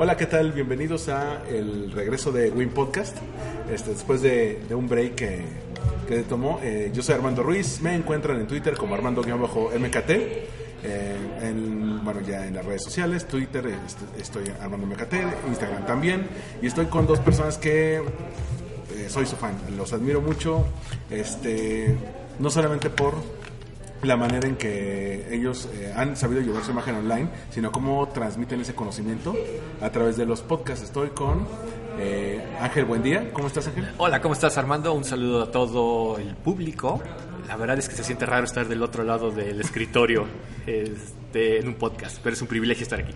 Hola, 0.00 0.16
¿qué 0.16 0.26
tal? 0.26 0.52
Bienvenidos 0.52 1.08
a 1.08 1.42
el 1.48 1.90
regreso 1.90 2.30
de 2.30 2.50
Win 2.50 2.68
Podcast. 2.68 3.16
Este, 3.68 3.90
después 3.90 4.22
de, 4.22 4.60
un 4.70 4.88
break 4.88 5.16
que, 5.16 5.44
que 6.06 6.22
tomó, 6.22 6.60
eh, 6.62 6.92
yo 6.94 7.02
soy 7.02 7.16
Armando 7.16 7.42
Ruiz. 7.42 7.80
Me 7.80 7.96
encuentran 7.96 8.38
en 8.38 8.46
Twitter 8.46 8.76
como 8.76 8.94
Armando-MKT. 8.94 10.10
eh, 10.10 11.16
en, 11.42 12.04
bueno, 12.04 12.20
ya 12.20 12.46
en 12.46 12.54
las 12.54 12.64
redes 12.64 12.84
sociales, 12.84 13.26
Twitter, 13.26 13.66
este, 13.66 14.04
estoy 14.22 14.44
Armando 14.60 14.86
MKT, 14.86 15.14
Instagram 15.48 15.84
también. 15.84 16.28
Y 16.62 16.68
estoy 16.68 16.86
con 16.86 17.04
dos 17.04 17.18
personas 17.18 17.58
que 17.58 17.96
eh, 17.96 18.02
soy 19.08 19.26
su 19.26 19.34
fan, 19.34 19.56
los 19.76 19.92
admiro 19.92 20.20
mucho, 20.20 20.64
este, 21.10 21.96
no 22.38 22.50
solamente 22.50 22.88
por 22.88 23.14
la 24.02 24.16
manera 24.16 24.46
en 24.46 24.56
que 24.56 25.34
ellos 25.34 25.68
eh, 25.74 25.92
han 25.96 26.16
sabido 26.16 26.40
llevar 26.40 26.62
su 26.62 26.70
imagen 26.70 26.96
online, 26.96 27.28
sino 27.50 27.72
cómo 27.72 28.08
transmiten 28.08 28.60
ese 28.60 28.74
conocimiento 28.74 29.34
a 29.80 29.90
través 29.90 30.16
de 30.16 30.26
los 30.26 30.42
podcasts. 30.42 30.84
Estoy 30.84 31.10
con 31.10 31.46
eh, 31.98 32.44
Ángel 32.60 32.84
Buen 32.84 33.02
día, 33.02 33.32
¿cómo 33.32 33.48
estás 33.48 33.66
Ángel? 33.66 33.92
Hola, 33.98 34.20
¿cómo 34.20 34.34
estás 34.34 34.56
Armando? 34.56 34.92
Un 34.92 35.04
saludo 35.04 35.42
a 35.42 35.50
todo 35.50 36.18
el 36.18 36.36
público. 36.36 37.02
La 37.48 37.56
verdad 37.56 37.78
es 37.78 37.88
que 37.88 37.96
se 37.96 38.04
siente 38.04 38.26
raro 38.26 38.44
estar 38.44 38.68
del 38.68 38.82
otro 38.82 39.04
lado 39.04 39.30
del 39.30 39.60
escritorio 39.60 40.26
este, 40.66 41.58
en 41.58 41.68
un 41.68 41.74
podcast, 41.74 42.18
pero 42.22 42.34
es 42.34 42.42
un 42.42 42.48
privilegio 42.48 42.84
estar 42.84 43.00
aquí. 43.00 43.14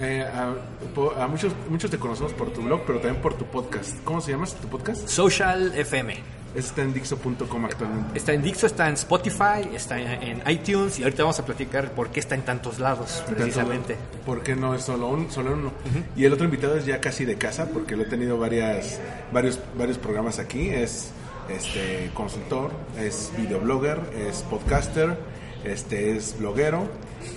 Eh, 0.00 0.26
a, 0.26 1.26
muchos, 1.28 1.52
muchos 1.68 1.90
te 1.90 1.98
conocemos 1.98 2.32
por 2.32 2.50
tu 2.52 2.62
blog, 2.62 2.82
pero 2.86 3.00
también 3.00 3.22
por 3.22 3.34
tu 3.34 3.44
podcast. 3.44 4.02
¿Cómo 4.02 4.20
se 4.20 4.32
llama 4.32 4.46
tu 4.46 4.68
podcast? 4.68 5.06
Social 5.06 5.72
FM. 5.74 6.39
Está 6.54 6.82
en 6.82 6.92
Dixo.com 6.92 7.64
actualmente. 7.64 8.18
Está 8.18 8.32
en 8.32 8.42
Dixo, 8.42 8.66
está 8.66 8.88
en 8.88 8.94
Spotify, 8.94 9.68
está 9.74 10.00
en 10.00 10.42
iTunes 10.48 10.98
y 10.98 11.04
ahorita 11.04 11.22
vamos 11.22 11.38
a 11.38 11.44
platicar 11.44 11.92
por 11.92 12.10
qué 12.10 12.20
está 12.20 12.34
en 12.34 12.42
tantos 12.42 12.78
lados, 12.78 13.22
precisamente. 13.28 13.96
¿Por 14.26 14.42
qué 14.42 14.56
no 14.56 14.74
es 14.74 14.82
solo, 14.82 15.08
un, 15.08 15.30
solo 15.30 15.54
uno? 15.54 15.72
Y 16.16 16.24
el 16.24 16.32
otro 16.32 16.44
invitado 16.44 16.76
es 16.76 16.86
ya 16.86 17.00
casi 17.00 17.24
de 17.24 17.36
casa, 17.36 17.66
porque 17.66 17.96
lo 17.96 18.02
he 18.02 18.06
tenido 18.06 18.38
varias, 18.38 19.00
varios, 19.32 19.60
varios 19.78 19.98
programas 19.98 20.38
aquí. 20.38 20.70
Es 20.70 21.12
este 21.48 22.10
consultor, 22.14 22.72
es 22.98 23.32
videoblogger, 23.36 24.00
es 24.28 24.42
podcaster, 24.42 25.16
este 25.64 26.16
es 26.16 26.36
bloguero. 26.38 26.88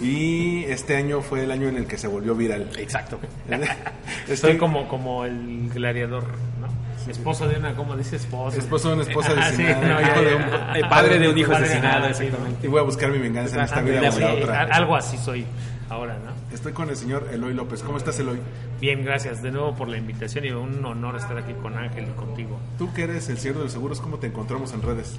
Y 0.01 0.63
este 0.65 0.95
año 0.95 1.21
fue 1.21 1.43
el 1.43 1.51
año 1.51 1.67
en 1.67 1.75
el 1.75 1.85
que 1.85 1.97
se 1.97 2.07
volvió 2.07 2.35
viral. 2.35 2.69
Exacto. 2.77 3.19
Soy 4.35 4.57
como, 4.57 4.87
como 4.87 5.25
el 5.25 5.69
gladiador, 5.69 6.23
¿no? 6.59 6.67
Esposo 7.07 7.47
de 7.47 7.57
una, 7.57 7.73
¿cómo 7.75 7.95
dice 7.95 8.15
esposo? 8.15 8.57
Esposo 8.57 8.89
de 8.89 8.93
una 8.95 9.03
esposa 9.03 9.31
Ah, 9.37 9.51
sí, 9.51 9.63
asesinada, 9.63 9.87
no, 9.87 10.01
ya, 10.01 10.07
hijo 10.11 10.21
de 10.21 10.35
un- 10.83 10.89
padre 10.89 11.19
de 11.19 11.29
un 11.29 11.37
hijo 11.37 11.51
Padre 11.51 11.65
asesinado, 11.65 12.13
sí, 12.13 12.23
exactamente. 12.25 12.67
Y 12.67 12.69
voy 12.69 12.79
a 12.79 12.83
buscar 12.83 13.09
mi 13.11 13.17
venganza 13.19 13.55
en 13.57 13.61
esta 13.63 13.81
vida 13.81 14.01
o 14.01 14.13
en 14.13 14.19
la 14.21 14.33
otra. 14.33 14.61
Algo 14.63 14.95
así 14.95 15.17
soy 15.17 15.45
ahora, 15.89 16.17
¿no? 16.23 16.31
Estoy 16.53 16.71
con 16.73 16.89
el 16.89 16.95
señor 16.95 17.27
Eloy 17.31 17.53
López. 17.53 17.81
¿Cómo 17.83 17.97
estás, 17.97 18.17
Eloy? 18.19 18.39
Bien, 18.79 19.03
gracias 19.03 19.41
de 19.41 19.51
nuevo 19.51 19.75
por 19.75 19.87
la 19.87 19.97
invitación 19.97 20.45
y 20.45 20.51
un 20.51 20.83
honor 20.85 21.15
estar 21.15 21.37
aquí 21.37 21.53
con 21.61 21.77
Ángel 21.77 22.05
y 22.05 22.11
contigo. 22.17 22.59
Tú 22.77 22.93
que 22.93 23.03
eres 23.03 23.27
el 23.29 23.37
señor 23.37 23.57
de 23.57 23.63
los 23.63 23.71
seguros, 23.71 23.99
¿cómo 24.01 24.17
te 24.17 24.27
encontramos 24.27 24.73
en 24.73 24.81
redes? 24.81 25.17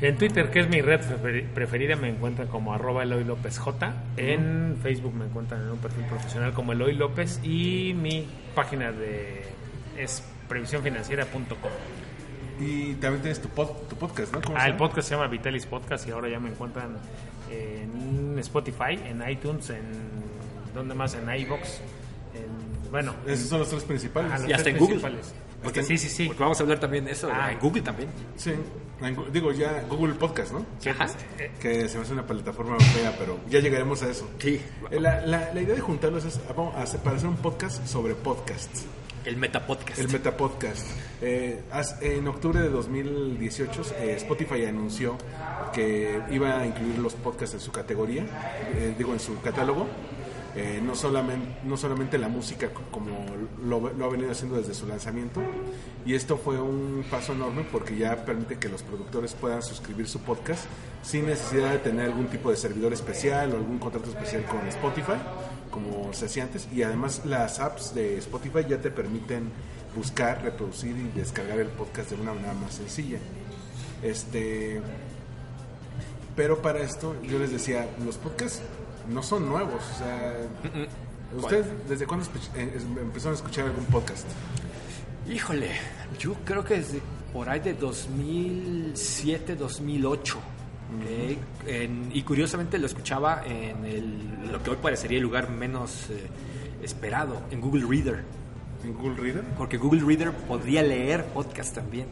En 0.00 0.16
Twitter, 0.16 0.50
que 0.52 0.60
es 0.60 0.68
mi 0.68 0.80
red 0.80 1.00
preferi- 1.00 1.44
preferida, 1.48 1.96
me 1.96 2.08
encuentran 2.08 2.46
como 2.48 2.72
arroba 2.72 3.02
Eloy 3.02 3.24
López 3.24 3.58
J. 3.58 3.92
En 4.16 4.76
Facebook 4.80 5.12
me 5.14 5.24
encuentran 5.24 5.62
en 5.62 5.70
un 5.70 5.78
perfil 5.78 6.04
profesional 6.04 6.52
como 6.52 6.72
Eloy 6.72 6.94
López 6.94 7.40
y 7.42 7.94
mi 8.00 8.24
página 8.54 8.92
de 8.92 9.42
es 9.96 10.22
previsiónfinanciera.com. 10.48 11.70
Y 12.60 12.94
también 12.94 13.22
tienes 13.22 13.40
tu, 13.40 13.48
pod- 13.48 13.86
tu 13.88 13.96
podcast, 13.96 14.32
¿no? 14.32 14.40
¿Cómo 14.42 14.56
se 14.56 14.62
Ah, 14.64 14.66
el 14.66 14.76
podcast 14.76 15.08
se 15.08 15.14
llama 15.14 15.28
Vitalis 15.28 15.66
Podcast 15.66 16.08
y 16.08 16.10
ahora 16.10 16.28
ya 16.28 16.40
me 16.40 16.48
encuentran 16.50 16.96
en 17.50 18.36
Spotify, 18.40 18.98
en 19.04 19.22
iTunes, 19.28 19.70
en 19.70 19.84
¿dónde 20.74 20.94
más? 20.94 21.14
En 21.14 21.28
iBox. 21.40 21.80
En, 22.34 22.90
bueno, 22.90 23.14
Esos 23.26 23.48
son 23.48 23.60
los 23.60 23.68
tres 23.68 23.84
principales. 23.84 24.32
a 24.32 24.38
los 24.38 24.48
Y 24.48 24.52
hasta 24.52 24.64
tres 24.64 24.74
en 24.76 24.80
Google. 24.80 25.18
Porque, 25.62 25.82
sí, 25.82 25.98
sí, 25.98 26.08
sí. 26.08 26.26
Porque 26.26 26.42
vamos 26.42 26.58
a 26.60 26.62
hablar 26.62 26.78
también 26.78 27.04
de 27.04 27.12
eso, 27.12 27.28
Ah. 27.32 27.52
en 27.52 27.58
Google 27.58 27.82
también. 27.82 28.08
Sí, 28.36 28.52
en 29.00 29.32
digo 29.32 29.50
ya 29.52 29.84
Google 29.88 30.14
Podcast, 30.14 30.52
¿no? 30.52 30.64
Sí, 30.78 30.88
Ajá. 30.88 31.06
pues, 31.06 31.16
eh, 31.38 31.50
Que 31.60 31.88
se 31.88 31.96
me 31.98 32.04
hace 32.04 32.12
una 32.12 32.24
plataforma 32.26 32.76
fea, 32.78 33.14
pero 33.18 33.38
ya 33.48 33.58
llegaremos 33.60 34.02
a 34.02 34.10
eso. 34.10 34.28
Sí. 34.38 34.60
Eh, 34.90 35.00
La, 35.00 35.20
la- 35.26 35.52
la 35.52 35.60
idea 35.60 35.74
de 35.74 35.80
juntarlos 35.80 36.24
es 36.24 36.40
vamos 36.56 36.74
a 36.76 36.82
hacer, 36.82 37.00
para 37.00 37.16
hacer 37.16 37.28
un 37.28 37.36
podcast 37.36 37.84
sobre 37.86 38.14
podcasts, 38.14 38.84
El 39.28 39.36
Metapodcast. 39.36 39.98
el 39.98 40.08
Metapodcast. 40.08 40.86
Eh, 41.20 41.62
en 42.00 42.26
octubre 42.28 42.60
de 42.60 42.68
2018 42.70 43.82
eh, 44.00 44.14
Spotify 44.16 44.64
anunció 44.64 45.16
que 45.72 46.20
iba 46.30 46.58
a 46.60 46.66
incluir 46.66 46.98
los 46.98 47.14
podcasts 47.14 47.54
en 47.54 47.60
su 47.60 47.70
categoría, 47.72 48.24
eh, 48.74 48.94
digo 48.96 49.12
en 49.12 49.20
su 49.20 49.40
catálogo. 49.40 49.86
Eh, 50.56 50.80
no, 50.82 50.94
solamente, 50.96 51.46
no 51.64 51.76
solamente 51.76 52.16
la 52.18 52.28
música 52.28 52.70
co- 52.70 52.82
como 52.90 53.10
lo 53.62 54.04
ha 54.04 54.08
venido 54.08 54.32
haciendo 54.32 54.56
desde 54.56 54.74
su 54.74 54.86
lanzamiento 54.88 55.40
y 56.06 56.14
esto 56.14 56.36
fue 56.38 56.58
un 56.58 57.04
paso 57.08 57.32
enorme 57.34 57.64
porque 57.70 57.96
ya 57.96 58.24
permite 58.24 58.56
que 58.58 58.68
los 58.68 58.82
productores 58.82 59.34
puedan 59.34 59.62
suscribir 59.62 60.08
su 60.08 60.20
podcast 60.20 60.64
sin 61.02 61.26
necesidad 61.26 61.70
de 61.72 61.78
tener 61.78 62.06
algún 62.06 62.26
tipo 62.28 62.50
de 62.50 62.56
servidor 62.56 62.92
especial 62.94 63.52
o 63.52 63.56
algún 63.58 63.78
contrato 63.78 64.08
especial 64.08 64.42
con 64.46 64.66
Spotify 64.68 65.12
como 65.78 66.12
se 66.12 66.26
hacía 66.26 66.44
antes 66.44 66.68
y 66.72 66.82
además 66.82 67.22
las 67.24 67.60
apps 67.60 67.94
de 67.94 68.18
Spotify 68.18 68.60
ya 68.68 68.78
te 68.78 68.90
permiten 68.90 69.50
buscar, 69.94 70.42
reproducir 70.42 70.96
y 70.96 71.18
descargar 71.18 71.58
el 71.58 71.68
podcast 71.68 72.10
de 72.10 72.16
una 72.16 72.34
manera 72.34 72.54
más 72.54 72.74
sencilla. 72.74 73.18
Este 74.02 74.80
pero 76.36 76.62
para 76.62 76.80
esto 76.80 77.16
yo 77.22 77.38
les 77.38 77.50
decía, 77.50 77.88
los 78.04 78.16
podcasts 78.16 78.62
no 79.08 79.22
son 79.22 79.48
nuevos. 79.48 79.82
O 79.94 79.98
sea, 79.98 80.36
¿usted 81.36 81.64
desde 81.88 82.06
cuándo 82.06 82.26
eh, 82.54 82.78
empezaron 83.00 83.34
a 83.34 83.36
escuchar 83.36 83.66
algún 83.66 83.84
podcast? 83.86 84.26
Híjole, 85.28 85.70
yo 86.18 86.34
creo 86.44 86.64
que 86.64 86.74
desde 86.74 87.02
por 87.32 87.48
ahí 87.48 87.60
de 87.60 87.74
2007, 87.74 89.56
2008. 89.56 90.38
En- 91.66 92.10
y 92.12 92.22
curiosamente 92.22 92.78
lo 92.78 92.86
escuchaba 92.86 93.42
en 93.46 93.84
el, 93.84 94.50
lo 94.52 94.62
que 94.62 94.70
hoy 94.70 94.76
parecería 94.80 95.18
el 95.18 95.22
lugar 95.24 95.50
menos 95.50 96.08
eh, 96.10 96.26
esperado, 96.82 97.42
en 97.50 97.60
Google 97.60 97.84
Reader. 97.88 98.24
¿En 98.84 98.94
Google 98.94 99.16
Reader? 99.20 99.44
Porque 99.56 99.76
Google 99.76 100.02
Reader 100.02 100.32
podría 100.32 100.82
leer 100.82 101.24
podcast 101.26 101.74
también. 101.74 102.06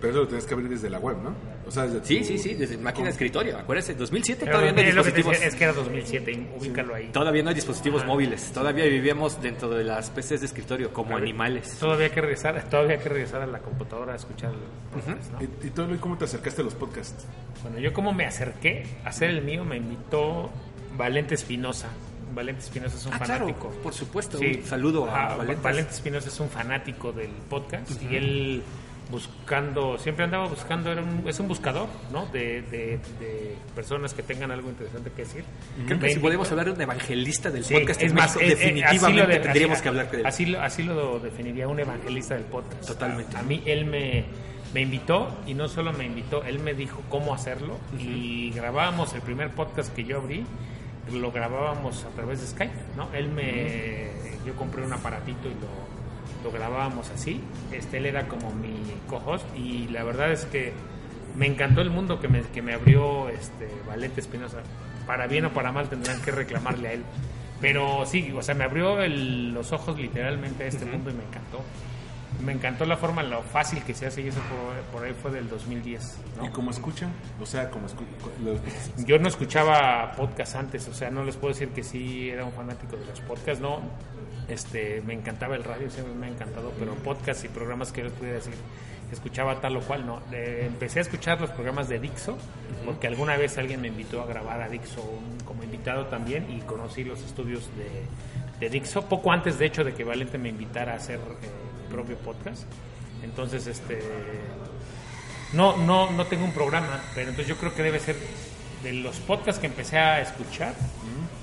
Pero 0.00 0.12
eso 0.12 0.20
lo 0.22 0.28
tienes 0.28 0.46
que 0.46 0.54
abrir 0.54 0.70
desde 0.70 0.88
la 0.88 0.98
web, 0.98 1.16
¿no? 1.22 1.30
O 1.66 1.70
sea, 1.70 1.84
desde 1.86 2.04
Sí, 2.04 2.18
tu- 2.20 2.24
sí, 2.24 2.38
sí, 2.38 2.54
desde 2.54 2.78
máquina 2.78 3.06
de 3.06 3.10
escritorio. 3.12 3.56
Acuérdese, 3.58 3.94
2007 3.94 4.40
pero 4.46 4.52
todavía 4.58 4.72
no 4.72 4.78
hay 4.80 4.84
es 4.86 4.90
que 4.90 4.96
dispositivos. 4.96 5.32
decía, 5.32 5.48
es 5.48 5.54
que 5.54 5.64
era 5.64 5.72
2007, 5.72 6.46
ubícalo 6.58 6.94
ahí. 6.94 7.10
Todavía 7.12 7.42
no 7.42 7.48
hay 7.50 7.54
dispositivos 7.54 8.04
móviles. 8.06 8.50
Todavía 8.52 8.84
vivíamos 8.86 9.40
dentro 9.40 9.68
de 9.70 9.84
las 9.84 10.10
PCs 10.10 10.40
de 10.40 10.46
escritorio 10.46 10.92
como 10.92 11.16
animales. 11.16 11.76
Todavía 11.78 12.06
hay 12.06 12.12
que 12.12 12.20
regresar, 12.20 12.62
todavía 12.68 12.96
hay 12.96 13.02
que 13.02 13.08
regresar 13.08 13.42
a 13.42 13.46
la 13.46 13.58
computadora 13.60 14.14
a 14.14 14.16
escuchar 14.16 14.50
el 14.52 15.00
podcast, 15.00 15.32
¿no? 15.32 15.42
¿Y, 15.42 15.66
y 15.66 15.70
tú, 15.70 15.82
Eloy, 15.82 15.98
cómo 15.98 16.16
te 16.18 16.24
acercaste 16.24 16.62
a 16.62 16.64
los 16.64 16.74
podcasts? 16.74 17.24
Bueno, 17.62 17.78
yo 17.78 17.92
como 17.92 18.12
me 18.12 18.24
acerqué 18.26 18.84
a 19.04 19.10
hacer 19.10 19.30
el 19.30 19.42
mío, 19.42 19.64
me 19.64 19.76
invitó 19.76 20.50
Valente 20.96 21.34
Espinosa. 21.34 21.88
Valente 22.34 22.62
Espinosa 22.62 22.96
es 22.96 23.06
un 23.06 23.12
Ah, 23.14 23.18
claro, 23.18 23.44
fanático. 23.46 23.68
por 23.82 23.92
supuesto. 23.92 24.38
Un 24.38 24.62
saludo 24.64 25.10
a 25.10 25.32
Ah, 25.32 25.36
Valentes. 25.36 25.62
Valente 25.62 25.90
Espinosa 25.92 26.28
es 26.28 26.40
un 26.40 26.48
fanático 26.48 27.12
del 27.12 27.30
podcast 27.48 27.90
y 28.02 28.16
él 28.16 28.62
buscando, 29.10 29.98
siempre 29.98 30.24
andaba 30.24 30.46
buscando, 30.46 30.90
era 30.92 31.02
un- 31.02 31.24
es 31.28 31.38
un 31.40 31.48
buscador, 31.48 31.88
¿no? 32.12 32.26
De, 32.26 32.62
de- 32.62 32.98
de 33.18 33.56
personas 33.74 34.14
que 34.14 34.22
tengan 34.22 34.50
algo 34.50 34.68
interesante 34.70 35.10
que 35.10 35.22
decir. 35.22 35.44
Creo 35.86 35.98
que 35.98 36.10
si 36.10 36.18
podemos 36.18 36.50
hablar 36.50 36.66
de 36.66 36.72
un 36.72 36.80
evangelista 36.80 37.50
del 37.50 37.64
Sí, 37.64 37.74
podcast 37.74 38.02
es 38.02 38.12
más, 38.14 38.36
México, 38.36 38.40
eh, 38.40 38.52
eh, 38.52 38.56
definitivamente 38.56 39.32
de- 39.32 39.40
tendríamos 39.40 39.74
así- 39.76 39.82
que 39.82 39.88
hablar 39.88 40.10
de 40.10 40.16
él. 40.20 40.26
Así 40.26 40.46
lo, 40.46 40.60
así 40.62 40.82
lo 40.82 41.18
definiría 41.20 41.68
un 41.68 41.80
evangelista 41.80 42.34
del 42.34 42.44
podcast. 42.44 42.86
Totalmente. 42.86 43.36
A, 43.36 43.40
a 43.40 43.42
mí 43.42 43.62
él 43.66 43.84
me, 43.86 44.24
me 44.74 44.80
invitó 44.82 45.36
y 45.46 45.54
no 45.54 45.68
solo 45.68 45.92
me 45.92 46.04
invitó, 46.06 46.44
él 46.44 46.58
me 46.60 46.74
dijo 46.74 47.02
cómo 47.08 47.34
hacerlo 47.34 47.78
y 47.98 48.50
grabábamos 48.52 49.12
el 49.14 49.22
primer 49.22 49.50
podcast 49.50 49.92
que 49.94 50.04
yo 50.04 50.18
abrí, 50.18 50.44
lo 51.12 51.32
grabábamos 51.32 52.04
a 52.04 52.08
través 52.10 52.40
de 52.40 52.46
Skype, 52.46 52.72
¿no? 52.96 53.08
Él 53.12 53.28
me, 53.28 54.08
yo 54.46 54.54
compré 54.54 54.84
un 54.84 54.92
aparatito 54.92 55.48
y 55.48 55.54
lo, 55.54 55.89
lo 56.44 56.50
grabábamos 56.50 57.10
así. 57.10 57.40
Este, 57.72 57.98
él 57.98 58.06
era 58.06 58.26
como 58.28 58.50
mi 58.52 58.74
co-host 59.08 59.44
y 59.56 59.88
la 59.88 60.02
verdad 60.04 60.32
es 60.32 60.44
que 60.46 60.72
me 61.36 61.46
encantó 61.46 61.80
el 61.80 61.90
mundo 61.90 62.18
que 62.20 62.28
me, 62.28 62.42
que 62.42 62.62
me 62.62 62.74
abrió 62.74 63.28
este 63.28 63.68
Valente 63.86 64.20
Espinosa. 64.20 64.58
Para 65.06 65.26
bien 65.26 65.44
o 65.46 65.52
para 65.52 65.72
mal 65.72 65.88
tendrán 65.88 66.20
que 66.22 66.30
reclamarle 66.30 66.88
a 66.88 66.92
él. 66.92 67.02
Pero 67.60 68.06
sí, 68.06 68.32
o 68.36 68.42
sea, 68.42 68.54
me 68.54 68.64
abrió 68.64 69.00
el- 69.02 69.52
los 69.52 69.72
ojos 69.72 69.98
literalmente 69.98 70.64
a 70.64 70.66
este 70.66 70.84
mundo 70.86 71.10
y 71.10 71.14
me 71.14 71.24
encantó. 71.24 71.60
Me 72.44 72.52
encantó 72.52 72.86
la 72.86 72.96
forma, 72.96 73.22
lo 73.22 73.42
fácil 73.42 73.82
que 73.82 73.92
se 73.92 74.06
hace 74.06 74.22
y 74.22 74.28
eso 74.28 74.38
por, 74.40 75.00
por 75.00 75.04
ahí 75.06 75.12
fue 75.20 75.30
del 75.30 75.48
2010. 75.48 76.18
¿no? 76.38 76.46
¿Y 76.46 76.48
cómo 76.50 76.70
escuchan? 76.70 77.10
O 77.40 77.44
sea, 77.44 77.68
como 77.70 77.86
escu- 77.86 78.06
los- 78.42 78.60
Yo 79.04 79.18
no 79.18 79.28
escuchaba 79.28 80.12
podcast 80.16 80.54
antes, 80.56 80.88
o 80.88 80.94
sea, 80.94 81.10
no 81.10 81.22
les 81.24 81.36
puedo 81.36 81.52
decir 81.52 81.68
que 81.70 81.82
sí 81.82 82.30
era 82.30 82.44
un 82.44 82.52
fanático 82.52 82.96
de 82.96 83.04
los 83.04 83.20
podcasts, 83.20 83.60
no. 83.60 83.80
Este, 84.50 85.00
me 85.06 85.14
encantaba 85.14 85.54
el 85.54 85.62
radio, 85.64 85.88
siempre 85.90 86.12
me 86.14 86.26
ha 86.26 86.28
encantado, 86.28 86.72
pero 86.78 86.94
podcasts 86.96 87.44
y 87.44 87.48
programas 87.48 87.92
que 87.92 88.02
yo 88.02 88.10
pudiera 88.10 88.36
decir, 88.38 88.52
escuchaba 89.12 89.60
tal 89.60 89.76
o 89.76 89.80
cual, 89.80 90.04
no. 90.04 90.20
Eh, 90.32 90.64
empecé 90.66 90.98
a 90.98 91.02
escuchar 91.02 91.40
los 91.40 91.50
programas 91.50 91.88
de 91.88 92.00
Dixo, 92.00 92.36
porque 92.84 93.06
alguna 93.06 93.36
vez 93.36 93.56
alguien 93.58 93.80
me 93.80 93.88
invitó 93.88 94.20
a 94.20 94.26
grabar 94.26 94.60
a 94.60 94.68
Dixo 94.68 95.02
un- 95.02 95.38
como 95.44 95.62
invitado 95.62 96.06
también 96.06 96.50
y 96.50 96.60
conocí 96.62 97.04
los 97.04 97.20
estudios 97.22 97.68
de, 97.76 98.02
de 98.58 98.70
Dixo, 98.70 99.02
poco 99.08 99.30
antes 99.32 99.56
de 99.58 99.66
hecho 99.66 99.84
de 99.84 99.94
que 99.94 100.02
Valente 100.04 100.36
me 100.36 100.48
invitara 100.48 100.94
a 100.94 100.96
hacer 100.96 101.18
eh, 101.18 101.48
mi 101.86 101.94
propio 101.94 102.16
podcast. 102.18 102.64
Entonces, 103.22 103.66
este, 103.68 104.00
no, 105.52 105.76
no, 105.76 106.10
no 106.10 106.26
tengo 106.26 106.44
un 106.44 106.52
programa, 106.52 107.00
pero 107.14 107.30
entonces 107.30 107.48
yo 107.48 107.56
creo 107.60 107.74
que 107.74 107.82
debe 107.82 107.98
ser 107.98 108.16
de 108.82 108.92
los 108.94 109.18
podcasts 109.20 109.60
que 109.60 109.66
empecé 109.66 109.98
a 109.98 110.20
escuchar. 110.20 110.74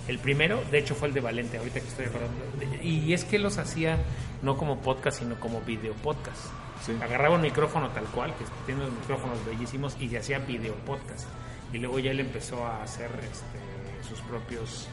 El 0.07 0.19
primero, 0.19 0.63
de 0.71 0.77
hecho, 0.79 0.95
fue 0.95 1.09
el 1.09 1.13
de 1.13 1.19
Valente, 1.21 1.57
ahorita 1.57 1.79
que 1.81 1.87
estoy 1.87 2.05
acordando. 2.05 2.35
Y 2.81 3.13
es 3.13 3.25
que 3.25 3.39
los 3.39 3.57
hacía 3.57 3.97
no 4.41 4.55
como 4.57 4.79
podcast, 4.81 5.19
sino 5.19 5.39
como 5.39 5.61
video 5.61 5.93
podcast. 5.95 6.37
Sí. 6.85 6.93
Agarraba 7.01 7.35
un 7.35 7.41
micrófono 7.41 7.89
tal 7.89 8.05
cual, 8.05 8.33
que 8.35 8.45
tiene 8.65 8.81
unos 8.85 8.93
micrófonos 8.99 9.43
bellísimos, 9.45 9.97
y 9.99 10.15
hacía 10.15 10.39
video 10.39 10.75
podcast. 10.85 11.27
Y 11.73 11.79
luego 11.79 11.99
ya 11.99 12.11
él 12.11 12.19
empezó 12.21 12.65
a 12.65 12.83
hacer 12.83 13.09
este, 13.23 14.07
sus 14.07 14.21
propios, 14.21 14.87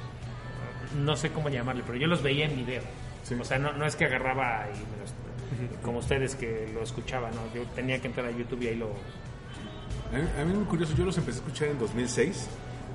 no 0.98 1.16
sé 1.16 1.30
cómo 1.30 1.48
llamarle, 1.48 1.82
pero 1.86 1.98
yo 1.98 2.06
los 2.08 2.22
veía 2.22 2.46
en 2.46 2.56
video. 2.56 2.82
Sí. 3.22 3.34
O 3.40 3.44
sea, 3.44 3.58
no, 3.58 3.72
no 3.72 3.86
es 3.86 3.94
que 3.96 4.06
agarraba 4.06 4.66
y 4.74 4.78
me 4.78 5.00
los- 5.00 5.14
como 5.84 5.98
ustedes 5.98 6.34
que 6.34 6.68
lo 6.74 6.82
escuchaban, 6.82 7.32
¿no? 7.34 7.40
Yo 7.54 7.62
tenía 7.74 8.00
que 8.00 8.08
entrar 8.08 8.26
a 8.26 8.30
YouTube 8.32 8.62
y 8.62 8.68
ahí 8.68 8.74
lo, 8.76 8.86
A 10.12 10.16
mí, 10.18 10.28
a 10.40 10.44
mí 10.44 10.50
es 10.52 10.56
muy 10.58 10.66
curioso, 10.66 10.94
yo 10.96 11.04
los 11.04 11.16
empecé 11.18 11.38
a 11.38 11.42
escuchar 11.42 11.68
en 11.68 11.78
2006. 11.78 12.48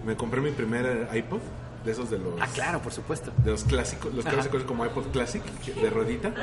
Me 0.06 0.16
compré 0.16 0.42
mi 0.42 0.52
primer 0.52 1.08
iPod, 1.14 1.40
de 1.84 1.92
esos 1.92 2.10
de 2.10 2.20
los... 2.20 2.40
Ah, 2.42 2.48
claro, 2.54 2.82
por 2.82 2.92
supuesto. 2.92 3.32
de 3.44 3.52
los 3.52 3.64
clásicos, 3.64 4.14
los 4.14 4.26
conocen 4.26 4.64
como 4.64 4.86
iPod 4.86 5.08
Classic, 5.12 5.44
de 5.44 5.90
ruedita, 5.90 6.34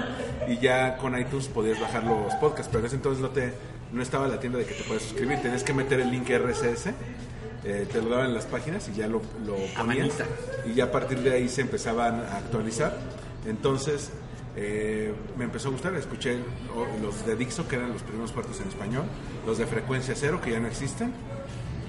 y 0.49 0.59
ya 0.59 0.97
con 0.97 1.19
iTunes 1.19 1.49
podías 1.49 1.81
bajar 1.81 2.05
los 2.05 2.35
podcasts, 2.37 2.69
pero 2.69 2.81
en 2.81 2.87
ese 2.87 2.97
entonces 2.97 3.23
no 3.23 3.31
te 3.31 3.53
no 3.93 4.03
estaba 4.03 4.27
la 4.27 4.41
tienda 4.41 4.59
de 4.59 4.67
que 4.67 4.75
te 4.75 4.83
puedes 4.83 5.05
suscribir, 5.05 5.41
tenías 5.41 5.62
que 5.62 5.73
meter 5.73 6.00
el 6.00 6.11
link 6.11 6.29
RSS, 6.29 6.88
eh, 7.65 7.87
te 7.91 8.03
lo 8.03 8.11
daban 8.11 8.27
en 8.27 8.35
las 8.35 8.47
páginas 8.47 8.88
y 8.88 8.97
ya 8.97 9.06
lo, 9.06 9.23
lo 9.44 9.56
ponías, 9.77 10.12
y 10.67 10.75
ya 10.75 10.85
a 10.85 10.91
partir 10.91 11.21
de 11.21 11.33
ahí 11.33 11.49
se 11.49 11.62
empezaban 11.62 12.21
a 12.21 12.38
actualizar, 12.38 12.97
entonces 13.47 14.11
eh, 14.56 15.12
me 15.37 15.44
empezó 15.44 15.69
a 15.69 15.73
gustar, 15.73 15.94
escuché 15.94 16.38
los 17.03 17.27
de 17.27 17.37
Dixo, 17.37 17.69
que 17.69 17.77
eran 17.77 17.93
los 17.93 18.03
primeros 18.03 18.33
puertos 18.33 18.61
en 18.61 18.69
español, 18.69 19.05
los 19.47 19.59
de 19.59 19.67
Frecuencia 19.67 20.15
Cero, 20.17 20.41
que 20.43 20.50
ya 20.50 20.61
no 20.61 20.67
existen, 20.67 21.12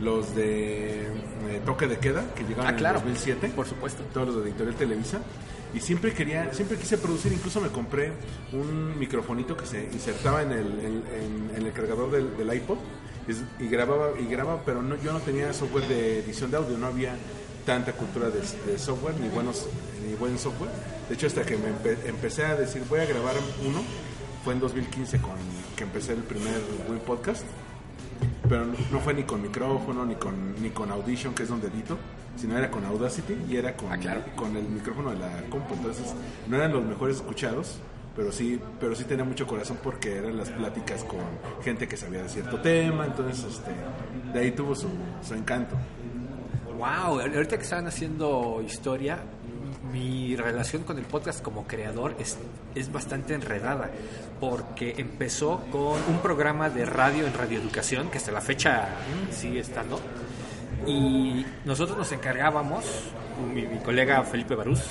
los 0.02 0.36
de 0.36 1.08
eh, 1.08 1.62
Toque 1.66 1.88
de 1.88 1.98
Queda, 1.98 2.24
que 2.36 2.44
llegaron 2.44 2.68
Ah, 2.68 2.70
en 2.72 2.76
claro. 2.78 2.98
el 3.00 3.04
2007 3.06 3.50
Por 3.56 3.68
supuesto. 3.68 4.04
todos 4.14 4.28
los 4.28 4.44
de 4.44 4.50
Editorial 4.52 4.76
Televisa. 4.76 5.20
Y 5.74 5.80
siempre 5.82 6.14
quería, 6.14 6.54
siempre 6.54 6.78
quise 6.78 6.98
producir, 6.98 7.34
incluso 7.34 7.60
me 7.60 7.68
compré 7.70 8.12
un 8.54 8.98
microfonito 8.98 9.56
que 9.58 9.66
se 9.66 9.84
insertaba 9.92 10.42
en 10.42 10.52
el, 10.54 10.60
en, 10.80 11.04
en- 11.14 11.52
en 11.58 11.66
el 11.66 11.74
cargador 11.74 12.10
del, 12.12 12.38
del 12.38 12.54
iPod 12.56 12.78
y, 13.60 13.64
y 13.66 13.68
grababa, 13.68 14.12
y 14.20 14.26
grababa, 14.28 14.62
pero 14.66 14.82
no, 14.82 14.96
yo 14.96 15.12
no 15.12 15.20
tenía 15.20 15.52
software 15.54 15.86
de 15.88 16.20
edición 16.20 16.52
de 16.52 16.58
audio, 16.58 16.78
no 16.78 16.88
había 16.88 17.16
tanta 17.66 17.92
cultura 17.92 18.30
de, 18.30 18.40
de 18.72 18.80
software 18.80 19.16
ni 19.20 19.28
buenos 19.28 19.68
ni 20.08 20.14
buen 20.16 20.38
software. 20.40 20.72
De 21.10 21.16
hecho, 21.16 21.28
hasta 21.28 21.44
que 21.46 21.58
me 21.58 21.68
empe- 21.70 21.98
empecé 22.06 22.46
a 22.46 22.56
decir 22.56 22.82
voy 22.90 23.02
a 23.02 23.06
grabar 23.06 23.36
uno, 23.68 23.82
fue 24.46 24.54
en 24.54 24.62
2015 24.62 25.20
con 25.20 25.34
que 25.76 25.84
empecé 25.84 26.14
el 26.14 26.20
primer 26.24 26.62
Win 26.90 27.00
Podcast 27.00 27.44
pero 28.50 28.66
no, 28.66 28.74
no 28.92 29.00
fue 29.00 29.14
ni 29.14 29.24
con 29.24 29.42
micrófono 29.42 30.06
ni 30.06 30.16
con 30.16 30.62
ni 30.62 30.70
con 30.70 30.92
Audition 30.92 31.34
que 31.34 31.44
es 31.44 31.50
donde 31.50 31.68
edito 31.68 31.98
sino 32.36 32.56
era 32.58 32.70
con 32.70 32.86
Audacity 32.86 33.36
y 33.50 33.56
era 33.58 33.76
con, 33.76 33.92
Ah, 33.92 33.98
claro. 33.98 34.22
con 34.36 34.56
el 34.56 34.64
micrófono 34.70 35.10
de 35.12 35.18
la 35.20 35.42
compu. 35.50 35.74
Entonces 35.74 36.14
no 36.48 36.56
eran 36.58 36.72
los 36.72 36.84
mejores 36.84 37.18
escuchados 37.18 37.80
pero 38.16 38.32
sí 38.32 38.60
pero 38.80 38.96
sí 38.96 39.04
tenía 39.06 39.24
mucho 39.26 39.46
corazón 39.48 39.78
porque 39.84 40.18
eran 40.18 40.38
las 40.38 40.50
pláticas 40.50 41.04
con 41.04 41.20
gente 41.64 41.88
que 41.88 41.98
sabía 41.98 42.24
de 42.24 42.30
cierto 42.30 42.60
tema. 42.62 43.06
Entonces 43.06 43.44
este 43.44 43.72
de 44.34 44.40
ahí 44.40 44.52
tuvo 44.52 44.76
su, 44.76 44.88
su 45.22 45.34
encanto. 45.34 45.76
Wow, 46.78 47.20
ahorita 47.22 47.58
que 47.58 47.64
estaban 47.64 47.88
haciendo 47.88 48.62
historia, 48.64 49.18
mi 49.92 50.36
relación 50.36 50.84
con 50.84 50.98
el 50.98 51.06
podcast 51.06 51.42
como 51.42 51.66
creador 51.68 52.16
es, 52.20 52.38
es 52.76 52.92
bastante 52.92 53.34
enredada, 53.34 53.90
porque 54.40 54.96
empezó 54.98 55.64
con 55.72 56.02
un 56.08 56.20
programa 56.22 56.70
de 56.70 56.86
radio 56.86 57.26
en 57.26 57.34
radioeducación, 57.34 58.10
que 58.10 58.18
hasta 58.18 58.32
la 58.32 58.42
fecha 58.42 58.90
sigue 59.32 59.60
estando, 59.60 60.00
y 60.86 61.46
nosotros 61.66 61.98
nos 61.98 62.12
encargábamos, 62.12 62.86
mi, 63.54 63.64
mi 63.64 63.80
colega 63.80 64.24
Felipe 64.24 64.56
Barús, 64.56 64.82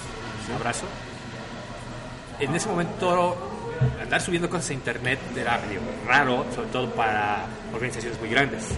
un 0.48 0.54
abrazo, 0.56 0.86
en 2.38 2.54
ese 2.54 2.68
momento 2.68 3.36
andar 4.02 4.20
subiendo 4.20 4.48
cosas 4.48 4.70
a 4.70 4.74
internet 4.74 5.18
era 5.36 5.58
medio 5.58 5.80
raro, 6.06 6.44
sobre 6.54 6.68
todo 6.68 6.90
para 6.90 7.46
organizaciones 7.72 8.18
muy 8.20 8.28
grandes. 8.28 8.68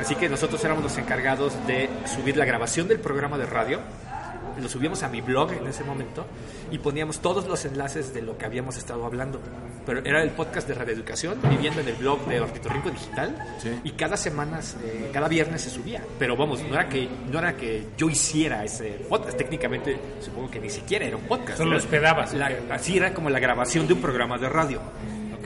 Así 0.00 0.14
que 0.14 0.28
nosotros 0.28 0.62
éramos 0.64 0.84
los 0.84 0.96
encargados 0.98 1.54
de 1.66 1.90
subir 2.06 2.36
la 2.36 2.44
grabación 2.44 2.86
del 2.86 3.00
programa 3.00 3.36
de 3.36 3.46
radio, 3.46 3.80
lo 4.60 4.68
subíamos 4.68 5.02
a 5.02 5.08
mi 5.08 5.20
blog 5.20 5.52
en 5.52 5.66
ese 5.66 5.84
momento 5.84 6.26
y 6.70 6.78
poníamos 6.78 7.20
todos 7.20 7.46
los 7.46 7.64
enlaces 7.64 8.12
de 8.14 8.22
lo 8.22 8.36
que 8.38 8.44
habíamos 8.46 8.76
estado 8.76 9.04
hablando. 9.04 9.40
Pero 9.86 10.00
era 10.04 10.22
el 10.22 10.30
podcast 10.30 10.68
de 10.68 10.74
radioeducación, 10.74 11.38
viviendo 11.48 11.80
en 11.80 11.88
el 11.88 11.94
blog 11.94 12.26
de 12.26 12.40
Ornitorrinco 12.40 12.90
Digital 12.90 13.34
Sí. 13.58 13.70
y 13.84 13.92
cada 13.92 14.16
semana, 14.16 14.60
eh, 14.84 15.10
cada 15.12 15.28
viernes 15.28 15.62
se 15.62 15.70
subía. 15.70 16.02
Pero 16.18 16.36
vamos, 16.36 16.62
no 16.62 16.74
era 16.74 16.88
que 16.88 17.08
no 17.30 17.38
era 17.38 17.56
que 17.56 17.86
yo 17.96 18.10
hiciera 18.10 18.64
ese 18.64 18.90
podcast. 19.08 19.38
Técnicamente, 19.38 19.98
supongo 20.20 20.50
que 20.50 20.60
ni 20.60 20.68
siquiera 20.70 21.06
era 21.06 21.16
un 21.16 21.22
podcast. 21.24 21.58
Solo 21.58 21.70
Era- 21.72 21.78
hospedabas, 21.78 22.34
así 22.70 22.96
era 22.98 23.14
como 23.14 23.30
la 23.30 23.38
grabación 23.40 23.86
de 23.86 23.94
un 23.94 24.00
programa 24.02 24.36
de 24.38 24.48
radio. 24.48 24.80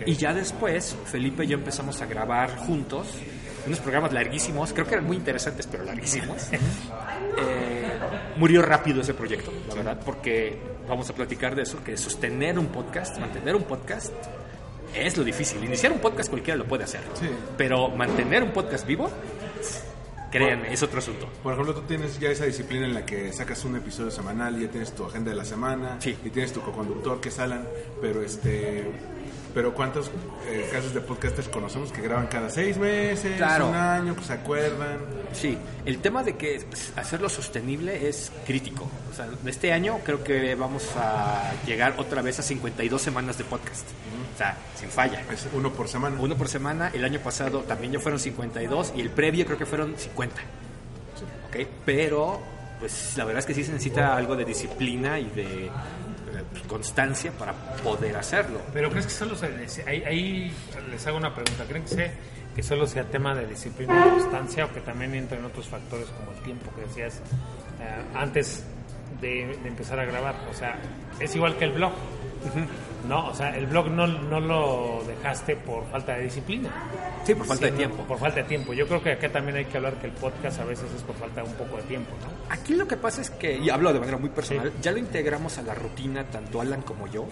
Y 0.05 0.15
ya 0.17 0.35
después, 0.35 0.97
Felipe 1.05 1.45
y 1.45 1.47
yo 1.49 1.55
empezamos 1.57 2.01
a 2.03 2.07
grabar 2.07 2.57
juntos 2.57 3.07
unos 3.67 3.81
programas 3.81 4.13
larguísimos, 4.13 4.73
creo 4.73 4.87
que 4.87 4.95
eran 4.95 5.07
muy 5.07 5.17
interesantes, 5.17 5.67
pero 5.67 5.85
larguísimos. 5.85 6.49
Eh, 6.53 7.93
murió 8.37 8.63
rápido 8.63 9.01
ese 9.03 9.15
proyecto, 9.15 9.53
la 9.69 9.75
verdad, 9.75 10.01
porque 10.05 10.59
vamos 10.89 11.09
a 11.11 11.15
platicar 11.15 11.55
de 11.55 11.63
eso, 11.63 11.83
que 11.85 11.97
sostener 11.97 12.59
un 12.59 12.67
podcast, 12.67 13.19
mantener 13.19 13.55
un 13.57 13.63
podcast, 13.65 14.13
es 14.95 15.17
lo 15.17 15.25
difícil. 15.25 15.63
Iniciar 15.65 15.93
un 15.93 15.99
podcast 16.01 16.29
cualquiera 16.31 16.57
lo 16.59 16.67
puede 16.67 16.85
hacer, 16.85 17.01
Sí. 17.15 17.29
pero 17.57 17.89
mantener 17.89 18.43
un 18.43 18.51
podcast 18.51 18.87
vivo, 18.87 19.11
créanme, 20.31 20.73
es 20.73 20.83
otro 20.83 20.99
asunto. 20.99 21.29
Por 21.43 21.53
ejemplo, 21.53 21.75
tú 21.75 21.83
tienes 21.83 22.19
ya 22.19 22.31
esa 22.31 22.45
disciplina 22.45 22.87
en 22.87 22.95
la 22.95 23.05
que 23.07 23.33
sacas 23.33 23.65
un 23.65 23.77
episodio 23.77 24.11
semanal 24.11 24.59
y 24.59 24.65
ya 24.67 24.71
tienes 24.71 24.93
tu 24.93 25.05
agenda 25.05 25.31
de 25.31 25.37
la 25.37 25.45
semana 25.45 25.97
Sí. 26.01 26.17
y 26.25 26.31
tienes 26.31 26.53
tu 26.53 26.61
coconductor 26.63 27.21
que 27.21 27.29
es 27.29 27.39
Alan, 27.39 27.67
pero 28.01 28.23
este 28.23 28.85
pero 29.55 29.75
cuántos 29.75 30.11
eh, 30.47 30.69
casos 30.73 30.95
de 30.95 31.01
podcasters 31.01 31.49
conocemos 31.49 31.93
que 31.93 32.01
graban 32.03 32.27
cada 32.27 32.49
seis 32.51 32.77
meses, 32.79 33.37
Claro. 33.37 33.69
un 33.69 33.75
año, 33.75 34.17
que 34.17 34.23
se 34.25 34.33
acuerdan. 34.33 34.99
Sí, 35.33 35.57
el 35.87 35.99
tema 35.99 36.23
de 36.23 36.37
que 36.37 36.65
hacerlo 36.97 37.29
sostenible 37.29 38.09
es 38.09 38.33
crítico. 38.47 38.89
O 39.11 39.15
sea, 39.15 39.29
este 39.47 39.73
año 39.73 39.99
creo 40.05 40.23
que 40.25 40.55
vamos 40.55 40.89
a 40.97 41.53
llegar 41.67 41.95
otra 41.99 42.23
vez 42.23 42.39
a 42.39 42.43
52 42.43 43.01
semanas 43.01 43.39
de 43.39 43.45
podcast. 43.45 43.87
O 44.35 44.39
sea, 44.39 44.57
sin 44.75 44.89
falla. 44.89 45.23
Es 45.31 45.47
uno 45.53 45.71
por 45.73 45.89
semana. 45.89 46.17
Uno 46.19 46.37
por 46.37 46.49
semana, 46.49 46.91
el 46.95 47.05
año 47.05 47.21
pasado 47.21 47.61
también 47.61 47.93
ya 47.93 48.01
fueron 48.01 48.19
52 48.19 48.93
y 48.97 49.01
el 49.01 49.11
previo 49.11 49.45
creo 49.45 49.59
que 49.59 49.67
fueron 49.67 49.95
50. 49.97 50.37
Ok, 51.49 51.67
pero 51.85 52.41
pues 52.81 53.13
la 53.17 53.25
verdad 53.25 53.41
es 53.41 53.47
que 53.47 53.55
sí 53.55 53.63
se 53.63 53.73
necesita 53.73 54.17
algo 54.17 54.35
de 54.35 54.45
disciplina 54.45 55.19
y 55.19 55.27
de 55.31 55.71
pues, 55.71 56.12
constancia 56.69 57.33
para 57.33 57.53
poder 57.53 58.17
hacerlo. 58.17 58.61
Pero 58.73 58.91
crees 58.91 59.07
que 59.07 59.13
solo 59.13 59.37
se, 59.37 59.47
ahí, 59.87 60.03
ahí 60.05 60.53
les 60.91 61.07
hago 61.07 61.17
una 61.17 61.35
pregunta, 61.35 61.65
¿creen 61.65 61.85
que, 61.85 61.91
sea, 61.91 62.13
que 62.55 62.63
solo 62.63 62.87
sea 62.87 63.05
tema 63.05 63.35
de 63.35 63.47
disciplina 63.47 64.07
y 64.07 64.11
constancia 64.21 64.67
o 64.67 64.73
que 64.73 64.81
también 64.81 65.15
entren 65.15 65.45
otros 65.45 65.67
factores 65.69 66.07
como 66.09 66.33
el 66.33 66.43
tiempo 66.43 66.73
que 66.75 66.83
decías 66.83 67.21
eh, 67.81 68.05
antes 68.15 68.65
de 69.21 69.53
empezar 69.65 69.99
a 70.01 70.05
grabar? 70.05 70.35
O 70.51 70.55
sea, 70.55 70.79
es 71.21 71.35
igual 71.35 71.57
que 71.57 71.65
el 71.65 71.73
blog. 71.73 71.93
No, 73.09 73.29
o 73.29 73.35
sea, 73.35 73.57
el 73.57 73.67
blog 73.67 73.91
no, 73.91 74.07
no 74.07 74.41
lo 74.41 75.03
dejaste 75.07 75.57
por 75.57 75.85
falta 75.91 76.17
de 76.17 76.25
disciplina. 76.25 76.71
Sí, 77.25 77.35
por 77.35 77.47
falta 77.47 77.67
de 77.67 77.73
tiempo. 77.73 78.05
Por 78.05 78.19
falta 78.19 78.41
de 78.41 78.45
tiempo. 78.45 78.73
Yo 78.73 78.87
creo 78.87 79.03
que 79.03 79.13
acá 79.13 79.29
también 79.29 79.57
hay 79.57 79.65
que 79.65 79.77
hablar 79.77 79.95
que 79.95 80.07
el 80.07 80.13
podcast 80.13 80.61
a 80.61 80.65
veces 80.65 80.87
es 80.95 81.03
por 81.03 81.17
falta 81.17 81.43
de 81.43 81.49
un 81.49 81.55
poco 81.55 81.77
de 81.79 81.83
tiempo, 81.85 82.11
¿no? 82.21 82.53
Aquí 82.53 82.75
lo 82.75 82.87
que 82.87 82.97
pasa 82.97 83.21
es 83.21 83.31
que, 83.31 83.59
y 83.59 83.71
hablo 83.71 83.93
de 83.93 83.99
manera 83.99 84.19
muy 84.19 84.31
personal, 84.31 84.73
ya 84.81 84.93
lo 84.93 84.99
integramos 84.99 85.59
a 85.59 85.63
la 85.63 85.75
rutina 85.75 86.25
tanto 86.31 86.61
Alan 86.61 86.83
como 86.83 87.09
yo 87.09 87.27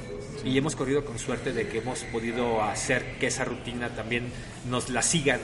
y 0.44 0.56
hemos 0.58 0.74
corrido 0.74 1.04
con 1.04 1.18
suerte 1.18 1.52
de 1.52 1.68
que 1.68 1.78
hemos 1.78 2.02
podido 2.04 2.62
hacer 2.62 3.18
que 3.18 3.28
esa 3.28 3.44
rutina 3.44 3.90
también 3.90 4.32
nos 4.68 4.90
la 4.90 5.02
sigan. 5.02 5.40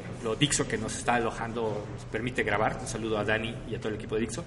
Ejemplo, 0.00 0.34
Dixo 0.34 0.66
que 0.66 0.78
nos 0.78 0.96
está 0.96 1.14
alojando 1.14 1.86
nos 1.92 2.04
permite 2.06 2.42
grabar. 2.42 2.78
Un 2.80 2.88
saludo 2.88 3.18
a 3.18 3.24
Dani 3.24 3.54
y 3.70 3.74
a 3.76 3.78
todo 3.78 3.90
el 3.90 3.94
equipo 3.94 4.16
de 4.16 4.22
Dixo. 4.22 4.44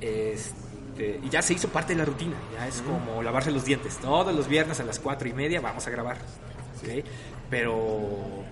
Este, 0.00 0.71
y 0.98 1.28
ya 1.30 1.42
se 1.42 1.54
hizo 1.54 1.68
parte 1.68 1.92
de 1.94 1.98
la 2.00 2.04
rutina, 2.04 2.36
ya 2.54 2.66
es 2.68 2.82
como 2.82 3.22
lavarse 3.22 3.50
los 3.50 3.64
dientes. 3.64 3.96
Todos 3.98 4.34
los 4.34 4.46
viernes 4.48 4.78
a 4.80 4.84
las 4.84 4.98
cuatro 4.98 5.28
y 5.28 5.32
media 5.32 5.60
vamos 5.60 5.86
a 5.86 5.90
grabar. 5.90 6.16
¿ok? 6.16 7.04
Pero 7.50 8.44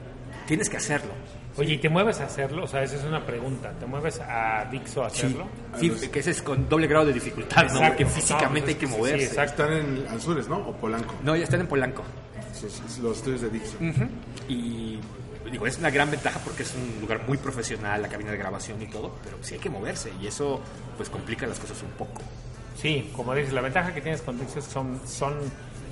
tienes 0.46 0.68
que 0.68 0.76
hacerlo. 0.76 1.12
Oye, 1.56 1.74
¿y 1.74 1.78
te 1.78 1.88
mueves 1.88 2.20
a 2.20 2.24
hacerlo? 2.24 2.64
O 2.64 2.66
sea, 2.66 2.82
esa 2.82 2.96
es 2.96 3.04
una 3.04 3.26
pregunta. 3.26 3.72
¿Te 3.78 3.84
mueves 3.84 4.20
a 4.20 4.66
Dixo 4.70 5.02
a 5.02 5.08
hacerlo? 5.08 5.46
Sí, 5.78 5.90
que 6.10 6.20
ese 6.20 6.30
es 6.30 6.42
con 6.42 6.68
doble 6.68 6.86
grado 6.86 7.06
de 7.06 7.12
dificultad, 7.12 7.70
¿no? 7.72 7.80
Porque 7.88 8.06
físicamente 8.06 8.60
No, 8.60 8.66
hay 8.68 8.74
que 8.76 8.86
pues, 8.86 8.92
sí, 8.94 8.98
moverse. 8.98 9.26
exacto. 9.26 9.64
Están 9.64 9.72
en 9.76 10.08
Anzures, 10.08 10.48
¿no? 10.48 10.58
O 10.58 10.72
Polanco. 10.74 11.14
No, 11.22 11.34
ya 11.36 11.44
están 11.44 11.60
en 11.60 11.66
Polanco. 11.66 12.02
Los 13.02 13.16
estudios 13.16 13.40
de 13.42 13.50
Dixon. 13.50 13.88
Ujú. 13.90 14.04
Y 14.48 15.00
digo, 15.50 15.66
es 15.66 15.78
una 15.78 15.90
gran 15.90 16.10
ventaja 16.10 16.40
porque 16.44 16.62
es 16.64 16.74
un 16.74 17.00
lugar 17.00 17.22
muy 17.26 17.38
profesional, 17.38 18.02
la 18.02 18.08
cabina 18.08 18.30
de 18.32 18.36
grabación 18.38 18.80
y 18.82 18.86
todo, 18.86 19.14
pero 19.24 19.38
sí 19.42 19.54
hay 19.54 19.60
que 19.60 19.70
moverse 19.70 20.12
y 20.20 20.26
eso 20.26 20.60
pues 20.96 21.08
complica 21.08 21.46
las 21.46 21.58
cosas 21.60 21.82
un 21.82 21.90
poco. 21.90 22.20
Sí, 22.76 23.10
como 23.14 23.34
dices, 23.34 23.52
la 23.52 23.60
ventaja 23.60 23.92
que 23.94 24.00
tienes 24.00 24.22
con 24.22 24.38
Dixo 24.38 24.60
son, 24.62 25.00
son 25.06 25.34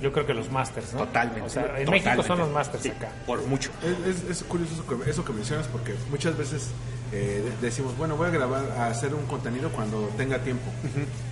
yo 0.01 0.11
creo 0.13 0.25
que 0.25 0.33
los 0.33 0.49
masters, 0.51 0.93
¿no? 0.93 0.99
Totalmente. 1.01 1.41
O 1.41 1.49
sea, 1.49 1.63
en 1.63 1.67
totalmente. 1.85 2.09
México 2.09 2.23
son 2.23 2.39
los 2.39 2.49
masters 2.51 2.83
Sí, 2.83 2.89
acá. 2.89 3.09
Por 3.27 3.45
mucho. 3.45 3.69
Es, 3.83 4.15
es- 4.23 4.29
es 4.29 4.43
curioso 4.43 4.73
eso 4.73 4.87
que, 4.87 5.09
eso 5.09 5.25
que 5.25 5.33
mencionas 5.33 5.67
porque 5.67 5.93
muchas 6.09 6.37
veces 6.37 6.69
eh, 7.11 7.43
de- 7.43 7.65
decimos, 7.67 7.97
bueno, 7.97 8.15
voy 8.17 8.27
a 8.27 8.31
grabar, 8.31 8.63
a 8.77 8.87
hacer 8.87 9.13
un 9.15 9.25
contenido 9.25 9.69
cuando 9.71 10.09
tenga 10.17 10.39
tiempo. 10.39 10.65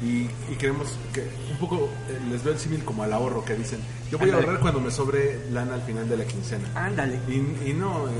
y, 0.03 0.29
y 0.51 0.55
queremos 0.57 0.97
que 1.13 1.27
un 1.51 1.57
poco 1.57 1.89
eh, 2.09 2.19
les 2.29 2.43
veo 2.43 2.53
el 2.53 2.59
símil 2.59 2.83
como 2.83 3.03
al 3.03 3.13
ahorro 3.13 3.43
que 3.45 3.55
dicen, 3.55 3.79
yo 4.11 4.17
voy 4.17 4.29
a 4.29 4.35
ahorrar 4.35 4.59
cuando 4.59 4.79
me 4.79 4.91
sobre 4.91 5.49
lana 5.51 5.75
al 5.75 5.81
final 5.83 6.07
de 6.09 6.17
la 6.17 6.25
quincena. 6.25 6.67
Ándale. 6.75 7.19
Y, 7.27 7.69
y 7.69 7.73
no, 7.73 8.07
eh, 8.07 8.11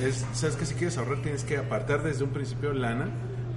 eh, 0.00 0.06
es, 0.08 0.24
sabes 0.32 0.56
que 0.56 0.66
si 0.66 0.74
quieres 0.74 0.96
ahorrar 0.98 1.22
tienes 1.22 1.44
que 1.44 1.56
apartar 1.58 2.02
desde 2.02 2.24
un 2.24 2.30
principio 2.30 2.72
lana 2.72 3.06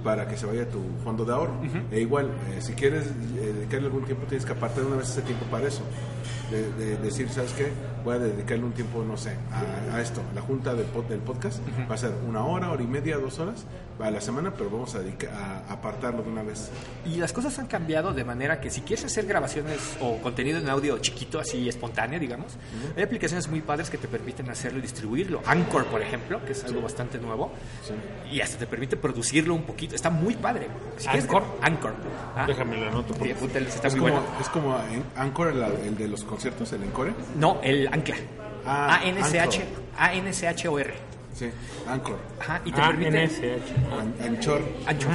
para 0.06 0.28
que 0.28 0.36
se 0.36 0.46
vaya 0.46 0.68
tu 0.68 0.80
fondo 1.02 1.24
de 1.24 1.32
ahorro. 1.32 1.54
E 1.90 2.00
igual, 2.00 2.26
eh, 2.52 2.60
si 2.62 2.74
quieres 2.74 3.06
eh, 3.06 3.52
dedicarle 3.56 3.86
algún 3.88 4.04
tiempo, 4.04 4.24
tienes 4.28 4.46
que 4.46 4.52
apartar 4.52 4.84
una 4.84 4.96
vez 4.96 5.10
ese 5.10 5.22
tiempo 5.22 5.44
para 5.46 5.66
eso. 5.66 5.82
De, 6.50 6.70
de 6.74 6.96
decir, 6.98 7.28
¿sabes 7.28 7.52
qué? 7.54 7.72
Voy 8.04 8.14
a 8.14 8.18
dedicarle 8.20 8.62
un 8.64 8.70
tiempo, 8.72 9.02
no 9.02 9.16
sé, 9.16 9.32
a, 9.50 9.96
a 9.96 10.00
esto. 10.00 10.20
La 10.32 10.40
junta 10.42 10.74
del, 10.74 10.86
pod- 10.86 11.08
del 11.08 11.18
podcast 11.18 11.58
va 11.90 11.96
a 11.96 11.98
ser 11.98 12.12
una 12.28 12.44
hora, 12.46 12.70
hora 12.70 12.80
y 12.80 12.86
media, 12.86 13.16
dos 13.18 13.40
horas 13.40 13.64
a 13.98 14.10
la 14.12 14.20
semana, 14.20 14.52
pero 14.56 14.70
vamos 14.70 14.94
a, 14.94 15.00
dedicar, 15.00 15.30
a 15.34 15.72
apartarlo 15.72 16.22
de 16.22 16.28
una 16.30 16.44
vez. 16.44 16.70
Y 17.04 17.16
las 17.16 17.32
cosas 17.32 17.58
han 17.58 17.66
cambiado 17.66 18.12
de 18.12 18.22
manera 18.22 18.60
que 18.60 18.70
si 18.70 18.82
quieres 18.82 19.04
hacer 19.06 19.26
grabaciones 19.26 19.96
o 20.00 20.18
contenido 20.18 20.60
en 20.60 20.68
audio 20.68 20.96
chiquito, 20.98 21.40
así 21.40 21.68
espontáneo, 21.68 22.20
digamos, 22.20 22.52
hay 22.96 23.02
aplicaciones 23.02 23.48
muy 23.48 23.60
padres 23.62 23.90
que 23.90 23.98
te 23.98 24.06
permiten 24.06 24.48
hacerlo 24.48 24.78
y 24.78 24.82
distribuirlo. 24.82 25.42
Anchor, 25.46 25.86
por 25.86 26.00
ejemplo, 26.00 26.44
que 26.44 26.52
es 26.52 26.62
algo 26.62 26.82
bastante 26.82 27.18
nuevo, 27.18 27.50
y 28.30 28.40
hasta 28.40 28.56
te 28.58 28.68
permite 28.68 28.96
producirlo 28.96 29.52
un 29.54 29.62
poquito. 29.64 29.95
Está 29.96 30.10
muy 30.10 30.34
padre. 30.34 30.68
Si 30.98 31.06
quieres- 31.08 31.24
¿Anchor? 31.24 31.42
Anchor. 31.62 31.94
Ah, 32.36 32.44
Déjame 32.46 32.76
lo 32.76 32.88
anoto. 32.88 33.14
sí, 33.14 33.30
apúntale, 33.32 33.66
está 33.68 33.88
Es 33.88 33.94
muy 33.96 34.10
como, 34.10 34.20
bueno. 34.22 34.36
es 34.40 34.48
como 34.50 34.76
en 34.92 35.02
Anchor, 35.16 35.48
el, 35.48 35.62
el 35.62 35.96
de 35.96 36.06
los 36.08 36.22
conciertos, 36.22 36.70
el 36.74 36.82
Encore. 36.84 37.12
No, 37.36 37.58
el 37.62 37.88
ancla. 37.88 38.14
Ah, 38.66 38.96
A-N-C-H. 39.00 39.62
Anchor. 39.98 40.92
A-N-C-H-O-R. 41.36 41.50
Sí, 41.50 41.50
Anchor. 41.88 42.18
Ajá, 42.40 42.62
y 42.64 42.72
te 42.72 42.80
Ah, 42.80 42.86
permite... 42.88 43.26
NSH. 43.26 44.24
Anchor. 44.26 44.62
Ancho. 44.86 45.08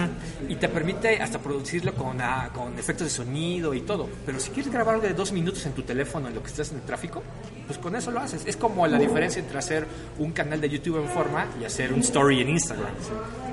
Y 0.47 0.55
te 0.55 0.69
permite 0.69 1.21
hasta 1.21 1.39
producirlo 1.39 1.93
con, 1.95 2.21
ah, 2.21 2.49
con 2.53 2.77
efectos 2.77 3.07
de 3.07 3.11
sonido 3.11 3.73
y 3.73 3.81
todo. 3.81 4.07
Pero 4.25 4.39
si 4.39 4.51
quieres 4.51 4.71
grabar 4.71 5.01
de 5.01 5.13
dos 5.13 5.31
minutos 5.31 5.65
en 5.65 5.73
tu 5.73 5.81
teléfono 5.83 6.27
en 6.27 6.35
lo 6.35 6.41
que 6.43 6.47
estás 6.49 6.71
en 6.71 6.77
el 6.77 6.83
tráfico, 6.83 7.23
pues 7.65 7.77
con 7.79 7.95
eso 7.95 8.11
lo 8.11 8.19
haces. 8.19 8.43
Es 8.45 8.55
como 8.57 8.85
la 8.87 8.97
diferencia 8.99 9.39
entre 9.41 9.57
hacer 9.57 9.85
un 10.19 10.31
canal 10.31 10.61
de 10.61 10.69
YouTube 10.69 10.97
en 11.01 11.07
forma 11.09 11.47
y 11.59 11.65
hacer 11.65 11.91
un 11.93 12.01
story 12.01 12.41
en 12.41 12.49
Instagram. 12.49 12.91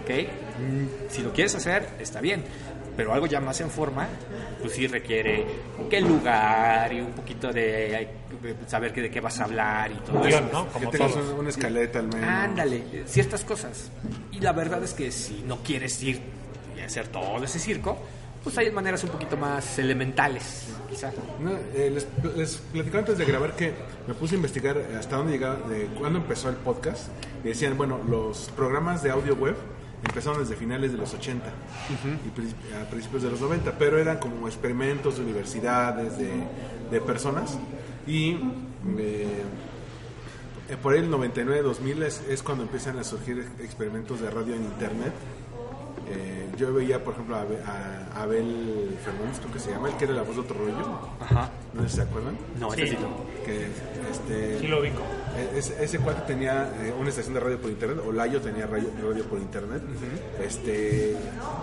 ¿Ok? 0.02 0.10
Mm, 0.58 1.10
Si 1.10 1.22
lo 1.22 1.32
quieres 1.32 1.54
hacer, 1.54 1.88
está 1.98 2.20
bien. 2.20 2.44
Pero 2.96 3.12
algo 3.14 3.26
ya 3.26 3.40
más 3.40 3.60
en 3.60 3.70
forma, 3.70 4.08
pues 4.60 4.72
sí 4.72 4.88
requiere 4.88 5.46
que 5.88 6.00
lugar 6.00 6.92
y 6.92 7.00
un 7.00 7.12
poquito 7.12 7.52
de 7.52 8.08
saber 8.66 8.92
que 8.92 9.02
de 9.02 9.11
qué 9.11 9.21
vas 9.21 9.38
a 9.40 9.45
hablar 9.45 9.90
y 9.92 9.95
todo 9.97 10.21
Guión, 10.21 10.45
eso. 10.45 10.52
¿no? 10.52 10.66
Que 10.66 10.73
Como 10.73 10.90
tengas 10.90 11.12
todos. 11.12 11.38
una, 11.38 11.49
escaleta 11.49 11.99
al 11.99 12.09
menos. 12.09 12.28
Ándale, 12.28 13.04
ciertas 13.07 13.45
cosas. 13.45 13.90
Y 14.33 14.40
la 14.40 14.52
verdad 14.52 14.83
es 14.85 14.95
que 14.95 15.11
si 15.11 15.42
no 15.47 15.59
quieres 15.62 16.02
ir 16.02 16.21
y 16.76 16.80
hacer 16.80 17.09
todo 17.09 17.42
ese 17.45 17.59
circo, 17.59 17.99
pues 18.45 18.57
hay 18.57 18.71
maneras 18.71 19.02
un 19.04 19.11
poquito 19.11 19.37
más 19.37 19.78
elementales, 19.78 20.68
quizá. 20.88 21.11
No, 21.40 21.50
eh, 21.75 21.90
les, 21.92 22.07
les 22.37 22.57
platicaba 22.57 23.00
antes 23.00 23.18
de 23.18 23.25
grabar 23.25 23.54
que 23.57 23.73
me 24.07 24.14
puse 24.14 24.35
a 24.35 24.37
investigar 24.37 24.78
hasta 24.99 25.16
dónde 25.16 25.33
llegaba, 25.33 25.57
de 25.68 25.87
cuándo 25.99 26.18
empezó 26.21 26.49
el 26.49 26.57
podcast. 26.57 27.09
Y 27.45 27.49
decían, 27.49 27.76
bueno, 27.76 27.99
los 28.09 28.50
programas 28.57 29.02
de 29.02 29.11
audio 29.11 29.35
web 29.35 29.57
empezaron 30.07 30.38
desde 30.40 30.54
finales 30.54 30.92
de 30.92 30.99
los 30.99 31.12
80 31.12 31.45
y 32.25 32.28
pri- 32.30 32.54
a 32.80 32.88
principios 32.88 33.25
de 33.25 33.30
los 33.30 33.40
90, 33.40 33.73
pero 33.78 33.99
eran 33.99 34.18
como 34.18 34.47
experimentos 34.47 35.16
de 35.18 35.25
universidades, 35.25 36.16
de, 36.16 36.30
de 36.92 37.00
personas. 37.00 37.59
Y 38.08 38.38
eh, 38.98 39.44
por 40.82 40.94
ahí 40.94 41.00
el 41.00 41.10
99-2000 41.10 42.02
es, 42.02 42.22
es 42.28 42.42
cuando 42.42 42.64
empiezan 42.64 42.98
a 42.98 43.04
surgir 43.04 43.38
ex- 43.38 43.64
experimentos 43.64 44.20
de 44.20 44.30
radio 44.30 44.54
en 44.54 44.64
internet. 44.64 45.12
Eh, 46.10 46.48
yo 46.56 46.72
veía, 46.72 47.04
por 47.04 47.12
ejemplo, 47.14 47.36
a, 47.36 47.42
Abe- 47.42 47.62
a 47.64 48.22
Abel 48.22 48.96
Fernández, 49.04 49.38
creo 49.40 49.52
que 49.52 49.58
se 49.60 49.70
llama, 49.70 49.90
el 49.90 49.96
que 49.96 50.04
era 50.04 50.14
la 50.14 50.22
voz 50.22 50.36
de 50.36 50.40
otro 50.40 50.56
rollo. 50.58 50.98
Ajá. 51.20 51.50
No 51.74 51.82
sé 51.82 51.88
si 51.90 51.96
se 51.96 52.02
acuerdan. 52.02 52.36
No, 52.58 52.70
Sí. 52.72 52.96
no. 52.98 53.44
Que 53.44 53.66
este, 54.10 54.58
Sí 54.60 54.66
lo 54.68 54.80
ubico. 54.80 55.02
Ese, 55.54 55.82
ese 55.82 55.99
cuate 55.99 56.23
tenía 56.23 56.73
eh, 56.82 56.94
una 56.99 57.08
estación 57.11 57.35
de 57.35 57.40
radio 57.40 57.61
por 57.61 57.70
internet, 57.70 58.04
o 58.06 58.12
Layo 58.12 58.40
tenía 58.40 58.66
radio, 58.66 58.90
radio 59.02 59.25
por 59.25 59.38
internet. 59.38 59.82
este 60.42 61.16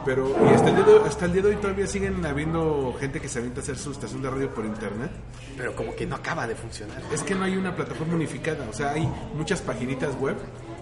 Pero 0.06 0.30
y 0.30 0.54
hasta, 0.54 0.70
el 0.70 0.76
día 0.76 0.86
de, 0.86 1.00
hasta 1.08 1.26
el 1.26 1.34
día 1.34 1.42
de 1.42 1.50
hoy 1.50 1.56
todavía 1.56 1.88
siguen 1.88 2.26
habiendo 2.26 2.96
gente 3.00 3.20
que 3.20 3.28
se 3.28 3.40
avienta 3.40 3.62
a 3.62 3.64
hacer 3.64 3.78
su 3.78 3.92
estación 3.92 4.22
de 4.22 4.30
radio 4.30 4.54
por 4.54 4.66
internet. 4.66 5.12
Pero 5.58 5.76
como 5.76 5.96
que 5.96 6.06
no 6.06 6.16
acaba 6.16 6.48
de 6.48 6.56
funcionar. 6.56 7.02
Es 7.12 7.24
que 7.24 7.36
no 7.36 7.44
hay 7.44 7.56
una 7.58 7.76
plataforma 7.76 8.16
unificada, 8.16 8.68
o 8.70 8.74
sea, 8.74 8.92
hay 8.92 9.10
muchas 9.36 9.62
paginitas 9.62 10.20
web. 10.20 10.36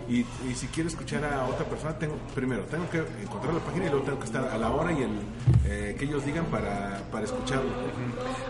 Y, 0.10 0.20
y 0.50 0.54
si 0.56 0.68
quiero 0.68 0.90
escuchar 0.90 1.24
a 1.24 1.46
otra 1.46 1.66
persona, 1.66 1.98
tengo 1.98 2.16
primero 2.36 2.64
tengo 2.64 2.90
que 2.90 2.98
encontrar 3.22 3.54
la 3.54 3.62
página 3.62 3.86
y 3.86 3.90
luego 3.90 4.04
tengo 4.06 4.20
que 4.20 4.26
estar 4.26 4.44
a 4.44 4.58
la 4.58 4.70
hora 4.70 4.92
y 4.92 5.02
el 5.04 5.12
eh, 5.66 5.96
que 5.98 6.06
ellos 6.06 6.26
digan 6.26 6.46
para, 6.48 7.00
para 7.12 7.24
escucharlo. 7.26 7.70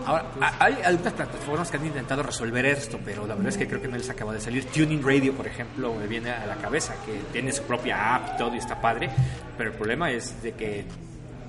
Ahora, 0.04 0.26
a- 0.40 0.64
hay 0.64 0.74
algunas 0.84 1.12
plataformas 1.12 1.70
que 1.70 1.76
han 1.76 1.86
intentado 1.86 2.22
resolver 2.24 2.66
esto, 2.66 2.98
pero 3.04 3.26
la 3.26 3.34
verdad 3.34 3.50
es 3.50 3.56
que 3.56 3.68
creo 3.68 3.80
que 3.80 3.88
no 3.88 3.96
les 3.96 4.10
acaba 4.10 4.32
de 4.32 4.40
salir. 4.40 4.64
Tuning 4.66 5.02
Radio, 5.02 5.32
por 5.32 5.46
ejemplo, 5.46 5.94
me 5.94 6.06
viene 6.08 6.30
a 6.30 6.44
la 6.46 6.56
cabeza, 6.56 6.94
que 7.06 7.12
tiene 7.32 7.52
su 7.52 7.62
propia 7.62 8.16
app 8.16 8.34
y 8.34 8.38
todo 8.38 8.54
y 8.54 8.58
está 8.58 8.80
padre, 8.80 9.08
pero 9.56 9.70
el 9.70 9.76
problema 9.76 10.10
es 10.10 10.42
de 10.42 10.52
que 10.54 10.84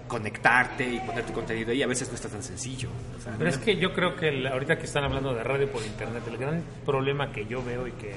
conectarte 0.07 0.87
y 0.87 0.99
poner 0.99 1.25
tu 1.25 1.33
contenido 1.33 1.71
ahí 1.71 1.81
a 1.81 1.87
veces 1.87 2.09
no 2.09 2.15
está 2.15 2.29
tan 2.29 2.43
sencillo. 2.43 2.89
O 3.17 3.21
sea, 3.21 3.33
Pero 3.37 3.49
es 3.49 3.57
que 3.57 3.75
yo 3.77 3.91
creo 3.91 4.15
que 4.15 4.27
el- 4.29 4.45
ahorita 4.45 4.77
que 4.77 4.85
están 4.85 5.03
hablando 5.03 5.33
de 5.33 5.43
radio 5.43 5.67
por 5.71 5.83
internet, 5.83 6.21
el 6.27 6.37
gran 6.37 6.63
problema 6.85 7.31
que 7.31 7.45
yo 7.47 7.63
veo 7.63 7.87
y 7.87 7.91
que 7.93 8.13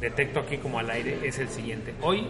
detecto 0.00 0.40
aquí 0.40 0.58
como 0.58 0.78
al 0.78 0.90
aire 0.90 1.18
es 1.24 1.38
el 1.38 1.48
siguiente. 1.48 1.94
Hoy 2.02 2.26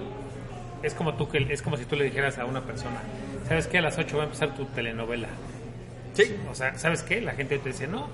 es 0.82 0.94
como 0.94 1.14
tú 1.14 1.28
que 1.28 1.46
es 1.50 1.62
como 1.62 1.76
si 1.76 1.84
tú 1.84 1.96
le 1.96 2.04
dijeras 2.04 2.38
a 2.38 2.44
una 2.44 2.62
persona, 2.62 3.00
¿sabes 3.48 3.66
qué? 3.66 3.78
A 3.78 3.82
las 3.82 3.98
8 3.98 4.16
va 4.16 4.22
a 4.22 4.26
empezar 4.26 4.54
tu 4.54 4.64
telenovela. 4.66 5.28
Sí. 6.14 6.34
O 6.50 6.54
sea, 6.54 6.76
¿sabes 6.78 7.02
qué? 7.02 7.20
La 7.20 7.32
gente 7.32 7.58
te 7.58 7.68
dice, 7.70 7.86
no. 7.86 8.08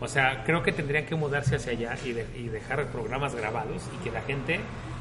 O 0.00 0.06
sea, 0.08 0.44
creo 0.44 0.62
que 0.62 0.70
tendrían 0.72 1.06
que 1.06 1.14
mudarse 1.16 1.56
hacia 1.56 1.72
allá 1.72 1.96
y, 2.04 2.12
de- 2.12 2.26
y 2.36 2.48
dejar 2.48 2.86
programas 2.86 3.34
grabados 3.34 3.82
y 3.98 4.04
que 4.04 4.12
la 4.12 4.20
gente, 4.22 4.60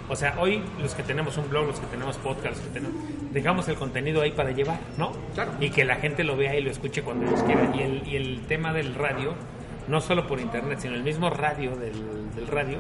o 0.10 0.16
sea, 0.16 0.36
hoy 0.40 0.64
los 0.82 0.96
que 0.96 1.04
tenemos 1.04 1.38
un 1.38 1.50
blog, 1.50 1.68
los 1.68 1.80
que 1.80 1.86
tenemos 1.88 2.18
podcast, 2.18 2.58
los 2.58 2.62
que 2.62 2.70
tenemos, 2.74 2.96
dejamos 3.32 3.68
el 3.68 3.76
contenido 3.76 4.22
ahí 4.24 4.32
para 4.32 4.52
llevar, 4.52 4.80
¿no? 4.98 5.12
Claro. 5.36 5.52
Y 5.60 5.70
que 5.70 5.86
la 5.86 5.98
gente 5.98 6.24
lo 6.24 6.36
vea 6.36 6.56
y 6.56 6.64
lo 6.64 6.72
escuche 6.72 7.04
cuando 7.04 7.28
ellos 7.28 7.44
quieran. 7.44 7.76
Y 7.76 7.82
el, 7.84 8.08
y 8.08 8.16
el 8.16 8.42
tema 8.48 8.74
del 8.74 8.96
radio, 8.96 9.36
no 9.88 10.02
solo 10.02 10.26
por 10.26 10.40
internet, 10.40 10.80
sino 10.82 10.96
el 10.96 11.04
mismo 11.04 11.30
radio 11.30 11.76
del, 11.76 12.34
del 12.36 12.48
radio, 12.48 12.80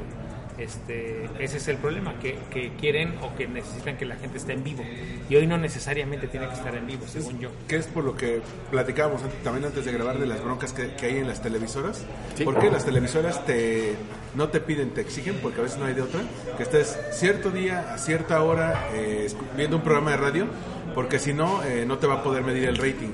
este, 0.58 1.30
ese 1.40 1.58
es 1.58 1.68
el 1.68 1.78
problema, 1.78 2.18
que, 2.20 2.38
que 2.52 2.72
quieren 2.80 3.16
o 3.22 3.36
que 3.36 3.48
necesitan 3.48 3.98
que 3.98 4.06
la 4.06 4.16
gente 4.16 4.38
esté 4.38 4.54
en 4.54 4.64
vivo. 4.64 4.84
Y 5.30 5.36
hoy 5.36 5.46
no 5.48 5.58
necesariamente 5.58 6.28
tiene 6.28 6.48
que 6.48 6.54
estar 6.54 6.74
en 6.76 6.88
vivo, 6.88 7.06
según 7.08 7.40
yo. 7.40 7.50
Que 7.68 7.76
es 7.78 7.88
por 7.88 8.04
lo 8.04 8.16
que 8.16 8.42
platicábamos 8.72 9.22
antes- 9.24 9.44
también 9.44 9.66
antes 9.66 9.86
de 9.86 9.92
grabar 9.92 10.18
de 10.20 10.26
las 10.26 10.44
broncas 10.44 10.74
que, 10.74 10.94
que 10.96 11.06
hay 11.08 11.18
en 11.18 11.28
las 11.28 11.42
televisoras. 11.42 12.06
Sí. 12.36 12.44
Porque 12.44 12.70
las 12.72 12.86
televisoras 12.86 13.46
te 13.46 13.96
no 14.36 14.50
te 14.50 14.60
piden, 14.60 14.92
te 14.92 15.02
exigen, 15.02 15.38
porque 15.42 15.60
a 15.62 15.64
veces 15.64 15.80
no 15.80 15.86
hay 15.86 15.94
de 15.96 16.02
otra, 16.04 16.22
que 16.58 16.64
estés 16.64 16.98
cierto 17.12 17.50
día, 17.50 17.94
a 17.94 17.98
cierta 17.98 18.44
hora, 18.44 18.88
eh, 18.94 19.28
viendo 19.56 19.78
un 19.78 19.82
programa 19.84 20.12
de 20.12 20.18
radio, 20.18 20.46
porque 20.94 21.18
si 21.18 21.34
no, 21.34 21.64
eh, 21.64 21.86
no 21.88 21.98
te 21.98 22.06
va 22.08 22.16
a 22.16 22.24
poder 22.24 22.44
medir 22.44 22.66
el 22.66 22.78
rating. 22.78 23.14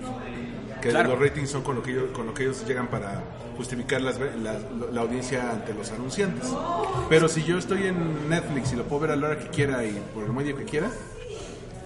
Que 0.83 0.89
Claro. 0.89 1.11
los 1.11 1.19
ratings 1.19 1.49
son 1.49 1.63
con 1.63 1.75
lo 1.75 1.81
que 1.83 1.91
ellos, 1.91 2.11
con 2.11 2.25
lo 2.27 2.33
que 2.33 2.43
ellos 2.43 2.63
llegan 2.67 2.87
para 2.89 3.23
justificar 3.57 4.01
las 4.01 4.19
la, 4.19 4.59
la 4.91 5.01
audiencia 5.01 5.49
ante 5.51 5.73
los 5.73 5.89
anunciantes. 5.91 6.49
Pero 7.09 7.27
si 7.29 7.43
yo 7.43 7.57
estoy 7.57 7.87
en 7.87 8.29
Netflix 8.29 8.73
y 8.73 8.75
lo 8.75 8.83
puedo 8.83 9.01
ver 9.03 9.11
a 9.11 9.15
la 9.15 9.27
hora 9.29 9.39
que 9.39 9.47
quiera 9.47 9.83
y 9.85 9.93
por 10.13 10.25
el 10.25 10.33
medio 10.33 10.55
que 10.57 10.65
quiera, 10.65 10.89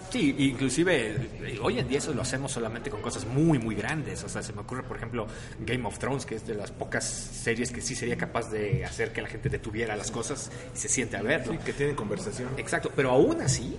Sí, 0.09 0.33
inclusive 0.37 1.57
hoy 1.61 1.79
en 1.79 1.87
día 1.89 1.97
eso 1.97 2.13
lo 2.13 2.21
hacemos 2.21 2.53
solamente 2.53 2.89
con 2.89 3.01
cosas 3.01 3.25
muy, 3.25 3.59
muy 3.59 3.75
grandes. 3.75 4.23
O 4.23 4.29
sea, 4.29 4.41
se 4.41 4.53
me 4.53 4.61
ocurre, 4.61 4.81
por 4.83 4.95
ejemplo, 4.95 5.27
Game 5.59 5.85
of 5.85 5.99
Thrones, 5.99 6.25
que 6.25 6.35
es 6.35 6.47
de 6.47 6.55
las 6.55 6.71
pocas 6.71 7.03
series 7.03 7.71
que 7.73 7.81
sí 7.81 7.93
sería 7.93 8.15
capaz 8.17 8.49
de 8.49 8.85
hacer 8.85 9.11
que 9.11 9.21
la 9.21 9.27
gente 9.27 9.49
detuviera 9.49 9.97
las 9.97 10.09
cosas 10.09 10.49
y 10.73 10.77
se 10.77 10.87
siente 10.87 11.17
a 11.17 11.21
verlo. 11.21 11.51
sí, 11.51 11.59
que 11.59 11.73
tienen 11.73 11.93
conversación. 11.97 12.49
Exacto, 12.55 12.89
pero 12.95 13.11
aún 13.11 13.41
así, 13.41 13.77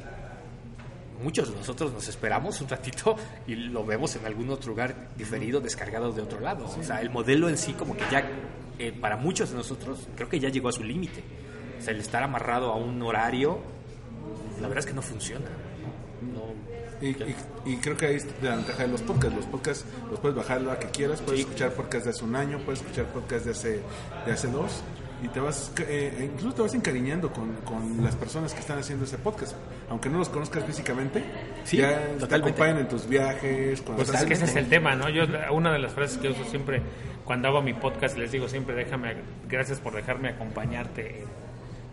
muchos 1.22 1.50
de 1.50 1.56
nosotros 1.56 1.92
nos 1.92 2.06
esperamos 2.08 2.60
un 2.60 2.68
ratito 2.68 3.16
y 3.46 3.54
lo 3.54 3.84
vemos 3.84 4.14
en 4.16 4.24
algún 4.26 4.50
otro 4.50 4.70
lugar 4.70 5.08
diferido, 5.16 5.60
descargado 5.60 6.12
de 6.12 6.22
otro 6.22 6.40
lado. 6.40 6.66
O 6.66 6.82
sea, 6.82 7.00
el 7.00 7.10
modelo 7.10 7.48
en 7.48 7.56
sí 7.58 7.72
como 7.72 7.96
que 7.96 8.04
ya, 8.10 8.28
eh, 8.78 8.92
para 8.92 9.16
muchos 9.16 9.50
de 9.50 9.56
nosotros, 9.56 10.08
creo 10.16 10.28
que 10.28 10.38
ya 10.40 10.48
llegó 10.48 10.68
a 10.68 10.72
su 10.72 10.82
límite. 10.84 11.22
O 11.78 11.82
sea, 11.82 11.92
el 11.94 12.00
estar 12.00 12.22
amarrado 12.22 12.72
a 12.72 12.76
un 12.76 13.00
horario, 13.02 13.58
la 14.60 14.68
verdad 14.68 14.78
es 14.80 14.86
que 14.86 14.92
no 14.94 15.02
funciona. 15.02 15.46
No, 16.34 16.48
Y, 17.00 17.10
y- 17.10 17.36
y 17.64 17.76
creo 17.76 17.96
que 17.96 18.06
ahí 18.06 18.16
es 18.16 18.26
la 18.42 18.56
ventaja 18.56 18.82
de 18.82 18.88
los 18.88 19.02
podcasts. 19.02 19.36
Los 19.36 19.46
podcasts 19.46 19.84
los 20.10 20.18
puedes 20.18 20.36
bajar 20.36 20.60
la 20.62 20.76
que 20.80 20.88
quieras, 20.88 21.20
puedes 21.20 21.42
Sí. 21.42 21.46
escuchar 21.46 21.70
podcasts 21.74 22.06
de 22.06 22.10
hace 22.10 22.24
un 22.24 22.34
año, 22.34 22.58
puedes 22.64 22.80
escuchar 22.80 23.04
podcasts 23.12 23.44
de 23.44 23.50
hace, 23.52 23.80
de 24.26 24.32
hace 24.32 24.48
dos. 24.48 24.82
Y 25.22 25.28
te 25.28 25.40
vas, 25.40 25.72
eh, 25.80 26.30
incluso 26.32 26.54
te 26.54 26.62
vas 26.62 26.74
encariñando 26.74 27.32
con, 27.32 27.52
con 27.64 28.04
las 28.04 28.14
personas 28.14 28.54
que 28.54 28.60
están 28.60 28.78
haciendo 28.78 29.04
ese 29.04 29.18
podcast. 29.18 29.54
Aunque 29.90 30.08
no 30.08 30.18
los 30.18 30.28
conozcas 30.28 30.64
físicamente, 30.64 31.24
Sí, 31.64 31.78
ya 31.78 31.88
te 31.98 32.20
totalmente. 32.20 32.36
acompañan 32.50 32.78
en 32.78 32.88
tus 32.88 33.08
viajes. 33.08 33.82
Cuando 33.82 34.04
Pues 34.04 34.16
es 34.20 34.24
que 34.26 34.34
ese 34.34 34.44
es 34.44 34.54
el 34.56 34.68
tema, 34.68 34.94
¿no? 34.94 35.08
Yo 35.08 35.24
una 35.50 35.72
de 35.72 35.80
las 35.80 35.92
frases 35.92 36.18
que 36.18 36.28
uso 36.28 36.44
siempre 36.44 36.82
cuando 37.24 37.48
hago 37.48 37.60
mi 37.62 37.74
podcast 37.74 38.16
les 38.16 38.30
digo 38.32 38.48
siempre 38.48 38.74
déjame, 38.76 39.16
gracias 39.48 39.80
por 39.80 39.92
dejarme 39.94 40.28
acompañarte. 40.30 41.24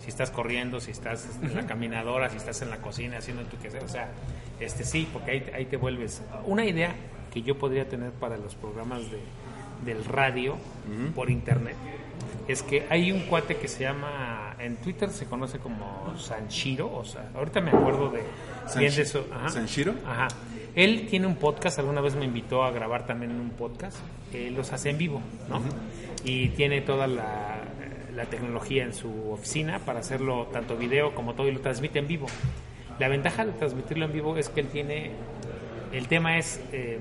si 0.02 0.10
estás 0.10 0.30
corriendo, 0.30 0.80
si 0.80 0.92
estás 0.92 1.28
en 1.42 1.56
la 1.56 1.66
caminadora, 1.66 2.30
si 2.30 2.38
estás 2.38 2.62
en 2.62 2.70
la 2.70 2.78
cocina 2.78 3.18
haciendo 3.18 3.44
tu 3.46 3.58
quehacer, 3.58 3.84
o 3.84 3.88
sea, 3.90 4.08
este 4.60 4.84
sí, 4.84 5.08
porque 5.12 5.32
ahí, 5.32 5.50
ahí 5.56 5.66
te 5.66 5.78
vuelves. 5.78 6.22
Una 6.46 6.64
idea 6.64 6.94
que 7.34 7.42
yo 7.42 7.58
podría 7.58 7.90
tener 7.90 8.12
para 8.12 8.38
los 8.38 8.54
programas 8.54 9.02
de, 9.10 9.20
del 9.84 10.06
radio 10.06 10.58
por 11.16 11.32
internet 11.32 11.76
es 12.48 12.64
que 12.64 12.86
hay 12.90 13.12
un 13.12 13.22
cuate 13.22 13.58
que 13.58 13.68
se 13.68 13.84
llama 13.84 14.56
en 14.60 14.78
Twitter 14.78 15.10
se 15.10 15.26
conoce 15.26 15.60
como 15.60 16.14
Sanshiro, 16.18 16.94
o 16.94 17.06
sea, 17.06 17.30
ahorita 17.36 17.62
me 17.62 17.72
acuerdo 17.72 18.10
de 18.10 18.24
bien 18.78 18.96
de 18.96 19.02
eso, 19.02 19.26
ajá. 19.32 19.50
¿Sanshiro? 19.50 19.94
Ajá. 20.06 20.28
Él 20.76 21.08
tiene 21.10 21.28
un 21.28 21.36
podcast, 21.36 21.80
alguna 21.80 22.02
vez 22.02 22.16
me 22.16 22.26
invitó 22.26 22.64
a 22.64 22.72
grabar 22.72 23.06
también 23.06 23.32
un 23.32 23.52
podcast. 23.52 23.98
Eh, 24.34 24.52
los 24.52 24.74
hace 24.74 24.90
en 24.90 24.98
vivo, 24.98 25.22
¿no? 25.48 25.62
Y 26.26 26.50
tiene 26.50 26.82
toda 26.82 27.08
la, 27.08 27.60
la 28.14 28.26
tecnología 28.26 28.84
en 28.84 28.94
su 28.94 29.32
oficina 29.32 29.80
para 29.80 30.00
hacerlo 30.00 30.48
tanto 30.52 30.76
video 30.76 31.16
como 31.16 31.34
todo 31.34 31.48
y 31.48 31.52
lo 31.52 31.62
transmite 31.62 32.00
en 32.00 32.08
vivo. 32.08 32.28
La 33.00 33.08
ventaja 33.08 33.46
de 33.46 33.52
transmitirlo 33.54 34.06
en 34.06 34.14
vivo 34.14 34.38
es 34.38 34.50
que 34.50 34.62
él 34.62 34.68
tiene. 34.68 35.12
El 35.92 36.08
tema 36.08 36.38
es 36.38 36.62
eh, 36.72 37.00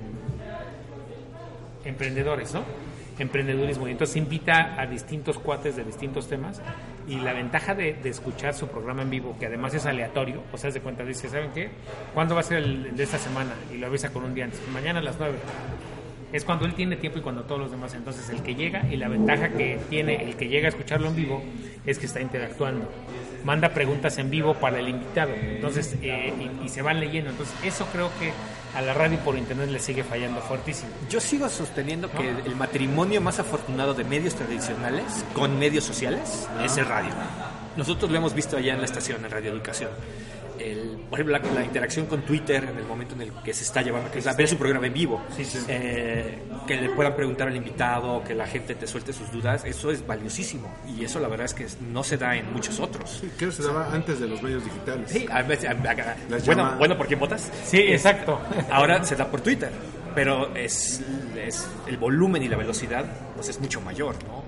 emprendedores, 1.83 2.53
¿no? 2.53 2.61
Emprendedurismo. 3.17 3.87
Y 3.87 3.91
entonces 3.91 4.15
invita 4.17 4.79
a 4.79 4.85
distintos 4.85 5.37
cuates 5.39 5.75
de 5.75 5.83
distintos 5.83 6.27
temas. 6.27 6.61
Y 7.07 7.17
la 7.17 7.33
ventaja 7.33 7.75
de, 7.75 7.97
escuchar 8.03 8.53
su 8.53 8.67
programa 8.67 9.03
en 9.03 9.09
vivo, 9.09 9.35
que 9.39 9.45
además 9.45 9.73
es 9.73 9.85
aleatorio, 9.85 10.41
o 10.51 10.57
sea, 10.57 10.71
de 10.71 10.81
cuenta, 10.81 11.03
dice, 11.03 11.29
¿saben 11.29 11.51
qué? 11.53 11.69
¿Cuándo 12.13 12.33
va 12.33 12.41
a 12.41 12.43
ser 12.43 12.57
el 12.57 12.95
de 12.95 13.03
esta 13.03 13.17
semana? 13.17 13.51
Y 13.73 13.77
lo 13.77 13.87
avisa 13.87 14.11
con 14.11 14.23
un 14.23 14.33
día 14.33 14.45
antes. 14.45 14.59
Mañana 14.73 14.99
a 14.99 15.03
las 15.03 15.17
9. 15.19 15.35
Es 16.33 16.43
cuando 16.43 16.65
él 16.65 16.73
tiene 16.73 16.97
tiempo 16.97 17.19
y 17.19 17.21
cuando 17.21 17.43
todos 17.43 17.61
los 17.61 17.71
demás. 17.71 17.93
Entonces, 17.93 18.29
el 18.29 18.41
que 18.41 18.55
llega 18.55 18.85
y 18.91 18.97
la 18.97 19.07
ventaja 19.07 19.49
que 19.49 19.79
tiene 19.89 20.23
el 20.23 20.35
que 20.35 20.47
llega 20.49 20.65
a 20.65 20.69
escucharlo 20.69 21.07
en 21.07 21.15
vivo 21.15 21.43
es 21.85 21.99
que 21.99 22.07
está 22.07 22.19
interactuando. 22.19 22.89
Manda 23.45 23.69
preguntas 23.69 24.17
en 24.17 24.29
vivo 24.29 24.55
para 24.55 24.79
el 24.79 24.89
invitado. 24.89 25.31
Entonces, 25.33 25.95
eh, 26.01 26.33
y, 26.61 26.65
y 26.65 26.69
se 26.69 26.81
van 26.81 26.99
leyendo. 26.99 27.29
Entonces, 27.29 27.55
eso 27.63 27.85
creo 27.93 28.09
que 28.19 28.33
a 28.75 28.81
la 28.81 28.93
radio 28.93 29.17
por 29.19 29.37
internet 29.37 29.69
le 29.69 29.79
sigue 29.79 30.03
fallando 30.03 30.41
fuertísimo. 30.41 30.91
Yo 31.09 31.21
sigo 31.21 31.47
sosteniendo 31.47 32.11
que 32.11 32.29
el 32.29 32.55
matrimonio 32.57 33.21
más 33.21 33.39
afortunado 33.39 33.93
de 33.93 34.03
medios 34.03 34.35
tradicionales 34.35 35.23
con 35.33 35.57
medios 35.57 35.85
sociales 35.85 36.47
es 36.63 36.75
el 36.77 36.85
radio. 36.85 37.11
Nosotros 37.77 38.11
lo 38.11 38.17
hemos 38.17 38.33
visto 38.33 38.57
allá 38.57 38.73
en 38.73 38.79
la 38.79 38.85
estación, 38.85 39.23
en 39.23 39.31
Radio 39.31 39.51
Educación. 39.51 39.91
El, 40.59 40.97
por 41.09 41.19
ejemplo, 41.19 41.37
la, 41.37 41.53
la 41.53 41.65
interacción 41.65 42.05
con 42.05 42.21
Twitter 42.21 42.63
en 42.63 42.77
el 42.77 42.85
momento 42.85 43.15
en 43.15 43.21
el 43.21 43.31
que 43.43 43.53
se 43.53 43.63
está 43.63 43.81
llevando, 43.81 44.11
que 44.11 44.19
es 44.19 44.37
ver 44.37 44.47
su 44.47 44.57
programa 44.57 44.87
en 44.87 44.93
vivo, 44.93 45.21
Eh, 45.67 46.39
que 46.67 46.75
le 46.81 46.89
puedan 46.89 47.15
preguntar 47.15 47.47
al 47.47 47.55
invitado, 47.55 48.23
que 48.23 48.33
la 48.33 48.47
gente 48.47 48.73
te 48.75 48.87
suelte 48.87 49.13
sus 49.13 49.31
dudas, 49.31 49.63
eso 49.65 49.91
es 49.91 50.05
valiosísimo. 50.05 50.73
Y 50.97 51.03
eso 51.05 51.19
la 51.19 51.27
verdad 51.27 51.45
es 51.45 51.53
que 51.53 51.67
no 51.91 52.03
se 52.03 52.17
da 52.17 52.35
en 52.35 52.51
muchos 52.53 52.79
otros. 52.79 53.19
Sí, 53.21 53.29
creo 53.37 53.49
que 53.49 53.55
se 53.57 53.63
daba 53.63 53.91
antes 53.93 54.19
de 54.19 54.27
los 54.27 54.41
medios 54.41 54.63
digitales. 54.63 55.11
Sí, 55.11 55.25
a 55.31 55.41
veces, 55.43 55.69
a- 55.69 55.71
a- 55.73 56.15
Las 56.29 56.45
bueno, 56.45 56.75
bueno, 56.77 56.97
¿por 56.97 57.07
quién 57.07 57.19
votas? 57.19 57.51
Sí, 57.65 57.77
exacto. 57.79 58.39
Ahora 58.71 59.03
se 59.03 59.15
da 59.15 59.29
por 59.29 59.41
Twitter, 59.41 59.69
pero 60.15 60.55
es, 60.55 61.01
es 61.37 61.67
el 61.87 61.97
volumen 61.97 62.41
y 62.43 62.47
la 62.47 62.57
velocidad 62.57 63.05
pues 63.35 63.49
es 63.49 63.59
mucho 63.59 63.81
mayor, 63.81 64.15
¿no? 64.25 64.43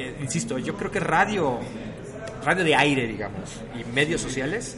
Eh, 0.00 0.16
insisto, 0.22 0.58
yo 0.58 0.74
creo 0.76 0.90
que 0.90 1.00
radio, 1.00 1.58
radio 2.44 2.64
de 2.64 2.74
aire, 2.74 3.06
digamos, 3.06 3.60
y 3.78 3.84
medios 3.92 4.20
sociales 4.20 4.76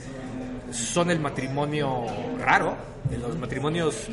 son 0.70 1.10
el 1.10 1.20
matrimonio 1.20 2.04
raro, 2.38 2.76
de 3.10 3.16
los 3.18 3.36
matrimonios, 3.38 4.08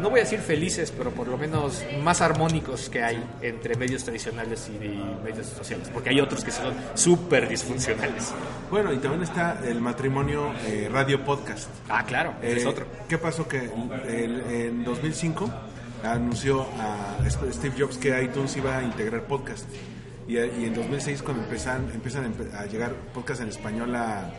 no 0.00 0.10
voy 0.10 0.20
a 0.20 0.22
decir 0.24 0.40
felices, 0.40 0.92
pero 0.96 1.10
por 1.12 1.28
lo 1.28 1.38
menos 1.38 1.84
más 2.02 2.20
armónicos 2.20 2.90
que 2.90 3.02
hay 3.02 3.22
entre 3.42 3.76
medios 3.76 4.02
tradicionales 4.02 4.68
y, 4.68 4.84
y 4.84 5.16
medios 5.24 5.46
sociales, 5.46 5.88
porque 5.94 6.10
hay 6.10 6.20
otros 6.20 6.42
que 6.44 6.50
son 6.50 6.74
súper 6.94 7.48
disfuncionales. 7.48 8.32
Bueno, 8.70 8.92
y 8.92 8.98
también 8.98 9.22
está 9.22 9.60
el 9.64 9.80
matrimonio 9.80 10.52
eh, 10.66 10.88
radio 10.92 11.24
podcast. 11.24 11.68
Ah, 11.88 12.04
claro, 12.04 12.34
ese 12.42 12.56
es 12.58 12.64
Eh, 12.64 12.68
otro. 12.68 12.86
¿Qué 13.08 13.18
pasó? 13.18 13.46
Que 13.46 13.70
en 14.08 14.82
2005 14.84 15.50
anunció 16.02 16.62
a 16.78 17.16
Steve 17.52 17.74
Jobs 17.78 17.96
que 17.98 18.20
iTunes 18.22 18.56
iba 18.56 18.78
a 18.78 18.82
integrar 18.82 19.22
podcast. 19.22 19.64
Y, 20.26 20.34
y 20.38 20.64
en 20.66 20.74
2006 20.74 21.22
cuando 21.22 21.44
empiezan, 21.44 21.88
empiezan 21.94 22.34
a 22.58 22.66
llegar 22.66 22.92
podcasts 23.14 23.42
en 23.42 23.48
español 23.50 23.94
a, 23.94 24.30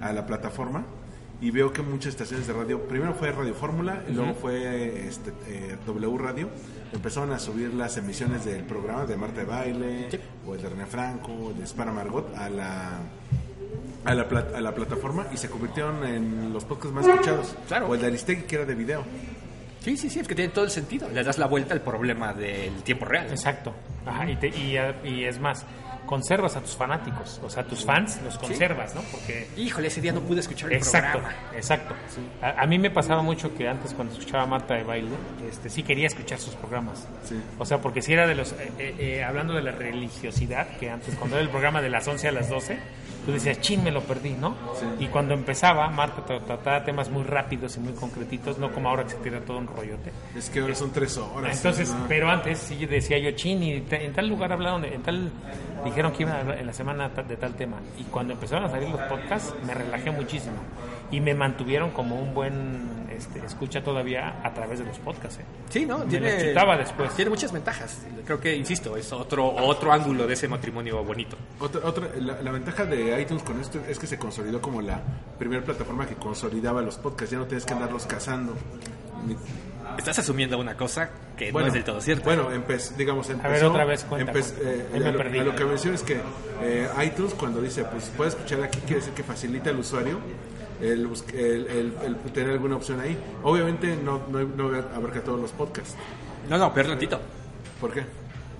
a 0.00 0.12
la 0.12 0.24
plataforma 0.26 0.84
y 1.40 1.50
veo 1.50 1.72
que 1.72 1.82
muchas 1.82 2.10
estaciones 2.14 2.46
de 2.46 2.52
radio, 2.52 2.80
primero 2.82 3.14
fue 3.14 3.30
Radio 3.32 3.54
Fórmula 3.54 4.02
y 4.08 4.12
luego 4.12 4.34
fue 4.34 5.06
este, 5.08 5.30
eh, 5.48 5.76
W 5.86 6.16
Radio, 6.18 6.48
empezaron 6.92 7.32
a 7.32 7.38
subir 7.38 7.74
las 7.74 7.96
emisiones 7.96 8.44
del 8.44 8.62
programa 8.64 9.04
de 9.04 9.16
Marta 9.16 9.40
de 9.40 9.46
Baile 9.46 10.10
Sí. 10.10 10.18
o 10.46 10.54
el 10.54 10.62
de 10.62 10.68
René 10.70 10.86
Franco, 10.86 11.50
el 11.50 11.58
de 11.58 11.66
Spara 11.66 11.92
Margot 11.92 12.34
a 12.36 12.48
la 12.48 12.98
a 14.04 14.14
la, 14.14 14.28
pla- 14.28 14.46
a 14.54 14.60
la 14.60 14.74
plataforma 14.74 15.26
y 15.32 15.36
se 15.38 15.48
convirtieron 15.48 16.04
en 16.04 16.52
los 16.52 16.64
podcasts 16.66 16.92
más 16.94 17.06
escuchados. 17.06 17.56
Claro. 17.68 17.88
O 17.88 17.94
el 17.94 18.00
de 18.02 18.06
Aristegui, 18.08 18.42
que 18.42 18.56
era 18.56 18.64
de 18.66 18.74
video. 18.74 19.02
Sí, 19.80 19.96
sí, 19.96 20.10
sí, 20.10 20.20
es 20.20 20.28
que 20.28 20.34
tiene 20.34 20.52
todo 20.52 20.64
el 20.66 20.70
sentido. 20.70 21.08
Le 21.08 21.24
das 21.24 21.38
la 21.38 21.46
vuelta 21.46 21.72
al 21.72 21.80
problema 21.80 22.32
del 22.34 22.82
tiempo 22.82 23.06
real. 23.06 23.28
Exacto. 23.30 23.72
Ajá, 24.04 24.30
y, 24.30 24.36
te- 24.36 24.48
y, 24.48 24.76
y 25.08 25.24
es 25.24 25.40
más, 25.40 25.64
conservas 26.06 26.56
a 26.56 26.60
tus 26.60 26.76
fanáticos, 26.76 27.40
o 27.44 27.48
sea, 27.50 27.62
a 27.62 27.66
tus 27.66 27.84
fans 27.84 28.20
los 28.22 28.38
conservas, 28.38 28.94
¿no? 28.94 29.00
Porque 29.10 29.48
Híjole, 29.56 29.88
ese 29.88 30.00
día 30.00 30.12
no 30.12 30.20
pude 30.20 30.40
escuchar 30.40 30.70
el 30.70 30.76
Exacto, 30.78 31.18
programa. 31.20 31.38
exacto. 31.56 31.94
A, 32.42 32.62
a 32.62 32.66
mí 32.66 32.78
me 32.78 32.90
pasaba 32.90 33.22
mucho 33.22 33.54
que 33.54 33.68
antes 33.68 33.94
cuando 33.94 34.12
escuchaba 34.14 34.44
a 34.44 34.46
Marta 34.46 34.74
de 34.74 34.84
baile, 34.84 35.10
este, 35.48 35.68
sí 35.70 35.82
quería 35.82 36.06
escuchar 36.06 36.38
sus 36.38 36.54
programas. 36.54 37.06
Sí. 37.24 37.40
O 37.58 37.64
sea, 37.66 37.78
porque 37.78 38.02
si 38.02 38.12
era 38.12 38.26
de 38.26 38.34
los, 38.34 38.52
eh, 38.52 38.72
eh, 38.78 38.94
eh, 38.98 39.24
hablando 39.24 39.54
de 39.54 39.62
la 39.62 39.72
religiosidad, 39.72 40.66
que 40.78 40.90
antes 40.90 41.14
cuando 41.16 41.36
era 41.36 41.42
el 41.44 41.50
programa 41.50 41.80
de 41.82 41.90
las 41.90 42.06
11 42.06 42.28
a 42.28 42.32
las 42.32 42.48
12, 42.48 42.78
tú 43.24 43.32
decías, 43.32 43.60
chin, 43.60 43.82
me 43.82 43.90
lo 43.90 44.00
perdí, 44.02 44.30
¿no? 44.30 44.54
Y 44.98 45.06
cuando 45.08 45.34
empezaba, 45.34 45.88
Marta 45.90 46.24
tra- 46.26 46.44
trataba 46.44 46.84
temas 46.84 47.10
muy 47.10 47.22
rápidos 47.24 47.76
y 47.76 47.80
muy 47.80 47.92
concretitos, 47.94 48.58
no 48.58 48.72
como 48.72 48.88
ahora 48.88 49.04
que 49.04 49.10
se 49.10 49.16
tira 49.16 49.40
todo 49.40 49.58
un 49.58 49.66
rollote. 49.66 50.12
Es 50.36 50.50
que 50.50 50.60
ahora 50.60 50.74
son 50.74 50.92
tres 50.92 51.16
horas. 51.18 51.56
Entonces, 51.56 51.90
¿no? 51.90 52.06
pero 52.08 52.28
antes 52.30 52.58
sí 52.58 52.86
decía 52.86 53.18
yo, 53.18 53.30
chin, 53.32 53.62
y 53.62 53.84
en 53.90 54.12
tal 54.12 54.28
lugar 54.28 54.52
hablaron, 54.52 54.84
en 54.84 55.02
tal, 55.02 55.30
dijeron 55.84 56.12
que 56.12 56.22
iban 56.24 56.36
a 56.36 56.40
hablar 56.40 56.58
en 56.58 56.66
la 56.66 56.72
semana 56.72 57.08
de 57.08 57.36
tal 57.36 57.54
tema. 57.54 57.76
Y 57.98 58.04
cuando 58.04 58.32
empezaron 58.34 58.64
a 58.64 58.68
salir 58.70 58.88
los 58.88 59.00
podcasts, 59.02 59.54
me 59.66 59.74
relajé 59.74 60.10
muchísimo. 60.10 60.56
Y 61.10 61.20
me 61.20 61.34
mantuvieron 61.34 61.90
como 61.90 62.16
un 62.16 62.34
buen 62.34 63.03
este, 63.16 63.38
escucha 63.44 63.82
todavía 63.82 64.40
a 64.42 64.52
través 64.54 64.78
de 64.78 64.84
los 64.84 64.98
podcasts. 64.98 65.38
¿eh? 65.40 65.44
Sí, 65.70 65.86
¿no? 65.86 65.98
Me 66.06 66.48
chutaba 66.48 66.76
después. 66.76 67.14
Tiene 67.14 67.30
muchas 67.30 67.52
ventajas. 67.52 68.02
Creo 68.24 68.40
que, 68.40 68.54
insisto, 68.56 68.96
es 68.96 69.12
otro, 69.12 69.46
otro 69.54 69.92
ángulo 69.92 70.26
de 70.26 70.34
ese 70.34 70.48
matrimonio 70.48 71.02
bonito. 71.04 71.36
Otra, 71.60 71.80
otra, 71.84 72.08
la, 72.18 72.40
la 72.42 72.50
ventaja 72.52 72.84
de 72.86 73.20
iTunes 73.20 73.42
con 73.42 73.60
esto 73.60 73.80
es 73.88 73.98
que 73.98 74.06
se 74.06 74.18
consolidó 74.18 74.60
como 74.60 74.80
la 74.82 75.00
primera 75.38 75.62
plataforma 75.62 76.06
que 76.06 76.14
consolidaba 76.14 76.80
los 76.82 76.96
podcasts. 76.96 77.32
Ya 77.32 77.38
no 77.38 77.46
tienes 77.46 77.64
que 77.64 77.72
andarlos 77.74 78.06
cazando. 78.06 78.54
Ni- 79.26 79.36
Estás 79.98 80.18
asumiendo 80.18 80.58
una 80.58 80.76
cosa 80.76 81.10
que 81.36 81.52
Bueno, 81.52 81.66
no 81.66 81.68
es 81.68 81.74
del 81.74 81.84
todo 81.84 82.00
cierta. 82.00 82.24
Bueno, 82.24 82.48
digamos, 82.96 83.28
empezó... 83.30 83.48
ver, 83.52 83.64
otra 83.64 83.84
vez, 83.84 84.02
cuenta, 84.04 84.32
empe- 84.32 84.52
cuenta. 84.52 84.70
eh, 84.70 84.88
a, 85.04 85.40
a 85.40 85.44
lo 85.44 85.54
que 85.54 85.64
menciono 85.64 85.94
es 85.94 86.02
que 86.02 86.20
eh, 86.62 86.88
iTunes 87.04 87.34
cuando 87.34 87.60
dice, 87.60 87.84
pues 87.84 88.10
puede 88.16 88.30
escuchar 88.30 88.62
aquí, 88.62 88.78
quiere 88.80 88.96
decir 88.96 89.12
que 89.12 89.22
facilita 89.22 89.70
al 89.70 89.78
usuario 89.78 90.18
el, 90.92 91.06
bus- 91.06 91.24
el- 91.32 91.66
el- 91.66 91.92
el 92.04 92.16
tener 92.32 92.50
alguna 92.52 92.76
opción 92.76 93.00
ahí. 93.00 93.16
Obviamente 93.42 93.96
no, 93.96 94.20
no, 94.30 94.40
no 94.42 94.68
abarca 94.94 95.20
todos 95.22 95.40
los 95.40 95.50
podcasts. 95.52 95.94
No, 96.48 96.58
no, 96.58 96.72
pero 96.74 96.90
tantito. 96.90 97.20
¿Por 97.80 97.92
qué? 97.92 98.04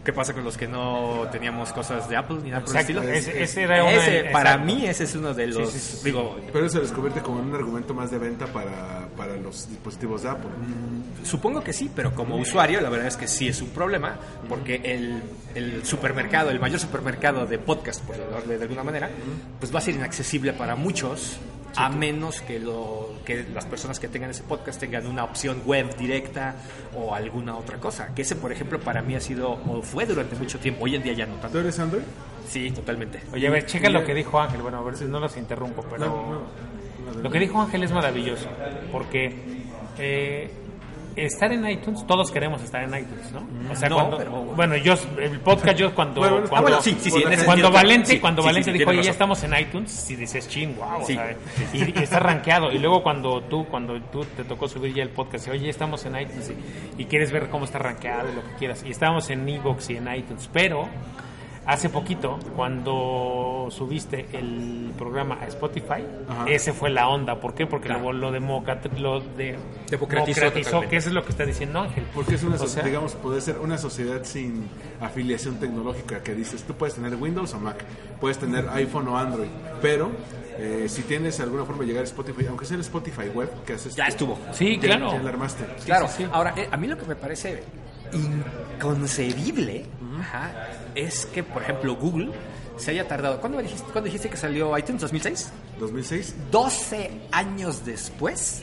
¿Qué 0.04 0.12
pasa 0.12 0.34
con 0.34 0.44
los 0.44 0.58
que 0.58 0.68
no 0.68 1.26
teníamos 1.32 1.72
cosas 1.72 2.06
de 2.10 2.16
Apple 2.16 2.36
ni 2.44 2.50
nada 2.50 2.62
por 2.62 2.76
estilo? 2.76 3.00
ese, 3.02 3.42
ese 3.42 3.62
era 3.62 3.82
una- 3.84 3.92
Ese, 3.94 4.24
para 4.32 4.50
exacto. 4.50 4.66
mí, 4.74 4.84
ese 4.86 5.04
es 5.04 5.14
uno 5.14 5.32
de 5.32 5.46
los. 5.46 5.70
sí, 5.70 5.78
sí, 5.78 5.96
sí. 5.96 6.04
Digo, 6.04 6.36
Pero 6.52 6.66
eso 6.66 6.84
se 6.84 6.92
convierte 6.92 7.20
como 7.22 7.40
un 7.40 7.54
argumento 7.54 7.94
más 7.94 8.10
de 8.10 8.18
venta 8.18 8.44
para, 8.46 9.08
para 9.16 9.34
los 9.36 9.66
dispositivos 9.70 10.22
de 10.22 10.28
Apple. 10.28 10.50
supongo 11.24 11.64
que 11.64 11.72
sí, 11.72 11.90
pero 11.96 12.14
como 12.14 12.36
usuario, 12.36 12.82
la 12.82 12.90
verdad 12.90 13.06
es 13.08 13.16
que 13.16 13.26
sí 13.26 13.48
es 13.48 13.62
un 13.62 13.70
problema, 13.70 14.16
porque 14.46 14.82
el, 14.84 15.22
el 15.54 15.86
supermercado, 15.86 16.50
el 16.50 16.60
mayor 16.60 16.80
supermercado 16.80 17.46
de 17.46 17.58
podcast, 17.58 18.02
por 18.04 18.14
de 18.46 18.62
alguna 18.62 18.84
manera, 18.84 19.08
pues 19.58 19.74
va 19.74 19.78
a 19.78 19.82
ser 19.82 19.94
inaccesible 19.94 20.52
para 20.52 20.76
muchos. 20.76 21.38
A 21.76 21.88
menos 21.88 22.40
que, 22.40 22.60
lo, 22.60 23.10
que 23.24 23.44
las 23.52 23.66
personas 23.66 23.98
que 23.98 24.06
tengan 24.08 24.30
ese 24.30 24.44
podcast 24.44 24.78
tengan 24.78 25.06
una 25.08 25.24
opción 25.24 25.62
web 25.66 25.96
directa 25.96 26.54
o 26.96 27.14
alguna 27.14 27.56
otra 27.56 27.78
cosa. 27.78 28.14
Que 28.14 28.22
ese, 28.22 28.36
por 28.36 28.52
ejemplo, 28.52 28.78
para 28.80 29.02
mí 29.02 29.14
ha 29.16 29.20
sido 29.20 29.50
o 29.52 29.82
fue 29.82 30.06
durante 30.06 30.36
mucho 30.36 30.58
tiempo. 30.60 30.84
Hoy 30.84 30.94
en 30.94 31.02
día 31.02 31.14
ya 31.14 31.26
no 31.26 31.34
¿Tú 31.34 31.40
tanto. 31.40 31.60
eres 31.60 31.78
Android? 31.80 32.02
Sí, 32.48 32.70
totalmente. 32.70 33.20
Oye, 33.32 33.48
a 33.48 33.50
ver, 33.50 33.66
checa 33.66 33.88
lo 33.90 34.04
que 34.04 34.14
dijo 34.14 34.38
Ángel. 34.40 34.62
Bueno, 34.62 34.78
a 34.78 34.82
ver 34.82 34.96
si 34.96 35.04
no 35.06 35.18
los 35.18 35.36
interrumpo, 35.36 35.82
pero 35.90 36.06
No, 36.06 36.16
no, 36.16 37.12
no. 37.14 37.22
lo 37.22 37.30
que 37.30 37.38
dijo 37.40 37.60
Ángel 37.60 37.82
es 37.82 37.90
maravilloso. 37.90 38.48
Porque 38.92 39.34
eh, 39.98 40.50
estar 41.16 41.52
en 41.52 41.68
iTunes, 41.68 42.06
todos 42.06 42.30
queremos 42.30 42.62
estar 42.62 42.82
en 42.82 42.90
iTunes, 42.90 43.32
¿no? 43.32 43.72
O 43.72 43.76
sea, 43.76 43.88
No, 43.88 43.96
cuando, 43.96 44.16
pero- 44.18 44.30
bueno, 44.30 44.76
yo, 44.76 44.94
el 45.20 45.40
podcast, 45.40 45.78
yo 45.78 45.94
cuando. 45.94 46.20
Bueno, 46.20 46.36
cuando, 46.48 46.56
ah, 46.56 46.60
bueno, 46.60 46.80
sí, 46.82 46.96
sí, 47.00 47.10
sí, 47.10 47.22
en 47.22 47.32
ese 47.32 47.44
cuando 47.44 47.66
sentido, 47.66 47.70
Valente, 47.72 48.06
sí, 48.10 48.20
cuando 48.20 48.42
sí, 48.42 48.48
sí, 48.48 48.52
Valente 48.52 48.72
dijo, 48.72 48.90
oye, 48.90 49.02
ya 49.02 49.10
estamos 49.10 49.42
en 49.44 49.58
iTunes, 49.58 49.90
si 49.90 50.16
dices, 50.16 50.48
ching, 50.48 50.76
wow. 50.76 51.06
¿sabes? 51.06 51.36
Y, 51.72 51.98
y 51.98 52.02
está 52.02 52.18
rankeado. 52.20 52.72
Y 52.72 52.78
luego 52.78 53.02
cuando 53.02 53.42
tú, 53.42 53.66
cuando 53.66 54.00
tú 54.02 54.24
te 54.36 54.44
tocó 54.44 54.68
subir 54.68 54.94
ya 54.94 55.02
el 55.02 55.10
podcast, 55.10 55.46
y, 55.48 55.50
oye, 55.50 55.64
ya 55.64 55.70
estamos 55.70 56.04
en 56.06 56.20
iTunes 56.20 56.52
y, 56.98 57.02
y 57.02 57.04
quieres 57.06 57.32
ver 57.32 57.48
cómo 57.48 57.64
está 57.64 57.78
rankeado 57.78 58.30
y 58.30 58.34
lo 58.34 58.42
que 58.42 58.54
quieras. 58.58 58.82
Y 58.84 58.90
estábamos 58.90 59.28
en 59.30 59.48
Evox 59.48 59.90
y 59.90 59.96
en 59.96 60.14
iTunes, 60.14 60.48
pero 60.52 60.88
hace 61.66 61.88
poquito, 61.88 62.38
cuando 62.56 63.68
subiste 63.70 64.26
el 64.32 64.92
programa 64.98 65.38
a 65.40 65.46
Spotify, 65.46 66.04
Ajá. 66.28 66.44
ese 66.48 66.72
fue 66.72 66.90
la 66.90 67.08
onda. 67.08 67.40
¿Por 67.40 67.54
qué? 67.54 67.66
Porque 67.66 67.88
Claro. 67.88 68.12
lo, 68.12 68.30
lo, 68.30 68.30
lo 68.30 69.20
de- 69.20 69.56
Democratizó 69.90 70.40
totalmente. 70.42 70.88
que 70.88 70.96
eso 70.96 71.08
es 71.08 71.14
lo 71.14 71.24
que 71.24 71.30
está 71.30 71.44
diciendo 71.44 71.80
Ángel. 71.80 72.04
Porque 72.14 72.34
es 72.34 72.42
una, 72.42 72.56
O 72.56 72.66
sea, 72.66 72.82
digamos, 72.82 73.14
puede 73.14 73.40
ser 73.40 73.58
una 73.58 73.78
sociedad 73.78 74.22
sin 74.24 74.68
afiliación 75.00 75.56
tecnológica 75.58 76.22
que 76.22 76.34
dices, 76.34 76.62
tú 76.64 76.74
puedes 76.74 76.94
tener 76.94 77.14
Windows 77.16 77.52
o 77.54 77.60
Mac, 77.60 77.84
puedes 78.20 78.38
tener 78.38 78.68
iPhone 78.70 79.08
o 79.08 79.16
Android, 79.18 79.48
pero 79.82 80.10
eh, 80.58 80.86
si 80.88 81.02
tienes 81.02 81.40
alguna 81.40 81.64
forma 81.64 81.80
de 81.82 81.88
llegar 81.88 82.02
a 82.02 82.04
Spotify, 82.04 82.46
aunque 82.48 82.64
sea 82.64 82.76
el 82.76 82.82
Spotify 82.82 83.28
web, 83.34 83.50
que 83.66 83.72
haces 83.74 83.94
Ya 83.96 84.06
estuvo. 84.06 84.38
Sí, 84.52 84.76
ya- 84.76 84.82
claro. 84.96 85.12
ya 85.12 85.22
la 85.22 85.30
armaste. 85.30 85.64
Claro, 85.84 86.06
sí, 86.08 86.24
sí. 86.24 86.26
ahora, 86.32 86.54
eh, 86.56 86.68
a 86.70 86.76
mí 86.76 86.86
lo 86.86 86.96
que 86.96 87.06
me 87.06 87.16
parece 87.16 87.62
inconcebible 88.14 89.86
ajá, 90.20 90.52
es 90.94 91.26
que, 91.26 91.42
por 91.42 91.62
ejemplo, 91.62 91.94
Google 91.96 92.30
se 92.76 92.90
haya 92.92 93.06
tardado. 93.06 93.40
¿Cuándo 93.40 93.56
me 93.58 93.62
dijiste, 93.64 93.84
¿cuándo 93.92 94.06
dijiste 94.06 94.28
que 94.28 94.36
salió 94.36 94.76
iTunes? 94.78 95.02
¿2006? 95.02 95.46
2006, 95.78 96.34
12 96.50 97.10
años 97.32 97.84
después. 97.84 98.62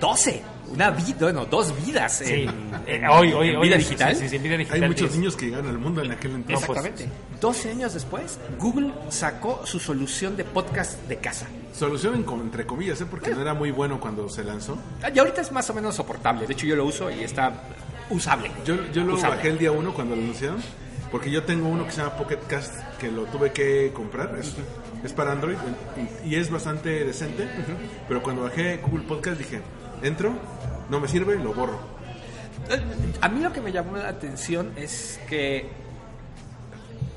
12. 0.00 0.42
Una 0.72 0.90
vida, 0.90 1.16
bueno, 1.20 1.44
dos 1.44 1.72
vidas 1.84 2.12
Sí, 2.24 2.24
en, 2.32 2.48
eh, 2.86 3.06
hoy, 3.08 3.32
hoy, 3.32 3.50
en 3.50 3.56
hoy 3.56 3.68
vida 3.68 3.76
digital. 3.76 4.16
Sí, 4.16 4.28
sí, 4.28 4.36
en 4.36 4.42
vida 4.42 4.56
digital. 4.56 4.82
hay 4.82 4.88
muchos 4.88 5.10
es- 5.10 5.16
niños 5.16 5.36
que 5.36 5.46
llegaron 5.46 5.68
al 5.68 5.78
mundo 5.78 6.02
en 6.02 6.10
aquel 6.12 6.32
entonces. 6.32 6.60
Exactamente. 6.68 7.08
12 7.40 7.70
años 7.70 7.94
después, 7.94 8.38
Google 8.58 8.92
sacó 9.10 9.60
su 9.66 9.78
solución 9.78 10.36
de 10.36 10.44
podcast 10.44 10.98
de 11.08 11.18
casa. 11.18 11.46
Solución 11.74 12.14
en- 12.14 12.40
entre 12.40 12.64
comillas, 12.66 13.00
¿eh? 13.00 13.06
porque 13.08 13.30
no 13.34 13.42
era 13.42 13.54
muy 13.54 13.70
bueno 13.70 14.00
cuando 14.00 14.28
se 14.28 14.42
lanzó. 14.42 14.76
Ah, 15.02 15.10
Y 15.14 15.18
ahorita 15.18 15.40
es 15.42 15.52
más 15.52 15.68
o 15.70 15.74
menos 15.74 15.94
soportable. 15.94 16.46
De 16.46 16.52
hecho, 16.54 16.66
yo 16.66 16.74
lo 16.74 16.84
uso 16.86 17.10
y 17.10 17.22
está 17.22 17.52
usable. 18.10 18.50
Yo, 18.64 18.76
yo 18.92 19.04
lo 19.04 19.14
Usable. 19.14 19.36
bajé 19.36 19.48
el 19.48 19.58
día 19.58 19.72
uno 19.72 19.92
cuando 19.94 20.14
lo 20.16 20.22
anunciaron, 20.22 20.60
porque 21.10 21.30
yo 21.30 21.42
tengo 21.44 21.68
uno 21.68 21.84
que 21.84 21.92
se 21.92 21.98
llama 22.02 22.16
Pocket 22.16 22.38
Cast, 22.48 22.74
que 22.98 23.10
lo 23.10 23.24
tuve 23.26 23.52
que 23.52 23.92
comprar. 23.94 24.36
Es, 24.38 24.54
es 25.04 25.12
para 25.12 25.32
Android 25.32 25.56
y, 26.24 26.30
y 26.30 26.34
es 26.36 26.50
bastante 26.50 27.04
decente, 27.04 27.46
pero 28.08 28.22
cuando 28.22 28.42
bajé 28.42 28.78
Google 28.78 29.04
Podcast 29.06 29.38
dije, 29.38 29.60
entro, 30.02 30.32
no 30.88 31.00
me 31.00 31.08
sirve, 31.08 31.36
lo 31.36 31.52
borro. 31.54 31.78
A 33.20 33.28
mí 33.28 33.40
lo 33.40 33.52
que 33.52 33.60
me 33.60 33.72
llamó 33.72 33.96
la 33.96 34.08
atención 34.08 34.72
es 34.76 35.18
que 35.28 35.66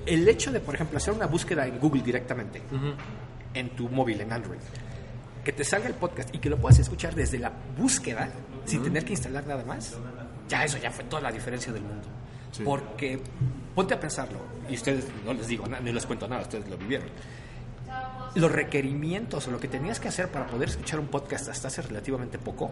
el 0.05 0.27
hecho 0.27 0.51
de, 0.51 0.59
por 0.59 0.75
ejemplo, 0.75 0.97
hacer 0.97 1.13
una 1.13 1.25
búsqueda 1.27 1.65
en 1.67 1.79
Google 1.79 2.01
directamente, 2.03 2.61
en 3.53 3.69
tu 3.71 3.89
móvil, 3.89 4.21
en 4.21 4.31
Android, 4.33 4.59
que 5.43 5.51
te 5.51 5.63
salga 5.63 5.87
el 5.87 5.93
podcast 5.93 6.33
y 6.33 6.39
que 6.39 6.49
lo 6.49 6.57
puedas 6.57 6.79
escuchar 6.79 7.13
desde 7.15 7.37
la 7.39 7.51
búsqueda, 7.77 8.29
sin 8.65 8.81
tener 8.83 9.05
que 9.05 9.13
instalar 9.13 9.45
nada 9.47 9.63
más, 9.63 9.95
ya 10.47 10.63
eso 10.63 10.77
ya 10.77 10.91
fue 10.91 11.03
toda 11.05 11.21
la 11.21 11.31
diferencia 11.31 11.71
del 11.73 11.83
mundo. 11.83 12.07
Sí. 12.51 12.63
Porque, 12.63 13.19
ponte 13.73 13.93
a 13.93 13.99
pensarlo, 13.99 14.39
y 14.69 14.75
ustedes 14.75 15.05
no 15.25 15.33
les 15.33 15.47
digo 15.47 15.67
nada, 15.67 15.81
no 15.83 15.91
les 15.91 16.05
cuento 16.05 16.27
nada, 16.27 16.41
ustedes 16.43 16.67
lo 16.69 16.77
vivieron. 16.77 17.07
Los 18.35 18.51
requerimientos 18.51 19.47
o 19.47 19.51
lo 19.51 19.59
que 19.59 19.67
tenías 19.67 19.99
que 19.99 20.09
hacer 20.09 20.27
para 20.29 20.45
poder 20.47 20.69
escuchar 20.69 20.99
un 20.99 21.07
podcast 21.07 21.47
hasta 21.49 21.67
hace 21.69 21.81
relativamente 21.81 22.37
poco 22.37 22.71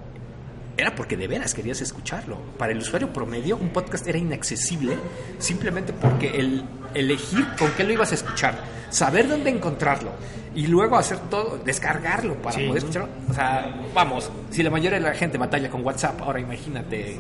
era 0.76 0.94
porque 0.96 1.16
de 1.16 1.28
veras 1.28 1.54
querías 1.54 1.80
escucharlo. 1.82 2.38
Para 2.58 2.72
el 2.74 2.80
usuario 2.80 3.14
promedio, 3.14 3.56
un 3.58 3.70
podcast 3.70 4.06
era 4.08 4.18
inaccesible 4.18 4.98
simplemente 5.38 5.94
porque 5.94 6.30
el 6.40 6.66
elegir 6.94 7.46
con 7.58 7.72
qué 7.72 7.84
lo 7.84 7.94
ibas 7.94 8.12
a 8.12 8.16
escuchar, 8.16 8.56
saber 8.90 9.28
dónde 9.30 9.52
encontrarlo 9.52 10.12
y 10.56 10.68
luego 10.68 10.98
hacer 10.98 11.20
todo, 11.30 11.60
descargarlo 11.64 12.36
para 12.42 12.56
Sí. 12.56 12.64
poder 12.68 12.78
escucharlo. 12.80 13.10
O 13.30 13.34
sea, 13.34 13.74
vamos, 13.94 14.32
si 14.50 14.64
la 14.64 14.70
mayoría 14.70 15.00
de 15.00 15.06
la 15.06 15.14
gente 15.14 15.38
batalla 15.38 15.70
con 15.70 15.86
WhatsApp, 15.86 16.20
ahora 16.22 16.40
imagínate 16.42 17.20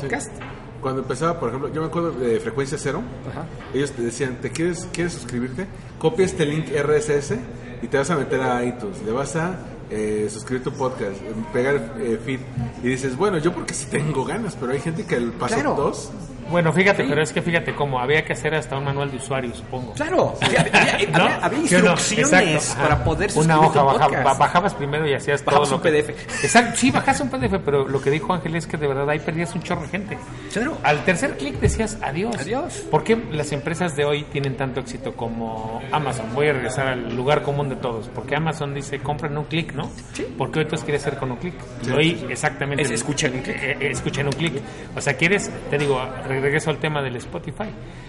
podcast. 0.00 0.30
Cuando 0.80 1.00
empezaba, 1.02 1.40
por 1.40 1.48
ejemplo, 1.48 1.72
yo 1.72 1.80
me 1.80 1.86
acuerdo 1.86 2.12
de 2.12 2.38
Frecuencia 2.40 2.76
Cero, 2.78 3.02
Ajá. 3.30 3.46
ellos 3.72 3.92
te 3.92 4.02
decían, 4.02 4.36
¿te 4.42 4.50
quieres, 4.50 4.86
quieres 4.92 5.14
suscribirte? 5.14 5.66
Copia 5.98 6.26
este 6.26 6.44
link 6.44 6.66
RSS 6.70 7.36
y 7.82 7.88
te 7.88 7.96
vas 7.96 8.10
a 8.10 8.16
meter 8.16 8.42
a 8.42 8.62
iTunes, 8.64 9.02
le 9.02 9.12
vas 9.12 9.34
a 9.36 9.58
eh, 9.90 10.28
suscribir 10.30 10.62
tu 10.62 10.72
podcast, 10.72 11.20
eh, 11.22 11.32
pegar 11.52 11.94
eh, 11.98 12.18
feed 12.22 12.40
y 12.82 12.88
dices, 12.88 13.16
bueno, 13.16 13.38
yo 13.38 13.52
porque 13.54 13.72
sí 13.72 13.86
tengo 13.90 14.24
ganas, 14.24 14.56
pero 14.60 14.72
hay 14.72 14.80
gente 14.80 15.04
que 15.06 15.16
el 15.16 15.32
paso 15.32 15.54
Claro. 15.54 15.92
2 16.44 16.50
Bueno, 16.50 16.72
fíjate, 16.72 17.04
pero 17.04 17.22
es 17.22 17.32
que 17.32 17.42
fíjate 17.42 17.74
cómo 17.74 17.98
había 17.98 18.24
que 18.24 18.32
hacer 18.34 18.54
hasta 18.54 18.76
un 18.78 18.84
manual 18.84 19.10
de 19.10 19.16
usuario, 19.16 19.54
supongo. 19.54 19.92
Claro, 19.94 20.34
había, 20.40 20.60
había- 20.60 21.08
¿No? 21.18 21.24
había- 21.24 21.36
había 21.44 21.68
¿Sí 21.68 21.74
o 21.74 21.78
no? 21.82 21.90
instrucciones 21.92 22.76
para 22.80 23.04
poder 23.04 23.30
Una 23.34 23.60
hoja, 23.60 23.82
baja- 23.82 24.34
bajabas 24.34 24.74
primero 24.74 25.06
y 25.08 25.14
hacías 25.14 25.44
Bajabas 25.44 25.68
todo 25.68 25.78
un 25.78 25.82
que- 25.82 25.90
PDF. 25.90 26.44
Exacto, 26.44 26.76
sí, 26.76 26.90
bajas 26.90 27.20
un 27.20 27.30
PDF, 27.30 27.58
pero 27.64 27.86
lo 27.88 28.00
que 28.00 28.10
dijo 28.10 28.32
Ángel 28.32 28.56
es 28.56 28.66
que 28.66 28.76
de 28.76 28.86
verdad 28.86 29.08
ahí 29.10 29.18
perdías 29.20 29.54
un 29.54 29.62
chorro 29.62 29.82
de 29.82 29.88
gente. 29.88 30.18
Claro. 30.52 30.76
Al 30.82 31.04
tercer 31.04 31.36
clic 31.36 31.58
decías 31.60 31.98
adiós. 32.02 32.36
Adiós. 32.38 32.84
¿Por 32.90 33.04
qué 33.04 33.16
las 33.32 33.52
empresas 33.52 33.96
de 33.96 34.04
hoy 34.04 34.24
tienen 34.24 34.56
tanto 34.56 34.80
éxito 34.80 35.14
como 35.14 35.80
Amazon? 35.92 36.26
Voy 36.34 36.48
a 36.48 36.52
regresar 36.52 36.88
al 36.88 37.14
lugar 37.16 37.42
común 37.42 37.68
de 37.68 37.76
todos. 37.76 38.08
Porque 38.14 38.36
Amazon 38.36 38.74
dice 38.74 38.98
compren 39.00 39.36
un 39.36 39.44
clic, 39.44 39.72
¿no? 39.74 39.90
Sí. 40.12 40.26
Porque 40.36 40.60
hoy 40.60 40.66
tú 40.66 40.76
quieres 40.76 41.02
hacer 41.06 41.18
con 41.18 41.30
un 41.30 41.36
clic. 41.38 41.54
Y 41.86 41.90
hoy 41.90 42.26
exactamente. 42.28 42.82
Es 42.82 42.90
escuchen 42.90 43.34
un 43.34 43.40
clic. 43.42 43.56
Eh, 43.56 43.76
eh, 43.80 43.88
escuchen 43.90 44.26
un 44.26 44.32
clic. 44.32 44.54
O 44.96 45.00
sea, 45.00 45.14
quieres, 45.14 45.50
te 45.70 45.78
digo, 45.78 46.00
regreso 46.40 46.70
al 46.70 46.78
tema 46.78 47.02
del 47.02 47.16
Spotify. 47.16 47.68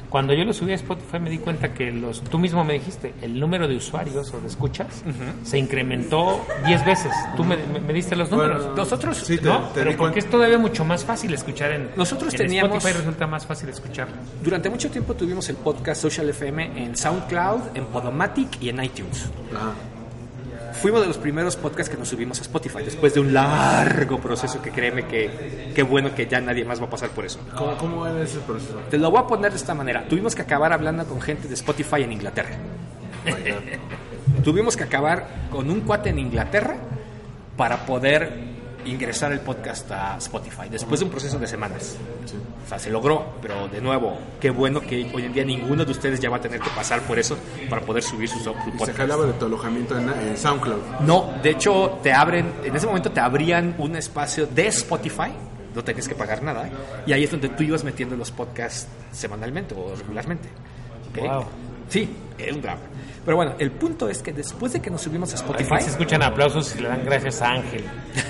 Cuando 0.10 0.34
yo 0.34 0.46
lo 0.46 0.54
subí 0.54 0.72
a 0.72 0.76
Spotify 0.76 1.20
me 1.20 1.30
di 1.30 1.40
cuenta 1.40 1.74
que 1.74 1.92
los, 1.92 2.22
tú 2.24 2.40
mismo 2.40 2.64
me 2.64 2.74
dijiste, 2.74 3.14
el 3.22 3.40
número 3.40 3.68
de 3.68 3.76
usuarios 3.76 4.34
o 4.34 4.40
de 4.40 4.48
escuchas 4.48 5.04
se 5.44 5.58
incrementó 5.58 6.46
10 6.66 6.86
veces. 6.86 7.12
Tú 7.36 7.44
me, 7.44 7.58
me- 7.58 7.80
me 7.82 7.94
diste 7.94 8.16
los 8.16 8.32
números. 8.32 8.60
Bueno, 8.62 8.76
Nosotros, 8.76 9.18
sí, 9.18 9.38
te- 9.38 9.44
¿no? 9.50 9.60
te 9.70 9.84
Pero 9.84 9.98
porque 9.98 10.20
es 10.20 10.30
todavía 10.30 10.58
mucho 10.58 10.86
más 10.86 11.04
fácil 11.04 11.34
escuchar 11.34 11.72
en, 11.72 11.90
Nosotros 11.96 12.34
en 12.34 12.38
teníamos- 12.40 12.78
Spotify 12.78 12.98
resulta 13.00 13.28
más 13.28 13.46
fácil 13.46 13.70
escuchar. 13.70 14.08
Durante 14.44 14.70
mucho 14.70 14.90
tiempo 14.90 15.14
tuvimos 15.16 15.50
el 15.50 15.56
podcast 15.58 16.02
Social 16.02 16.30
FM 16.30 16.84
en 16.84 16.96
SoundCloud, 16.96 17.76
en 17.76 17.86
Podomatic 17.86 18.62
y 18.62 18.70
en 18.70 18.84
iTunes. 18.84 19.30
Ajá. 19.54 19.74
Fuimos 20.86 21.02
de 21.02 21.08
los 21.08 21.18
primeros 21.18 21.56
podcasts 21.56 21.90
que 21.90 21.98
nos 21.98 22.10
subimos 22.10 22.38
a 22.38 22.44
Spotify 22.44 22.84
después 22.86 23.12
de 23.16 23.20
un 23.20 23.34
largo 23.34 24.20
proceso 24.20 24.62
que 24.62 24.70
créeme 24.70 25.08
que 25.08 25.72
qué 25.74 25.82
bueno 25.82 26.14
que 26.14 26.28
ya 26.28 26.40
nadie 26.40 26.64
más 26.64 26.80
va 26.80 26.86
a 26.86 26.90
pasar 26.92 27.10
por 27.10 27.26
eso. 27.26 27.40
¿Cómo, 27.56 27.76
¿Cómo 27.76 28.06
era 28.06 28.22
ese 28.22 28.38
proceso? 28.42 28.80
Te 28.92 29.00
lo 29.00 29.10
voy 29.10 29.20
a 29.20 29.26
poner 29.26 29.50
de 29.50 29.58
esta 29.58 29.74
manera. 29.74 30.08
Tuvimos 30.08 30.36
que 30.36 30.44
acabar 30.44 30.72
hablando 30.72 31.04
con 31.06 31.20
gente 31.22 31.48
de 31.48 31.56
Spotify 31.56 32.04
en 32.04 32.12
Inglaterra. 32.12 32.52
Tuvimos 34.44 34.78
que 34.78 34.84
acabar 34.84 35.48
con 35.50 35.72
un 35.72 35.82
cuate 35.82 36.12
en 36.12 36.20
Inglaterra 36.20 36.78
para 37.58 37.88
poder 37.88 38.55
ingresar 38.86 39.32
el 39.32 39.40
podcast 39.40 39.90
a 39.92 40.18
Spotify, 40.18 40.70
después 40.70 41.00
de 41.00 41.06
un 41.06 41.12
proceso 41.12 41.38
de 41.40 41.48
semanas. 41.48 41.98
O 42.66 42.68
sea, 42.68 42.80
se 42.80 42.90
logró, 42.90 43.36
pero 43.42 43.68
de 43.68 43.82
nuevo, 43.82 44.18
qué 44.40 44.50
bueno 44.50 44.82
que 44.82 45.10
hoy 45.14 45.26
en 45.26 45.34
día 45.34 45.44
ninguno 45.44 45.86
de 45.86 45.92
ustedes 45.92 46.20
ya 46.20 46.30
va 46.30 46.38
a 46.38 46.42
tener 46.42 46.60
que 46.60 46.70
pasar 46.72 47.02
por 47.02 47.20
eso 47.20 47.38
para 47.70 47.82
poder 47.82 48.02
subir 48.04 48.28
su, 48.30 48.40
su 48.40 48.54
Y 48.74 48.86
se 48.86 48.94
jalaba 48.94 49.26
de 49.26 49.34
tu 49.34 49.46
alojamiento 49.46 49.98
en, 49.98 50.10
en 50.10 50.38
SoundCloud. 50.38 50.82
No, 51.02 51.34
de 51.44 51.52
hecho, 51.52 52.00
te 52.02 52.12
abren, 52.12 52.52
en 52.64 52.76
ese 52.76 52.88
momento 52.88 53.12
te 53.12 53.20
abrían 53.20 53.76
un 53.78 53.96
espacio 53.96 54.48
de 54.48 54.68
Spotify, 54.68 55.32
no 55.76 55.84
tenías 55.84 56.08
que 56.08 56.16
pagar 56.16 56.42
nada, 56.42 56.70
y 57.06 57.14
ahí 57.14 57.24
es 57.24 57.32
donde 57.32 57.50
tú 57.50 57.64
ibas 57.64 57.84
metiendo 57.84 58.16
los 58.16 58.32
podcasts 58.32 58.88
semanalmente 59.12 59.76
o 59.76 59.96
regularmente. 59.96 60.50
¿ok? 61.12 61.20
Wow. 61.20 61.46
Sí, 61.90 62.10
era 62.38 62.54
un 62.54 62.62
drama. 62.62 62.82
Pero 63.26 63.38
bueno, 63.38 63.56
el 63.58 63.72
punto 63.72 64.08
es 64.08 64.22
que 64.22 64.32
después 64.32 64.72
de 64.74 64.80
que 64.82 64.92
nos 64.92 65.02
subimos 65.02 65.34
a 65.34 65.36
Spotify, 65.36 65.74
Aquí 65.74 65.84
se 65.86 65.90
escuchan 65.90 66.22
aplausos 66.22 66.76
y 66.78 66.82
le 66.82 66.90
dan 66.90 67.04
gracias 67.04 67.42
a 67.42 67.50
Ángel 67.54 67.84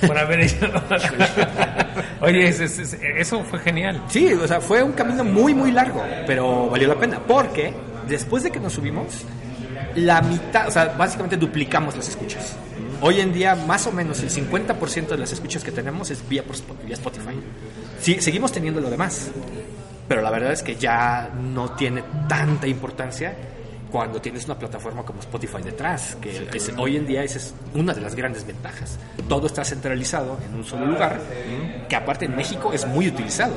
por 0.08 0.18
haber 0.18 0.40
hecho. 0.40 0.66
Oye, 2.22 2.48
es- 2.48 2.60
es- 2.62 2.80
es- 2.80 2.98
eso 3.18 3.44
fue 3.44 3.60
genial. 3.60 4.02
Sí, 4.08 4.32
o 4.34 4.48
sea, 4.48 4.62
fue 4.62 4.82
un 4.84 4.94
camino 4.94 5.24
muy, 5.24 5.54
muy 5.54 5.72
largo, 5.72 6.02
pero 6.26 6.70
valió 6.70 6.88
la 6.88 6.96
pena, 6.96 7.20
porque 7.20 7.74
después 8.08 8.44
de 8.44 8.52
que 8.52 8.60
nos 8.60 8.74
subimos, 8.74 9.24
la 9.96 10.22
mitad, 10.22 10.68
o 10.68 10.72
sea, 10.72 10.96
básicamente 10.98 11.38
duplicamos 11.38 11.96
las 11.96 12.08
escuchas. 12.10 12.56
Hoy 13.02 13.20
en 13.20 13.34
día, 13.34 13.56
más 13.56 13.86
o 13.88 13.92
menos 13.92 14.22
el 14.22 14.30
50% 14.30 15.08
de 15.08 15.18
las 15.18 15.32
escuchas 15.34 15.64
que 15.64 15.72
tenemos 15.72 16.10
es 16.12 16.28
vía, 16.28 16.44
vía 16.86 16.94
Spotify. 16.96 17.36
Sí, 18.00 18.22
seguimos 18.22 18.52
teniendo 18.52 18.80
lo 18.80 18.90
demás, 18.90 19.30
pero 20.08 20.22
la 20.22 20.32
verdad 20.32 20.54
es 20.54 20.64
que 20.64 20.76
ya 20.76 21.30
no 21.38 21.72
tiene 21.72 22.04
tanta 22.30 22.68
importancia 22.68 23.36
cuando 23.96 24.20
tienes 24.20 24.44
una 24.44 24.60
plataforma 24.60 25.04
como 25.04 25.22
Spotify 25.22 25.62
detrás, 25.64 26.18
que 26.22 26.50
es- 26.54 26.74
hoy 26.78 26.98
en 26.98 27.08
día 27.08 27.24
esa 27.24 27.38
es 27.38 27.54
una 27.74 27.94
de 27.94 28.02
las 28.02 28.14
grandes 28.14 28.46
ventajas. 28.46 29.00
Todo 29.30 29.48
está 29.48 29.64
centralizado 29.64 30.38
en 30.46 30.54
un 30.54 30.66
solo 30.66 30.86
lugar, 30.86 31.18
que 31.88 31.96
aparte 31.96 32.26
en 32.26 32.36
México 32.36 32.74
es 32.74 32.86
muy 32.86 33.08
utilizado. 33.08 33.54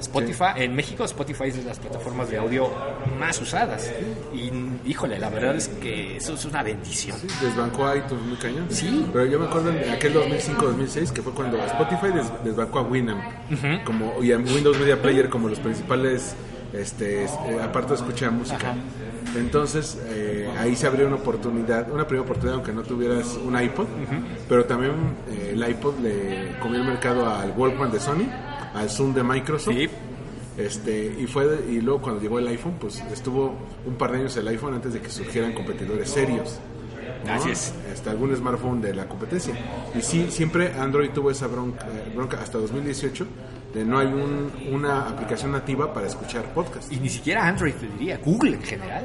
Spotify, 0.00 0.44
En 0.56 0.74
México 0.74 1.04
Spotify 1.04 1.44
es 1.46 1.56
de 1.58 1.62
las 1.62 1.78
plataformas 1.78 2.28
de 2.28 2.36
audio 2.38 2.68
más 3.18 3.40
usadas. 3.40 3.88
Y 4.34 4.50
híjole, 4.90 5.20
la 5.20 5.30
verdad 5.30 5.54
es 5.54 5.68
que 5.68 6.16
eso 6.16 6.34
es 6.34 6.44
una 6.44 6.64
bendición. 6.64 7.16
Sí, 7.20 7.28
desbancó 7.40 7.86
a 7.86 7.96
iTunes 7.96 8.24
muy 8.26 8.36
cañón. 8.38 8.66
Sí. 8.68 9.06
Pero 9.12 9.24
yo 9.26 9.38
me 9.38 9.46
acuerdo 9.46 9.70
en 9.70 9.88
aquel 9.90 10.12
2005-2006 10.14 11.12
que 11.12 11.22
fue 11.22 11.32
cuando 11.32 11.58
Spotify 11.64 12.08
des- 12.12 12.32
desbancó 12.44 12.80
a 12.80 12.82
Winamp 12.82 13.22
como, 13.84 14.20
y 14.20 14.32
a 14.32 14.36
Windows 14.36 14.78
Media 14.80 15.00
Player 15.00 15.28
como 15.30 15.48
los 15.48 15.60
principales, 15.60 16.34
este, 16.72 17.24
es- 17.24 17.32
eh, 17.48 17.58
aparte 17.62 17.90
de 17.90 17.94
escuchar 17.94 18.32
música. 18.32 18.74
Entonces 19.36 19.98
eh, 20.08 20.48
ahí 20.58 20.74
se 20.76 20.86
abrió 20.86 21.06
una 21.06 21.16
oportunidad, 21.16 21.90
una 21.90 22.06
primera 22.06 22.24
oportunidad 22.24 22.54
aunque 22.56 22.72
no 22.72 22.82
tuvieras 22.82 23.36
un 23.44 23.60
iPod, 23.60 23.86
pero 24.48 24.64
también 24.64 24.92
eh, 25.30 25.50
el 25.54 25.68
iPod 25.70 25.98
le 26.00 26.56
comió 26.60 26.80
el 26.80 26.86
mercado 26.86 27.28
al 27.28 27.52
Walkman 27.56 27.90
de 27.92 28.00
Sony, 28.00 28.28
al 28.74 28.88
Zoom 28.90 29.14
de 29.14 29.22
Microsoft. 29.22 29.74
Sí. 29.74 29.88
Este, 30.58 31.14
y 31.18 31.26
fue 31.26 31.46
de- 31.46 31.70
y 31.72 31.80
luego 31.82 32.00
cuando 32.00 32.20
llegó 32.20 32.38
el 32.38 32.48
iPhone, 32.48 32.76
pues 32.80 33.02
estuvo 33.12 33.54
un 33.86 33.94
par 33.96 34.12
de 34.12 34.18
años 34.20 34.36
el 34.38 34.48
iPhone 34.48 34.72
antes 34.74 34.94
de 34.94 35.00
que 35.00 35.10
surgieran 35.10 35.52
competidores 35.52 36.08
serios. 36.08 36.58
¿no? 37.26 37.32
Así 37.32 37.50
es. 37.50 37.74
Este, 37.92 38.08
algún 38.08 38.34
smartphone 38.34 38.80
de 38.80 38.94
la 38.94 39.06
competencia. 39.06 39.52
Y 39.94 40.00
sí, 40.00 40.26
siempre 40.30 40.72
Android 40.78 41.10
tuvo 41.10 41.30
esa 41.30 41.46
bronca, 41.46 41.84
eh, 41.86 42.10
bronca 42.14 42.38
hasta 42.40 42.56
2018 42.58 43.26
de 43.76 43.84
no 43.84 43.98
hay 43.98 44.06
un- 44.06 44.50
una 44.72 45.02
aplicación 45.08 45.52
nativa 45.52 45.92
para 45.92 46.06
escuchar 46.06 46.44
podcast. 46.54 46.90
Y 46.90 46.96
ni 46.98 47.10
siquiera 47.10 47.46
Android 47.46 47.74
te 47.74 47.86
diría, 47.88 48.18
Google 48.24 48.54
en 48.56 48.62
general. 48.62 49.04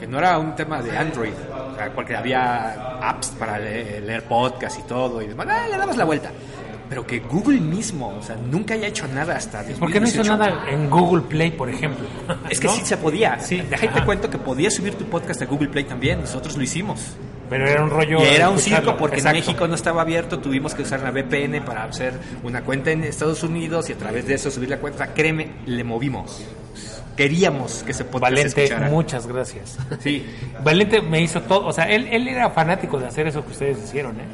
Que 0.00 0.06
no 0.08 0.18
era 0.18 0.36
un 0.38 0.56
tema 0.56 0.82
de 0.82 0.96
Android. 0.98 1.32
O 1.72 1.76
sea, 1.76 1.92
porque 1.94 2.16
había 2.16 2.98
apps 2.98 3.28
para 3.38 3.58
le- 3.60 4.00
leer, 4.00 4.24
podcast 4.24 4.80
y 4.80 4.82
todo. 4.82 5.22
Y 5.22 5.28
demás. 5.28 5.46
Ah, 5.48 5.68
le 5.70 5.76
dabas 5.78 5.96
la 5.96 6.04
vuelta. 6.04 6.32
Pero 6.88 7.06
que 7.06 7.20
Google 7.20 7.60
mismo, 7.60 8.08
o 8.18 8.22
sea, 8.22 8.34
nunca 8.34 8.74
haya 8.74 8.88
hecho 8.88 9.06
nada 9.06 9.36
hasta 9.36 9.62
¿Por 9.78 9.92
qué 9.92 10.00
no 10.00 10.08
hizo 10.08 10.24
2018. 10.24 10.36
nada 10.36 10.68
en 10.70 10.90
Google 10.90 11.22
Play, 11.22 11.52
por 11.52 11.70
ejemplo? 11.70 12.04
Es 12.50 12.58
que 12.58 12.66
¿No? 12.66 12.72
sí 12.74 12.80
se 12.84 12.96
podía. 12.96 13.38
Sí. 13.38 13.60
Déjate 13.60 14.04
cuento 14.04 14.28
que 14.28 14.38
podías 14.38 14.74
subir 14.74 14.94
tu 14.96 15.04
podcast 15.04 15.40
a 15.42 15.46
Google 15.46 15.68
Play 15.68 15.84
también. 15.84 16.20
Nosotros 16.20 16.56
lo 16.56 16.64
hicimos. 16.64 17.16
Pero 17.50 17.66
era 17.66 17.82
un 17.82 17.90
rollo. 17.90 18.20
Y 18.20 18.34
era 18.34 18.48
un 18.48 18.58
circo 18.58 18.96
porque 18.96 19.16
Exacto. 19.16 19.38
en 19.38 19.44
México 19.44 19.68
no 19.68 19.74
estaba 19.74 20.02
abierto, 20.02 20.38
tuvimos 20.38 20.72
que 20.72 20.82
usar 20.82 21.00
la 21.00 21.10
VPN 21.10 21.62
para 21.64 21.84
hacer 21.84 22.14
una 22.44 22.62
cuenta 22.62 22.92
en 22.92 23.02
Estados 23.04 23.42
Unidos 23.42 23.90
y 23.90 23.92
a 23.92 23.98
través 23.98 24.26
de 24.26 24.34
eso 24.34 24.50
subir 24.50 24.70
la 24.70 24.78
cuenta. 24.78 25.12
Créeme, 25.12 25.50
le 25.66 25.82
movimos. 25.84 26.42
Queríamos 27.20 27.82
que 27.82 27.92
se 27.92 28.02
se 28.02 28.18
Valente, 28.18 28.74
muchas 28.88 29.26
gracias. 29.26 29.76
Sí. 30.00 30.24
Valente 30.64 31.02
me 31.02 31.20
hizo 31.20 31.42
todo, 31.42 31.66
o 31.66 31.72
sea, 31.74 31.84
él, 31.84 32.08
él 32.10 32.26
era 32.26 32.48
fanático 32.48 32.98
de 32.98 33.08
hacer 33.08 33.26
eso 33.26 33.44
que 33.44 33.52
ustedes 33.52 33.76
hicieron, 33.84 34.18
¿eh? 34.18 34.24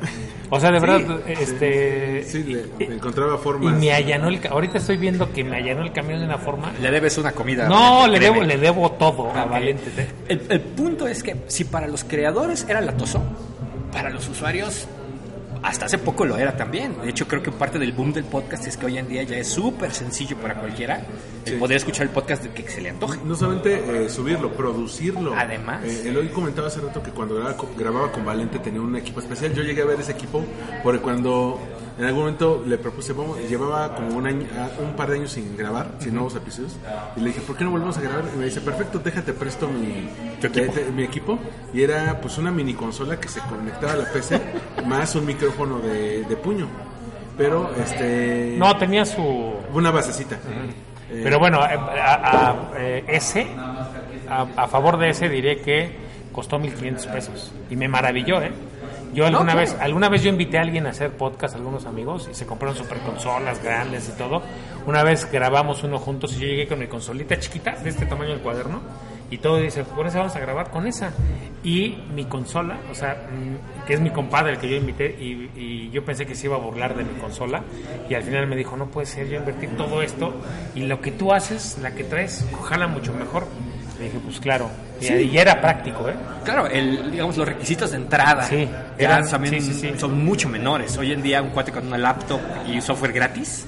O 0.50 0.60
sea, 0.60 0.70
de 0.70 0.78
verdad, 0.78 1.20
este... 1.26 2.22
Sí, 2.22 2.44
le, 2.44 2.94
encontraba 2.94 3.34
Y 3.34 3.38
formas. 3.38 3.76
me 3.80 3.92
allanó 3.92 4.28
el... 4.28 4.38
Ahorita 4.48 4.78
estoy 4.78 4.98
viendo 4.98 5.32
que 5.32 5.42
me 5.42 5.56
allanó 5.56 5.82
el 5.82 5.90
camión 5.90 6.20
de 6.20 6.26
una 6.26 6.38
forma... 6.38 6.72
Le 6.80 6.92
debes 6.92 7.18
una 7.18 7.32
comida. 7.32 7.68
No, 7.68 8.06
le 8.06 8.20
debo, 8.20 8.40
le 8.44 8.56
debo 8.56 8.92
todo 8.92 9.32
a. 9.32 9.46
Valente. 9.46 9.90
¿eh? 10.00 10.08
El, 10.28 10.42
el 10.48 10.60
punto 10.60 11.08
es 11.08 11.24
que 11.24 11.34
si 11.48 11.64
para 11.64 11.88
los 11.88 12.04
creadores 12.04 12.64
era 12.68 12.80
latoso, 12.80 13.20
para 13.90 14.10
los 14.10 14.28
usuarios 14.28 14.86
hasta 15.62 15.86
hace 15.86 15.98
poco 15.98 16.24
lo 16.24 16.36
era 16.36 16.56
también. 16.56 16.94
De 17.02 17.10
hecho, 17.10 17.26
creo 17.26 17.42
que 17.42 17.50
parte 17.52 17.78
del 17.78 17.92
boom 17.92 18.12
del 18.12 18.24
podcast 18.24 18.66
es 18.66 18.76
que 18.76 18.86
hoy 18.86 18.98
en 18.98 19.08
día 19.08 19.22
ya 19.24 19.36
es 19.36 19.48
súper 19.48 19.92
sencillo 19.92 20.36
para 20.38 20.54
cualquiera 20.54 21.02
Sí. 21.44 21.52
poder 21.54 21.76
escuchar 21.76 22.02
el 22.06 22.10
podcast 22.12 22.42
de 22.42 22.50
que 22.50 22.68
se 22.68 22.80
le 22.80 22.90
antoje. 22.90 23.20
No 23.24 23.34
solamente 23.36 24.04
eh, 24.04 24.08
subirlo, 24.08 24.52
producirlo. 24.52 25.34
Además. 25.36 25.84
Eh, 25.84 26.08
Eloy 26.08 26.28
comentaba 26.30 26.66
hace 26.68 26.80
rato 26.80 27.02
que 27.02 27.10
cuando 27.12 27.36
grababa, 27.36 27.56
grababa 27.78 28.10
con 28.12 28.24
Valente 28.24 28.58
tenía 28.58 28.80
un 28.80 28.96
equipo 28.96 29.20
especial. 29.20 29.52
Yo 29.54 29.62
llegué 29.62 29.82
a 29.82 29.84
ver 29.86 30.00
ese 30.00 30.12
equipo 30.12 30.44
porque 30.82 31.00
cuando 31.00 31.60
en 31.98 32.04
algún 32.04 32.20
momento 32.22 32.62
le 32.66 32.76
propuse, 32.78 33.12
vamos, 33.12 33.38
llevaba 33.48 33.94
como 33.94 34.16
un, 34.16 34.26
año, 34.26 34.46
ah, 34.58 34.68
un 34.82 34.94
par 34.96 35.08
de 35.10 35.16
años 35.16 35.32
sin 35.32 35.56
grabar, 35.56 35.92
sin 35.98 36.14
nuevos 36.14 36.34
episodios. 36.36 36.76
Y 37.16 37.20
le 37.20 37.26
dije, 37.28 37.40
¿por 37.40 37.56
qué 37.56 37.64
no 37.64 37.70
volvemos 37.70 37.96
a 37.96 38.00
grabar? 38.02 38.24
Y 38.34 38.36
me 38.38 38.44
dice, 38.44 38.60
perfecto, 38.60 38.98
déjate 38.98 39.32
presto 39.32 39.66
mi, 39.68 40.08
Tu 40.40 40.46
equipo. 40.48 40.72
de- 40.74 40.84
de- 40.84 40.90
mi 40.92 41.02
equipo. 41.04 41.38
Y 41.72 41.82
era 41.82 42.20
pues 42.20 42.36
una 42.38 42.50
mini 42.50 42.74
consola 42.74 43.18
que 43.18 43.28
se 43.28 43.40
conectaba 43.40 43.92
a 43.94 43.96
la 43.96 44.04
PC 44.12 44.40
más 44.86 45.14
un 45.14 45.24
micrófono 45.26 45.78
de, 45.78 46.24
de 46.24 46.36
puño. 46.36 46.68
Pero 47.38 47.70
este. 47.76 48.56
No, 48.58 48.76
tenía 48.76 49.04
su... 49.04 49.54
Una 49.72 49.90
basecita. 49.90 50.36
Eh, 51.10 51.20
Pero 51.22 51.38
bueno, 51.38 51.58
eh, 51.64 51.78
a, 52.02 52.50
a- 52.50 52.70
eh, 52.78 53.04
ese, 53.08 53.46
a, 54.28 54.46
a 54.56 54.68
favor 54.68 54.98
de 54.98 55.10
ese 55.10 55.28
diré 55.28 55.60
que 55.60 55.96
costó 56.32 56.58
1.500 56.58 57.12
pesos. 57.12 57.52
Y 57.70 57.76
me 57.76 57.88
maravilló, 57.88 58.40
¿eh? 58.42 58.52
Yo 59.16 59.24
alguna 59.24 59.54
vez, 59.54 59.74
alguna 59.80 60.10
vez 60.10 60.22
yo 60.22 60.28
invité 60.28 60.58
a 60.58 60.60
alguien 60.60 60.86
a 60.86 60.90
hacer 60.90 61.12
podcast, 61.12 61.54
algunos 61.54 61.86
amigos, 61.86 62.28
y 62.30 62.34
se 62.34 62.44
compraron 62.44 62.76
super 62.76 62.98
consolas 62.98 63.64
grandes 63.64 64.10
y 64.10 64.12
todo. 64.12 64.42
Una 64.84 65.02
vez 65.02 65.26
grabamos 65.32 65.82
uno 65.84 65.98
juntos 65.98 66.36
y 66.36 66.40
yo 66.40 66.46
llegué 66.48 66.68
con 66.68 66.78
mi 66.78 66.86
consolita 66.86 67.38
chiquita, 67.38 67.76
de 67.76 67.88
este 67.88 68.04
tamaño 68.04 68.32
del 68.32 68.40
cuaderno, 68.40 68.82
y 69.30 69.38
todo 69.38 69.56
dice, 69.56 69.84
con 69.84 70.06
esa 70.06 70.18
vamos 70.18 70.36
a 70.36 70.40
grabar 70.40 70.70
con 70.70 70.86
esa. 70.86 71.14
Y 71.64 71.96
mi 72.14 72.26
consola, 72.26 72.78
o 72.90 72.94
sea, 72.94 73.26
mm, 73.32 73.86
que 73.86 73.94
es 73.94 74.00
mi 74.00 74.10
compadre 74.10 74.52
el 74.52 74.58
que 74.58 74.68
yo 74.68 74.76
invité, 74.76 75.06
y, 75.18 75.50
y 75.56 75.90
yo 75.90 76.04
pensé 76.04 76.26
que 76.26 76.34
se 76.34 76.48
iba 76.48 76.56
a 76.56 76.60
burlar 76.60 76.94
de 76.94 77.04
mi 77.04 77.18
consola, 77.18 77.62
y 78.10 78.14
al 78.14 78.22
final 78.22 78.46
me 78.46 78.54
dijo, 78.54 78.76
no 78.76 78.88
puede 78.88 79.06
ser, 79.06 79.28
yo 79.28 79.38
invertí 79.38 79.66
todo 79.68 80.02
esto, 80.02 80.34
y 80.74 80.82
lo 80.82 81.00
que 81.00 81.10
tú 81.10 81.32
haces, 81.32 81.78
la 81.80 81.94
que 81.94 82.04
traes, 82.04 82.46
jala 82.68 82.86
mucho 82.86 83.14
mejor. 83.14 83.46
Le 83.98 84.04
dije, 84.06 84.18
pues 84.24 84.38
claro, 84.40 84.68
y, 85.00 85.06
y 85.12 85.38
era 85.38 85.60
práctico, 85.60 86.08
¿eh? 86.08 86.14
Claro, 86.44 86.66
el, 86.66 87.10
digamos, 87.10 87.36
los 87.36 87.48
requisitos 87.48 87.90
de 87.92 87.96
entrada 87.96 88.42
Sí, 88.44 88.68
ya 88.98 89.04
eran- 89.04 89.28
también 89.28 89.60
sí, 89.62 89.72
sí, 89.72 89.80
sí. 89.80 89.94
son 89.98 90.24
mucho 90.24 90.48
menores. 90.48 90.96
Hoy 90.98 91.12
en 91.12 91.22
día 91.22 91.40
un 91.42 91.50
cuate 91.50 91.72
con 91.72 91.86
una 91.86 91.96
laptop 91.98 92.40
y 92.68 92.80
software 92.80 93.12
gratis 93.12 93.64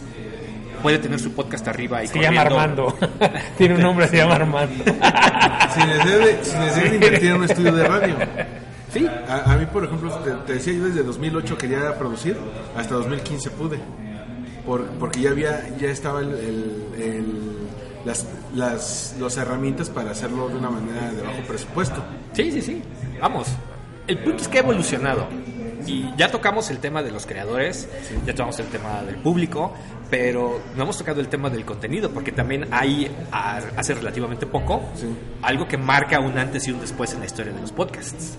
puede 0.82 0.98
tener 0.98 1.18
su 1.18 1.32
podcast 1.32 1.66
arriba 1.66 2.04
y 2.04 2.08
Se 2.08 2.20
llama. 2.20 2.42
Armando. 2.42 2.96
Tiene 3.58 3.74
un 3.74 3.80
nombre, 3.82 4.06
se 4.08 4.18
llama 4.18 4.34
Armando. 4.36 4.84
sin 5.74 5.86
necesidad 5.88 6.18
de, 6.18 6.44
sin 6.44 6.58
necesidad 6.60 6.90
de 6.90 6.94
invertir 6.94 7.30
en 7.30 7.36
un 7.36 7.44
estudio 7.44 7.72
de 7.72 7.84
radio. 7.88 8.14
Sí, 8.92 9.06
A, 9.28 9.52
a 9.52 9.56
mí, 9.56 9.66
por 9.66 9.84
ejemplo, 9.84 10.10
te, 10.20 10.30
te 10.46 10.52
decía, 10.54 10.72
yo 10.74 10.84
desde 10.86 11.02
2008 11.02 11.58
quería 11.58 11.98
producir, 11.98 12.36
hasta 12.76 12.94
2015 12.94 13.50
pude. 13.50 13.78
Por- 14.64 14.84
porque 15.00 15.20
ya 15.20 15.30
había, 15.30 15.68
ya 15.78 15.88
estaba 15.88 16.20
el, 16.20 16.28
el- 16.32 17.02
el- 17.02 17.67
las, 18.04 18.26
las, 18.54 19.14
las 19.18 19.36
herramientas 19.36 19.90
para 19.90 20.10
hacerlo 20.12 20.48
de 20.48 20.56
una 20.56 20.70
manera 20.70 21.10
de 21.10 21.22
bajo 21.22 21.40
presupuesto. 21.46 22.02
Sí, 22.32 22.50
sí, 22.52 22.62
sí. 22.62 22.82
Vamos. 23.20 23.48
El 24.06 24.18
punto 24.18 24.42
es 24.42 24.48
que 24.48 24.58
ha 24.58 24.62
evolucionado. 24.62 25.26
Y 25.86 26.04
ya 26.16 26.30
tocamos 26.30 26.70
el 26.70 26.78
tema 26.78 27.02
de 27.02 27.10
los 27.10 27.24
creadores, 27.24 27.88
ya 28.26 28.34
tocamos 28.34 28.58
el 28.58 28.66
tema 28.66 29.02
del 29.02 29.16
público, 29.16 29.72
pero 30.10 30.60
no 30.76 30.82
hemos 30.82 30.98
tocado 30.98 31.20
el 31.20 31.28
tema 31.28 31.48
del 31.48 31.64
contenido, 31.64 32.10
porque 32.10 32.30
también 32.32 32.66
hay, 32.72 33.10
hace 33.32 33.94
relativamente 33.94 34.44
poco, 34.46 34.82
Sí. 34.96 35.06
algo 35.40 35.66
que 35.66 35.78
marca 35.78 36.20
un 36.20 36.36
antes 36.36 36.66
y 36.68 36.72
un 36.72 36.80
después 36.80 37.12
en 37.14 37.20
la 37.20 37.26
historia 37.26 37.52
de 37.52 37.60
los 37.60 37.72
podcasts. 37.72 38.36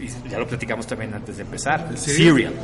Y 0.00 0.28
ya 0.28 0.38
lo 0.38 0.46
platicamos 0.46 0.86
también 0.86 1.14
antes 1.14 1.36
de 1.36 1.42
empezar. 1.42 1.88
¿El 1.90 1.98
Serial. 1.98 2.34
Serial? 2.34 2.54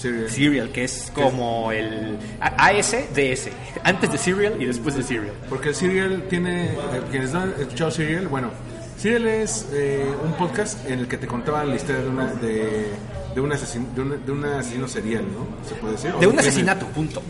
Serial, 0.00 0.70
que 0.72 0.84
es 0.84 1.10
como 1.14 1.72
el 1.72 2.18
A- 2.40 2.66
AS, 2.68 2.92
DS. 3.14 3.48
Antes 3.84 4.12
de 4.12 4.18
Serial 4.18 4.60
y 4.60 4.66
después 4.66 4.94
de 4.96 5.02
Serial. 5.02 5.34
Porque 5.48 5.70
el 5.70 5.74
Serial 5.74 6.24
tiene, 6.28 6.70
quienes 7.10 7.32
no 7.32 7.40
han 7.40 7.54
escuchado 7.58 7.90
Serial, 7.90 8.28
bueno, 8.28 8.50
Serial 8.96 9.26
es 9.26 9.66
eh, 9.72 10.04
un 10.24 10.32
podcast 10.34 10.86
en 10.88 10.98
el 11.00 11.08
que 11.08 11.16
te 11.16 11.26
contaban 11.26 11.68
la 11.70 11.76
historia 11.76 12.02
de, 12.02 12.08
una, 12.08 12.26
de, 12.34 12.86
de 13.34 13.40
un, 13.40 13.50
asesin- 13.50 13.92
de, 13.94 14.00
un, 14.02 14.24
de 14.26 14.32
un 14.32 14.44
asesino 14.44 14.88
serial, 14.88 15.24
¿no? 15.24 15.46
Se 15.68 15.74
puede 15.76 15.94
decir. 15.94 16.12
De 16.14 16.26
un 16.26 16.38
asesinato, 16.38 16.86
punto. 16.86 17.22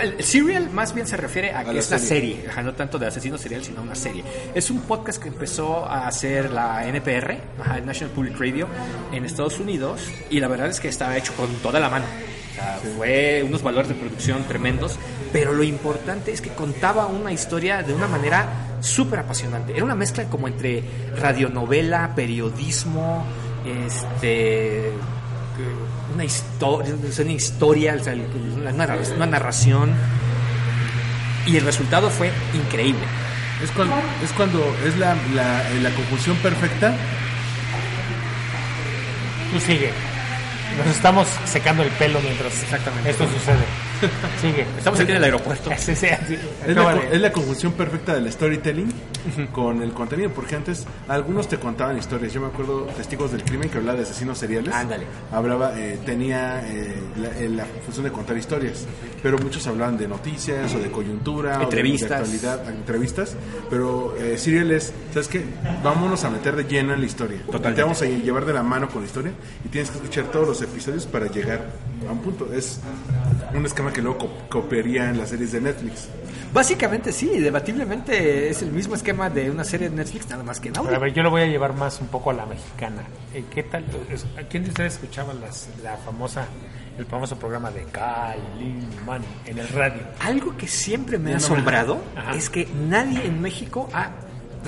El, 0.00 0.22
serial 0.24 0.70
más 0.70 0.92
bien 0.94 1.06
se 1.06 1.16
refiere 1.16 1.52
a 1.52 1.64
que 1.64 1.72
la 1.72 1.78
es 1.80 1.88
una 1.88 1.98
serie. 1.98 2.34
serie, 2.36 2.48
ajá, 2.50 2.62
no 2.62 2.74
tanto 2.74 2.98
de 2.98 3.06
asesino 3.06 3.38
serial, 3.38 3.62
sino 3.64 3.82
una 3.82 3.94
serie. 3.94 4.24
Es 4.54 4.70
un 4.70 4.80
podcast 4.82 5.22
que 5.22 5.28
empezó 5.28 5.84
a 5.86 6.06
hacer 6.08 6.50
la 6.50 6.86
NPR, 6.88 7.36
ajá, 7.60 7.78
el 7.78 7.86
National 7.86 8.12
Public 8.14 8.38
Radio, 8.40 8.66
en 9.12 9.24
Estados 9.24 9.58
Unidos, 9.60 10.00
y 10.30 10.40
la 10.40 10.48
verdad 10.48 10.68
es 10.68 10.80
que 10.80 10.88
estaba 10.88 11.16
hecho 11.16 11.32
con 11.34 11.48
toda 11.56 11.78
la 11.80 11.88
mano. 11.88 12.04
O 12.06 12.54
sea, 12.54 12.80
fue 12.96 13.42
unos 13.46 13.62
valores 13.62 13.88
de 13.88 13.94
producción 13.94 14.42
tremendos, 14.44 14.96
pero 15.32 15.52
lo 15.52 15.62
importante 15.62 16.32
es 16.32 16.40
que 16.40 16.50
contaba 16.50 17.06
una 17.06 17.32
historia 17.32 17.82
de 17.82 17.94
una 17.94 18.08
manera 18.08 18.46
súper 18.80 19.20
apasionante. 19.20 19.72
Era 19.74 19.84
una 19.84 19.94
mezcla 19.94 20.24
como 20.24 20.48
entre 20.48 20.82
radionovela, 21.16 22.14
periodismo, 22.14 23.24
este 23.64 24.90
una 26.14 26.24
historia, 26.24 26.94
una 27.20 27.32
historia, 27.32 27.96
o 28.00 28.04
sea, 28.04 28.14
una, 28.56 28.72
narra- 28.72 28.98
una 29.16 29.26
narración 29.26 29.92
y 31.46 31.56
el 31.56 31.64
resultado 31.64 32.10
fue 32.10 32.30
increíble. 32.54 33.02
Es 33.62 33.70
cuando 33.70 33.94
es, 34.24 34.32
cuando 34.32 34.76
es 34.86 34.96
la, 34.98 35.16
la, 35.34 35.62
la 35.82 35.90
conjunción 35.90 36.36
perfecta. 36.38 36.92
Tú 39.52 39.60
sigue. 39.60 39.90
Nos 40.78 40.86
estamos 40.86 41.28
secando 41.44 41.82
el 41.82 41.90
pelo 41.90 42.18
mientras 42.20 42.62
Exactamente. 42.62 43.10
esto 43.10 43.24
sucede. 43.28 43.64
Sigue. 44.40 44.66
Estamos 44.78 45.00
aquí 45.00 45.10
en 45.10 45.16
el 45.18 45.24
aeropuerto. 45.24 45.70
Sí, 45.78 45.94
sí, 45.96 46.06
sí. 46.28 46.38
Es 46.66 46.76
la, 46.76 46.96
es 47.28 47.30
conjunción 47.32 47.72
perfecta 47.72 48.14
del 48.14 48.30
storytelling 48.30 48.92
con 49.52 49.82
el 49.82 49.92
contenido, 49.92 50.30
porque 50.30 50.56
antes 50.56 50.84
algunos 51.08 51.48
te 51.48 51.58
contaban 51.58 51.96
historias. 51.98 52.32
Yo 52.32 52.40
me 52.40 52.48
acuerdo 52.48 52.82
Testigos 52.96 53.32
del 53.32 53.42
Crimen 53.44 53.68
que 53.68 53.78
hablaba 53.78 53.96
de 53.98 54.04
asesinos 54.04 54.38
seriales. 54.38 54.72
Ándale. 54.74 55.04
Hablaba, 55.32 55.78
eh, 55.78 55.98
tenía 56.04 56.62
eh, 56.68 56.94
la, 57.16 57.28
eh, 57.38 57.48
la 57.48 57.64
función 57.84 58.04
de 58.04 58.12
contar 58.12 58.36
historias, 58.36 58.84
pero 59.22 59.38
muchos 59.38 59.66
hablaban 59.66 59.96
de 59.96 60.06
noticias 60.08 60.74
o 60.74 60.78
de 60.78 60.90
coyuntura, 60.90 61.56
o 61.56 61.58
de- 61.58 61.64
Entrevistas. 61.64 62.08
de, 62.10 62.14
actualidad, 62.16 62.68
entrevistas. 62.70 63.36
Pero 63.70 64.14
eh, 64.18 64.36
serial 64.38 64.70
es, 64.72 64.92
¿sabes 65.12 65.28
qué? 65.28 65.44
Vámonos 65.82 66.24
a 66.24 66.30
meter 66.30 66.54
de 66.56 66.64
lleno 66.64 66.92
en 66.94 67.00
la 67.00 67.06
historia. 67.06 67.38
Totalmente. 67.46 67.76
Te 67.76 67.82
vamos 67.82 68.02
a 68.02 68.06
llevar 68.06 68.44
de 68.44 68.52
la 68.52 68.62
mano 68.62 68.88
con 68.88 69.02
la 69.02 69.06
historia 69.06 69.32
y 69.64 69.68
tienes 69.68 69.90
que 69.90 69.96
escuchar 69.98 70.24
todos 70.26 70.46
los 70.48 70.62
episodios 70.62 71.06
para 71.06 71.26
llegar 71.26 71.66
a 72.08 72.12
un 72.12 72.18
punto. 72.20 72.52
Es 72.52 72.80
un 73.54 73.64
esquema 73.66 73.92
que 73.92 74.00
luego 74.02 74.18
co- 74.18 74.30
copiaría 74.48 75.10
en 75.10 75.18
las 75.18 75.30
series 75.30 75.52
de 75.52 75.60
Netflix. 75.60 76.08
Básicamente 76.52 77.12
sí, 77.12 77.38
debatiblemente 77.38 78.50
es 78.50 78.60
el 78.62 78.72
mismo 78.72 78.94
esquema 78.94 79.30
de 79.30 79.50
una 79.50 79.64
serie 79.64 79.88
de 79.88 79.96
Netflix, 79.96 80.28
nada 80.28 80.42
más 80.42 80.60
que 80.60 80.68
en 80.68 80.76
a 80.76 80.82
ver, 80.98 81.12
yo 81.14 81.22
lo 81.22 81.30
voy 81.30 81.42
a 81.42 81.46
llevar 81.46 81.72
más 81.74 82.00
un 82.00 82.08
poco 82.08 82.30
a 82.30 82.34
la 82.34 82.44
mexicana. 82.46 83.02
Eh, 83.32 83.44
¿Qué 83.50 83.62
tal? 83.62 83.84
es- 84.10 84.26
¿A 84.38 84.42
quién 84.48 84.64
de 84.64 84.68
ustedes 84.70 84.94
escuchaba 84.94 85.32
las, 85.32 85.68
la 85.82 85.96
famosa, 85.96 86.44
el 86.98 87.06
famoso 87.06 87.36
programa 87.38 87.70
de 87.70 87.84
Calimán 87.84 89.22
en 89.46 89.58
el 89.58 89.68
radio? 89.68 90.02
Algo 90.20 90.56
que 90.56 90.66
siempre 90.68 91.18
me 91.18 91.32
ha 91.32 91.36
asombrado 91.38 92.02
Ajá. 92.16 92.32
es 92.34 92.50
que 92.50 92.68
nadie 92.88 93.24
en 93.26 93.40
México 93.40 93.88
ha 93.94 94.10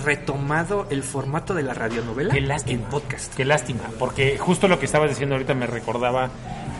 retomado 0.04 0.86
el 0.90 1.02
formato 1.02 1.54
de 1.54 1.62
la 1.62 1.72
radionovela 1.74 2.34
Qué 2.34 2.40
lástima. 2.40 2.82
en 2.82 2.88
podcast. 2.90 3.32
Qué 3.34 3.44
lástima, 3.44 3.82
porque 3.98 4.38
justo 4.38 4.66
lo 4.68 4.78
que 4.80 4.86
estabas 4.86 5.10
diciendo 5.10 5.36
ahorita 5.36 5.54
me 5.54 5.66
recordaba 5.66 6.30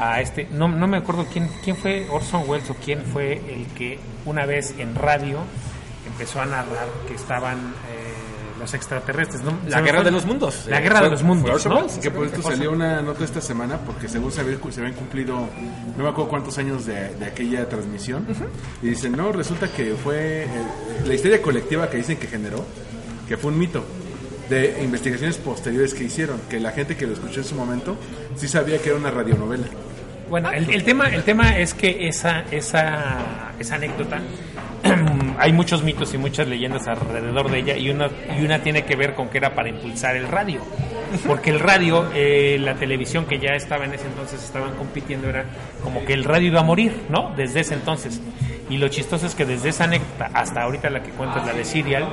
a 0.01 0.21
este, 0.21 0.49
no, 0.51 0.69
no 0.69 0.87
me 0.87 0.97
acuerdo 0.99 1.27
quién, 1.33 1.49
quién 1.63 1.77
fue 1.77 2.07
Orson 2.11 2.45
Welles 2.49 2.69
o 2.71 2.75
quién 2.75 3.03
fue 3.05 3.35
el 3.35 3.67
que 3.75 3.99
una 4.25 4.45
vez 4.47 4.75
en 4.79 4.95
radio 4.95 5.39
empezó 6.07 6.41
a 6.41 6.47
narrar 6.47 6.89
que 7.09 7.15
estaban 7.15 7.59
eh, 7.59 8.13
los 8.59 8.73
extraterrestres. 8.75 9.43
¿no? 9.43 9.53
La 9.69 9.81
guerra 9.81 9.99
fue- 9.99 10.05
de 10.07 10.11
los 10.13 10.25
mundos. 10.27 10.67
La 10.69 10.79
Eh, 10.79 10.83
guerra 10.83 10.99
fue- 10.99 11.07
de 11.07 11.11
los 11.13 11.23
mundos. 11.23 11.63
Que 12.01 12.11
por 12.11 12.27
esto 12.27 12.43
salió 12.43 12.73
una 12.73 13.03
nota 13.03 13.25
esta 13.25 13.41
semana 13.41 13.79
porque 13.79 14.09
según 14.09 14.31
se, 14.33 14.41
había- 14.41 14.59
se 14.71 14.81
habían 14.81 14.95
cumplido 14.97 15.49
no 15.97 16.03
me 16.05 16.09
acuerdo 16.09 16.29
cuántos 16.31 16.57
años 16.59 16.87
de, 16.87 17.15
de 17.15 17.27
aquella 17.27 17.69
transmisión 17.69 18.27
y 18.83 18.89
dicen 18.89 19.13
no 19.13 19.33
resulta 19.33 19.69
que 19.73 19.95
fue 19.95 20.45
eh, 20.45 20.49
la 21.07 21.15
historia 21.15 21.41
colectiva 21.43 21.89
que 21.91 21.99
dicen 21.99 22.17
que 22.17 22.27
generó 22.27 22.65
que 23.29 23.37
fue 23.37 23.51
un 23.53 23.59
mito 23.59 23.85
de 24.49 24.83
investigaciones 24.83 25.37
posteriores 25.39 25.95
que 25.95 26.05
hicieron 26.05 26.41
que 26.49 26.61
la 26.61 26.73
gente 26.73 26.97
que 26.97 27.07
lo 27.07 27.15
escuchó 27.15 27.41
en 27.41 27.47
su 27.47 27.55
momento 27.55 27.97
sí 28.37 28.49
sabía 28.49 28.79
que 28.79 28.91
era 28.91 28.99
una 28.99 29.11
radionovela 29.11 29.67
Bueno, 30.29 30.51
el, 30.51 30.71
el 30.71 30.85
tema, 30.85 31.09
el 31.09 31.23
tema 31.23 31.59
es 31.59 31.75
que 31.75 32.09
esa, 32.09 32.45
esa, 32.51 33.53
esa 33.59 33.75
anécdota, 33.75 34.21
hay 35.39 35.53
muchos 35.53 35.83
mitos 35.83 36.13
y 36.15 36.19
muchas 36.19 36.49
leyendas 36.49 36.87
alrededor 36.87 37.51
de 37.51 37.59
ella 37.59 37.77
y 37.77 37.91
una, 37.91 38.11
y 38.39 38.45
una 38.45 38.63
tiene 38.63 38.85
que 38.85 38.97
ver 38.97 39.15
con 39.15 39.29
que 39.29 39.39
era 39.39 39.55
para 39.55 39.69
impulsar 39.69 40.17
el 40.17 40.29
radio. 40.29 40.61
Porque 41.27 41.51
el 41.51 41.61
radio, 41.61 42.09
eh, 42.13 42.59
la 42.61 42.75
televisión 42.75 43.25
que 43.27 43.39
ya 43.39 43.55
estaba 43.55 43.85
en 43.85 43.95
ese 43.95 44.07
entonces 44.07 44.43
estaban 44.43 44.75
compitiendo, 44.75 45.29
era 45.29 45.45
como 45.83 46.05
que 46.05 46.13
el 46.13 46.25
radio 46.25 46.49
iba 46.49 46.61
a 46.61 46.65
morir, 46.65 47.03
¿no? 47.09 47.33
Desde 47.37 47.61
ese 47.61 47.75
entonces. 47.75 48.21
Y 48.71 48.79
lo 48.79 48.89
chistoso 48.89 49.27
es 49.27 49.35
que 49.35 49.45
desde 49.45 49.69
esa 49.69 49.85
anécdota 49.85 50.31
hasta 50.33 50.63
ahorita 50.63 50.89
la 50.91 51.03
que 51.03 51.11
cuento 51.11 51.39
es 51.39 51.47
la 51.47 51.53
de 51.53 51.65
Serial, 51.65 52.09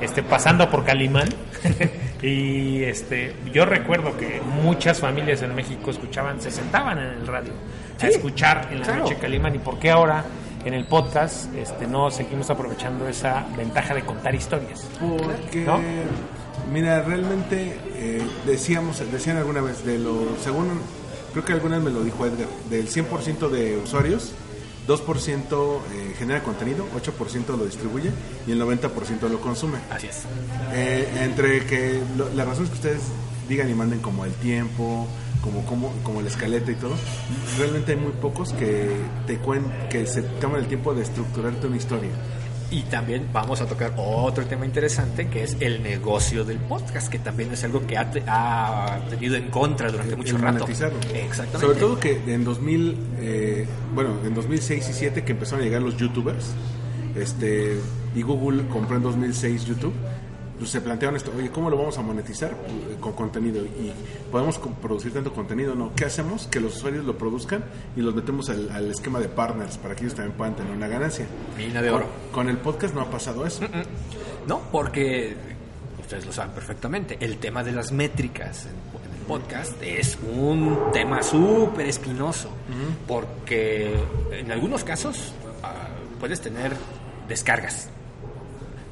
este, 0.00 0.22
pasando 0.22 0.70
por 0.70 0.84
Calimán. 0.84 1.28
y 2.22 2.82
este, 2.82 3.34
yo 3.52 3.64
recuerdo 3.64 4.16
que 4.16 4.40
muchas 4.62 5.00
familias 5.00 5.42
en 5.42 5.54
México 5.54 5.90
escuchaban, 5.90 6.40
se 6.40 6.50
sentaban 6.50 6.98
en 6.98 7.08
el 7.20 7.26
radio 7.26 7.52
a 8.00 8.06
escuchar 8.06 8.68
en 8.70 8.80
la 8.80 8.84
claro. 8.84 9.02
noche 9.02 9.16
Calimán. 9.16 9.54
¿Y 9.54 9.58
por 9.58 9.78
qué 9.78 9.90
ahora 9.90 10.24
en 10.64 10.74
el 10.74 10.86
podcast 10.86 11.54
este, 11.54 11.86
no 11.86 12.10
seguimos 12.10 12.50
aprovechando 12.50 13.08
esa 13.08 13.46
ventaja 13.56 13.94
de 13.94 14.02
contar 14.02 14.34
historias? 14.34 14.86
porque 15.00 15.64
¿No? 15.64 15.80
mira 16.72 17.02
realmente 17.02 17.76
eh, 17.96 18.22
decíamos 18.46 19.02
decían 19.12 19.36
alguna 19.36 19.60
vez 19.60 19.84
de 19.84 19.98
lo 19.98 20.36
según 20.42 20.80
creo 21.32 21.44
que 21.44 21.52
alguna 21.52 21.76
vez 21.76 21.84
me 21.84 21.90
lo 21.90 22.02
dijo 22.02 22.24
Edgar 22.24 22.48
del 22.70 22.88
100% 22.88 23.50
de 23.50 23.76
usuarios 23.76 24.32
2% 24.86 25.78
eh, 25.92 26.14
genera 26.18 26.42
contenido 26.42 26.86
8% 26.94 27.56
lo 27.56 27.64
distribuye 27.64 28.10
y 28.46 28.52
el 28.52 28.60
90% 28.60 29.28
lo 29.30 29.40
consume 29.40 29.78
Así 29.90 30.06
es. 30.08 30.22
Eh, 30.72 31.08
entre 31.22 31.64
que 31.66 32.02
lo- 32.16 32.28
las 32.34 32.46
razones 32.46 32.70
que 32.70 32.76
ustedes 32.76 33.00
digan 33.48 33.68
y 33.70 33.74
manden 33.74 34.00
como 34.00 34.24
el 34.24 34.32
tiempo, 34.34 35.06
como, 35.42 35.64
como, 35.66 35.92
como 36.02 36.22
la 36.22 36.28
escaleta 36.28 36.70
y 36.70 36.74
todo, 36.76 36.94
realmente 37.58 37.92
hay 37.92 37.98
muy 37.98 38.12
pocos 38.12 38.52
que 38.54 38.88
te 39.26 39.38
cuen 39.38 39.64
que 39.90 40.06
se 40.06 40.22
toman 40.22 40.60
el 40.60 40.66
tiempo 40.66 40.94
de 40.94 41.02
estructurarte 41.02 41.66
una 41.66 41.76
historia. 41.76 42.10
Y 42.74 42.82
también 42.82 43.28
vamos 43.32 43.60
a 43.60 43.66
tocar 43.66 43.92
otro 43.96 44.44
tema 44.46 44.66
interesante 44.66 45.28
que 45.28 45.44
es 45.44 45.56
el 45.60 45.80
negocio 45.82 46.44
del 46.44 46.58
podcast, 46.58 47.08
que 47.08 47.20
también 47.20 47.52
es 47.52 47.62
algo 47.62 47.86
que 47.86 47.96
ha, 47.96 48.10
te- 48.10 48.24
ha 48.26 48.98
tenido 49.08 49.36
en 49.36 49.48
contra 49.48 49.92
durante 49.92 50.16
mucho 50.16 50.34
el 50.34 50.42
rato. 50.42 50.64
Exactamente. 51.14 51.58
Sobre 51.66 51.78
todo 51.78 52.00
que 52.00 52.20
en 52.26 52.42
2000, 52.44 52.98
eh, 53.20 53.66
bueno, 53.94 54.10
en 54.24 54.34
2006 54.34 54.70
y 54.78 54.80
2007 54.88 55.22
que 55.24 55.32
empezaron 55.32 55.60
a 55.60 55.64
llegar 55.64 55.82
los 55.82 55.96
youtubers, 55.96 56.46
este, 57.14 57.78
y 58.14 58.22
Google 58.22 58.66
compró 58.66 58.96
en 58.96 59.02
2006 59.04 59.66
YouTube, 59.66 59.92
pues 60.58 60.70
se 60.70 60.80
plantearon 60.80 61.16
esto, 61.16 61.32
oye, 61.36 61.50
¿cómo 61.50 61.68
lo 61.70 61.76
vamos 61.76 61.98
a 61.98 62.02
monetizar? 62.02 62.52
Pues, 62.56 62.98
Con 63.00 63.12
contenido. 63.12 63.64
Y 63.64 63.92
podemos 64.30 64.58
producir 64.80 65.12
tanto 65.12 65.32
contenido, 65.32 65.74
¿no? 65.74 65.94
¿Qué 65.94 66.04
hacemos? 66.04 66.46
Que 66.46 66.60
los 66.60 66.76
usuarios 66.76 67.04
lo 67.04 67.18
produzcan 67.18 67.64
y 67.96 68.00
los 68.00 68.14
metemos 68.14 68.48
al, 68.50 68.70
al 68.70 68.90
esquema 68.90 69.18
de 69.20 69.28
partners 69.28 69.78
para 69.78 69.94
que 69.94 70.02
ellos 70.02 70.14
también 70.14 70.36
puedan 70.36 70.54
tener 70.56 70.72
una 70.72 70.88
ganancia. 70.88 71.26
Mina 71.56 71.82
de 71.82 71.90
oro. 71.90 72.06
con 72.32 72.48
el 72.48 72.58
podcast 72.58 72.94
no 72.94 73.00
ha 73.00 73.10
pasado 73.10 73.46
eso. 73.46 73.64
No, 74.46 74.60
porque 74.70 75.36
ustedes 76.00 76.26
lo 76.26 76.32
saben 76.32 76.52
perfectamente, 76.52 77.16
el 77.20 77.38
tema 77.38 77.64
de 77.64 77.72
las 77.72 77.90
métricas 77.90 78.66
en, 78.66 78.72
en 78.72 79.18
el 79.20 79.26
podcast 79.26 79.82
es 79.82 80.18
un 80.36 80.78
tema 80.92 81.22
súper 81.22 81.86
espinoso, 81.86 82.50
porque 83.08 83.94
en 84.32 84.52
algunos 84.52 84.84
casos 84.84 85.32
ah, 85.62 85.88
puedes 86.20 86.40
tener 86.42 86.72
descargas, 87.26 87.88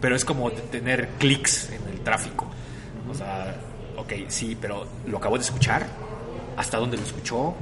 pero 0.02 0.16
es 0.16 0.24
como 0.24 0.50
tener 0.50 1.08
clics 1.18 1.70
en 1.70 1.88
el 1.88 2.00
tráfico. 2.00 2.46
O 3.08 3.14
sea, 3.14 3.54
ok, 3.96 4.12
sí, 4.28 4.58
pero 4.60 4.84
lo 5.06 5.16
acabo 5.16 5.38
de 5.38 5.44
escuchar, 5.44 5.86
hasta 6.56 6.76
dónde 6.76 6.96
lo 6.96 7.04
escuchó, 7.04 7.54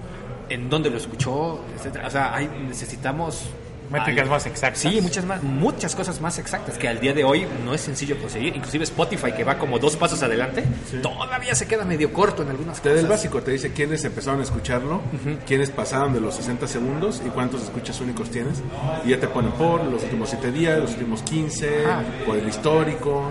en 0.48 0.70
dónde 0.70 0.90
lo 0.90 0.96
escuchó, 0.96 1.60
etcétera. 1.76 2.06
O 2.06 2.10
sea, 2.10 2.34
hay, 2.34 2.48
necesitamos 2.66 3.44
Métricas 3.90 4.28
más 4.28 4.46
exactas. 4.46 4.80
Sí, 4.80 5.00
muchas 5.00 5.24
más, 5.24 5.42
muchas 5.42 5.94
cosas 5.96 6.20
más 6.20 6.38
exactas 6.38 6.78
que 6.78 6.88
al 6.88 7.00
día 7.00 7.12
de 7.12 7.24
hoy 7.24 7.46
no 7.64 7.74
es 7.74 7.80
sencillo 7.80 8.16
conseguir. 8.18 8.54
Inclusive 8.54 8.84
Spotify, 8.84 9.32
que 9.32 9.42
va 9.44 9.58
como 9.58 9.78
dos 9.78 9.96
pasos 9.96 10.22
adelante, 10.22 10.64
todavía 11.02 11.54
se 11.54 11.66
queda 11.66 11.84
medio 11.84 12.12
corto 12.12 12.42
en 12.42 12.50
algunas 12.50 12.80
Te 12.80 12.88
da 12.90 12.94
el 12.94 13.00
cosas. 13.02 13.10
básico, 13.18 13.42
te 13.42 13.50
dice 13.50 13.72
quiénes 13.72 14.04
empezaron 14.04 14.40
a 14.40 14.44
escucharlo, 14.44 15.00
quiénes 15.46 15.70
pasaron 15.70 16.12
de 16.12 16.20
los 16.20 16.34
60 16.36 16.66
segundos 16.68 17.20
y 17.26 17.30
cuántos 17.30 17.62
escuchas 17.62 18.00
únicos 18.00 18.30
tienes. 18.30 18.62
Y 19.04 19.10
ya 19.10 19.18
te 19.20 19.26
ponen 19.26 19.50
por 19.52 19.82
los 19.84 20.02
últimos 20.04 20.28
7 20.30 20.52
días, 20.52 20.78
los 20.78 20.90
últimos 20.92 21.22
15, 21.22 21.84
Ah. 21.86 22.02
por 22.26 22.36
el 22.36 22.48
histórico. 22.48 23.30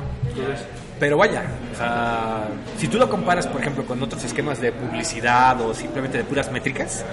Pero 0.99 1.15
vaya, 1.17 1.43
o 1.73 1.77
sea, 1.77 2.47
si 2.77 2.89
tú 2.89 2.97
lo 2.97 3.09
comparas, 3.09 3.47
por 3.47 3.61
ejemplo, 3.61 3.85
con 3.85 4.03
otros 4.03 4.21
esquemas 4.25 4.59
de 4.59 4.73
publicidad 4.73 5.59
o 5.61 5.73
simplemente 5.73 6.17
de 6.17 6.25
puras 6.25 6.51
métricas, 6.51 7.05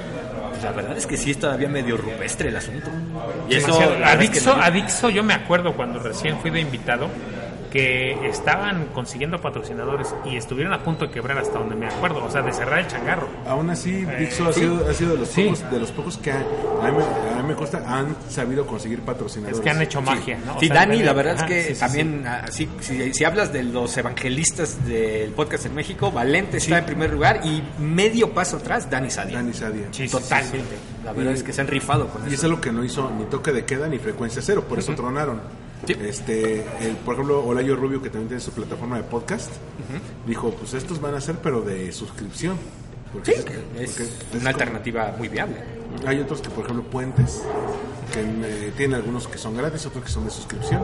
la 0.66 0.72
verdad 0.72 0.96
es 0.98 1.06
que 1.06 1.16
sí 1.16 1.30
es 1.30 1.38
todavía 1.38 1.68
medio 1.68 1.96
rupestre 1.96 2.48
el 2.48 2.56
asunto. 2.56 2.90
Y 3.48 3.54
eso, 3.54 3.78
verdad 3.78 3.92
es 3.92 3.98
que 3.98 4.04
Adixo, 4.04 4.56
no- 4.56 4.62
Adixo, 4.62 5.10
yo 5.10 5.22
me 5.22 5.32
acuerdo 5.34 5.74
cuando 5.74 6.00
recién 6.00 6.36
fui 6.40 6.50
de 6.50 6.60
invitado, 6.60 7.08
que 7.76 8.28
estaban 8.28 8.86
consiguiendo 8.94 9.40
patrocinadores 9.40 10.14
y 10.24 10.36
estuvieron 10.36 10.72
a 10.72 10.82
punto 10.82 11.06
de 11.06 11.10
quebrar 11.12 11.38
hasta 11.38 11.58
donde 11.58 11.74
me 11.76 11.86
acuerdo, 11.86 12.24
o 12.24 12.30
sea, 12.30 12.40
de 12.42 12.52
cerrar 12.52 12.78
el 12.80 12.86
changarro. 12.86 13.28
Aún 13.46 13.68
así, 13.70 14.06
Eh, 14.08 14.16
Dixo 14.20 14.48
ha, 14.48 14.52
sí. 14.52 14.60
sido, 14.60 14.88
ha 14.88 14.94
sido 14.94 15.12
de 15.12 15.18
los 15.18 15.28
Sí. 15.28 15.42
pocos, 15.44 15.70
de 15.70 15.78
los 15.80 15.92
pocos 15.92 16.18
que 16.18 16.32
a, 16.32 16.36
a 16.36 16.90
mí, 16.90 16.96
me- 16.96 17.38
a 17.38 17.42
mí 17.42 17.48
me 17.48 17.54
consta 17.54 17.82
han 17.86 18.16
sabido 18.28 18.66
conseguir 18.66 19.00
patrocinadores. 19.00 19.58
Es 19.58 19.62
que 19.64 19.70
han 19.70 19.82
hecho 19.82 20.00
magia, 20.00 20.38
¿no? 20.44 20.56
O 20.56 20.60
Sí, 20.60 20.66
sea, 20.68 20.76
Dani, 20.76 21.02
la 21.02 21.12
verdad 21.12 21.34
ajá, 21.36 21.44
es 21.46 21.50
que 21.50 21.62
sí, 21.68 21.74
sí, 21.74 21.80
también, 21.80 22.26
así, 22.26 22.68
si, 22.80 23.12
si 23.12 23.24
hablas 23.24 23.52
de 23.52 23.62
los 23.64 23.96
evangelistas 23.96 24.84
del 24.86 25.30
podcast 25.32 25.66
en 25.66 25.74
México, 25.74 26.10
Valente 26.10 26.56
está 26.56 26.78
en 26.78 26.86
primer 26.86 27.12
lugar 27.12 27.40
y 27.44 27.62
medio 27.78 28.30
paso 28.32 28.56
atrás, 28.56 28.88
Dani 28.88 29.10
Sadia. 29.10 29.36
Dani 29.36 29.52
Sadia. 29.52 29.86
Sí, 29.90 30.04
sí, 30.04 30.08
sí, 30.08 30.12
Totalmente. 30.22 30.58
sí. 30.76 31.04
La 31.04 31.12
verdad 31.12 31.32
Y- 31.32 31.34
es 31.34 31.42
que 31.42 31.52
se 31.52 31.60
han 31.60 31.66
rifado 31.68 32.08
con 32.08 32.22
Y 32.24 32.28
es 32.28 32.34
eso. 32.34 32.46
algo 32.46 32.60
que 32.60 32.72
no 32.72 32.82
hizo 32.84 33.10
ni 33.18 33.24
toque 33.24 33.52
de 33.52 33.64
queda 33.64 33.86
ni 33.88 33.98
frecuencia 33.98 34.40
cero, 34.42 34.64
por 34.68 34.78
eso 34.78 34.94
tronaron. 34.94 35.40
Sí. 35.86 35.96
Este, 36.00 36.64
el- 36.80 36.96
por 37.04 37.14
ejemplo, 37.14 37.44
Olayo 37.44 37.76
Rubio, 37.76 38.02
que 38.02 38.10
también 38.10 38.28
tiene 38.28 38.40
su 38.42 38.50
plataforma 38.52 38.96
de 38.96 39.04
podcast, 39.04 39.50
dijo, 40.26 40.50
pues 40.50 40.74
estos 40.74 41.00
van 41.00 41.14
a 41.14 41.20
ser, 41.20 41.36
pero 41.36 41.60
de 41.62 41.92
suscripción. 41.92 42.56
Porque, 43.12 43.32
Sí, 43.36 43.42
es 43.78 44.00
es 44.00 44.10
una 44.40 44.50
alternativa 44.50 45.14
muy 45.16 45.28
viable. 45.28 45.56
Hay 46.06 46.18
otros 46.20 46.40
que, 46.42 46.50
por 46.50 46.64
ejemplo, 46.64 46.84
Puentes, 46.90 47.42
que 48.12 48.20
eh, 48.20 48.72
tienen 48.76 48.96
algunos 48.96 49.28
que 49.28 49.38
son 49.38 49.56
gratis, 49.56 49.86
otros 49.86 50.04
que 50.04 50.10
son 50.10 50.24
de 50.24 50.30
suscripción. 50.30 50.82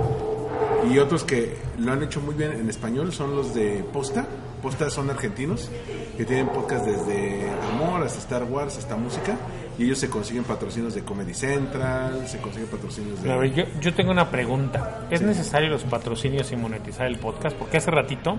Y 0.91 0.99
otros 0.99 1.25
que 1.25 1.57
lo 1.79 1.93
han 1.93 2.03
hecho 2.03 2.21
muy 2.21 2.35
bien 2.35 2.53
en 2.53 2.69
español 2.71 3.13
son 3.13 3.35
los 3.37 3.55
de 3.55 3.85
Posta. 3.93 4.27
Posta 4.63 4.89
son 4.91 5.11
argentinos, 5.11 5.69
que 6.17 6.25
tienen 6.25 6.49
podcast 6.49 6.87
desde 6.87 7.51
amor 7.73 8.03
hasta 8.05 8.21
Star 8.21 8.45
Wars, 8.45 8.79
hasta 8.79 8.97
música. 8.97 9.37
Y 9.83 9.87
ellos 9.87 9.99
se 9.99 10.09
consiguen 10.09 10.45
patrocinios 10.45 10.95
de 10.95 11.03
Comedy 11.03 11.35
Central, 11.35 12.23
se 12.29 12.39
consiguen 12.39 12.69
patrocinios 12.69 13.17
de... 13.17 13.23
Pero 13.23 13.35
a 13.35 13.39
ver, 13.39 13.53
yo, 13.53 13.65
yo 13.81 13.93
tengo 13.95 14.13
una 14.13 14.31
pregunta. 14.31 15.07
¿Es 15.11 15.23
necesario 15.23 15.69
los 15.71 15.83
patrocinios 15.83 16.53
y 16.53 16.57
monetizar 16.57 17.09
el 17.09 17.17
podcast? 17.19 17.57
Porque 17.57 17.79
hace 17.79 17.91
ratito 17.91 18.37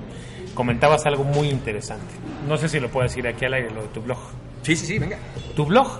comentabas 0.53 1.05
algo 1.05 1.25
muy 1.25 1.49
interesante. 1.49 2.13
No 2.47 2.55
sé 2.55 2.69
si 2.69 2.79
lo 2.79 2.87
puedo 2.87 3.03
decir 3.05 3.27
aquí 3.27 3.43
al 3.43 3.55
aire, 3.55 3.71
lo 3.71 3.81
de 3.81 3.87
tu 3.89 4.01
blog. 4.01 4.19
Sí, 4.61 4.77
sí, 4.77 4.85
sí, 4.85 4.99
venga. 4.99 5.17
Tu 5.53 5.65
blog 5.65 5.99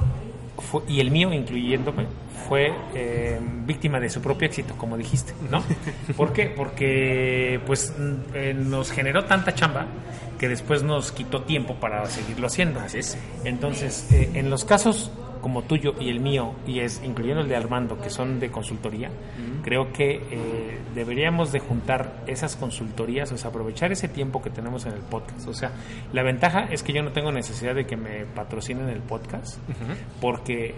fue- 0.60 0.84
y 0.88 1.02
el 1.02 1.12
mío, 1.12 1.34
incluyéndome, 1.34 2.06
fue 2.48 2.72
eh, 2.96 3.38
víctima 3.66 4.00
de 4.00 4.10
su 4.10 4.22
propio 4.22 4.48
éxito, 4.48 4.76
como 4.78 4.96
dijiste, 4.98 5.34
¿no? 5.52 5.62
¿Por 6.16 6.32
qué? 6.32 6.46
Porque 6.56 7.60
pues 7.66 7.94
eh, 8.34 8.54
nos 8.58 8.92
generó 8.92 9.26
tanta 9.26 9.54
chamba 9.54 9.88
que 10.40 10.48
después 10.48 10.84
nos 10.84 11.12
quitó 11.12 11.42
tiempo 11.42 11.76
para 11.76 12.06
seguirlo 12.06 12.48
haciendo. 12.48 12.80
Así 12.80 13.00
es. 13.00 13.18
Entonces, 13.44 14.10
eh, 14.14 14.30
en 14.36 14.50
los 14.50 14.64
casos 14.64 15.12
como 15.44 15.64
tuyo 15.64 15.94
y 16.00 16.10
el 16.10 16.22
mío, 16.22 16.54
y 16.66 16.80
es 16.80 17.02
incluyendo 17.04 17.42
el 17.42 17.50
de 17.50 17.58
Armando, 17.58 18.00
que 18.00 18.10
son 18.10 18.40
de 18.40 18.50
consultoría, 18.50 19.12
creo 19.62 19.92
que 19.92 20.22
eh, 20.32 20.80
deberíamos 20.96 21.52
de 21.52 21.60
juntar 21.60 22.24
esas 22.28 22.56
consultorías, 22.56 23.30
o 23.34 23.38
sea, 23.38 23.50
aprovechar 23.50 23.92
ese 23.92 24.08
tiempo 24.08 24.42
que 24.42 24.50
tenemos 24.50 24.86
en 24.86 24.94
el 24.94 25.02
podcast. 25.02 25.46
O 25.50 25.54
sea, 25.54 25.72
la 26.14 26.24
ventaja 26.24 26.70
es 26.72 26.82
que 26.82 26.94
yo 26.94 27.04
no 27.04 27.12
tengo 27.12 27.34
necesidad 27.34 27.76
de 27.76 27.86
que 27.86 27.98
me 27.98 28.26
patrocinen 28.26 28.88
el 28.88 29.02
podcast, 29.02 29.58
porque 30.22 30.76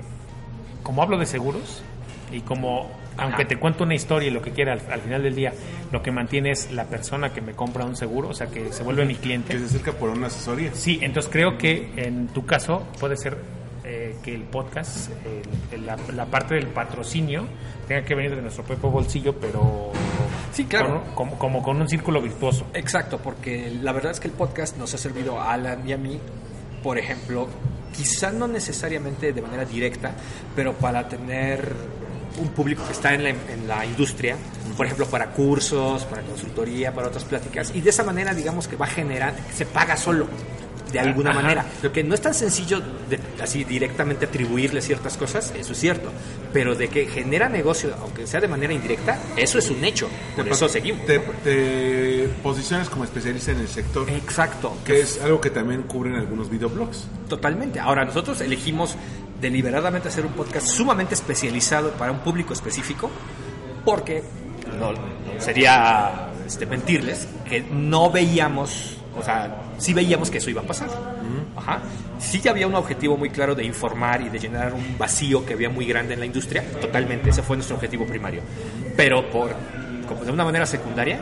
como 0.82 1.04
hablo 1.04 1.20
de 1.20 1.28
seguros 1.28 1.84
y 2.32 2.40
como 2.42 2.90
aunque 3.18 3.46
te 3.46 3.58
cuento 3.58 3.84
una 3.84 3.94
historia 3.94 4.30
y 4.30 4.32
lo 4.32 4.42
que 4.42 4.52
quiera 4.52 4.74
al, 4.74 4.82
al 4.92 5.00
final 5.00 5.24
del 5.24 5.36
día 5.36 5.54
lo 5.92 6.02
que 6.02 6.12
mantiene 6.12 6.52
es 6.52 6.72
la 6.72 6.86
persona 6.86 7.32
que 7.32 7.40
me 7.40 7.54
compra 7.54 7.86
un 7.86 7.96
seguro 7.96 8.30
o 8.30 8.34
sea 8.34 8.48
que 8.48 8.74
se 8.74 8.84
vuelve 8.84 9.06
mi 9.06 9.16
cliente. 9.16 9.54
Que 9.54 9.60
se 9.60 9.66
acerca 9.66 9.94
por 9.94 10.10
una 10.10 10.28
asesoría. 10.28 10.74
Sí, 10.74 11.00
entonces 11.02 11.32
creo 11.32 11.58
que 11.58 11.92
en 11.96 12.28
tu 12.28 12.46
caso 12.46 12.86
puede 13.00 13.16
ser 13.16 13.38
eh, 13.86 14.16
que 14.24 14.34
el 14.36 14.44
podcast, 14.44 15.10
el- 15.72 15.86
la, 15.86 15.98
la 16.14 16.26
parte 16.26 16.56
del 16.56 16.68
patrocinio, 16.68 17.46
tenga 17.88 18.04
que 18.04 18.16
venir 18.16 18.36
de 18.36 18.42
nuestro 18.42 18.64
propio 18.64 18.90
bolsillo, 18.90 19.36
pero 19.40 19.92
Sí, 20.52 20.66
claro. 20.66 21.04
con- 21.04 21.14
como, 21.16 21.38
como 21.40 21.64
con 21.64 21.80
un 21.82 21.88
círculo 21.88 22.22
virtuoso. 22.22 22.66
Exacto, 22.74 23.20
porque 23.20 23.70
la 23.82 23.92
verdad 23.92 24.12
es 24.12 24.20
que 24.20 24.28
el 24.28 24.34
podcast 24.34 24.78
nos 24.78 24.94
ha 24.94 24.98
servido 24.98 25.40
a 25.40 25.54
Alan 25.54 25.88
y 25.88 25.94
a 25.94 25.98
mí, 25.98 26.20
por 26.82 26.98
ejemplo, 26.98 27.48
quizá 27.96 28.32
no 28.32 28.48
necesariamente 28.48 29.32
de 29.34 29.42
manera 29.42 29.66
directa, 29.66 30.12
pero 30.56 30.74
para 30.74 31.08
tener 31.08 31.74
un 32.42 32.50
público 32.50 32.84
que 32.86 32.92
está 32.92 33.14
en 33.14 33.24
la, 33.24 33.30
en 33.30 33.68
la 33.68 33.86
industria, 33.86 34.36
por 34.76 34.86
ejemplo, 34.86 35.06
para 35.06 35.28
cursos, 35.32 36.04
para 36.06 36.22
consultoría, 36.24 36.94
para 36.94 37.08
otras 37.08 37.24
pláticas, 37.24 37.72
y 37.74 37.80
de 37.82 37.90
esa 37.92 38.04
manera, 38.04 38.34
digamos 38.34 38.68
que 38.68 38.76
va 38.76 38.86
a 38.88 38.90
generar, 38.90 39.34
se 39.54 39.66
paga 39.66 39.96
solo. 39.96 40.28
De 41.02 41.10
alguna 41.10 41.32
Ajá. 41.32 41.42
manera. 41.42 41.66
Lo 41.82 41.92
que 41.92 42.04
no 42.04 42.16
es 42.16 42.22
tan 42.22 42.34
sencillo 42.34 42.82
de 43.10 43.20
así 43.42 43.64
directamente 43.64 44.26
atribuirle 44.26 44.82
ciertas 44.82 45.18
cosas, 45.18 45.54
eso 45.58 45.74
es 45.74 45.80
cierto. 45.80 46.10
Pero 46.54 46.76
de 46.76 46.88
que 46.88 47.06
genera 47.08 47.50
negocio, 47.50 47.94
aunque 48.02 48.26
sea 48.28 48.40
de 48.40 48.48
manera 48.48 48.74
indirecta, 48.74 49.20
eso 49.36 49.60
es 49.60 49.70
un 49.70 49.84
hecho. 49.84 50.08
Por 50.36 50.48
eso 50.48 50.70
seguimos. 50.70 51.06
Te, 51.06 51.20
te 51.20 52.30
posicionas 52.42 52.90
como 52.90 53.04
especialista 53.04 53.52
en 53.52 53.60
el 53.60 53.68
sector, 53.68 54.10
Exacto. 54.10 54.78
que 54.86 55.02
es 55.02 55.22
algo 55.22 55.42
que 55.42 55.50
también 55.50 55.84
cubren 55.84 56.16
algunos 56.16 56.50
videoblogs. 56.50 57.08
Totalmente. 57.28 57.80
Ahora, 57.80 58.06
nosotros 58.06 58.40
elegimos 58.42 58.96
deliberadamente 59.42 60.08
hacer 60.08 60.26
un 60.26 60.32
podcast 60.32 60.68
sumamente 60.68 61.14
especializado 61.14 61.92
para 61.92 62.12
un 62.12 62.20
público 62.20 62.54
específico 62.54 63.10
porque 63.84 64.24
no, 64.80 64.94
sería 65.40 66.30
este, 66.46 66.66
mentirles 66.66 67.28
que 67.48 67.62
no 67.62 68.10
veíamos, 68.12 68.95
o 69.18 69.24
sea, 69.24 69.56
sí 69.78 69.94
veíamos 69.94 70.30
que 70.30 70.38
eso 70.40 70.50
iba 70.50 70.62
a 70.62 70.66
pasar. 70.66 70.90
Ajá. 71.56 71.80
Sí 72.20 72.40
ya 72.42 72.52
había 72.52 72.68
un 72.68 72.76
objetivo 72.76 73.18
muy 73.18 73.30
claro 73.30 73.56
de 73.56 73.64
informar 73.64 74.22
y 74.22 74.30
de 74.30 74.40
llenar 74.40 74.74
un 74.74 74.98
vacío 74.98 75.46
que 75.46 75.54
había 75.54 75.70
muy 75.70 75.86
grande 75.86 76.14
en 76.14 76.20
la 76.20 76.26
industria, 76.26 76.64
totalmente, 76.82 77.30
ese 77.30 77.42
fue 77.44 77.56
nuestro 77.58 77.76
objetivo 77.76 78.06
primario. 78.06 78.42
Pero 78.98 79.30
por, 79.30 79.52
como 80.08 80.24
de 80.26 80.32
una 80.32 80.44
manera 80.44 80.66
secundaria, 80.66 81.20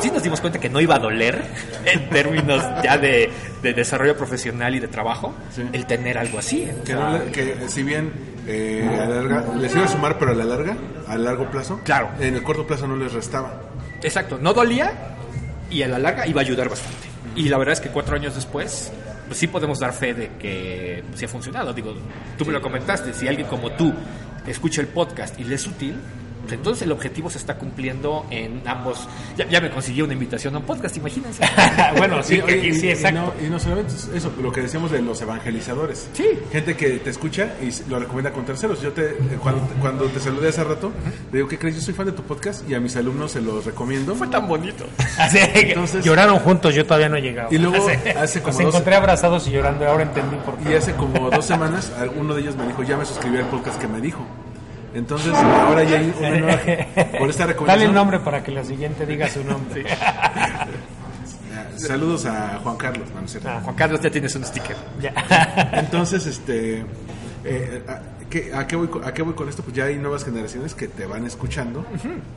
sí 0.00 0.10
nos 0.10 0.22
dimos 0.22 0.40
cuenta 0.40 0.58
que 0.58 0.68
no 0.68 0.80
iba 0.80 0.94
a 0.94 0.98
doler 0.98 1.42
en 1.84 2.08
términos 2.10 2.62
ya 2.82 2.96
de, 2.98 3.30
de 3.62 3.74
desarrollo 3.74 4.16
profesional 4.16 4.74
y 4.74 4.80
de 4.80 4.88
trabajo 4.88 5.34
Sí. 5.50 5.62
el 5.72 5.86
tener 5.86 6.16
algo 6.18 6.38
así. 6.38 6.68
Que, 6.84 6.92
sea, 6.92 6.96
no 7.10 7.32
que 7.32 7.56
si 7.68 7.82
bien 7.82 8.12
eh, 8.46 8.88
a 9.00 9.04
la 9.06 9.16
larga, 9.22 9.44
les 9.56 9.74
iba 9.74 9.84
a 9.84 9.88
sumar, 9.88 10.18
pero 10.18 10.32
a 10.32 10.34
la 10.34 10.44
larga, 10.44 10.76
a 11.06 11.16
largo 11.18 11.50
plazo, 11.50 11.80
Claro. 11.84 12.10
en 12.20 12.34
el 12.36 12.42
corto 12.42 12.66
plazo 12.66 12.86
no 12.86 12.96
les 12.96 13.12
restaba. 13.12 13.62
Exacto, 14.02 14.38
no 14.40 14.52
dolía 14.54 14.92
y 15.70 15.82
a 15.82 15.88
la 15.88 15.98
larga 15.98 16.26
iba 16.26 16.40
a 16.40 16.44
ayudar 16.44 16.68
bastante. 16.68 17.08
Y 17.36 17.48
la 17.48 17.58
verdad 17.58 17.74
es 17.74 17.80
que 17.80 17.88
cuatro 17.90 18.16
años 18.16 18.34
después, 18.34 18.92
pues 19.26 19.38
sí 19.38 19.46
podemos 19.46 19.78
dar 19.78 19.92
fe 19.92 20.14
de 20.14 20.30
que 20.38 21.04
sí 21.14 21.24
ha 21.24 21.28
funcionado. 21.28 21.72
Digo, 21.72 21.94
tú 22.36 22.44
me 22.44 22.52
lo 22.52 22.60
comentaste, 22.60 23.12
si 23.12 23.28
alguien 23.28 23.46
como 23.46 23.72
tú 23.72 23.92
escucha 24.46 24.80
el 24.80 24.88
podcast 24.88 25.38
y 25.38 25.44
le 25.44 25.54
es 25.54 25.66
útil, 25.66 25.94
pues 26.48 26.58
entonces 26.58 26.82
el 26.82 26.92
objetivo 26.92 27.28
se 27.30 27.38
está 27.38 27.58
cumpliendo 27.58 28.24
en 28.30 28.62
ambos. 28.66 29.06
Ya, 29.36 29.46
ya 29.48 29.60
me 29.60 29.70
consiguió 29.70 30.04
una 30.04 30.14
invitación 30.14 30.54
a 30.54 30.58
un 30.58 30.64
podcast, 30.64 30.96
imagínense. 30.96 31.44
bueno, 31.98 32.22
sí, 32.22 32.40
Y- 32.48 32.52
y- 32.68 32.74
sí, 32.74 32.86
y 32.86 32.90
exacto. 32.90 33.20
no, 33.38 33.46
y 33.46 33.50
no 33.50 33.58
solamente 33.58 33.92
eso, 34.14 34.32
lo 34.40 34.50
que 34.50 34.62
decíamos 34.62 34.90
de 34.90 35.02
los 35.02 35.20
evangelizadores. 35.20 36.08
Sí. 36.14 36.26
Gente 36.50 36.76
que 36.76 36.90
te 36.98 37.10
escucha 37.10 37.52
y 37.62 37.68
lo 37.90 37.98
recomienda 37.98 38.32
con 38.32 38.44
terceros. 38.44 38.80
Yo 38.80 38.92
te, 38.92 39.10
eh, 39.10 39.16
cuando, 39.42 39.60
cuando 39.80 40.04
te 40.06 40.20
saludé 40.20 40.48
hace 40.48 40.64
rato, 40.64 40.90
le 41.30 41.38
digo, 41.38 41.48
¿qué 41.48 41.58
crees? 41.58 41.76
Yo 41.76 41.82
soy 41.82 41.94
fan 41.94 42.06
de 42.06 42.12
tu 42.12 42.22
podcast 42.22 42.68
y 42.68 42.74
a 42.74 42.80
mis 42.80 42.96
alumnos 42.96 43.32
se 43.32 43.40
los 43.42 43.64
recomiendo. 43.64 44.14
Fue 44.14 44.26
tan 44.28 44.48
bonito. 44.48 44.84
Así 45.18 45.38
Entonces- 45.54 46.04
lloraron 46.04 46.38
juntos, 46.38 46.74
yo 46.74 46.84
todavía 46.86 47.08
no 47.08 47.16
he 47.16 47.20
llegado. 47.22 47.48
Y 47.52 47.58
luego, 47.58 47.86
hace 48.18 48.40
como 48.40 48.58
dos- 48.58 48.68
encontré 48.74 48.94
abrazados 48.96 49.46
y 49.48 49.50
llorando, 49.52 49.86
ahora 49.86 50.04
entendí 50.04 50.36
por 50.36 50.56
qué. 50.58 50.72
Y 50.72 50.74
hace 50.76 50.92
como 50.94 51.30
dos 51.30 51.44
semanas, 51.44 51.92
uno 52.16 52.34
de 52.34 52.40
ellos 52.42 52.56
me 52.56 52.66
dijo, 52.66 52.82
ya 52.82 52.96
me 52.96 53.04
suscribí 53.04 53.36
al 53.38 53.46
podcast 53.48 53.78
que 53.80 53.86
me 53.88 54.00
dijo. 54.00 54.24
Entonces, 54.94 55.34
ahora 55.34 55.84
ya 55.84 55.98
hay 55.98 56.12
una 56.18 56.30
nueva, 56.30 56.58
por 57.18 57.28
esta 57.30 57.42
Dale 57.44 57.52
recomendación. 57.52 57.88
el 57.90 57.94
nombre 57.94 58.20
para 58.20 58.42
que 58.42 58.50
la 58.52 58.64
siguiente 58.64 59.04
diga 59.06 59.28
su 59.28 59.44
nombre. 59.44 59.84
Saludos 61.76 62.26
a 62.26 62.58
Juan 62.62 62.76
Carlos, 62.76 63.06
no, 63.14 63.20
no. 63.20 63.26
Ah. 63.50 63.60
Juan 63.62 63.76
Carlos, 63.76 64.00
ya 64.00 64.10
tienes 64.10 64.34
un 64.34 64.44
sticker. 64.44 64.76
Ya. 65.00 65.70
Entonces, 65.74 66.26
este, 66.26 66.84
eh, 67.44 67.82
¿a, 67.86 68.00
qué, 68.28 68.52
a 68.54 68.66
qué 68.66 68.76
voy, 68.76 68.88
con- 68.88 69.04
¿a 69.04 69.12
qué 69.14 69.22
voy 69.22 69.34
con 69.34 69.48
esto? 69.48 69.62
Pues 69.62 69.76
ya 69.76 69.84
hay 69.84 69.96
nuevas 69.96 70.24
generaciones 70.24 70.74
que 70.74 70.88
te 70.88 71.06
van 71.06 71.24
escuchando 71.26 71.84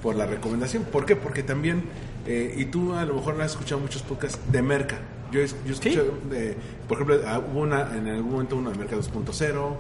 por 0.04 0.16
la 0.16 0.26
recomendación. 0.26 0.84
¿Por 0.84 1.06
qué? 1.06 1.16
Porque 1.16 1.42
también, 1.44 1.84
eh, 2.28 2.54
y 2.58 2.66
tú 2.66 2.94
a 2.94 3.06
lo 3.06 3.16
mejor 3.16 3.42
has 3.42 3.52
escuchado 3.52 3.82
muchos 3.82 4.04
podcasts 4.04 4.40
de 4.52 4.62
Merca. 4.62 4.98
Yo, 5.32 5.40
yo 5.66 5.74
escucho, 5.74 6.20
de, 6.30 6.56
por 6.88 6.98
ejemplo, 6.98 7.22
ah, 7.26 7.40
hubo 7.40 7.62
una, 7.62 7.96
en 7.96 8.08
algún 8.10 8.32
momento 8.34 8.58
uno 8.58 8.70
de 8.70 8.78
Merca 8.78 8.96
2.0, 8.96 9.76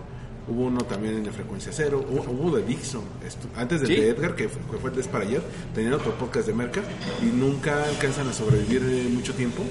hubo 0.48 0.64
uno 0.66 0.80
también 0.82 1.16
en 1.18 1.26
la 1.26 1.32
frecuencia 1.32 1.72
cero, 1.74 2.04
hubo, 2.10 2.24
hubo 2.32 2.58
de 2.58 2.64
Dixon. 2.64 3.04
Antes 3.56 3.82
del 3.82 3.89
Sí. 3.89 3.96
de 3.96 4.10
Edgar, 4.10 4.36
que 4.36 4.50
fue, 4.50 4.62
que 4.72 4.78
fue 4.78 5.04
para 5.04 5.24
ayer, 5.26 5.42
tenían 5.74 5.94
otro 5.94 6.14
podcast 6.16 6.48
de 6.48 6.54
Merca 6.54 6.82
y 7.22 7.26
nunca 7.26 7.84
alcanzan 7.86 8.28
a 8.28 8.34
sobrevivir 8.34 8.82
eh, 8.84 9.10
mucho 9.10 9.34
tiempo 9.34 9.64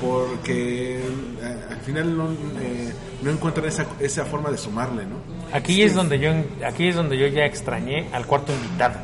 porque 0.00 0.96
eh, 0.98 1.64
al 1.70 1.80
final 1.80 2.16
no, 2.16 2.30
eh, 2.60 2.92
no 3.22 3.30
encuentran 3.30 3.66
esa, 3.66 3.86
esa 4.00 4.24
forma 4.24 4.50
de 4.50 4.58
sumarle, 4.58 5.04
¿no? 5.06 5.16
Aquí 5.52 5.82
es 5.82 5.94
donde 5.94 6.18
yo 6.18 6.30
aquí 6.66 6.88
es 6.88 6.96
donde 6.96 7.16
yo 7.16 7.26
ya 7.28 7.44
extrañé 7.44 8.08
al 8.12 8.26
cuarto 8.26 8.52
invitado. 8.52 8.98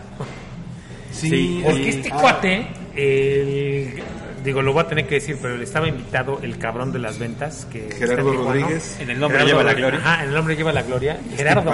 Sí, 1.13 1.61
Porque 1.65 1.83
eh, 1.83 1.89
este 1.89 2.11
ah, 2.13 2.19
cuate, 2.21 2.67
el- 2.95 4.03
digo, 4.45 4.63
lo 4.63 4.73
voy 4.73 4.83
a 4.83 4.89
tener 4.89 5.07
que 5.07 5.17
decir, 5.17 5.39
pero 5.41 5.57
le 5.57 5.65
estaba 5.65 5.89
invitado 5.89 6.41
el 6.43 6.59
cabrón 6.59 6.93
de 6.93 6.99
las 6.99 7.19
ventas, 7.19 7.67
que 7.71 7.89
Gerardo. 7.97 8.33
Rodríguez. 8.33 8.99
En 9.01 9.11
el 9.11 9.19
nombre 9.21 9.39
Gerardo 9.39 9.59
lleva 9.61 9.73
la 9.73 9.79
gloria. 9.79 10.01
Ajá, 10.01 10.23
en 10.23 10.29
el 10.29 10.35
nombre 10.35 10.57
lleva 10.57 10.73
la 10.73 10.83
gloria. 10.83 11.21
Gerardo 11.37 11.73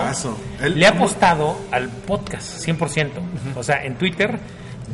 le 0.75 0.87
ha 0.87 0.91
apostado 0.91 1.59
al 1.71 1.89
podcast 1.89 2.67
100%. 2.67 3.09
O 3.57 3.63
sea, 3.63 3.85
en 3.85 3.97
Twitter 3.97 4.39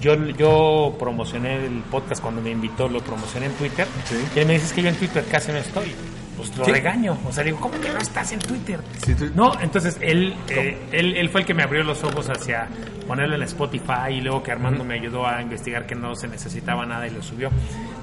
yo, 0.01 0.15
yo 0.31 0.97
promocioné 0.99 1.65
el 1.67 1.83
podcast 1.91 2.23
cuando 2.23 2.41
me 2.43 2.51
invitó, 2.51 2.89
lo 2.89 3.01
promocioné 3.01 3.47
en 3.47 3.53
Twitter. 3.53 3.87
Sí. 4.05 4.17
Y 4.35 4.39
él 4.41 4.47
me 4.47 4.55
dice 4.55 4.67
"Es 4.67 4.73
que 4.73 4.83
yo 4.83 4.89
en 4.89 4.97
Twitter 4.97 5.25
casi 5.31 5.53
no 5.53 5.59
estoy. 5.59 5.95
Pues 6.37 6.57
lo 6.57 6.65
Sí. 6.65 6.73
regaño. 6.73 7.19
O 7.29 7.33
sea, 7.33 7.45
digo, 7.45 7.59
¿cómo 7.61 7.79
que 7.81 7.89
no 7.91 7.99
estás 7.99 8.33
en 8.33 8.39
Twitter? 8.41 8.81
Sí, 9.05 9.15
tú- 9.15 9.31
No, 9.35 9.53
entonces 9.61 9.99
él, 10.01 10.35
eh, 10.49 10.79
él, 10.93 11.17
él 11.17 11.29
fue 11.29 11.43
el 11.43 11.47
que 11.47 11.55
me 11.55 11.63
abrió 11.63 11.83
los 11.85 12.03
ojos 12.05 12.29
hacia 12.31 12.69
ponerlo 13.07 13.35
en 13.37 13.43
Spotify 13.43 14.13
y 14.13 14.21
luego 14.21 14.43
que 14.43 14.51
Armando 14.53 14.83
me 14.85 14.95
ayudó 14.95 15.27
a 15.27 15.43
investigar 15.43 15.87
que 15.87 15.95
no 15.95 16.15
se 16.15 16.29
necesitaba 16.29 16.87
nada 16.87 17.07
y 17.07 17.11
lo 17.11 17.23
subió. 17.23 17.51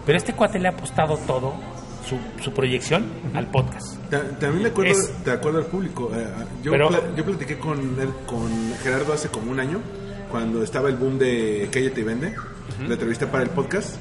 Pero 0.06 0.18
este 0.18 0.34
cuate 0.34 0.60
le 0.60 0.68
ha 0.68 0.72
apostado 0.72 1.18
todo, 1.26 1.56
su, 2.08 2.18
su 2.42 2.54
proyección, 2.54 3.06
al 3.34 3.48
podcast. 3.48 3.98
Ta- 4.10 4.24
También 4.40 4.64
le 4.64 4.70
acuerdo, 4.70 4.92
Es- 4.92 5.24
de 5.26 5.32
acuerdo 5.32 5.60
al 5.60 5.66
público. 5.66 6.12
eh, 6.16 6.26
yo, 6.64 6.72
Pero- 6.72 6.90
pla- 6.90 7.02
yo 7.16 7.26
platiqué 7.26 7.58
con 7.58 7.80
él, 8.00 8.10
con 8.26 8.74
Gerardo 8.84 9.14
hace 9.14 9.30
como 9.30 9.52
un 9.52 9.60
año, 9.60 9.80
cuando 10.32 10.62
estaba 10.64 10.90
el 10.90 10.96
boom 10.98 11.18
de 11.18 11.68
Cállate 11.72 12.02
y 12.02 12.04
Vende. 12.04 12.36
La 12.88 12.94
entrevisté 12.94 13.26
para 13.28 13.44
el 13.44 13.50
podcast. 13.50 13.96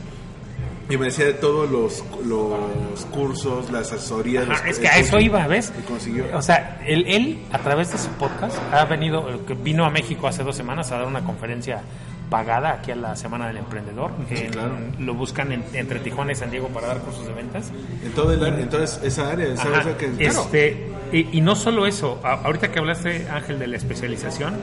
Y 0.91 0.97
me 0.97 1.07
decía 1.07 1.27
de 1.27 1.35
todos 1.35 1.71
los, 1.71 2.03
los 2.25 3.05
cursos, 3.13 3.71
las 3.71 3.93
asesorías. 3.93 4.49
Ajá, 4.49 4.67
los- 4.67 4.77
es 4.77 4.79
que 4.79 4.89
a 4.89 4.99
eso 4.99 5.19
iba, 5.19 5.47
¿ves? 5.47 5.73
consiguió. 5.87 6.25
O 6.35 6.41
sea, 6.43 6.81
él, 6.87 7.05
él, 7.07 7.39
a 7.53 7.59
través 7.59 7.93
de 7.93 7.99
su 7.99 8.09
podcast, 8.13 8.57
ha 8.73 8.85
venido, 8.87 9.27
vino 9.63 9.85
a 9.85 9.91
México 9.91 10.27
hace 10.29 10.43
dos 10.43 10.57
semanas 10.57 10.91
a 10.93 10.99
dar 10.99 11.07
una 11.07 11.23
conferencia 11.25 11.83
pagada 12.31 12.73
aquí 12.73 12.91
a 12.91 12.97
la 12.97 13.17
Semana 13.17 13.47
del 13.49 13.59
Emprendedor. 13.59 14.11
En- 14.31 14.51
claro. 14.51 14.75
Lo 14.99 15.15
buscan 15.15 15.53
en- 15.53 15.65
entre 15.75 15.99
Tijuana 16.01 16.33
y 16.33 16.35
San 16.37 16.51
Diego 16.51 16.69
para 16.69 16.89
dar 16.89 16.99
cursos 16.99 17.27
de 17.27 17.33
ventas. 17.35 17.71
En 18.05 18.13
todo 18.13 18.33
el 18.33 18.43
área, 18.45 18.61
entonces 18.61 19.01
esa 19.03 19.31
área, 19.31 19.47
esa, 19.53 19.63
Ajá, 19.63 19.81
esa 19.81 19.97
que, 19.99 20.11
este, 20.19 20.89
y, 21.13 21.39
y 21.39 21.41
no 21.43 21.55
solo 21.57 21.87
eso, 21.87 22.19
ahorita 22.23 22.71
que 22.71 22.79
hablaste, 22.79 23.27
Ángel, 23.31 23.59
de 23.59 23.67
la 23.67 23.77
especialización, 23.77 24.57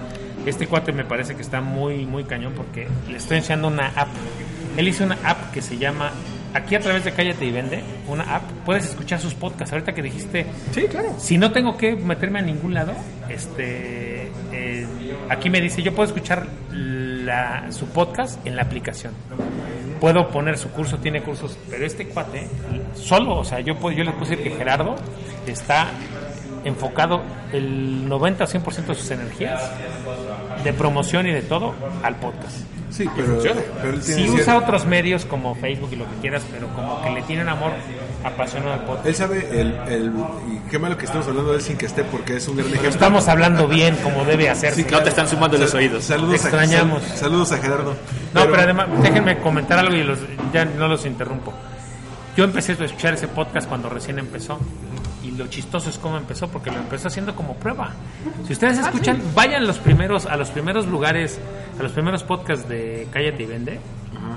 este 0.45 0.67
cuate 0.67 0.91
me 0.91 1.05
parece 1.05 1.35
que 1.35 1.41
está 1.41 1.61
muy, 1.61 2.05
muy 2.05 2.23
cañón 2.23 2.53
porque 2.55 2.87
le 3.09 3.17
estoy 3.17 3.37
enseñando 3.37 3.67
una 3.67 3.87
app. 3.95 4.09
Él 4.77 4.87
hizo 4.87 5.03
una 5.03 5.17
app 5.23 5.51
que 5.51 5.61
se 5.61 5.77
llama, 5.77 6.11
aquí 6.53 6.75
a 6.75 6.79
través 6.79 7.03
de 7.05 7.11
Cállate 7.13 7.45
y 7.45 7.51
Vende, 7.51 7.81
una 8.07 8.35
app, 8.35 8.43
puedes 8.65 8.85
escuchar 8.85 9.19
sus 9.19 9.33
podcasts. 9.33 9.71
Ahorita 9.73 9.93
que 9.93 10.01
dijiste, 10.01 10.45
Sí, 10.71 10.83
claro. 10.89 11.13
si 11.17 11.37
no 11.37 11.51
tengo 11.51 11.77
que 11.77 11.95
meterme 11.95 12.39
a 12.39 12.41
ningún 12.41 12.73
lado, 12.73 12.93
este, 13.29 14.31
eh, 14.51 14.85
aquí 15.29 15.49
me 15.49 15.61
dice, 15.61 15.81
yo 15.81 15.93
puedo 15.93 16.07
escuchar 16.07 16.45
la, 16.71 17.71
su 17.71 17.87
podcast 17.87 18.45
en 18.45 18.55
la 18.55 18.63
aplicación. 18.63 19.13
Puedo 19.99 20.29
poner 20.29 20.57
su 20.57 20.69
curso, 20.71 20.97
tiene 20.97 21.21
cursos, 21.23 21.57
pero 21.69 21.85
este 21.85 22.07
cuate, 22.07 22.47
solo, 22.95 23.37
o 23.39 23.43
sea, 23.45 23.61
yo, 23.61 23.77
puedo- 23.77 23.95
yo 23.95 24.03
le 24.03 24.11
puse 24.11 24.37
que 24.37 24.49
Gerardo 24.51 24.95
está 25.47 25.87
enfocado 26.65 27.21
el 27.53 28.07
90 28.09 28.43
o 28.43 28.47
100% 28.47 28.85
de 28.87 28.95
sus 28.95 29.11
energías 29.11 29.61
de 30.63 30.73
promoción 30.73 31.27
y 31.27 31.31
de 31.31 31.43
todo 31.43 31.73
al 32.03 32.15
podcast. 32.15 32.57
Sí, 32.95 33.09
pero, 33.15 33.37
pero 33.81 33.93
él 33.93 34.01
tiene 34.01 34.21
Si 34.23 34.27
cier- 34.29 34.41
usa 34.41 34.57
otros 34.57 34.85
medios 34.85 35.25
como 35.25 35.55
Facebook 35.55 35.89
y 35.91 35.95
lo 35.97 36.05
que 36.05 36.15
quieras, 36.21 36.43
pero 36.51 36.67
como 36.69 37.01
que 37.03 37.09
le 37.11 37.21
tienen 37.23 37.49
amor 37.49 37.71
apasionado 38.23 38.73
al 38.73 38.79
podcast. 38.85 39.05
Él 39.07 39.15
sabe 39.15 39.47
el, 39.61 39.73
el. 39.87 40.11
Y 40.51 40.69
qué 40.69 40.79
malo 40.79 40.97
que 40.97 41.05
estamos 41.05 41.27
hablando 41.27 41.51
de 41.51 41.57
él 41.57 41.63
sin 41.63 41.77
que 41.77 41.85
esté, 41.85 42.03
porque 42.03 42.37
es 42.37 42.47
un 42.47 42.55
gran 42.57 42.67
ejemplo. 42.69 42.89
Estamos 42.89 43.27
hablando 43.27 43.67
bien 43.67 43.95
como 43.97 44.25
debe 44.25 44.49
hacerse. 44.49 44.85
No 44.89 45.01
te 45.03 45.09
están 45.09 45.27
sumando 45.27 45.57
los 45.57 45.73
oídos. 45.73 46.03
Saludos 46.05 46.41
Te 46.41 46.47
extrañamos. 46.47 47.03
A, 47.03 47.07
sal- 47.09 47.17
saludos 47.17 47.51
a 47.51 47.57
Gerardo. 47.57 47.95
No, 48.33 48.41
pero, 48.45 48.55
además, 48.61 48.87
déjenme 49.01 49.37
comentar 49.39 49.77
algo 49.79 49.93
y 49.95 50.03
los, 50.03 50.19
ya 50.53 50.65
no 50.65 50.87
los 50.87 51.05
interrumpo. 51.05 51.53
Yo 52.35 52.43
empecé 52.43 52.73
a 52.73 52.83
escuchar 52.85 53.13
ese 53.13 53.27
podcast 53.27 53.67
cuando 53.69 53.87
recién 53.89 54.19
empezó. 54.19 54.59
Lo 55.37 55.47
chistoso 55.47 55.89
es 55.89 55.97
cómo 55.97 56.17
empezó, 56.17 56.47
porque 56.47 56.71
lo 56.71 56.77
empezó 56.77 57.07
haciendo 57.07 57.35
como 57.35 57.55
prueba. 57.55 57.91
Si 58.47 58.53
ustedes 58.53 58.77
escuchan, 58.79 59.21
vayan 59.33 59.65
los 59.67 59.77
primeros, 59.79 60.25
a 60.25 60.35
los 60.37 60.49
primeros 60.49 60.87
lugares, 60.87 61.39
a 61.79 61.83
los 61.83 61.91
primeros 61.91 62.23
podcasts 62.23 62.67
de 62.69 63.07
Cállate 63.11 63.43
y 63.43 63.45
Vende, 63.45 63.79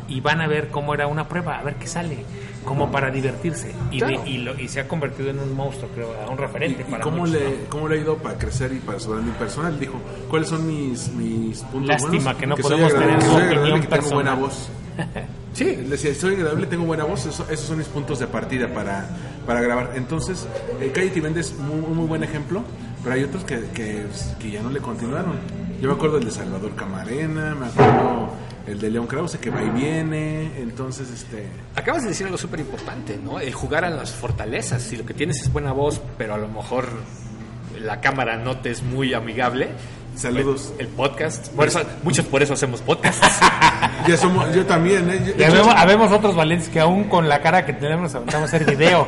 y 0.08 0.20
van 0.20 0.40
a 0.40 0.46
ver 0.46 0.68
cómo 0.68 0.94
era 0.94 1.06
una 1.06 1.28
prueba, 1.28 1.58
a 1.58 1.62
ver 1.62 1.74
qué 1.76 1.86
sale, 1.86 2.18
como 2.64 2.90
para 2.90 3.10
divertirse. 3.10 3.72
Y, 3.90 4.00
de- 4.00 4.20
y, 4.26 4.38
lo- 4.38 4.58
y 4.58 4.68
se 4.68 4.80
ha 4.80 4.88
convertido 4.88 5.30
en 5.30 5.38
un 5.38 5.54
monstruo, 5.54 5.90
creo, 5.94 6.14
a 6.26 6.28
un 6.30 6.36
¿Y, 6.38 6.40
referente 6.40 6.84
y 6.86 6.90
para 6.90 7.02
cómo, 7.04 7.18
muchos, 7.18 7.34
le, 7.34 7.44
¿no? 7.44 7.56
cómo 7.70 7.88
le 7.88 7.96
ha 7.96 8.00
ido 8.00 8.16
para 8.18 8.36
crecer 8.38 8.72
y 8.72 8.78
para 8.80 8.98
su 8.98 9.10
branding 9.10 9.32
personal? 9.32 9.78
Dijo, 9.78 9.94
¿cuáles 10.28 10.48
son 10.48 10.66
mis, 10.66 11.08
mis 11.12 11.60
puntos 11.60 11.88
Lástima 11.88 12.32
buenos? 12.32 12.36
que 12.40 12.46
no 12.46 12.56
soy 12.56 12.62
podemos 12.62 12.92
tener 12.94 13.18
que 13.18 13.24
su 13.24 13.36
opinión 13.36 13.80
que 13.80 13.86
tengo 13.86 14.10
buena 14.10 14.34
voz. 14.34 14.68
Sí. 15.54 15.64
Él 15.70 15.90
decía, 15.90 16.14
soy 16.14 16.34
agradable, 16.36 16.66
tengo 16.68 16.84
buena 16.84 17.02
voz, 17.04 17.26
eso- 17.26 17.44
esos 17.50 17.66
son 17.66 17.78
mis 17.78 17.88
puntos 17.88 18.20
de 18.20 18.28
partida 18.28 18.68
para, 18.72 19.08
para 19.48 19.62
grabar. 19.62 19.92
Entonces, 19.94 20.46
eh, 20.78 20.92
Cállate 20.94 21.20
y 21.20 21.22
Vende 21.22 21.40
es 21.40 21.54
muy, 21.58 21.80
muy 21.80 22.06
buen 22.06 22.22
ejemplo, 22.22 22.62
pero 23.02 23.14
hay 23.14 23.24
otros 23.24 23.44
que, 23.44 23.58
que, 23.72 24.04
que 24.38 24.50
ya 24.50 24.62
no 24.62 24.68
le 24.68 24.78
continuaron. 24.78 25.36
Yo 25.80 25.88
me 25.88 25.94
acuerdo 25.94 26.18
el 26.18 26.26
de 26.26 26.30
Salvador 26.30 26.74
Camarena, 26.74 27.54
me 27.54 27.68
acuerdo 27.68 28.34
el 28.66 28.78
de 28.78 28.90
León 28.90 29.06
Krause 29.06 29.38
que 29.38 29.48
va 29.48 29.62
y 29.62 29.70
viene, 29.70 30.60
entonces, 30.60 31.10
este... 31.10 31.48
Acabas 31.74 32.02
de 32.02 32.10
decir 32.10 32.26
algo 32.26 32.36
súper 32.36 32.60
importante, 32.60 33.16
¿no? 33.16 33.40
El 33.40 33.54
jugar 33.54 33.86
a 33.86 33.90
las 33.90 34.12
fortalezas. 34.12 34.82
Si 34.82 34.98
lo 34.98 35.06
que 35.06 35.14
tienes 35.14 35.40
es 35.40 35.50
buena 35.50 35.72
voz, 35.72 35.98
pero 36.18 36.34
a 36.34 36.38
lo 36.38 36.48
mejor 36.48 36.86
la 37.80 38.02
cámara 38.02 38.36
no 38.36 38.58
te 38.58 38.70
es 38.70 38.82
muy 38.82 39.14
amigable. 39.14 39.70
Saludos. 40.18 40.72
El 40.78 40.88
podcast. 40.88 41.48
Por 41.50 41.68
eso, 41.68 41.80
muchos 42.02 42.24
por 42.26 42.42
eso 42.42 42.54
hacemos 42.54 42.80
podcasts. 42.82 43.26
Ya 44.06 44.16
somos, 44.16 44.54
yo 44.54 44.64
también, 44.64 45.10
¿eh? 45.10 45.20
Yo- 45.26 45.32
Y 45.38 45.44
habemos, 45.44 45.74
habemos 45.76 46.12
otros 46.12 46.34
valientes 46.34 46.68
que 46.70 46.80
aún 46.80 47.04
con 47.04 47.28
la 47.28 47.42
cara 47.42 47.66
que 47.66 47.74
tenemos 47.74 48.14
aventamos 48.14 48.50
a 48.50 48.56
hacer 48.56 48.64
video. 48.64 49.06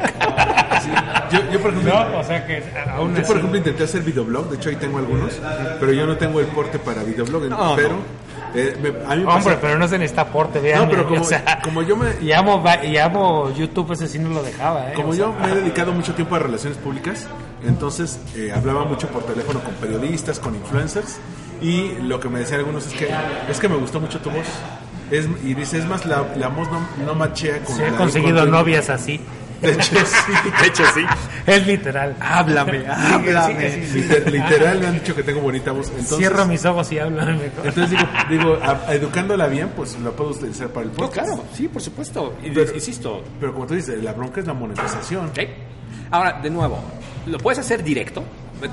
yo, 1.33 1.39
yo, 1.51 1.61
por 1.61 1.71
ejemplo, 1.71 1.95
¿No? 2.11 2.19
O 2.19 2.25
sea 2.25 2.45
que 2.47 2.63
aún 2.91 3.15
Yo, 3.15 3.23
por 3.23 3.37
ejemplo, 3.39 3.57
intenté 3.57 3.85
hacer 3.85 4.03
videoblog, 4.03 4.51
de 4.51 4.57
hecho 4.57 4.69
ahí 4.69 4.77
tengo 4.77 4.99
algunos, 4.99 5.41
pero 5.79 5.93
yo 5.93 6.07
no 6.07 6.17
tengo 6.19 6.41
el 6.41 6.47
porte 6.49 6.79
para 6.79 7.03
videoblog, 7.03 7.45
No, 7.45 7.75
pero 7.77 7.95
eh, 8.55 8.77
me- 8.83 8.89
a 8.89 9.17
mí 9.17 9.23
me 9.25 9.33
Hombre, 9.33 9.55
pasa- 9.55 9.59
pero 9.61 9.79
no 9.79 9.89
se 9.89 9.97
necesita 9.97 10.23
aporte, 10.23 10.59
vean. 10.59 10.83
No, 10.83 10.91
pero 10.91 11.09
como- 11.09 11.23
o 11.23 11.25
sea, 11.25 11.61
como 11.63 11.83
yo 11.83 11.97
me- 11.97 12.17
Y 12.21 12.33
amo, 12.33 12.63
y 12.83 12.97
amo 12.99 13.51
YouTube, 13.55 13.93
ese 13.93 14.07
sí 14.07 14.19
no 14.19 14.29
lo 14.31 14.43
dejaba, 14.43 14.91
¿eh? 14.91 14.95
como 14.95 15.11
O 15.11 15.13
sea, 15.15 15.27
yo 15.27 15.33
me 15.41 15.51
he 15.51 15.55
dedicado 15.55 15.93
mucho 15.93 16.13
tiempo 16.15 16.35
a 16.35 16.41
relaciones 16.41 16.77
públicas, 16.77 17.27
entonces 17.67 18.19
eh, 18.37 18.53
hablaba 18.53 18.85
mucho 18.85 19.09
por 19.09 19.25
teléfono 19.25 19.61
con 19.61 19.75
periodistas, 19.75 20.39
con 20.39 20.55
influencers, 20.55 21.19
y 21.61 21.93
lo 22.03 22.19
que 22.21 22.29
me 22.29 22.39
decían 22.41 22.61
algunos 22.61 22.87
es 22.87 22.93
que 22.95 23.09
es 23.49 23.59
que 23.61 23.69
me 23.69 23.77
gustó 23.77 24.01
mucho 24.01 24.19
tu 24.21 24.31
voz. 24.31 24.47
Es, 25.11 25.27
y 25.45 25.55
dice, 25.55 25.79
es 25.79 25.87
más, 25.87 26.07
la, 26.07 26.25
la 26.37 26.49
voz 26.49 26.69
no, 26.71 26.81
no 27.05 27.15
machea 27.15 27.59
con 27.65 27.77
Se 27.77 27.91
la 27.91 27.97
conseguido 27.97 28.37
con 28.39 28.45
tu- 28.47 28.51
novias 28.53 28.89
así. 28.91 29.21
De 29.61 29.73
hecho, 29.73 29.83
sí. 30.07 30.33
De 30.63 30.67
hecho, 30.69 30.85
sí. 30.95 31.05
Es 31.47 31.67
literal. 31.67 32.17
Háblame, 32.19 32.87
háblame. 32.89 33.71
Sí, 33.73 33.83
sí, 33.83 33.93
sí. 33.93 33.99
Liter- 34.09 34.31
Literal 34.33 34.79
me 34.81 34.87
han 34.87 34.95
dicho 34.95 35.15
que 35.15 35.23
tengo 35.23 35.41
bonita 35.43 35.73
voz. 35.73 35.89
Entonces, 35.89 36.17
Cierro 36.17 36.47
mis 36.47 36.65
ojos 36.65 36.91
y 36.93 36.99
hablo 36.99 37.27
mejor. 37.27 37.67
Entonces 37.67 37.91
digo, 37.91 38.03
digo 38.31 38.59
a- 38.63 38.95
educándola 38.95 39.49
bien, 39.49 39.71
pues 39.77 39.99
lo 39.99 40.13
puedo 40.17 40.31
utilizar 40.31 40.69
para 40.69 40.87
el 40.87 40.93
No, 40.93 40.97
podcast. 40.97 41.27
claro, 41.27 41.45
sí, 41.53 41.69
por 41.69 41.83
supuesto. 41.83 42.35
Pero- 42.41 42.75
insisto. 42.75 43.23
Pero 43.39 43.53
como 43.53 43.67
tú 43.67 43.75
dices, 43.75 44.03
la 44.03 44.13
bronca 44.15 44.41
es 44.41 44.47
la 44.47 44.55
monetización. 44.55 45.27
¿ok? 45.27 45.39
Ahora, 46.13 46.41
de 46.41 46.49
nuevo, 46.51 46.79
lo 47.27 47.39
puedes 47.39 47.59
hacer 47.59 47.83
directo. 47.83 48.25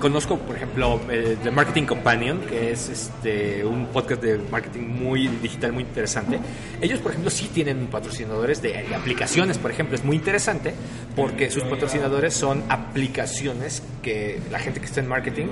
Conozco, 0.01 0.37
por 0.37 0.57
ejemplo, 0.57 0.99
eh, 1.09 1.37
The 1.41 1.49
Marketing 1.49 1.83
Companion, 1.83 2.41
que 2.41 2.71
es 2.71 2.89
este 2.89 3.63
un 3.63 3.85
podcast 3.87 4.21
de 4.21 4.37
marketing 4.37 4.81
muy 4.81 5.27
digital, 5.27 5.71
muy 5.71 5.83
interesante. 5.83 6.39
Ellos, 6.81 6.99
por 6.99 7.11
ejemplo, 7.11 7.31
sí 7.31 7.49
tienen 7.53 7.87
patrocinadores 7.87 8.61
de, 8.61 8.93
aplicaciones, 8.93 9.57
por 9.57 9.71
ejemplo. 9.71 9.95
Es 9.95 10.03
muy 10.03 10.17
interesante 10.17 10.73
porque 11.15 11.49
sus 11.49 11.63
patrocinadores 11.63 12.33
son 12.33 12.63
aplicaciones 12.67 13.81
que 14.01 14.41
la 14.51 14.59
gente 14.59 14.81
que 14.81 14.87
está 14.87 14.99
en 14.99 15.07
marketing 15.07 15.47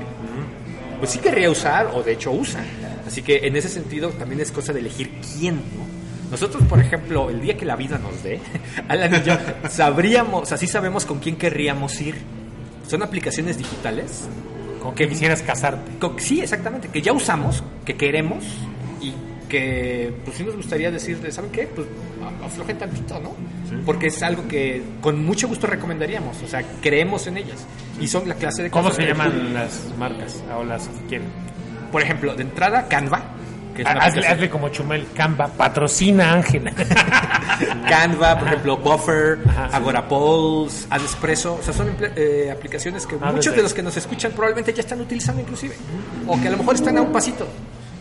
pues 0.99 1.11
sí 1.11 1.19
querría 1.19 1.49
usar 1.49 1.91
o 1.93 2.03
de 2.03 2.13
hecho 2.13 2.31
usa. 2.31 2.61
Así 3.07 3.21
que 3.21 3.47
en 3.47 3.55
ese 3.55 3.69
sentido 3.69 4.09
también 4.09 4.41
es 4.41 4.51
cosa 4.51 4.73
de 4.73 4.79
elegir 4.79 5.11
quién, 5.37 5.55
¿no? 5.55 5.85
Nosotros, 6.31 6.63
por 6.63 6.79
ejemplo, 6.79 7.29
el 7.29 7.39
día 7.39 7.55
que 7.55 7.65
la 7.65 7.75
vida 7.75 7.97
nos 7.97 8.23
dé, 8.23 8.39
Alan 8.87 9.13
y 9.15 9.23
yo 9.23 9.37
sabríamos, 9.69 10.43
o 10.43 10.45
sea, 10.45 10.57
sí 10.57 10.67
sabemos 10.67 11.05
con 11.05 11.19
quién 11.19 11.35
querríamos 11.35 12.01
ir. 12.01 12.15
Son 12.87 13.01
aplicaciones 13.03 13.57
digitales 13.57 14.27
Con 14.81 14.93
que 14.95 15.07
quisieras 15.09 15.41
casarte. 15.41 15.97
co- 15.99 16.15
sí, 16.17 16.41
exactamente, 16.41 16.87
que 16.89 17.01
ya 17.01 17.11
usamos, 17.13 17.63
que 17.83 17.95
queremos 17.95 18.43
y 19.01 19.13
que 19.49 20.13
pues 20.23 20.37
sí 20.37 20.43
nos 20.43 20.55
gustaría 20.55 20.91
decirle, 20.91 21.31
¿saben 21.31 21.51
qué? 21.51 21.67
Pues 21.67 21.87
aflojen 22.43 22.77
tantito, 22.77 23.19
¿no? 23.19 23.31
Porque 23.85 24.07
es 24.07 24.21
algo 24.23 24.47
que 24.47 24.81
con 25.01 25.23
mucho 25.25 25.47
gusto 25.47 25.67
recomendaríamos, 25.67 26.41
o 26.43 26.47
sea, 26.47 26.63
creemos 26.81 27.27
en 27.27 27.37
ellas 27.37 27.65
y 27.99 28.07
son 28.07 28.27
la 28.27 28.35
clase 28.35 28.63
de 28.63 28.69
¿Cómo 28.71 28.91
se 28.91 29.05
llaman 29.05 29.53
las 29.53 29.91
marcas 29.97 30.43
o 30.57 30.63
las 30.63 30.87
que 30.87 31.05
quieren? 31.07 31.27
Por 31.91 32.01
ejemplo, 32.01 32.35
de 32.35 32.43
entrada 32.43 32.87
Canva, 32.87 33.34
que 33.75 33.81
es 33.83 33.87
una 33.89 33.99
Hazle, 33.99 34.49
como 34.49 34.69
Chumel 34.69 35.07
Canva, 35.13 35.47
patrocina 35.49 36.33
Ángel. 36.33 36.63
Canva, 37.89 38.37
por 38.39 38.47
ejemplo, 38.47 38.77
Buffer, 38.77 39.39
Ajá, 39.47 39.69
sí. 39.69 39.75
Agora 39.75 40.07
Pulse, 40.07 40.87
Adespresso, 40.89 41.55
o 41.55 41.61
sea, 41.63 41.73
son 41.73 41.95
eh, 42.15 42.49
aplicaciones 42.51 43.05
que 43.05 43.15
Ah, 43.21 43.27
muchos 43.31 43.45
desde- 43.45 43.57
de 43.57 43.61
los 43.63 43.73
que 43.73 43.83
nos 43.83 43.95
escuchan 43.97 44.31
probablemente 44.31 44.73
ya 44.73 44.81
están 44.81 45.01
utilizando 45.01 45.41
inclusive, 45.41 45.75
o 46.27 46.39
que 46.39 46.47
a 46.47 46.51
lo 46.51 46.57
mejor 46.57 46.75
están 46.75 46.97
a 46.97 47.01
un 47.01 47.11
pasito. 47.11 47.47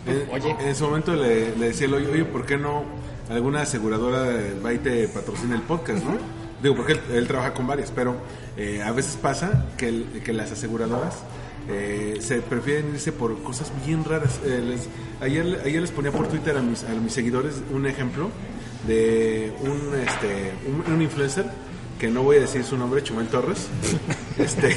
Eh, 0.07 0.27
Oye. 0.33 0.51
En 0.61 0.69
ese 0.69 0.83
momento 0.85 1.15
le, 1.15 1.57
le 1.57 1.67
decía, 1.69 1.89
oye, 1.89 2.07
oye, 2.11 2.25
¿por 2.25 2.45
qué 2.45 2.57
no 2.59 2.85
alguna 3.31 3.63
aseguradora 3.63 4.27
va 4.65 4.73
y 4.73 4.79
te 4.79 5.09
patrocina 5.09 5.55
el 5.57 5.63
podcast, 5.63 6.05
no? 6.05 6.17
Digo, 6.63 6.77
porque 6.77 6.93
él, 6.93 7.01
él 7.13 7.27
trabaja 7.27 7.53
con 7.55 7.67
varias, 7.67 7.91
pero 7.91 8.17
eh, 8.57 8.83
a 8.85 8.91
veces 8.93 9.17
pasa 9.21 9.67
que, 9.77 9.89
el- 9.89 10.23
que 10.25 10.33
las 10.33 10.51
aseguradoras 10.53 11.15
eh, 11.69 12.19
se 12.21 12.41
prefieren 12.43 12.91
irse 12.95 13.13
por 13.13 13.43
cosas 13.43 13.73
bien 13.87 14.05
raras. 14.05 14.41
Eh, 14.45 14.63
les- 14.67 14.89
ayer, 15.21 15.61
ayer 15.65 15.81
les 15.81 15.91
ponía 15.91 16.13
por 16.13 16.29
Twitter 16.29 16.57
a 16.57 16.63
mis, 16.63 16.85
a 16.85 16.89
mis 16.91 17.13
seguidores 17.13 17.55
un 17.73 17.87
ejemplo 17.87 18.31
de 18.87 19.53
un, 19.63 19.99
este, 19.99 20.53
un, 20.69 20.93
un 20.95 21.03
influencer 21.03 21.47
que 21.99 22.09
no 22.09 22.23
voy 22.23 22.37
a 22.37 22.41
decir 22.41 22.65
su 22.65 22.77
nombre, 22.77 23.03
Chumel 23.03 23.29
Torres, 23.29 23.69
este, 24.39 24.77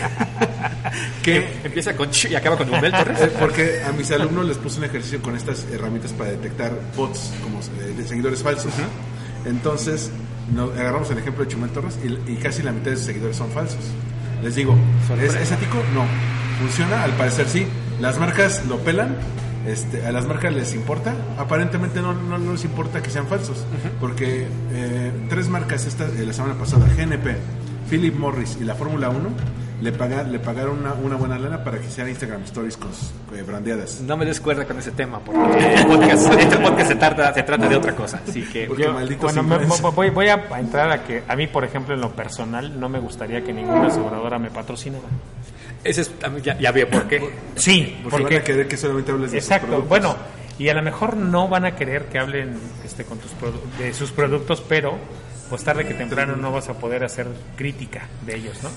que 1.24 1.46
Empieza 1.64 1.96
con 1.96 2.10
ch 2.12 2.30
y 2.32 2.36
acaba 2.36 2.58
con 2.58 2.70
Humel 2.70 2.94
eh, 2.94 2.98
Torres. 2.98 3.20
porque 3.40 3.82
a 3.84 3.92
mis 3.92 4.10
alumnos 4.12 4.46
les 4.46 4.58
puse 4.58 4.78
un 4.80 4.86
ejercicio 4.86 5.22
con 5.22 5.36
estas 5.36 5.66
herramientas 5.72 6.14
para 6.14 6.32
detectar 6.32 6.72
bots 6.96 7.32
como 7.44 7.60
eh, 7.60 7.94
de 7.98 8.08
seguidores 8.08 8.42
falsos. 8.44 8.72
Entonces, 9.46 10.10
nos 10.54 10.72
agarramos 10.78 11.10
el 11.12 11.18
ejemplo 11.18 11.44
de 11.44 11.50
Chumel 11.52 11.70
Torres 11.72 11.98
y, 12.04 12.32
y 12.32 12.36
casi 12.38 12.62
la 12.64 12.72
mitad 12.72 12.92
de 12.92 12.98
sus 12.98 13.06
seguidores 13.08 13.36
son 13.36 13.50
falsos. 13.52 13.80
Les 14.44 14.56
digo, 14.56 14.76
¿es, 15.02 15.08
Sorpresa. 15.08 15.42
¿es 15.42 15.52
ético? 15.52 15.78
No. 15.94 16.06
¿Funciona? 16.60 17.04
Al 17.04 17.12
parecer 17.12 17.48
sí. 17.48 17.68
¿Las 18.00 18.20
marcas 18.20 18.66
lo 18.68 18.78
pelan? 18.80 19.16
Este, 19.68 20.06
¿A 20.06 20.12
las 20.12 20.26
marcas 20.26 20.54
les 20.54 20.74
importa? 20.74 21.14
Aparentemente 21.38 22.02
no, 22.02 22.14
no, 22.14 22.38
no 22.38 22.52
les 22.54 22.64
importa 22.64 23.02
que 23.02 23.10
sean 23.10 23.28
falsos. 23.28 23.66
Porque 24.00 24.48
eh, 24.72 25.12
tres 25.30 25.50
marcas 25.50 25.86
esta, 25.86 26.06
eh, 26.06 26.26
la 26.26 26.34
semana 26.34 26.56
pasada, 26.56 26.88
GNP, 26.96 27.36
Philip 27.90 28.16
Morris 28.16 28.58
y 28.62 28.64
la 28.64 28.76
Fórmula 28.76 29.10
1, 29.10 29.30
le, 29.82 29.92
paga- 29.92 30.24
le 30.24 30.40
pagaron 30.40 30.80
una, 30.80 30.94
una 30.94 31.16
buena 31.16 31.38
lana 31.38 31.64
para 31.64 31.80
que 31.80 31.86
hicieran 31.88 32.10
Instagram 32.10 32.42
Stories 32.44 32.78
con 32.78 32.94
sus, 32.94 33.12
eh, 33.38 33.44
brandeadas. 33.44 34.02
No 34.02 34.18
me 34.18 34.26
descuerda 34.26 34.66
con 34.66 34.80
ese 34.80 34.92
tema, 34.92 35.20
porque 35.20 35.40
este 35.76 35.86
podcast, 35.86 36.34
este 36.34 36.58
podcast 36.58 36.88
se, 36.90 36.96
trata, 36.96 37.34
se 37.34 37.44
trata 37.44 37.68
de 37.70 37.76
otra 37.76 37.96
cosa. 37.96 38.22
Así 38.28 38.42
que 38.44 38.66
Porque 38.68 38.84
Yo, 38.84 38.94
bueno, 39.22 39.44
me- 39.44 39.58
voy, 39.92 40.10
voy 40.10 40.28
a 40.30 40.44
entrar 40.60 40.92
a 40.92 41.04
que 41.04 41.24
a 41.28 41.36
mí, 41.36 41.48
por 41.48 41.64
ejemplo, 41.64 41.94
en 41.94 42.02
lo 42.02 42.12
personal, 42.12 42.80
no 42.80 42.90
me 42.90 43.00
gustaría 43.00 43.44
que 43.44 43.54
ninguna 43.54 43.88
aseguradora 43.88 44.40
me 44.40 44.50
patrocinara. 44.50 45.06
ese 45.84 46.02
es, 46.02 46.12
ya, 46.44 46.58
ya 46.58 46.72
veo 46.72 46.90
por 46.90 47.08
qué. 47.08 47.30
Sí, 47.56 48.00
Porque 48.04 48.24
van 48.24 48.36
a 48.38 48.44
querer 48.44 48.68
que 48.68 48.78
solamente 48.78 49.12
hables 49.12 49.32
de 49.32 49.38
Exacto. 49.38 49.68
productos. 49.68 49.90
Bueno, 49.90 50.16
y 50.60 50.70
a 50.70 50.74
lo 50.74 50.82
mejor 50.82 51.16
no 51.16 51.48
van 51.48 51.66
a 51.66 51.76
querer 51.76 52.06
que 52.06 52.18
hablen 52.18 52.58
este, 52.84 53.04
con 53.06 53.20
tus 53.20 53.32
produ- 53.34 53.62
de 53.78 53.94
sus 53.94 54.12
productos, 54.12 54.64
pero 54.68 54.98
pues 55.52 55.64
tarde 55.64 55.86
que 55.86 55.94
temprano 55.94 56.36
no 56.36 56.52
vas 56.52 56.68
a 56.68 56.74
poder 56.74 57.04
hacer 57.06 57.28
crítica 57.56 58.08
de 58.26 58.36
ellos, 58.36 58.58
¿no? 58.64 58.70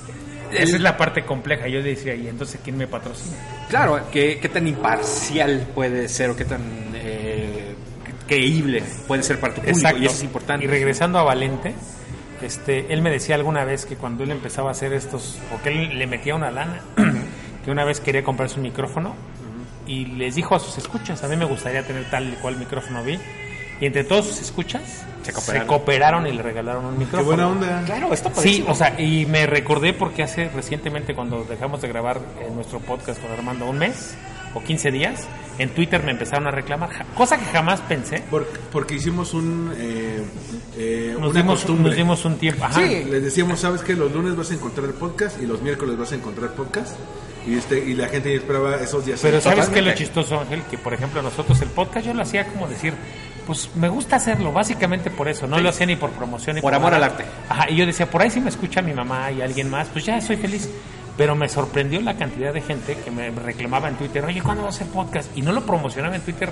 Esa 0.52 0.76
es 0.76 0.80
la 0.80 0.96
parte 0.96 1.24
compleja. 1.24 1.68
Yo 1.68 1.82
decía, 1.82 2.14
¿y 2.14 2.28
entonces 2.28 2.60
quién 2.62 2.76
me 2.76 2.86
patrocina? 2.86 3.36
Claro, 3.68 4.00
¿qué, 4.10 4.38
qué 4.40 4.48
tan 4.48 4.66
imparcial 4.66 5.68
puede 5.74 6.08
ser 6.08 6.30
o 6.30 6.36
qué 6.36 6.44
tan 6.44 6.62
eh, 6.94 7.74
creíble 8.26 8.82
puede 9.06 9.22
ser 9.22 9.40
para 9.40 9.54
tu 9.54 9.62
público? 9.62 9.98
Y 9.98 10.06
eso 10.06 10.14
es 10.14 10.22
importante. 10.22 10.64
Y 10.64 10.68
regresando 10.68 11.18
a 11.18 11.22
Valente, 11.22 11.74
este, 12.42 12.92
él 12.92 13.02
me 13.02 13.10
decía 13.10 13.34
alguna 13.34 13.64
vez 13.64 13.84
que 13.86 13.96
cuando 13.96 14.24
él 14.24 14.30
empezaba 14.30 14.70
a 14.70 14.72
hacer 14.72 14.92
estos, 14.92 15.38
o 15.54 15.62
que 15.62 15.68
él 15.68 15.98
le 15.98 16.06
metía 16.06 16.34
una 16.34 16.50
lana, 16.50 16.80
que 17.64 17.70
una 17.70 17.84
vez 17.84 18.00
quería 18.00 18.24
comprarse 18.24 18.56
un 18.56 18.62
micrófono 18.62 19.14
y 19.86 20.06
les 20.06 20.36
dijo 20.36 20.54
a 20.54 20.60
sus 20.60 20.78
escuchas, 20.78 21.22
a 21.24 21.28
mí 21.28 21.36
me 21.36 21.44
gustaría 21.44 21.82
tener 21.82 22.08
tal 22.10 22.32
y 22.32 22.36
cual 22.36 22.56
micrófono 22.56 23.02
vi. 23.02 23.18
Y 23.80 23.86
entre 23.86 24.04
todos 24.04 24.26
sus 24.26 24.40
escuchas 24.42 24.82
Se 25.22 25.26
se 25.26 25.32
cooperaron. 25.32 25.66
cooperaron, 25.68 26.26
y 26.26 26.32
le 26.32 26.42
regalaron 26.42 26.84
un 26.84 26.92
Qué 26.94 26.98
micrófono. 27.00 27.24
buena 27.26 27.48
onda. 27.48 27.82
Claro, 27.86 28.12
está 28.12 28.30
Sí, 28.34 28.64
o 28.68 28.74
sea, 28.74 29.00
y 29.00 29.24
me 29.26 29.46
recordé 29.46 29.92
porque 29.94 30.22
hace 30.22 30.48
recientemente 30.50 31.14
cuando 31.14 31.44
dejamos 31.44 31.80
de 31.80 31.88
grabar 31.88 32.20
en 32.46 32.54
nuestro 32.54 32.78
podcast 32.80 33.20
con 33.22 33.30
Armando 33.32 33.66
un 33.66 33.78
mes 33.78 34.14
o 34.54 34.62
15 34.62 34.90
días, 34.90 35.26
en 35.58 35.68
Twitter 35.70 36.02
me 36.02 36.10
empezaron 36.10 36.46
a 36.48 36.50
reclamar, 36.50 36.90
cosa 37.14 37.38
que 37.38 37.44
jamás 37.44 37.80
pensé. 37.82 38.20
Por- 38.30 38.46
porque 38.72 38.96
hicimos 38.96 39.32
un, 39.32 39.72
eh, 39.78 40.22
eh, 40.76 41.16
Nos 41.18 41.30
una 41.30 41.40
dimos, 41.40 41.60
costumbre. 41.60 41.86
nos 41.90 41.96
dimos 41.96 42.24
un 42.24 42.36
tiempo. 42.36 42.64
Ajá. 42.64 42.80
Sí. 42.80 43.04
Les 43.04 43.22
decíamos, 43.22 43.60
¿sabes 43.60 43.82
qué? 43.82 43.94
Los 43.94 44.12
lunes 44.12 44.34
vas 44.36 44.50
a 44.50 44.54
encontrar 44.54 44.86
el 44.88 44.94
podcast 44.94 45.40
y 45.40 45.46
los 45.46 45.62
miércoles 45.62 45.96
vas 45.96 46.10
a 46.12 46.16
encontrar 46.16 46.50
podcast. 46.54 46.96
Y, 47.46 47.54
este, 47.56 47.78
y 47.78 47.94
la 47.94 48.08
gente 48.08 48.34
esperaba 48.34 48.76
esos 48.76 49.06
días. 49.06 49.20
Pero 49.22 49.40
¿sabes 49.40 49.68
qué 49.70 49.78
es 49.78 49.84
lo 49.86 49.94
chistoso, 49.94 50.38
Ángel? 50.40 50.62
Que, 50.70 50.76
por 50.76 50.92
ejemplo, 50.92 51.22
nosotros 51.22 51.58
el 51.62 51.68
podcast 51.68 52.04
yo 52.06 52.12
lo 52.12 52.22
hacía 52.22 52.44
como 52.48 52.66
decir, 52.68 52.92
pues 53.50 53.68
me 53.74 53.88
gusta 53.88 54.14
hacerlo, 54.14 54.52
básicamente 54.52 55.10
por 55.10 55.26
eso. 55.26 55.44
No 55.48 55.58
lo 55.58 55.70
hacía 55.70 55.84
ni 55.84 55.96
por 55.96 56.10
promoción 56.10 56.54
ni 56.54 56.62
Por 56.62 56.72
amor 56.72 56.94
al 56.94 57.02
arte. 57.02 57.24
Ajá, 57.48 57.68
y 57.68 57.74
yo 57.74 57.84
decía, 57.84 58.08
por 58.08 58.22
ahí 58.22 58.30
si 58.30 58.40
me 58.40 58.48
escucha 58.48 58.80
mi 58.80 58.92
mamá 58.92 59.32
y 59.32 59.42
alguien 59.42 59.68
más, 59.68 59.88
pues 59.88 60.04
ya 60.04 60.20
soy 60.20 60.36
feliz. 60.36 60.70
Pero 61.16 61.34
me 61.34 61.48
sorprendió 61.48 62.00
la 62.00 62.14
cantidad 62.16 62.54
de 62.54 62.60
gente 62.60 62.96
que 63.04 63.10
me 63.10 63.28
reclamaba 63.30 63.88
en 63.88 63.96
Twitter, 63.96 64.24
oye, 64.24 64.40
¿cuándo 64.40 64.62
vas 64.62 64.76
a 64.80 64.84
hacer 64.84 64.92
podcast? 64.94 65.36
Y 65.36 65.42
no 65.42 65.50
lo 65.50 65.66
promocionaba 65.66 66.14
en 66.14 66.22
Twitter 66.22 66.48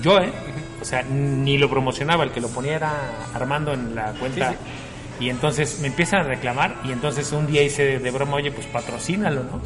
yo, 0.00 0.16
¿eh? 0.20 0.30
O 0.80 0.84
sea, 0.84 1.02
ni 1.02 1.58
lo 1.58 1.68
promocionaba, 1.68 2.22
el 2.22 2.30
que 2.30 2.40
lo 2.40 2.46
ponía 2.50 2.76
era 2.76 2.92
Armando 3.34 3.72
en 3.72 3.96
la 3.96 4.12
cuenta. 4.12 4.54
Y 5.18 5.28
entonces 5.28 5.80
me 5.80 5.88
empiezan 5.88 6.20
a 6.20 6.22
reclamar 6.22 6.76
y 6.84 6.92
entonces 6.92 7.32
un 7.32 7.48
día 7.48 7.64
hice 7.64 7.98
de 7.98 8.10
broma, 8.12 8.34
oye, 8.34 8.52
pues 8.52 8.68
patrocínalo, 8.68 9.42
¿no? 9.42 9.60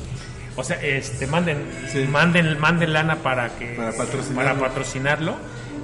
O 0.56 0.64
sea, 0.64 0.80
este, 0.80 1.26
manden, 1.26 1.66
Sí. 1.92 2.06
manden, 2.10 2.58
manden 2.58 2.94
lana 2.94 3.16
para 3.16 3.50
que 3.58 3.74
Para 3.74 3.92
patrocinarlo. 3.92 4.54
para 4.54 4.68
patrocinarlo. 4.68 5.36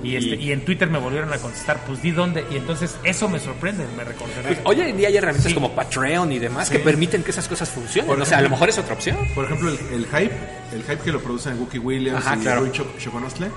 Y, 0.03 0.17
este, 0.17 0.37
y 0.37 0.53
en 0.53 0.65
Twitter 0.65 0.89
me 0.89 0.99
volvieron 0.99 1.33
a 1.33 1.39
contestar, 1.39 1.81
pues 1.87 2.01
di 2.03 2.11
dónde. 2.13 2.45
Y 2.51 2.57
entonces 2.57 2.97
eso 3.05 3.29
me 3.29 3.39
sorprende, 3.41 3.85
me 3.97 4.05
recordará. 4.05 4.43
Pues, 4.49 4.59
hoy 4.65 4.81
en 4.81 4.97
día 4.97 5.09
hay 5.09 5.17
herramientas 5.17 5.49
Sí. 5.51 5.55
como 5.55 5.73
Patreon 5.75 6.31
y 6.33 6.39
demás 6.39 6.71
que 6.71 6.79
permiten 6.79 7.23
que 7.23 7.31
esas 7.33 7.49
cosas 7.49 7.69
funcionen. 7.69 8.09
Por 8.09 8.21
o 8.21 8.25
sea, 8.25 8.39
a 8.39 8.41
lo 8.43 8.47
ejemplo- 8.47 8.57
mejor 8.57 8.69
es 8.69 8.79
otra 8.79 8.95
opción. 8.95 9.17
Por 9.35 9.45
ejemplo, 9.45 9.71
el, 9.71 9.79
el 9.95 10.07
Hype, 10.07 10.35
el 10.73 10.83
Hype 10.83 10.99
que 10.99 11.13
lo 11.13 11.21
producen 11.21 11.59
Wookie 11.59 11.79
Williams 11.79 12.25
Ajá, 12.27 12.37
y 12.37 12.41
claro. 12.41 12.67
Cho- 12.73 12.87
Choconostle, 12.99 13.49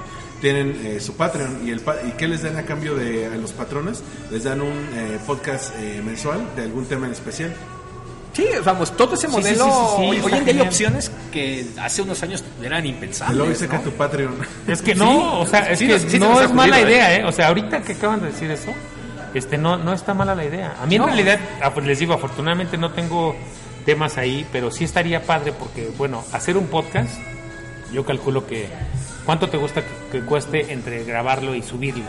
tienen 0.41 0.79
eh, 0.83 0.99
su 0.99 1.15
Patreon. 1.15 1.67
¿Y, 1.67 1.71
el, 1.71 1.81
¿Y 2.07 2.11
qué 2.17 2.27
les 2.27 2.41
dan 2.41 2.57
a 2.57 2.63
cambio 2.63 2.95
de 2.95 3.27
a 3.27 3.35
los 3.37 3.51
patrones? 3.51 4.03
Les 4.31 4.43
dan 4.43 4.61
un 4.61 4.73
eh, 4.95 5.19
podcast 5.27 5.75
eh, 5.77 6.01
mensual 6.03 6.41
de 6.55 6.63
algún 6.63 6.85
tema 6.85 7.05
en 7.05 7.11
especial. 7.13 7.53
Sí, 8.33 8.45
vamos, 8.63 8.95
todo 8.95 9.15
ese 9.15 9.27
modelo. 9.27 9.65
sí, 9.65 9.71
sí, 9.71 9.75
sí, 9.75 9.95
sí, 9.97 10.03
hoy, 10.09 10.15
está 10.17 10.27
hoy 10.27 10.33
en 10.39 10.45
día 10.45 10.53
hay 10.53 10.61
opciones 10.61 11.11
que 11.33 11.65
hace 11.81 12.01
unos 12.01 12.23
años 12.23 12.43
eran 12.63 12.85
Y 12.85 12.89
impensables. 12.89 13.37
luego 13.37 13.55
saca 13.55 13.77
¿no? 13.77 13.83
tu 13.83 13.91
Patreon. 13.91 14.35
Es 14.67 14.81
que 14.81 14.95
no, 14.95 15.05
Sí, 15.11 15.19
o 15.41 15.45
sea, 15.47 15.59
es 15.71 15.79
sí 15.79 15.87
que 15.87 16.19
no 16.19 16.41
es 16.41 16.53
mala 16.53 16.79
idea, 16.79 17.15
¿eh? 17.17 17.25
O 17.25 17.31
sea, 17.31 17.49
ahorita 17.49 17.81
que 17.81 17.93
acaban 17.93 18.21
de 18.21 18.27
decir 18.27 18.49
eso, 18.49 18.71
este 19.33 19.57
no 19.57 19.77
no 19.77 19.91
está 19.93 20.13
mala 20.13 20.33
la 20.33 20.45
idea. 20.45 20.75
A 20.81 20.85
mí 20.85 20.95
en 20.95 21.03
realidad, 21.05 21.39
ah, 21.61 21.73
pues 21.73 21.85
les 21.85 21.99
digo, 21.99 22.13
afortunadamente 22.13 22.77
no 22.77 22.91
tengo 22.91 23.35
temas 23.85 24.17
ahí, 24.17 24.45
pero 24.51 24.71
sí 24.71 24.85
estaría 24.85 25.23
padre 25.23 25.51
porque, 25.51 25.89
bueno, 25.97 26.23
hacer 26.31 26.55
un 26.55 26.67
podcast, 26.67 27.11
yo 27.91 28.05
calculo 28.05 28.45
que. 28.47 28.69
¿Cuánto 29.25 29.49
te 29.49 29.57
gusta 29.57 29.81
que, 29.81 30.19
que 30.19 30.25
cueste 30.25 30.71
entre 30.73 31.03
grabarlo 31.03 31.53
y 31.53 31.61
subirlo? 31.61 32.05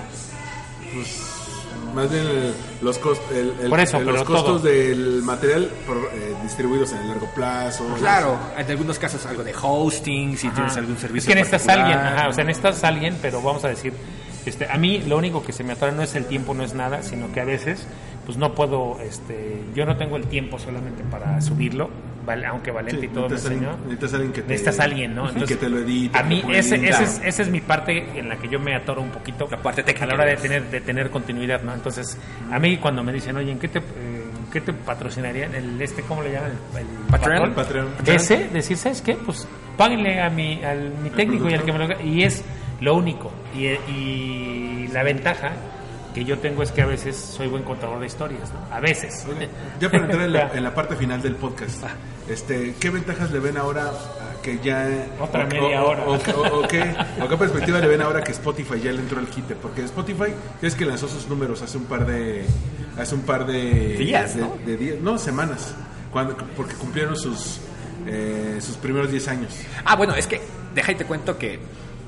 Más 1.94 2.10
bien 2.10 2.26
el- 2.26 2.54
los, 2.80 2.98
cos- 3.00 3.20
el- 3.32 3.54
el- 3.62 3.68
Por 3.70 3.80
eso, 3.80 4.00
los 4.00 4.12
pero 4.12 4.24
costos 4.24 4.44
todo. 4.44 4.58
del 4.70 5.22
material 5.22 5.70
por- 5.86 5.96
eh, 6.14 6.34
distribuidos 6.42 6.92
en 6.92 6.98
el 6.98 7.08
largo 7.08 7.26
plazo. 7.34 7.84
Claro, 7.98 8.36
en 8.56 8.70
algunos 8.70 8.98
casos 8.98 9.24
algo 9.26 9.44
de 9.44 9.54
hosting, 9.60 10.36
si 10.36 10.48
tienes 10.50 10.76
algún 10.76 10.94
Es 10.94 11.00
servicio. 11.00 11.28
que 11.28 11.34
necesitas 11.34 11.68
alguien, 11.68 11.98
ajá, 11.98 12.28
o 12.28 12.32
sea, 12.32 12.44
necesitas 12.44 12.82
alguien, 12.84 13.18
pero 13.20 13.42
vamos 13.42 13.64
a 13.64 13.68
decir, 13.68 13.92
este, 14.46 14.66
a 14.70 14.76
mí 14.78 14.98
lo 15.06 15.18
único 15.18 15.42
que 15.44 15.52
se 15.52 15.64
me 15.64 15.72
atora 15.74 15.92
no 15.92 16.02
es 16.02 16.14
el 16.14 16.24
tiempo, 16.26 16.54
no 16.54 16.64
es 16.64 16.74
nada, 16.74 17.02
sino 17.02 17.30
que 17.32 17.40
a 17.40 17.44
veces, 17.44 17.86
pues 18.26 18.38
no 18.38 18.54
puedo, 18.54 18.98
este, 19.00 19.62
yo 19.74 19.84
no 19.84 19.96
tengo 19.96 20.16
el 20.16 20.26
tiempo 20.26 20.58
solamente 20.58 21.02
para 21.10 21.40
subirlo, 21.40 21.90
aunque 22.48 22.70
Valente 22.70 23.00
Sí, 23.00 23.06
y 23.06 23.08
todo 23.08 23.28
me 23.28 23.34
necesitas 23.34 23.52
alguien- 23.52 23.70
enseñó. 23.70 23.84
necesitas 23.88 24.14
alguien 24.14 24.32
que 24.32 24.42
te- 24.42 24.48
Necesitas 24.48 24.80
alguien, 24.80 25.14
¿no? 25.14 25.34
que 25.46 25.56
te 25.56 25.68
lo 25.68 25.78
edite, 25.78 26.18
A 26.18 26.22
mí 26.22 26.42
ese, 26.50 26.76
ese 26.76 26.86
Claro. 26.88 27.04
es, 27.04 27.20
esa 27.24 27.42
es 27.42 27.48
mi 27.50 27.60
parte 27.60 28.18
en 28.18 28.28
la 28.28 28.36
que 28.36 28.48
yo 28.48 28.58
me 28.60 28.74
atoro 28.74 29.02
un 29.02 29.10
poquito. 29.10 29.48
La 29.50 29.56
parte 29.58 29.82
técnica, 29.82 30.04
A 30.04 30.08
la 30.08 30.14
hora 30.14 30.24
de 30.26 30.36
tener, 30.36 30.64
de 30.70 30.80
tener 30.80 31.10
continuidad, 31.10 31.62
¿no? 31.62 31.72
Entonces, 31.74 32.18
a 32.50 32.58
mí 32.58 32.76
cuando 32.78 33.02
me 33.02 33.12
dicen, 33.12 33.36
oye, 33.36 33.50
¿en 33.52 33.58
qué 33.58 33.68
te, 33.68 33.78
eh, 33.80 33.82
¿en 34.44 34.50
qué 34.52 34.60
te 34.60 34.72
patrocinarían? 34.72 35.54
El, 35.54 35.80
este, 35.82 36.02
¿Cómo 36.02 36.22
le 36.22 36.32
llaman? 36.32 36.52
El, 36.74 36.80
el 36.80 36.86
Patreon. 37.10 37.54
Patreon. 37.54 37.88
ese, 38.06 38.48
decir, 38.48 38.76
¿sabes 38.76 39.02
qué? 39.02 39.14
Pues 39.14 39.46
páguenle 39.76 40.20
a 40.20 40.30
mi, 40.30 40.62
al, 40.64 40.90
mi 41.02 41.10
técnico 41.10 41.48
y 41.48 41.54
al 41.54 41.62
que 41.64 41.72
me 41.72 41.78
lo... 41.86 42.00
Y 42.02 42.22
es 42.24 42.44
lo 42.80 42.94
único. 42.96 43.32
Y, 43.56 43.66
y 43.66 44.88
la 44.92 45.02
ventaja 45.02 45.52
que 46.14 46.24
yo 46.24 46.38
tengo 46.38 46.62
es 46.62 46.72
que 46.72 46.82
a 46.82 46.86
veces 46.86 47.16
soy 47.16 47.48
buen 47.48 47.62
contador 47.62 47.98
de 48.00 48.06
historias, 48.06 48.50
¿no? 48.52 48.74
A 48.74 48.80
veces. 48.80 49.24
Ya 49.80 49.90
para 49.90 50.04
entrar 50.04 50.22
en 50.22 50.32
la, 50.32 50.50
en 50.54 50.62
la 50.62 50.74
parte 50.74 50.96
final 50.96 51.22
del 51.22 51.36
podcast, 51.36 51.84
este, 52.28 52.74
¿qué 52.78 52.90
ventajas 52.90 53.30
le 53.30 53.38
ven 53.40 53.56
ahora 53.56 53.86
a 53.88 54.42
que 54.42 54.58
ya... 54.62 54.88
Otra 55.20 55.44
o- 55.44 55.48
media 55.48 55.82
o- 55.82 55.88
hora. 55.90 56.04
O, 56.06 56.12
o- 56.14 56.64
o 56.64 56.68
qué, 56.68 56.94
o 57.22 57.28
qué 57.28 57.36
perspectiva 57.36 57.78
le 57.78 57.86
ven 57.88 58.02
ahora 58.02 58.22
que 58.22 58.32
Spotify 58.32 58.80
ya 58.80 58.92
le 58.92 59.00
entró 59.00 59.20
el 59.20 59.26
quite? 59.26 59.54
Porque 59.54 59.82
Spotify 59.84 60.32
es 60.60 60.74
que 60.74 60.84
lanzó 60.84 61.08
sus 61.08 61.28
números 61.28 61.62
hace 61.62 61.78
un 61.78 61.84
par 61.84 62.04
de... 62.06 62.44
Hace 62.98 63.14
un 63.14 63.22
par 63.22 63.46
de... 63.46 63.96
Días, 63.96 64.34
de, 64.36 64.42
¿no? 64.42 64.56
de 64.66 64.76
días, 64.76 64.96
no, 65.00 65.16
semanas. 65.18 65.74
Cuando, 66.12 66.36
porque 66.56 66.74
cumplieron 66.74 67.16
sus, 67.16 67.60
eh, 68.06 68.58
sus 68.60 68.76
primeros 68.76 69.10
10 69.10 69.28
años. 69.28 69.54
Ah, 69.84 69.96
bueno, 69.96 70.14
es 70.14 70.26
que 70.26 70.42
deja 70.74 70.92
y 70.92 70.96
te 70.96 71.06
cuento 71.06 71.38
que 71.38 71.58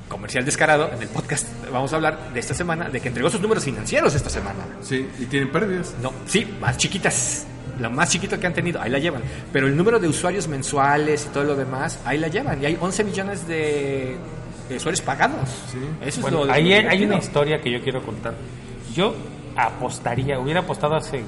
Comercial 0.07 0.45
Descarado, 0.45 0.91
en 0.93 1.01
el 1.01 1.07
podcast 1.09 1.47
vamos 1.71 1.91
a 1.91 1.95
hablar 1.95 2.33
de 2.33 2.39
esta 2.39 2.53
semana, 2.53 2.89
de 2.89 2.99
que 3.01 3.07
entregó 3.07 3.29
sus 3.29 3.41
números 3.41 3.63
financieros 3.63 4.13
esta 4.15 4.29
semana. 4.29 4.59
Sí, 4.81 5.07
y 5.19 5.25
tienen 5.25 5.51
pérdidas. 5.51 5.95
No, 6.01 6.13
sí, 6.25 6.45
más 6.59 6.77
chiquitas. 6.77 7.45
Lo 7.79 7.89
más 7.91 8.09
chiquito 8.09 8.39
que 8.39 8.47
han 8.47 8.53
tenido, 8.53 8.81
ahí 8.81 8.89
la 8.89 8.99
llevan. 8.99 9.21
Pero 9.51 9.67
el 9.67 9.75
número 9.75 9.99
de 9.99 10.07
usuarios 10.07 10.47
mensuales 10.47 11.25
y 11.25 11.33
todo 11.33 11.43
lo 11.43 11.55
demás, 11.55 11.99
ahí 12.05 12.17
la 12.17 12.27
llevan. 12.29 12.61
Y 12.61 12.65
hay 12.67 12.77
11 12.79 13.03
millones 13.03 13.47
de, 13.47 14.15
de 14.69 14.75
usuarios 14.77 15.01
pagados. 15.01 15.49
Sí. 15.71 15.79
Eso 16.05 16.21
Bueno, 16.21 16.41
es 16.41 16.47
lo 16.47 16.53
ahí 16.53 16.69
lo 16.69 16.75
hay, 16.75 16.85
hay 16.99 17.03
una 17.05 17.17
historia 17.17 17.59
que 17.61 17.71
yo 17.71 17.81
quiero 17.81 18.01
contar. 18.05 18.35
Yo 18.93 19.13
apostaría, 19.57 20.39
hubiera 20.39 20.61
apostado 20.61 20.95
hace 20.95 21.23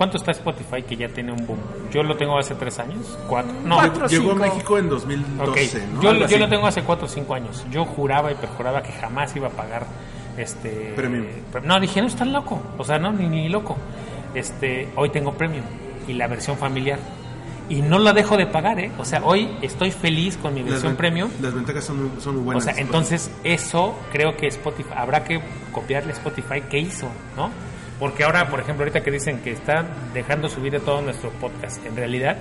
¿Cuánto 0.00 0.16
está 0.16 0.30
Spotify 0.30 0.82
que 0.82 0.96
ya 0.96 1.08
tiene 1.10 1.30
un 1.30 1.46
boom? 1.46 1.58
Yo 1.92 2.02
lo 2.02 2.16
tengo 2.16 2.38
hace 2.38 2.54
tres 2.54 2.78
años, 2.78 3.18
cuatro. 3.28 3.52
No, 3.66 3.74
Cuatro. 3.74 4.06
Llegó 4.06 4.32
a. 4.32 4.34
México 4.34 4.78
en 4.78 4.86
ok. 4.86 4.92
2012, 4.92 5.86
¿no? 5.92 6.26
Yo, 6.26 6.38
lo 6.38 6.48
tengo 6.48 6.66
hace 6.66 6.80
cuatro 6.82 7.04
o 7.04 7.08
cinco 7.10 7.34
años. 7.34 7.66
Yo 7.70 7.84
juraba 7.84 8.32
y 8.32 8.34
perjuraba 8.36 8.82
que 8.82 8.92
jamás 8.92 9.36
iba 9.36 9.48
a 9.48 9.50
pagar 9.50 9.84
este 10.38 10.94
Premium. 10.96 11.26
pre- 11.52 11.60
No, 11.60 11.78
dije, 11.78 12.00
no, 12.00 12.06
estás 12.06 12.26
loco. 12.28 12.62
O 12.78 12.84
sea, 12.84 12.98
no, 12.98 13.12
ni, 13.12 13.28
ni 13.28 13.50
loco. 13.50 13.76
Este, 14.34 14.88
hoy 14.96 15.10
tengo 15.10 15.34
premium 15.34 15.64
y 16.08 16.14
la 16.14 16.28
versión 16.28 16.56
familiar. 16.56 16.98
Y 17.68 17.82
no 17.82 17.98
la 17.98 18.14
dejo 18.14 18.38
de 18.38 18.46
pagar, 18.46 18.80
¿eh? 18.80 18.90
O 18.96 19.04
sea, 19.04 19.20
hoy 19.22 19.50
estoy 19.60 19.90
feliz 19.90 20.38
con 20.38 20.54
mi 20.54 20.62
versión 20.62 20.96
premium. 20.96 21.28
Las 21.42 21.52
ventajas 21.52 21.84
son 21.84 22.04
muy, 22.08 22.20
son 22.22 22.36
muy 22.36 22.44
buenas. 22.44 22.64
O 22.64 22.70
sea, 22.70 22.80
entonces 22.80 23.30
eso 23.44 23.94
creo 24.12 24.34
que 24.34 24.46
Spotify, 24.46 24.94
habrá 24.96 25.24
que 25.24 25.42
copiarle 25.72 26.12
a 26.12 26.14
Spotify 26.14 26.62
qué 26.70 26.78
hizo, 26.78 27.06
¿no? 27.36 27.50
Porque 28.00 28.24
ahora, 28.24 28.48
por 28.48 28.58
ejemplo, 28.60 28.82
ahorita 28.82 29.02
que 29.02 29.10
dicen 29.10 29.40
que 29.40 29.52
están 29.52 29.86
dejando 30.14 30.48
subir 30.48 30.72
de 30.72 30.80
todo 30.80 31.02
nuestro 31.02 31.30
podcast, 31.32 31.84
en 31.84 31.94
realidad 31.94 32.38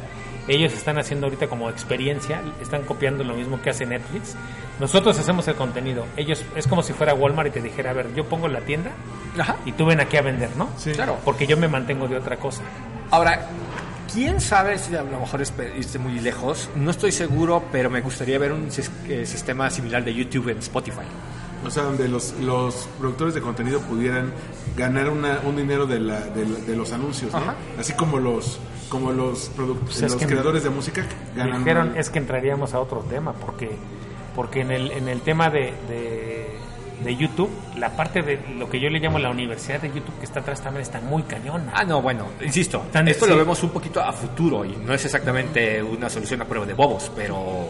ellos 0.47 0.73
están 0.73 0.97
haciendo 0.97 1.27
ahorita 1.27 1.47
como 1.47 1.69
experiencia, 1.69 2.41
están 2.61 2.83
copiando 2.83 3.23
lo 3.23 3.35
mismo 3.35 3.61
que 3.61 3.69
hace 3.69 3.85
Netflix. 3.85 4.35
Nosotros 4.79 5.19
hacemos 5.19 5.47
el 5.49 5.55
contenido, 5.55 6.05
ellos 6.17 6.43
es 6.55 6.65
como 6.65 6.81
si 6.81 6.93
fuera 6.93 7.13
Walmart 7.13 7.49
y 7.49 7.51
te 7.51 7.61
dijera, 7.61 7.91
a 7.91 7.93
ver, 7.93 8.15
yo 8.15 8.25
pongo 8.25 8.47
la 8.47 8.61
tienda 8.61 8.91
Ajá. 9.37 9.57
y 9.65 9.73
tú 9.73 9.85
ven 9.85 9.99
aquí 9.99 10.17
a 10.17 10.21
vender, 10.21 10.49
¿no? 10.55 10.69
Sí. 10.77 10.93
Claro. 10.93 11.17
Porque 11.25 11.45
yo 11.45 11.57
me 11.57 11.67
mantengo 11.67 12.07
de 12.07 12.15
otra 12.15 12.37
cosa. 12.37 12.63
Ahora, 13.11 13.47
quién 14.11 14.39
sabe 14.39 14.77
si 14.77 14.95
a 14.95 15.03
lo 15.03 15.19
mejor 15.19 15.41
es 15.41 15.53
irse 15.77 15.99
muy 15.99 16.19
lejos. 16.19 16.69
No 16.75 16.91
estoy 16.91 17.11
seguro, 17.11 17.63
pero 17.71 17.89
me 17.89 18.01
gustaría 18.01 18.39
ver 18.39 18.53
un 18.53 18.69
eh, 19.07 19.25
sistema 19.25 19.69
similar 19.69 20.03
de 20.03 20.13
YouTube 20.13 20.49
en 20.49 20.59
Spotify. 20.59 21.05
O 21.65 21.69
sea, 21.69 21.83
donde 21.83 22.07
los, 22.07 22.33
los 22.39 22.87
productores 22.99 23.33
de 23.33 23.41
contenido 23.41 23.81
pudieran 23.81 24.31
ganar 24.77 25.09
una, 25.09 25.39
un 25.45 25.55
dinero 25.57 25.85
de, 25.85 25.99
la, 25.99 26.21
de, 26.21 26.45
la- 26.45 26.59
de 26.59 26.75
los 26.75 26.91
anuncios, 26.93 27.31
¿no? 27.33 27.37
Ajá. 27.39 27.55
Así 27.77 27.93
como 27.93 28.17
los 28.19 28.59
como 28.89 29.11
los, 29.11 29.51
Pues 29.55 30.01
los 30.01 30.15
creadores 30.15 30.63
de 30.63 30.69
música 30.71 31.05
ganan. 31.35 31.59
Dijeron 31.59 31.93
es 31.97 32.09
que 32.09 32.17
entraríamos 32.19 32.73
a 32.73 32.79
otro 32.79 33.01
tema 33.01 33.33
porque 33.33 33.69
porque 34.35 34.61
en 34.61 34.71
el 34.71 34.91
en 34.91 35.07
el 35.09 35.21
tema 35.21 35.49
de, 35.49 35.73
de, 35.87 36.47
de 37.03 37.15
YouTube 37.15 37.49
la 37.77 37.95
parte 37.95 38.21
de 38.23 38.39
lo 38.57 38.67
que 38.69 38.79
yo 38.79 38.89
le 38.89 38.99
llamo 38.99 39.19
la 39.19 39.29
universidad 39.29 39.79
de 39.81 39.89
YouTube 39.89 40.17
que 40.19 40.25
está 40.25 40.39
atrás 40.39 40.61
también 40.61 40.81
está 40.81 41.01
muy 41.01 41.21
cañona. 41.23 41.71
Ah, 41.75 41.83
no, 41.83 42.01
bueno, 42.01 42.25
insisto, 42.41 42.83
Tan- 42.91 43.07
esto 43.07 43.25
sí. 43.25 43.31
lo 43.31 43.37
vemos 43.37 43.61
un 43.63 43.69
poquito 43.69 44.01
a 44.01 44.11
futuro 44.13 44.65
y 44.65 44.75
no 44.77 44.93
es 44.93 45.03
exactamente 45.05 45.83
una 45.83 46.09
solución 46.09 46.41
a 46.41 46.45
prueba 46.45 46.65
de 46.65 46.73
bobos, 46.73 47.11
pero 47.15 47.67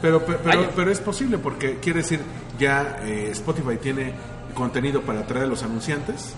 Pero, 0.00 0.20
pe- 0.24 0.34
pero, 0.42 0.58
Vaya. 0.60 0.70
pero 0.76 0.90
es 0.90 0.98
posible 1.00 1.38
porque 1.38 1.78
quiere 1.78 2.00
decir, 2.00 2.20
ya 2.62 2.98
eh, 3.04 3.28
Spotify 3.32 3.76
tiene 3.76 4.12
contenido 4.54 5.00
para 5.00 5.20
atraer 5.20 5.46
a 5.46 5.48
los 5.48 5.62
anunciantes 5.62 6.34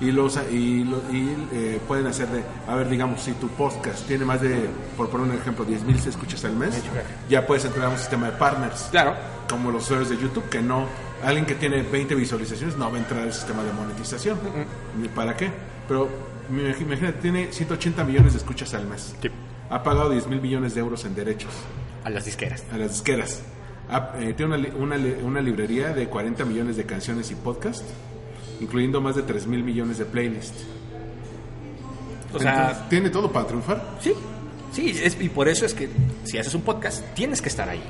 y 0.00 0.10
los 0.10 0.38
y, 0.50 0.84
lo- 0.84 1.02
y, 1.12 1.28
eh, 1.52 1.80
pueden 1.86 2.06
hacer 2.06 2.28
de, 2.28 2.42
a 2.66 2.74
ver, 2.74 2.88
digamos, 2.88 3.20
si 3.20 3.32
tu 3.32 3.48
podcast 3.48 4.06
tiene 4.06 4.24
más 4.24 4.40
de, 4.40 4.68
por 4.96 5.10
poner 5.10 5.26
un 5.30 5.34
ejemplo, 5.36 5.64
10 5.66 5.82
mil 5.84 5.96
escuchas 5.96 6.44
al 6.46 6.56
mes, 6.56 6.82
ya 7.28 7.46
puedes 7.46 7.64
entrar 7.66 7.86
a 7.86 7.88
un 7.90 7.98
sistema 7.98 8.26
de 8.30 8.32
partners. 8.38 8.88
claro, 8.90 9.14
como 9.50 9.70
los 9.70 9.84
usuarios 9.84 10.08
de 10.08 10.16
YouTube, 10.16 10.48
que 10.48 10.60
no, 10.62 10.86
alguien 11.22 11.44
que 11.44 11.54
tiene 11.54 11.82
20 11.82 12.14
visualizaciones 12.14 12.76
no 12.78 12.90
va 12.90 12.96
a 12.96 13.00
entrar 13.00 13.20
al 13.22 13.32
sistema 13.34 13.62
de 13.62 13.72
monetización. 13.72 14.38
¿Ni 15.00 15.08
¿Para 15.08 15.36
qué? 15.36 15.50
Pero 15.88 16.08
imagínate, 16.50 17.12
tiene 17.20 17.52
180 17.52 18.02
millones 18.04 18.32
de 18.32 18.38
escuchas 18.38 18.72
al 18.74 18.86
mes. 18.86 19.14
Sí. 19.20 19.28
Ha 19.70 19.82
pagado 19.82 20.08
10 20.10 20.26
mil 20.28 20.40
millones 20.40 20.74
de 20.74 20.80
euros 20.80 21.04
en 21.04 21.14
derechos 21.14 21.52
a 22.04 22.08
las 22.10 22.24
disqueras. 22.24 22.64
a 22.72 22.78
las 22.78 22.90
disqueras. 22.92 23.42
Ha- 23.90 24.12
eh, 24.20 24.34
tiene 24.36 24.56
una, 24.56 24.68
una, 24.96 24.96
una 25.24 25.40
librería 25.40 25.88
de 25.94 26.08
40 26.08 26.44
millones 26.44 26.76
de 26.76 26.84
canciones 26.84 27.30
y 27.30 27.34
podcast, 27.34 27.82
incluyendo 28.60 29.00
más 29.00 29.16
de 29.16 29.22
3 29.22 29.46
mil 29.46 29.62
millones 29.64 29.98
de 29.98 30.04
playlists. 30.04 30.64
O 32.34 32.38
sea, 32.38 32.86
tiene 32.90 33.08
todo 33.10 33.32
para 33.32 33.46
triunfar. 33.46 33.82
sí, 34.00 34.12
sí, 34.72 34.90
es- 35.02 35.18
y 35.20 35.28
por 35.30 35.48
eso 35.48 35.64
es 35.64 35.72
que 35.74 35.88
si 36.24 36.36
haces 36.38 36.54
un 36.54 36.62
podcast 36.62 37.02
tienes 37.14 37.40
que 37.40 37.48
estar 37.48 37.68
ahí. 37.68 37.80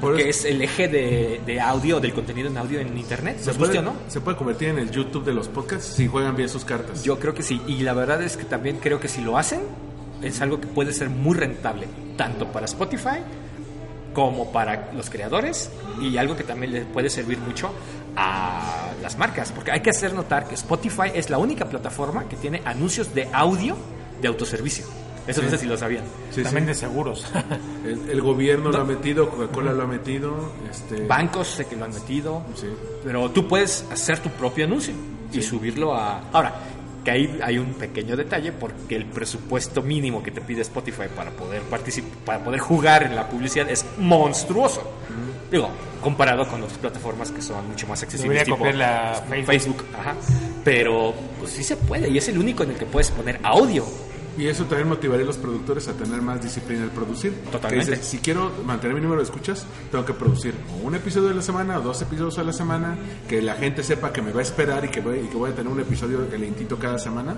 Por 0.00 0.10
Porque 0.14 0.28
es 0.30 0.44
el 0.44 0.60
eje 0.60 0.88
de, 0.88 1.40
de 1.46 1.60
audio, 1.60 2.00
del 2.00 2.12
contenido 2.12 2.48
en 2.48 2.58
audio 2.58 2.80
en 2.80 2.98
internet. 2.98 3.36
Se 3.38 3.46
¿Les 3.50 3.58
guste 3.58 3.76
puede, 3.76 3.88
o 3.88 3.92
no? 3.92 3.98
se 4.08 4.20
puede 4.20 4.36
convertir 4.36 4.68
en 4.70 4.78
el 4.80 4.90
YouTube 4.90 5.24
de 5.24 5.32
los 5.32 5.46
podcasts 5.48 5.94
si 5.94 6.08
juegan 6.08 6.34
bien 6.34 6.48
sus 6.48 6.64
cartas. 6.64 7.04
Yo 7.04 7.20
creo 7.20 7.34
que 7.34 7.44
sí. 7.44 7.62
Y 7.68 7.76
la 7.82 7.94
verdad 7.94 8.20
es 8.20 8.36
que 8.36 8.44
también 8.44 8.78
creo 8.78 8.98
que 8.98 9.06
si 9.06 9.20
lo 9.22 9.38
hacen, 9.38 9.60
es 10.20 10.40
algo 10.40 10.60
que 10.60 10.66
puede 10.66 10.92
ser 10.92 11.08
muy 11.08 11.36
rentable, 11.36 11.86
tanto 12.16 12.50
para 12.50 12.66
Spotify 12.66 13.20
como 14.12 14.52
para 14.52 14.90
los 14.92 15.10
creadores 15.10 15.70
y 16.00 16.16
algo 16.16 16.36
que 16.36 16.44
también 16.44 16.72
le 16.72 16.80
puede 16.82 17.10
servir 17.10 17.38
mucho 17.38 17.72
a 18.16 18.90
las 19.02 19.18
marcas. 19.18 19.52
Porque 19.52 19.70
hay 19.70 19.80
que 19.80 19.90
hacer 19.90 20.14
notar 20.14 20.46
que 20.46 20.54
Spotify 20.54 21.10
es 21.14 21.30
la 21.30 21.38
única 21.38 21.66
plataforma 21.66 22.28
que 22.28 22.36
tiene 22.36 22.62
anuncios 22.64 23.14
de 23.14 23.28
audio 23.32 23.76
de 24.20 24.28
autoservicio. 24.28 24.86
Eso 25.26 25.40
no 25.40 25.50
sé 25.50 25.58
si 25.58 25.66
lo 25.66 25.76
sabían. 25.76 26.04
Sí, 26.30 26.42
también 26.42 26.64
sí. 26.64 26.68
de 26.68 26.74
seguros. 26.74 27.26
El, 27.84 28.10
el 28.10 28.20
gobierno 28.20 28.70
lo 28.70 28.80
ha 28.80 28.84
metido, 28.84 29.28
Coca-Cola 29.28 29.72
lo 29.72 29.82
ha 29.82 29.86
metido. 29.86 30.52
Este, 30.68 31.06
Bancos 31.06 31.48
sé 31.48 31.66
que 31.66 31.76
lo 31.76 31.84
han 31.84 31.92
metido. 31.92 32.42
Sí. 32.54 32.66
Pero 33.04 33.30
tú 33.30 33.46
puedes 33.46 33.86
hacer 33.90 34.18
tu 34.18 34.30
propio 34.30 34.64
anuncio 34.64 34.94
y 35.32 35.42
subirlo 35.42 35.94
a... 35.94 36.24
Ahora, 36.32 36.54
que 37.04 37.10
ahí 37.10 37.40
hay 37.42 37.58
un 37.58 37.74
pequeño 37.74 38.16
detalle 38.16 38.52
porque 38.52 38.96
el 38.96 39.06
presupuesto 39.06 39.82
mínimo 39.82 40.22
que 40.22 40.30
te 40.30 40.40
pide 40.40 40.62
Spotify 40.62 41.04
para 41.14 41.30
poder 41.30 41.62
participar, 41.62 42.24
para 42.24 42.44
poder 42.44 42.60
jugar 42.60 43.02
en 43.02 43.16
la 43.16 43.28
publicidad 43.28 43.68
es 43.70 43.84
monstruoso. 43.98 44.82
Digo, 45.50 45.68
comparado 46.00 46.48
con 46.48 46.62
otras 46.62 46.78
plataformas 46.78 47.30
que 47.30 47.42
son 47.42 47.68
mucho 47.68 47.86
más 47.86 48.02
accesibles. 48.02 48.44
Tipo 48.44 48.64
la 48.66 49.22
Facebook. 49.28 49.46
Facebook. 49.46 49.84
Ajá. 49.98 50.14
Pero 50.64 51.14
pues 51.38 51.52
sí 51.52 51.62
se 51.62 51.76
puede 51.76 52.08
y 52.08 52.18
es 52.18 52.28
el 52.28 52.38
único 52.38 52.62
en 52.62 52.70
el 52.70 52.76
que 52.76 52.86
puedes 52.86 53.10
poner 53.10 53.38
audio. 53.42 53.84
Y 54.38 54.46
eso 54.46 54.64
también 54.64 54.88
motivaría 54.88 55.24
a 55.24 55.26
los 55.26 55.36
productores 55.36 55.88
a 55.88 55.92
tener 55.92 56.22
más 56.22 56.42
disciplina 56.42 56.84
al 56.84 56.90
producir. 56.90 57.32
Totalmente. 57.50 57.84
Que 57.86 57.90
dices, 57.92 58.06
si 58.06 58.18
quiero 58.18 58.50
mantener 58.64 58.94
mi 58.94 59.02
número 59.02 59.20
de 59.20 59.24
escuchas, 59.24 59.66
tengo 59.90 60.04
que 60.04 60.14
producir 60.14 60.54
un 60.82 60.94
episodio 60.94 61.28
de 61.28 61.34
la 61.34 61.42
semana 61.42 61.78
o 61.78 61.82
dos 61.82 62.00
episodios 62.02 62.38
a 62.38 62.42
la 62.42 62.52
semana, 62.52 62.96
que 63.28 63.42
la 63.42 63.54
gente 63.54 63.82
sepa 63.82 64.12
que 64.12 64.22
me 64.22 64.32
va 64.32 64.40
a 64.40 64.42
esperar 64.42 64.84
y 64.84 64.88
que 64.88 65.00
voy, 65.00 65.18
y 65.20 65.28
que 65.28 65.36
voy 65.36 65.50
a 65.50 65.54
tener 65.54 65.70
un 65.70 65.80
episodio 65.80 66.26
lentito 66.38 66.78
cada 66.78 66.98
semana. 66.98 67.36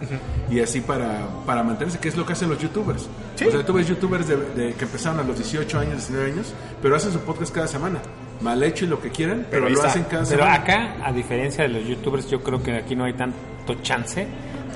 Y 0.51 0.61
así 0.61 0.81
para, 0.81 1.27
para 1.45 1.63
mantenerse, 1.63 1.99
que 1.99 2.09
es 2.09 2.17
lo 2.17 2.25
que 2.25 2.35
hacen 2.35 2.49
los 2.49 2.59
youtubers. 2.59 3.09
Sí. 3.35 3.47
O 3.47 3.51
sea, 3.51 3.65
tú 3.67 3.73
ves 3.73 3.89
youtubers 3.89 4.29
de, 4.29 4.37
de 4.37 4.75
que 4.75 4.85
empezaron 4.85 5.19
a 5.21 5.25
los 5.25 5.37
18 5.37 5.79
años, 5.79 5.95
19 5.97 6.33
años, 6.33 6.55
pero 6.81 6.97
hacen 6.97 7.13
su 7.13 7.19
podcast 7.21 7.53
cada 7.55 7.67
semana. 7.67 8.01
Mal 8.41 8.63
hecho 8.63 8.85
y 8.85 8.89
lo 8.89 9.01
que 9.01 9.11
quieran, 9.11 9.47
pero, 9.51 9.67
ahí 9.67 9.73
lo 9.75 9.83
hacen 9.83 10.05
cada 10.05 10.25
Pero 10.25 10.45
semana. 10.45 10.55
acá, 10.55 10.97
a 11.05 11.13
diferencia 11.13 11.65
de 11.65 11.71
los 11.71 11.87
youtubers, 11.87 12.29
yo 12.29 12.43
creo 12.43 12.63
que 12.63 12.77
aquí 12.77 12.95
no 12.97 13.05
hay 13.05 13.15
tanto 13.15 13.75
chance 13.83 14.27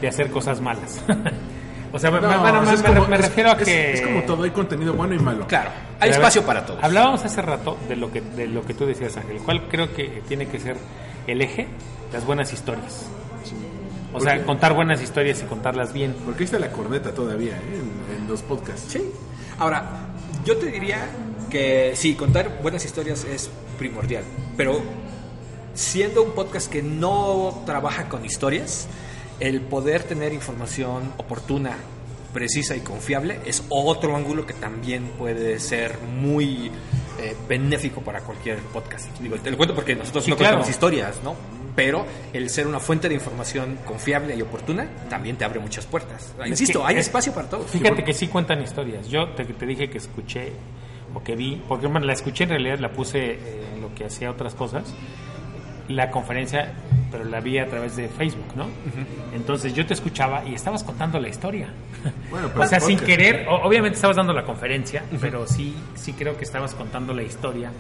de 0.01 0.09
hacer 0.09 0.31
cosas 0.31 0.61
malas. 0.61 1.01
o 1.93 1.99
sea, 1.99 2.11
me- 2.11 2.21
No, 2.21 2.29
me, 2.29 2.37
bueno, 2.39 2.59
o 2.61 2.63
me- 2.63 2.73
es 2.75 2.83
me- 2.83 2.89
como- 2.95 3.07
me 3.09 3.17
es- 3.17 3.23
refiero 3.23 3.51
a 3.51 3.53
es- 3.55 3.65
que... 3.65 3.93
Es 3.95 4.01
como 4.03 4.23
todo, 4.23 4.43
hay 4.45 4.51
contenido 4.51 4.95
bueno 4.95 5.15
y 5.15 5.19
malo. 5.19 5.47
Claro, 5.47 5.71
hay 5.71 5.75
Pero 5.77 6.01
a 6.01 6.05
ver, 6.07 6.13
espacio 6.15 6.45
para 6.47 6.67
todos. 6.67 6.83
Hablábamos 6.83 7.25
hace 7.25 7.43
rato 7.43 7.77
de 7.89 7.97
lo 7.97 8.11
que 8.13 8.21
de 8.21 8.47
lo 8.47 8.63
que 8.65 8.75
tú 8.75 8.87
decías, 8.87 9.17
Ángel, 9.17 9.39
cuál 9.39 9.69
creo 9.69 9.93
que 9.95 10.23
tiene 10.29 10.47
que 10.49 10.59
ser 10.61 10.77
el 11.27 11.41
eje, 11.43 11.69
las 12.13 12.25
buenas 12.25 12.53
historias. 12.53 13.07
O 14.11 14.13
¿Por 14.13 14.23
sea, 14.23 14.39
qué? 14.39 14.45
contar 14.45 14.73
buenas 14.75 15.03
historias 15.03 15.43
y 15.43 15.45
contarlas 15.45 15.93
bien. 15.93 16.17
Porque 16.25 16.41
ahí 16.41 16.45
está 16.47 16.59
la 16.59 16.71
corneta 16.73 17.13
todavía, 17.13 17.53
¿eh? 17.57 17.81
en, 18.15 18.23
en 18.23 18.29
los 18.29 18.41
podcasts. 18.43 18.87
Sí. 18.93 19.03
Ahora, 19.59 19.85
yo 20.47 20.57
te 20.57 20.67
diría 20.67 21.07
que 21.51 21.93
sí, 21.95 22.15
contar 22.15 22.59
buenas 22.63 22.85
historias 22.87 23.25
es 23.25 23.51
primordial, 23.79 24.25
pero 24.57 24.81
siendo 25.75 26.23
un 26.23 26.33
podcast 26.33 26.71
que 26.71 26.83
no 26.83 27.63
trabaja 27.67 28.09
con 28.09 28.25
historias, 28.25 28.89
el 29.41 29.61
poder 29.63 30.03
tener 30.05 30.33
información 30.33 31.13
oportuna, 31.19 31.77
precisa 32.33 32.77
y 32.77 32.81
confiable 32.81 33.41
es 33.47 33.65
otro 33.71 34.15
ángulo 34.15 34.45
que 34.47 34.53
también 34.53 35.05
puede 35.19 35.59
ser 35.61 35.99
muy 35.99 36.71
eh, 37.21 37.35
benéfico 37.49 38.01
para 38.03 38.21
cualquier 38.21 38.59
podcast. 38.59 39.09
Digo, 39.19 39.37
te 39.37 39.51
lo 39.51 39.57
cuento 39.57 39.75
porque 39.75 39.95
nosotros 39.97 40.25
Sí, 40.25 40.31
no 40.31 40.37
claro. 40.37 40.57
contamos 40.57 40.71
historias, 40.71 41.21
¿no? 41.25 41.35
Pero 41.75 42.05
el 42.33 42.51
ser 42.51 42.67
una 42.67 42.81
fuente 42.81 43.09
de 43.09 43.15
información 43.15 43.79
confiable 43.87 44.35
y 44.37 44.43
oportuna 44.43 44.87
también 45.09 45.37
te 45.37 45.45
abre 45.45 45.59
muchas 45.61 45.87
puertas. 45.87 46.35
Insisto, 46.45 46.81
que 46.81 46.87
hay 46.89 46.97
es- 46.97 47.07
espacio 47.07 47.33
para 47.33 47.49
todos. 47.49 47.71
Fíjate 47.71 48.05
que 48.05 48.13
sí 48.13 48.27
cuentan 48.29 48.61
historias. 48.63 49.09
Yo 49.09 49.29
te, 49.31 49.45
te 49.45 49.65
dije 49.67 49.89
que 49.89 49.99
escuché 49.99 50.53
o 51.15 51.23
que 51.23 51.35
vi, 51.35 51.63
porque 51.69 51.87
bueno, 51.87 52.05
la 52.07 52.13
escuché 52.13 52.45
en 52.45 52.51
realidad, 52.51 52.79
la 52.81 52.91
puse 52.93 53.19
eh, 53.33 53.39
en 53.75 53.81
lo 53.81 53.95
que 53.95 54.05
hacía 54.05 54.31
otras 54.31 54.55
cosas, 54.55 54.93
la 55.89 56.11
conferencia, 56.11 56.75
pero 57.11 57.25
la 57.25 57.41
vi 57.41 57.59
a 57.59 57.67
través 57.67 57.97
de 57.97 58.09
Facebook, 58.09 58.55
¿no? 58.57 58.67
Entonces 59.35 59.75
yo 59.75 59.87
te 59.87 59.95
escuchaba 59.95 60.45
y 60.45 60.55
estabas 60.55 60.85
contando 60.85 61.19
la 61.19 61.29
historia. 61.29 61.69
Bueno, 62.31 62.49
pero 62.49 62.63
o 62.65 62.67
sea, 62.67 62.81
sin 62.81 62.99
querer, 62.99 63.47
obviamente 63.49 63.97
estabas 63.97 64.17
dando 64.17 64.33
la 64.33 64.45
conferencia, 64.45 65.03
pero 65.21 65.47
sí, 65.47 65.75
sí 65.95 66.13
creo 66.13 66.37
que 66.37 66.45
estabas 66.45 66.75
contando 66.75 67.13
la 67.15 67.23
historia 67.23 67.71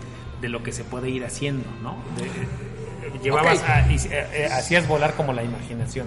de 0.41 0.49
lo 0.49 0.63
que 0.63 0.73
se 0.73 0.85
puede 0.85 1.11
ir 1.11 1.25
haciendo, 1.25 1.65
¿no? 1.83 1.97
De- 2.17 3.19
llevabas 3.23 3.59
Ok. 3.59 3.69
a- 3.69 3.81
eh, 3.91 3.97
eh, 4.11 4.49
hacías 4.53 4.87
volar 4.87 5.15
como 5.15 5.33
la 5.33 5.43
imaginación. 5.43 6.07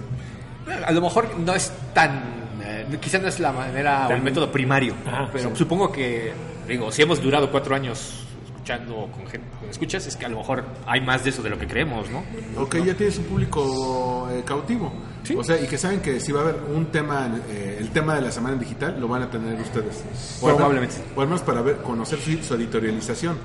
A 0.86 0.92
lo 0.92 1.00
mejor 1.00 1.38
no 1.38 1.54
es 1.54 1.72
tan. 1.92 2.22
eh, 2.64 2.86
quizá 3.00 3.18
no 3.18 3.28
es 3.28 3.40
la 3.40 3.52
manera 3.52 4.06
o 4.08 4.12
el 4.12 4.22
método 4.22 4.50
primario, 4.52 4.94
Ajá, 5.06 5.28
pero 5.32 5.50
sí. 5.50 5.56
supongo 5.56 5.90
que, 5.90 6.32
digo, 6.68 6.92
si 6.92 7.02
hemos 7.02 7.20
durado 7.20 7.50
cuatro 7.50 7.74
años 7.74 8.24
escuchando 8.66 9.08
con 9.12 9.26
gente 9.26 9.48
con 9.58 9.68
escuchas, 9.68 10.06
es 10.06 10.16
que 10.16 10.24
a 10.24 10.28
lo 10.28 10.36
mejor 10.38 10.64
hay 10.86 11.00
más 11.00 11.24
de 11.24 11.30
eso 11.30 11.42
de 11.42 11.50
lo 11.50 11.58
que 11.58 11.66
creemos, 11.66 12.08
¿no? 12.10 12.22
Ok, 12.60 12.76
ya 12.84 12.94
tienes 12.94 13.18
un 13.18 13.24
público 13.24 14.28
eh, 14.30 14.42
cautivo. 14.44 14.92
Sí. 15.24 15.34
O 15.36 15.42
sea, 15.42 15.60
y 15.60 15.66
que 15.66 15.76
saben 15.78 16.00
que 16.00 16.20
si 16.20 16.30
va 16.32 16.40
a 16.40 16.42
haber 16.44 16.56
un 16.74 16.86
tema, 16.86 17.28
eh, 17.48 17.76
el 17.80 17.90
tema 17.90 18.14
de 18.14 18.22
la 18.22 18.30
semana 18.30 18.54
en 18.54 18.60
digital, 18.60 19.00
lo 19.00 19.08
van 19.08 19.22
a 19.22 19.30
tener 19.30 19.60
ustedes. 19.60 20.04
Probablemente. 20.40 20.94
O 21.16 21.20
al 21.22 21.26
menos 21.26 21.42
para 21.42 21.60
ver, 21.60 21.78
conocer 21.78 22.20
su, 22.20 22.36
su 22.42 22.54
editorialización. 22.54 23.36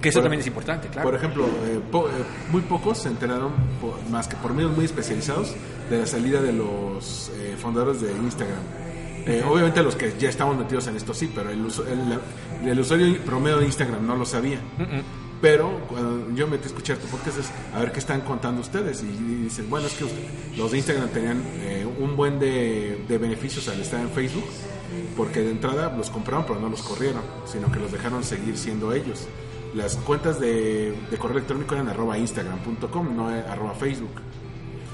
Que 0.00 0.08
eso 0.08 0.18
Por- 0.20 0.24
también 0.24 0.40
es 0.40 0.46
importante, 0.46 0.88
claro. 0.88 1.08
Por 1.10 1.18
ejemplo, 1.18 1.44
eh, 1.46 1.80
po- 1.90 2.08
eh, 2.08 2.12
muy 2.52 2.62
pocos 2.62 2.98
se 2.98 3.08
enteraron, 3.08 3.52
por- 3.80 4.00
más 4.08 4.28
que 4.28 4.36
por 4.36 4.54
medios 4.54 4.74
muy 4.74 4.84
especializados, 4.84 5.52
de 5.90 5.98
la 5.98 6.06
salida 6.06 6.40
de 6.40 6.52
los 6.52 7.30
eh, 7.34 7.56
fundadores 7.60 8.00
de 8.00 8.12
Instagram. 8.12 8.60
Eh, 9.26 9.42
obviamente 9.46 9.82
los 9.82 9.96
que 9.96 10.14
ya 10.18 10.28
estamos 10.28 10.56
metidos 10.56 10.86
en 10.86 10.96
esto 10.96 11.12
sí, 11.14 11.30
pero 11.34 11.50
el, 11.50 11.60
el- 11.60 12.68
el 12.68 12.80
usuario 12.80 13.18
promedio 13.24 13.58
de 13.58 13.66
Instagram 13.66 14.06
no 14.06 14.16
lo 14.16 14.24
sabía. 14.26 14.60
Pero 15.40 15.80
cuando 15.88 16.34
yo 16.34 16.46
me 16.46 16.52
metí 16.52 16.64
a 16.64 16.66
escuchar 16.66 16.98
tu 16.98 17.06
podcast 17.06 17.38
es 17.38 17.50
a 17.74 17.78
ver 17.80 17.92
qué 17.92 17.98
están 17.98 18.20
contando 18.20 18.60
ustedes 18.60 19.02
y, 19.02 19.06
y 19.06 19.34
dicen, 19.44 19.70
bueno, 19.70 19.86
es 19.86 19.94
que 19.94 20.04
usted- 20.04 20.28
los 20.56 20.70
de 20.70 20.78
Instagram 20.78 21.08
tenían 21.08 21.42
eh, 21.60 21.86
un 21.98 22.14
buen 22.16 22.38
de, 22.38 23.04
de 23.08 23.18
beneficios 23.18 23.66
al 23.68 23.80
estar 23.80 24.00
en 24.00 24.10
Facebook, 24.10 24.44
porque 25.16 25.40
de 25.40 25.50
entrada 25.52 25.94
los 25.96 26.10
compraron 26.10 26.44
pero 26.46 26.60
no 26.60 26.68
los 26.68 26.82
corrieron, 26.82 27.22
sino 27.46 27.70
que 27.72 27.78
los 27.78 27.90
dejaron 27.90 28.22
seguir 28.22 28.58
siendo 28.58 28.92
ellos. 28.92 29.26
Las 29.74 29.96
cuentas 29.96 30.38
de, 30.40 30.94
de 31.10 31.16
correo 31.16 31.36
electrónico 31.38 31.74
eran 31.74 31.88
arroba 31.88 32.18
instagram.com, 32.18 33.16
no 33.16 33.34
eh, 33.34 33.42
arroba 33.48 33.72
Facebook. 33.74 34.10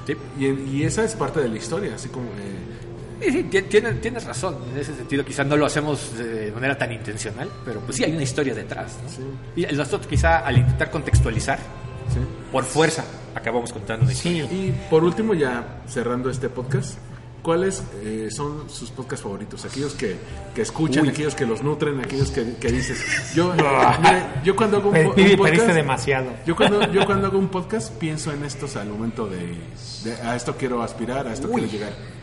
Sí. 0.06 0.14
Y, 0.38 0.46
y 0.78 0.82
esa 0.84 1.02
es 1.02 1.14
parte 1.16 1.40
de 1.40 1.48
la 1.48 1.56
historia, 1.56 1.94
así 1.96 2.08
como... 2.08 2.26
eh, 2.26 2.84
Sí, 3.20 3.32
sí, 3.32 3.42
ti- 3.44 3.62
tienes, 3.62 4.00
tienes 4.00 4.24
razón. 4.24 4.56
En 4.72 4.78
ese 4.78 4.94
sentido, 4.94 5.24
quizás 5.24 5.46
no 5.46 5.56
lo 5.56 5.66
hacemos 5.66 6.16
de 6.18 6.52
manera 6.52 6.76
tan 6.76 6.92
intencional, 6.92 7.48
pero 7.64 7.80
pues 7.80 7.96
sí 7.96 8.04
hay 8.04 8.12
una 8.12 8.22
historia 8.22 8.54
detrás. 8.54 8.96
¿no? 9.18 9.60
Y 9.60 9.64
nosotros, 9.74 10.06
quizá 10.06 10.38
al 10.38 10.58
intentar 10.58 10.90
contextualizar, 10.90 11.58
sí. 11.58 12.20
por 12.52 12.64
fuerza, 12.64 13.04
acabamos 13.34 13.72
contando 13.72 14.04
una 14.04 14.12
historia. 14.12 14.44
Y 14.44 14.74
por 14.90 15.02
último, 15.04 15.34
ya 15.34 15.82
cerrando 15.88 16.28
este 16.30 16.48
podcast, 16.50 16.98
¿cuáles 17.42 17.82
eh, 18.02 18.28
son 18.30 18.68
sus 18.68 18.90
podcasts 18.90 19.22
favoritos? 19.22 19.64
Aquellos 19.64 19.94
que, 19.94 20.16
que 20.54 20.62
escuchan, 20.62 21.04
Uy. 21.04 21.08
aquellos 21.10 21.34
que 21.34 21.46
los 21.46 21.62
nutren, 21.62 22.00
aquellos 22.00 22.30
que, 22.30 22.56
que 22.60 22.70
dices. 22.70 23.32
Yo, 23.34 23.54
mire, 24.02 24.22
yo 24.44 24.54
cuando 24.56 24.76
hago 24.78 24.90
un, 24.90 25.36
podcast. 25.38 25.68
demasiado. 25.68 26.32
Yo 26.46 26.54
cuando, 26.54 26.92
yo 26.92 27.06
cuando 27.06 27.28
hago 27.28 27.38
un 27.38 27.48
podcast 27.48 27.92
pienso 27.94 28.32
en 28.32 28.44
estos 28.44 28.76
al 28.76 28.88
momento 28.88 29.26
de, 29.26 29.56
de 30.04 30.12
a 30.22 30.36
esto 30.36 30.54
quiero 30.56 30.82
aspirar, 30.82 31.26
a 31.26 31.32
esto 31.32 31.48
Uy. 31.48 31.62
quiero 31.62 31.72
llegar. 31.72 32.15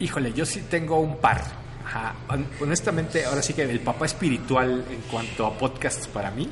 Híjole, 0.00 0.32
yo 0.32 0.44
sí 0.46 0.62
tengo 0.70 0.98
un 1.00 1.16
par. 1.18 1.42
Ajá. 1.84 2.14
Hon- 2.28 2.46
Honestamente, 2.60 3.24
ahora 3.24 3.42
sí 3.42 3.54
que 3.54 3.62
el 3.62 3.80
papá 3.80 4.06
espiritual 4.06 4.84
en 4.90 5.00
cuanto 5.10 5.46
a 5.46 5.56
podcasts 5.56 6.06
para 6.08 6.30
mí 6.30 6.48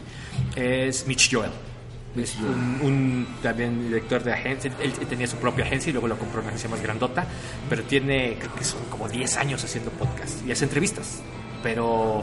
es 0.56 1.06
Mitch 1.06 1.30
Joel. 1.34 1.50
Es 2.16 2.36
un, 2.36 2.78
un 2.80 3.26
también 3.42 3.82
director 3.88 4.22
de 4.22 4.32
agencia. 4.32 4.72
Él 4.80 4.92
tenía 4.92 5.26
su 5.26 5.36
propia 5.36 5.64
agencia 5.64 5.90
y 5.90 5.92
luego 5.92 6.06
lo 6.06 6.16
compró 6.16 6.38
una 6.40 6.48
agencia 6.50 6.70
más 6.70 6.80
grandota. 6.80 7.26
Pero 7.68 7.82
tiene, 7.82 8.36
creo 8.38 8.54
que 8.54 8.62
son 8.64 8.84
como 8.88 9.08
10 9.08 9.36
años 9.36 9.64
haciendo 9.64 9.90
podcasts 9.90 10.42
y 10.46 10.52
hace 10.52 10.64
entrevistas. 10.64 11.20
Pero 11.62 12.22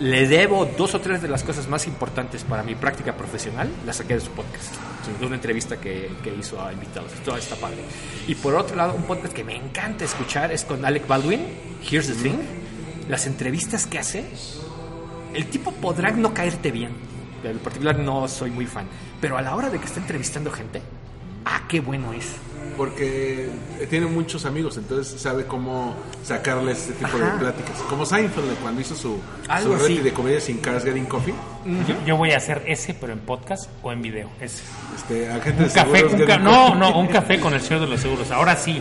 le 0.00 0.28
debo 0.28 0.64
dos 0.64 0.94
o 0.94 1.00
tres 1.00 1.22
de 1.22 1.28
las 1.28 1.42
cosas 1.42 1.68
más 1.68 1.86
importantes 1.86 2.44
para 2.44 2.62
mi 2.62 2.74
práctica 2.74 3.16
profesional, 3.16 3.68
las 3.84 3.96
saqué 3.96 4.14
de 4.14 4.20
su 4.20 4.30
podcast. 4.30 4.74
De 5.18 5.26
una 5.26 5.36
entrevista 5.36 5.78
que, 5.78 6.10
que 6.22 6.34
hizo 6.34 6.62
a 6.62 6.72
invitados. 6.72 7.10
Todo 7.24 7.36
está 7.36 7.56
padre. 7.56 7.78
Y 8.26 8.34
por 8.34 8.54
otro 8.54 8.76
lado, 8.76 8.94
un 8.94 9.04
podcast 9.04 9.32
que 9.32 9.42
me 9.42 9.56
encanta 9.56 10.04
escuchar 10.04 10.52
es 10.52 10.64
con 10.64 10.84
Alec 10.84 11.06
Baldwin, 11.06 11.40
Here's 11.88 12.06
the 12.06 12.14
Thing. 12.14 12.38
Las 13.08 13.26
entrevistas 13.26 13.86
que 13.86 13.98
hace, 13.98 14.26
el 15.34 15.46
tipo 15.46 15.72
podrá 15.72 16.10
no 16.10 16.34
caerte 16.34 16.70
bien. 16.70 16.92
En 17.42 17.58
particular 17.58 17.98
no 17.98 18.28
soy 18.28 18.50
muy 18.50 18.66
fan. 18.66 18.86
Pero 19.20 19.38
a 19.38 19.42
la 19.42 19.56
hora 19.56 19.70
de 19.70 19.78
que 19.78 19.86
está 19.86 20.00
entrevistando 20.00 20.50
gente, 20.50 20.82
ah, 21.48 21.62
qué 21.68 21.80
bueno 21.80 22.12
es. 22.12 22.26
Porque 22.76 23.48
tiene 23.90 24.06
muchos 24.06 24.44
amigos, 24.44 24.76
entonces 24.76 25.20
sabe 25.20 25.46
cómo 25.46 25.96
sacarles 26.22 26.78
este 26.78 26.92
tipo 27.04 27.16
Ajá. 27.16 27.32
de 27.32 27.38
pláticas. 27.40 27.76
Como 27.88 28.06
Seinfeld, 28.06 28.54
cuando 28.62 28.80
hizo 28.80 28.94
su, 28.94 29.18
Algo 29.48 29.76
su 29.78 29.84
así. 29.84 29.98
de 29.98 30.12
comedia 30.12 30.40
sin 30.40 30.58
Cars 30.58 30.84
Getting 30.84 31.06
Coffee. 31.06 31.34
Yo, 31.88 31.94
yo 32.06 32.16
voy 32.16 32.30
a 32.32 32.36
hacer 32.36 32.62
ese, 32.66 32.94
pero 32.94 33.12
en 33.12 33.18
podcast 33.20 33.68
o 33.82 33.90
en 33.90 34.00
video. 34.00 34.30
Ese. 34.40 34.62
Este, 34.94 35.28
agente 35.28 35.62
Un 35.64 35.68
de 35.68 35.74
café, 35.74 35.90
seguros 35.98 36.12
un 36.12 36.18
Getting 36.20 36.36
ca- 36.36 36.42
no, 36.42 36.74
no, 36.76 36.98
un 37.00 37.08
café 37.08 37.40
con 37.40 37.52
el 37.52 37.60
señor 37.60 37.80
de 37.82 37.88
los 37.88 38.00
seguros. 38.00 38.30
Ahora 38.30 38.54
sí, 38.54 38.80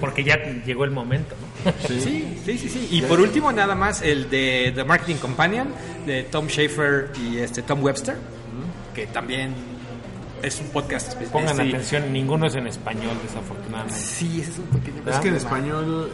porque 0.00 0.24
ya 0.24 0.36
llegó 0.64 0.84
el 0.84 0.90
momento. 0.90 1.34
¿no? 1.66 1.72
Sí, 1.86 2.38
sí, 2.46 2.56
sí, 2.58 2.68
sí. 2.70 2.88
Y 2.92 3.02
por 3.02 3.20
último, 3.20 3.52
nada 3.52 3.74
más, 3.74 4.00
el 4.00 4.30
de 4.30 4.72
The 4.74 4.84
Marketing 4.84 5.16
Companion, 5.16 5.68
de 6.06 6.22
Tom 6.24 6.46
Schaefer 6.48 7.10
y 7.22 7.38
este 7.38 7.60
Tom 7.62 7.82
Webster, 7.82 8.16
que 8.94 9.06
también 9.06 9.54
es 10.44 10.60
un 10.60 10.68
podcast. 10.68 11.14
Pongan 11.32 11.56
sí. 11.56 11.62
atención, 11.62 12.12
ninguno 12.12 12.46
es 12.46 12.54
en 12.54 12.66
español, 12.66 13.16
desafortunadamente. 13.22 13.98
Sí, 13.98 14.40
ese 14.40 14.50
es 14.52 14.58
un 14.58 14.66
pequeño 14.66 15.02
Es 15.06 15.18
que 15.18 15.28
en 15.28 15.34
español 15.36 16.10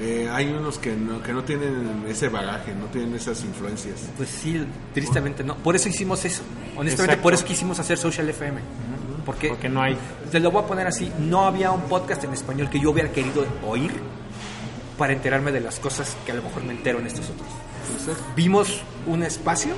eh, 0.00 0.28
hay 0.30 0.48
unos 0.48 0.78
que 0.78 0.94
no, 0.94 1.22
que 1.22 1.32
no 1.32 1.44
tienen 1.44 2.04
ese 2.08 2.28
bagaje, 2.28 2.74
no 2.74 2.86
tienen 2.86 3.14
esas 3.14 3.42
influencias. 3.44 4.08
Pues 4.16 4.28
sí, 4.28 4.64
tristemente 4.94 5.44
no. 5.44 5.56
Por 5.56 5.76
eso 5.76 5.88
hicimos 5.88 6.24
eso. 6.24 6.42
Honestamente, 6.76 7.02
Exacto. 7.02 7.22
por 7.22 7.34
eso 7.34 7.44
quisimos 7.44 7.78
hacer 7.78 7.98
Social 7.98 8.28
FM. 8.28 8.60
Porque, 9.24 9.48
Porque 9.48 9.68
no 9.68 9.82
hay. 9.82 9.96
te 10.32 10.40
lo 10.40 10.50
voy 10.50 10.64
a 10.64 10.66
poner 10.66 10.86
así, 10.88 11.12
no 11.20 11.44
había 11.44 11.70
un 11.70 11.82
podcast 11.82 12.24
en 12.24 12.32
español 12.32 12.68
que 12.68 12.80
yo 12.80 12.90
hubiera 12.90 13.12
querido 13.12 13.46
oír 13.64 13.92
para 14.98 15.12
enterarme 15.12 15.52
de 15.52 15.60
las 15.60 15.78
cosas 15.78 16.16
que 16.26 16.32
a 16.32 16.34
lo 16.34 16.42
mejor 16.42 16.64
me 16.64 16.72
entero 16.72 16.98
en 16.98 17.06
estos 17.06 17.30
otros. 17.30 17.48
Vimos 18.34 18.82
un 19.06 19.22
espacio, 19.22 19.74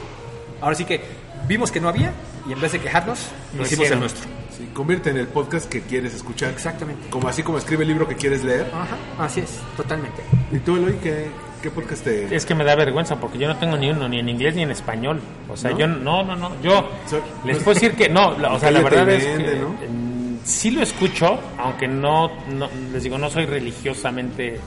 ahora 0.62 0.74
sí 0.74 0.86
que 0.86 1.02
vimos 1.46 1.70
que 1.70 1.80
no 1.80 1.90
había 1.90 2.14
y 2.48 2.52
en 2.52 2.60
vez 2.60 2.72
de 2.72 2.80
quejarnos, 2.80 3.28
Lo 3.56 3.62
hicimos 3.64 3.90
el 3.90 4.00
nuestro. 4.00 4.24
sí, 4.56 4.68
convierte 4.72 5.10
en 5.10 5.16
el 5.18 5.26
podcast 5.28 5.68
que 5.68 5.80
quieres 5.82 6.14
escuchar. 6.14 6.50
Exactamente. 6.50 7.08
Como 7.10 7.28
así 7.28 7.42
como 7.42 7.58
escribe 7.58 7.82
el 7.82 7.88
libro 7.88 8.06
que 8.08 8.16
quieres 8.16 8.44
leer. 8.44 8.70
Ajá, 8.74 8.96
así 9.24 9.40
es, 9.40 9.58
totalmente. 9.76 10.22
¿Y 10.52 10.58
tú, 10.58 10.76
Eloy, 10.76 10.94
qué, 11.02 11.26
qué 11.62 11.70
podcast 11.70 12.04
te...? 12.04 12.34
Es 12.34 12.44
que 12.46 12.54
me 12.54 12.64
da 12.64 12.74
vergüenza 12.76 13.16
porque 13.16 13.38
yo 13.38 13.48
no 13.48 13.56
tengo 13.56 13.76
ni 13.76 13.90
uno, 13.90 14.08
ni 14.08 14.18
en 14.20 14.28
inglés 14.28 14.54
ni 14.54 14.62
en 14.62 14.70
español. 14.70 15.20
O 15.48 15.56
sea, 15.56 15.70
¿No? 15.70 15.78
yo 15.78 15.86
no, 15.86 16.22
no, 16.22 16.36
no. 16.36 16.60
Yo 16.62 16.88
So- 17.06 17.22
les 17.44 17.58
puedo 17.62 17.74
decir 17.74 17.92
que 17.94 18.08
no. 18.08 18.36
la- 18.38 18.52
o 18.52 18.58
sea, 18.60 18.70
la 18.70 18.80
verdad 18.80 19.08
es 19.10 19.24
vende, 19.24 19.44
que 19.52 19.56
¿no? 19.58 19.68
mm, 19.70 20.38
sí 20.44 20.70
lo 20.70 20.82
escucho, 20.82 21.38
aunque 21.58 21.88
no, 21.88 22.30
no, 22.52 22.68
les 22.92 23.02
digo, 23.02 23.16
no 23.18 23.30
soy 23.30 23.46
religiosamente 23.46 24.60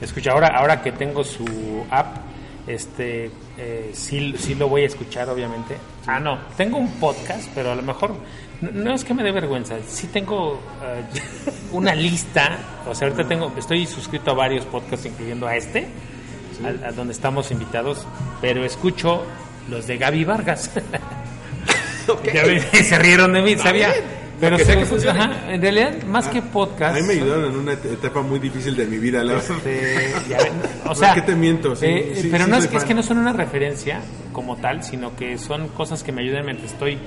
escucho. 0.00 0.30
Ahora, 0.32 0.48
ahora 0.48 0.82
que 0.82 0.92
tengo 0.92 1.22
su 1.22 1.84
app, 1.90 2.16
este, 2.66 3.30
eh, 3.58 3.90
sí, 3.92 4.34
sí 4.38 4.54
lo 4.54 4.68
voy 4.68 4.82
a 4.82 4.86
escuchar, 4.86 5.28
obviamente. 5.28 5.76
Ah, 6.06 6.20
no, 6.20 6.38
tengo 6.56 6.78
un 6.78 6.92
podcast, 6.92 7.48
pero 7.54 7.72
a 7.72 7.74
lo 7.74 7.82
mejor 7.82 8.14
no, 8.60 8.70
no 8.70 8.94
es 8.94 9.04
que 9.04 9.14
me 9.14 9.22
dé 9.22 9.32
vergüenza. 9.32 9.76
Sí 9.86 10.08
tengo 10.08 10.60
eh, 10.82 11.02
una 11.72 11.94
lista. 11.94 12.58
O 12.86 12.94
sea, 12.94 13.08
ahorita 13.08 13.26
tengo, 13.28 13.52
estoy 13.56 13.86
suscrito 13.86 14.30
a 14.30 14.34
varios 14.34 14.64
podcasts, 14.66 15.06
incluyendo 15.06 15.46
a 15.46 15.56
este 15.56 15.88
a, 16.64 16.88
a 16.88 16.92
donde 16.92 17.12
estamos 17.12 17.50
invitados, 17.50 18.06
pero 18.40 18.64
escucho 18.64 19.24
los 19.68 19.86
de 19.86 19.98
Gaby 19.98 20.24
Vargas. 20.24 20.70
Ya 22.24 22.42
ven, 22.44 22.60
se 22.72 22.98
rieron 22.98 23.32
de 23.32 23.42
mí, 23.42 23.56
sabía. 23.56 23.92
Pero 24.40 24.56
que 24.56 24.64
sea 24.64 24.74
se- 24.74 24.80
que 24.80 24.86
funcione. 24.86 25.20
ajá, 25.20 25.52
en 25.52 25.60
realidad, 25.62 26.02
más 26.04 26.28
que 26.28 26.40
podcast. 26.42 26.96
A 26.96 27.00
mí 27.00 27.06
me 27.06 27.12
ayudaron 27.14 27.44
en 27.52 27.56
una 27.56 27.72
et- 27.74 27.84
etapa 27.84 28.22
muy 28.22 28.38
difícil 28.38 28.74
de 28.76 28.86
mi 28.86 28.98
vida, 28.98 29.22
la 29.22 29.34
verdad. 29.34 29.50
este, 29.56 30.12
ya 30.28 30.38
o 30.90 30.94
sea, 30.94 31.14
¿qué 31.14 31.22
te 31.22 31.34
miento? 31.36 31.76
Sí, 31.76 31.86
eh, 31.86 32.12
sí, 32.16 32.28
pero 32.30 32.44
sí 32.46 32.50
no 32.50 32.56
es, 32.56 32.66
que- 32.66 32.76
es 32.78 32.84
que 32.84 32.94
no 32.94 33.02
son 33.02 33.18
una 33.18 33.32
referencia 33.32 34.00
como 34.32 34.56
tal, 34.56 34.82
sino 34.82 35.14
que 35.16 35.36
son 35.38 35.68
cosas 35.68 36.02
que 36.02 36.12
me 36.12 36.22
ayudan 36.22 36.44
mientras 36.44 36.72
estoy. 36.72 36.98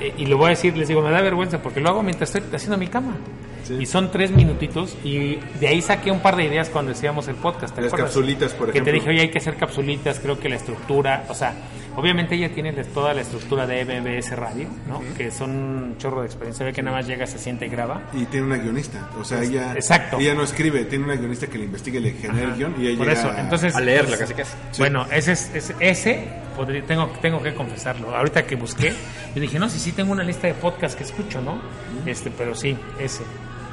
eh, 0.00 0.14
y 0.16 0.26
lo 0.26 0.36
voy 0.36 0.46
a 0.46 0.50
decir, 0.50 0.76
les 0.76 0.88
digo, 0.88 1.02
me 1.02 1.10
da 1.10 1.20
vergüenza 1.20 1.62
porque 1.62 1.80
lo 1.80 1.88
hago 1.90 2.02
mientras 2.02 2.34
estoy 2.34 2.54
haciendo 2.56 2.76
mi 2.78 2.88
cama. 2.88 3.16
Sí. 3.64 3.74
Y 3.80 3.86
son 3.86 4.10
tres 4.10 4.32
minutitos 4.32 4.96
y 5.04 5.36
de 5.60 5.68
ahí 5.68 5.80
saqué 5.80 6.10
un 6.10 6.18
par 6.18 6.34
de 6.34 6.44
ideas 6.44 6.68
cuando 6.68 6.90
decíamos 6.92 7.28
el 7.28 7.36
podcast. 7.36 7.72
¿te 7.74 7.80
Las 7.80 7.92
acuerdas? 7.92 8.10
capsulitas, 8.12 8.52
por 8.54 8.66
Que 8.66 8.72
te 8.72 8.78
ejemplo. 8.78 8.92
dije, 8.94 9.10
oye, 9.10 9.20
hay 9.20 9.30
que 9.30 9.38
hacer 9.38 9.54
capsulitas, 9.56 10.18
creo 10.18 10.40
que 10.40 10.48
la 10.48 10.56
estructura, 10.56 11.24
o 11.28 11.34
sea, 11.34 11.52
obviamente 11.96 12.34
ella 12.34 12.48
tiene 12.54 12.72
toda 12.72 13.14
la 13.14 13.20
estructura 13.22 13.66
de 13.66 13.84
MBS 13.84 14.36
Radio, 14.36 14.68
¿no? 14.88 15.00
Que 15.16 15.30
son 15.30 15.50
un 15.50 15.98
chorro 15.98 16.20
de 16.20 16.26
experiencia, 16.26 16.64
ve 16.66 16.72
que 16.72 16.82
nada 16.82 16.96
más 16.98 17.06
llega, 17.06 17.26
se 17.26 17.38
siente 17.38 17.66
y 17.66 17.68
graba. 17.68 18.02
Y 18.12 18.24
tiene 18.26 18.46
una 18.46 18.56
guionista. 18.58 19.08
O 19.18 19.24
sea, 19.24 19.42
ella, 19.42 19.72
Exacto. 19.74 20.18
ella 20.18 20.34
no 20.34 20.42
escribe, 20.42 20.84
tiene 20.84 21.04
una 21.04 21.16
guionista 21.16 21.46
que 21.46 21.58
le 21.58 21.64
investiga 21.64 21.98
y 21.98 22.02
le 22.02 22.12
genera 22.12 22.48
el 22.48 22.56
guion. 22.56 22.74
Y 22.78 22.86
ella 22.88 22.98
Por 22.98 23.10
eso, 23.10 23.30
a- 23.30 23.40
entonces... 23.40 23.74
A 23.76 23.80
leerla 23.80 24.16
casi 24.18 24.34
casi. 24.34 24.54
Bueno, 24.78 25.06
ese 25.10 25.32
es, 25.32 25.50
es- 25.54 25.74
ese 25.80 26.28
podría- 26.56 26.82
tengo, 26.84 27.06
tengo 27.20 27.42
que 27.42 27.54
confesarlo. 27.54 28.14
Ahorita 28.16 28.46
que 28.46 28.56
busqué, 28.56 28.92
yo 29.34 29.40
dije, 29.40 29.58
no, 29.58 29.68
sí, 29.68 29.78
sí 29.78 29.92
tengo 29.92 30.12
una 30.12 30.22
lista 30.24 30.46
de 30.46 30.54
podcasts 30.54 30.96
que 30.96 31.04
escucho, 31.04 31.40
¿no? 31.40 31.60
Este, 32.06 32.30
pero 32.30 32.54
sí, 32.54 32.76
ese. 32.98 33.22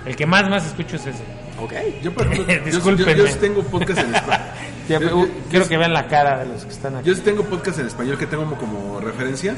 El 0.06 0.16
que 0.16 0.26
más 0.26 0.50
más 0.50 0.66
escucho 0.66 0.95
es 0.95 1.06
ese. 1.08 1.24
Ok. 1.62 1.74
Yo, 2.02 2.14
por 2.14 2.26
ejemplo, 2.28 2.54
yo- 2.66 3.16
yo, 3.16 3.26
tengo 3.38 3.64
podcast 3.64 4.00
en 4.00 4.16
español. 4.16 4.47
Yo- 4.89 4.97
uh, 5.00 5.26
yo- 5.26 5.32
quiero 5.52 5.68
que 5.68 5.78
vean 5.78 5.93
la 5.93 6.08
cara 6.08 6.39
de 6.39 6.45
los 6.47 6.64
que 6.66 6.72
están 6.72 6.95
aquí. 6.95 7.08
Yo 7.08 7.14
sí 7.16 7.22
tengo 7.22 7.43
podcast 7.43 7.78
en 7.80 7.88
español 7.88 8.18
que 8.18 8.26
tengo 8.26 8.43
como, 8.45 8.58
como 8.58 9.00
referencia. 9.00 9.56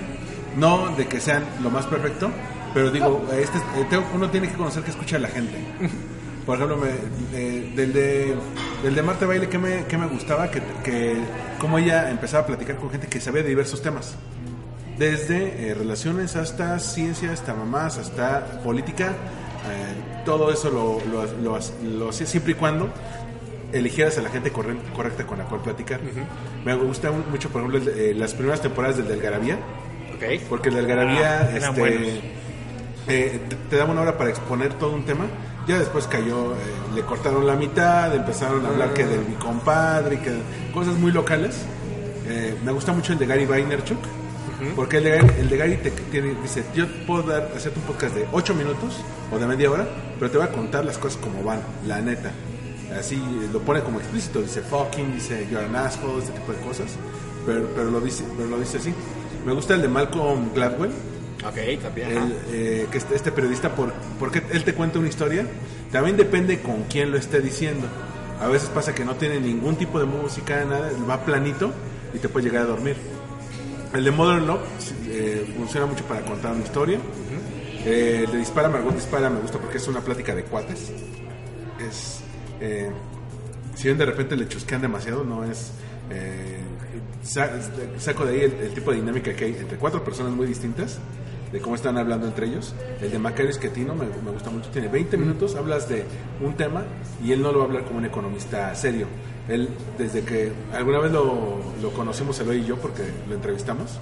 No 0.57 0.89
de 0.97 1.07
que 1.07 1.21
sean 1.21 1.43
lo 1.63 1.69
más 1.69 1.85
perfecto, 1.85 2.29
pero 2.73 2.91
digo, 2.91 3.25
este, 3.31 3.57
eh, 3.57 4.01
uno 4.13 4.29
tiene 4.29 4.49
que 4.49 4.55
conocer 4.55 4.83
que 4.83 4.91
escucha 4.91 5.15
a 5.15 5.19
la 5.19 5.29
gente. 5.29 5.55
Por 6.45 6.55
ejemplo, 6.57 6.75
me- 6.75 6.89
eh, 7.39 7.71
del, 7.75 7.93
de, 7.93 8.35
del 8.83 8.95
de 8.95 9.01
Marta 9.03 9.25
Baile, 9.25 9.47
que 9.47 9.57
me, 9.59 9.85
que 9.85 9.97
me 9.97 10.07
gustaba? 10.07 10.49
Que, 10.51 10.61
que 10.83 11.15
como 11.59 11.77
ella 11.77 12.09
empezaba 12.09 12.43
a 12.43 12.47
platicar 12.47 12.75
con 12.77 12.89
gente 12.89 13.07
que 13.07 13.21
sabía 13.21 13.43
de 13.43 13.49
diversos 13.49 13.81
temas. 13.81 14.15
desde 14.97 15.69
eh, 15.69 15.73
relaciones 15.73 16.35
hasta 16.35 16.77
ciencia, 16.79 17.31
hasta 17.31 17.53
mamás, 17.53 17.97
hasta 17.97 18.61
política. 18.63 19.13
Eh, 19.69 20.23
todo 20.25 20.51
eso 20.51 20.69
lo, 20.69 20.99
lo, 21.11 21.25
lo, 21.41 21.59
lo 21.97 22.09
hacía 22.09 22.25
siempre 22.27 22.53
y 22.53 22.55
cuando 22.55 22.89
eligieras 23.73 24.17
a 24.17 24.21
la 24.21 24.29
gente 24.29 24.51
corre- 24.51 24.77
correcta 24.95 25.25
con 25.25 25.37
la 25.37 25.45
cual 25.45 25.61
platicar. 25.61 25.99
Me 26.65 26.75
gusta 26.75 27.11
mucho, 27.11 27.49
por 27.49 27.63
ejemplo, 27.63 27.91
eh, 27.93 28.13
las 28.15 28.33
primeras 28.33 28.61
temporadas 28.61 28.97
del 28.97 29.07
del 29.07 29.21
Garabía, 29.21 29.57
Ok. 30.15 30.41
porque 30.49 30.69
el 30.69 30.75
del 30.75 30.87
Garabía 30.87 31.41
Ah, 31.51 31.57
este, 31.57 32.21
eh, 33.07 33.39
te, 33.69 33.75
daba 33.77 33.91
una 33.91 34.01
hora 34.01 34.17
para 34.17 34.29
exponer 34.29 34.73
todo 34.75 34.93
un 34.93 35.05
tema. 35.05 35.25
Ya 35.67 35.77
después 35.79 36.07
cayó, 36.07 36.53
eh, 36.53 36.57
le 36.95 37.01
cortaron 37.03 37.45
la 37.47 37.55
mitad, 37.55 38.13
empezaron 38.15 38.65
a 38.65 38.69
hablar 38.69 38.93
que 38.93 39.05
de 39.05 39.17
mi 39.19 39.35
compadre, 39.35 40.15
y 40.15 40.17
que 40.19 40.31
cosas 40.73 40.95
muy 40.95 41.11
locales. 41.11 41.61
Eh, 42.27 42.55
me 42.65 42.71
gusta 42.71 42.91
mucho 42.93 43.13
el 43.13 43.19
de 43.19 43.25
Gary 43.25 43.45
Vaynerchuk, 43.45 43.99
porque 44.75 44.97
el 44.97 45.03
de 45.05 45.09
Gary, 45.11 45.27
el 45.39 45.49
de 45.49 45.57
Gary 45.57 45.77
te, 45.77 45.91
tiene- 45.91 46.35
dice, 46.41 46.63
yo 46.75 46.85
puedo 47.07 47.23
dar, 47.23 47.51
hacerte 47.55 47.79
un 47.79 47.85
podcast 47.85 48.15
de 48.15 48.25
8 48.31 48.53
minutos 48.55 49.01
o 49.31 49.39
de 49.39 49.45
media 49.47 49.71
hora, 49.71 49.87
pero 50.19 50.29
te 50.31 50.37
voy 50.37 50.47
a 50.47 50.51
contar 50.51 50.85
las 50.85 50.97
cosas 50.97 51.19
como 51.21 51.43
van, 51.43 51.61
la 51.87 51.99
neta. 52.01 52.31
Así 52.97 53.15
eh, 53.15 53.49
lo 53.51 53.59
pone 53.61 53.81
como 53.81 53.99
explícito, 53.99 54.41
dice 54.41 54.61
fucking, 54.61 55.13
dice 55.13 55.47
you're 55.49 55.65
an 55.65 55.75
asshole, 55.75 56.19
este 56.19 56.33
tipo 56.33 56.51
de 56.51 56.59
cosas, 56.59 56.87
pero, 57.45 57.67
pero, 57.75 57.89
lo, 57.89 58.01
dice, 58.01 58.23
pero 58.37 58.49
lo 58.49 58.59
dice 58.59 58.77
así. 58.77 58.93
Me 59.45 59.53
gusta 59.53 59.73
el 59.75 59.81
de 59.81 59.87
Malcolm 59.87 60.53
Gladwell, 60.53 60.91
Ok, 61.43 61.81
también. 61.81 62.11
el, 62.11 62.35
eh, 62.51 62.87
que 62.91 62.97
este, 62.97 63.15
este 63.15 63.31
periodista, 63.31 63.69
por, 63.73 63.91
porque 64.19 64.43
él 64.51 64.63
te 64.63 64.73
cuenta 64.75 64.99
una 64.99 65.07
historia, 65.07 65.45
también 65.91 66.17
depende 66.17 66.59
con 66.61 66.83
quién 66.83 67.09
lo 67.11 67.17
esté 67.17 67.39
diciendo. 67.41 67.87
A 68.39 68.47
veces 68.47 68.69
pasa 68.69 68.93
que 68.93 69.05
no 69.05 69.15
tiene 69.15 69.39
ningún 69.39 69.75
tipo 69.75 69.99
de 69.99 70.05
música, 70.05 70.63
nada, 70.65 70.91
va 71.09 71.23
planito 71.25 71.71
y 72.13 72.17
te 72.19 72.27
puede 72.29 72.45
llegar 72.47 72.63
a 72.63 72.65
dormir. 72.65 72.95
El 73.93 74.03
de 74.05 74.11
Modern 74.11 74.47
Love 74.47 74.61
eh, 75.07 75.53
funciona 75.57 75.85
mucho 75.85 76.03
para 76.05 76.21
contar 76.21 76.53
una 76.53 76.63
historia. 76.63 76.97
Eh, 77.85 78.23
el 78.25 78.31
de 78.31 78.37
Dispara, 78.37 78.69
Margot 78.69 78.93
Dispara 78.93 79.29
me 79.29 79.39
gusta 79.39 79.57
porque 79.57 79.77
es 79.77 79.87
una 79.87 80.01
plática 80.01 80.33
de 80.33 80.43
cuates. 80.43 80.91
Es, 81.79 82.21
eh, 82.61 82.89
si 83.75 83.83
bien 83.85 83.97
de 83.97 84.05
repente 84.05 84.35
le 84.37 84.47
chusquean 84.47 84.81
demasiado, 84.81 85.23
no 85.23 85.43
es... 85.43 85.71
eh, 86.09 86.59
sa- 87.23 87.49
saco 87.97 88.25
de 88.25 88.33
ahí 88.33 88.41
el, 88.41 88.53
el 88.67 88.73
tipo 88.73 88.91
de 88.91 88.97
dinámica 88.97 89.33
que 89.33 89.45
hay 89.45 89.55
entre 89.59 89.77
cuatro 89.77 90.03
personas 90.03 90.31
muy 90.33 90.45
distintas, 90.47 90.99
de 91.51 91.59
cómo 91.59 91.75
están 91.75 91.97
hablando 91.97 92.27
entre 92.27 92.47
ellos. 92.47 92.73
El 93.01 93.11
de 93.11 93.19
Macario 93.19 93.51
Schettino 93.51 93.93
me, 93.93 94.05
me 94.05 94.31
gusta 94.31 94.49
mucho, 94.51 94.69
tiene 94.69 94.87
20 94.87 95.17
minutos, 95.17 95.55
hablas 95.55 95.89
de 95.89 96.05
un 96.39 96.55
tema 96.55 96.85
y 97.23 97.33
él 97.33 97.41
no 97.41 97.51
lo 97.51 97.57
va 97.59 97.65
a 97.65 97.67
hablar 97.67 97.83
como 97.83 97.97
un 97.97 98.05
economista 98.05 98.73
serio. 98.75 99.07
Él, 99.49 99.69
desde 99.97 100.21
que 100.23 100.51
alguna 100.73 100.99
vez 100.99 101.11
lo, 101.11 101.59
lo 101.81 101.89
conocimos, 101.91 102.39
Eloy 102.39 102.59
y 102.59 102.65
yo, 102.65 102.77
porque 102.77 103.01
lo 103.27 103.35
entrevistamos, 103.35 103.97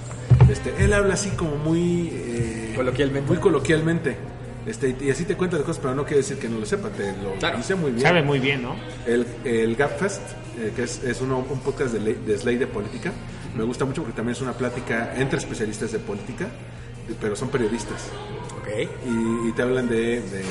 este, 0.49 0.73
él 0.83 0.93
habla 0.93 1.13
así 1.13 1.29
como 1.31 1.55
muy... 1.55 2.09
eh, 2.13 2.73
Coloquialmente. 2.75 3.27
Muy 3.31 3.39
coloquialmente. 3.39 4.17
Este, 4.65 4.95
y 5.01 5.09
así 5.09 5.23
te 5.25 5.35
cuenta 5.35 5.57
de 5.57 5.63
cosas, 5.63 5.79
pero 5.81 5.95
no 5.95 6.03
quiere 6.03 6.17
decir 6.17 6.37
que 6.37 6.49
no 6.49 6.59
lo 6.59 6.65
sepa, 6.65 6.89
te 6.89 7.13
lo 7.23 7.33
Claro. 7.39 7.57
dice 7.57 7.73
muy 7.75 7.91
bien. 7.91 8.03
Sabe 8.03 8.21
muy 8.21 8.39
bien, 8.39 8.61
¿no? 8.61 8.75
El, 9.07 9.25
el 9.45 9.75
Gapfest, 9.75 10.21
eh, 10.59 10.73
que 10.75 10.83
es, 10.83 11.03
es 11.03 11.21
uno- 11.21 11.43
un 11.49 11.59
podcast 11.61 11.93
de, 11.93 11.99
ley- 12.01 12.19
de 12.25 12.37
Slay 12.37 12.57
de 12.57 12.67
política, 12.67 13.11
me 13.55 13.63
gusta 13.63 13.85
mucho 13.85 14.01
porque 14.03 14.15
también 14.15 14.35
es 14.35 14.41
una 14.41 14.53
plática 14.53 15.13
entre 15.15 15.39
especialistas 15.39 15.91
de 15.93 15.99
política, 15.99 16.47
pero 17.19 17.35
son 17.35 17.49
periodistas. 17.49 18.09
Ok. 18.59 18.67
Y, 19.07 19.49
y 19.49 19.51
te 19.53 19.61
hablan 19.63 19.87
de, 19.89 20.21
de, 20.21 20.41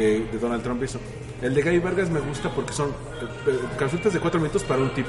de- 0.00 0.26
de 0.32 0.38
Donald 0.38 0.62
Trump 0.62 0.82
eso. 0.82 0.98
El 1.42 1.54
de 1.54 1.62
Gaby 1.62 1.78
Vargas 1.78 2.10
me 2.10 2.20
gusta 2.20 2.50
porque 2.54 2.72
son 2.72 2.90
eh, 2.90 2.92
eh, 3.48 3.58
consultas 3.78 4.12
de 4.12 4.20
cuatro 4.20 4.40
minutos 4.40 4.62
para 4.64 4.82
un 4.82 4.92
tip. 4.94 5.06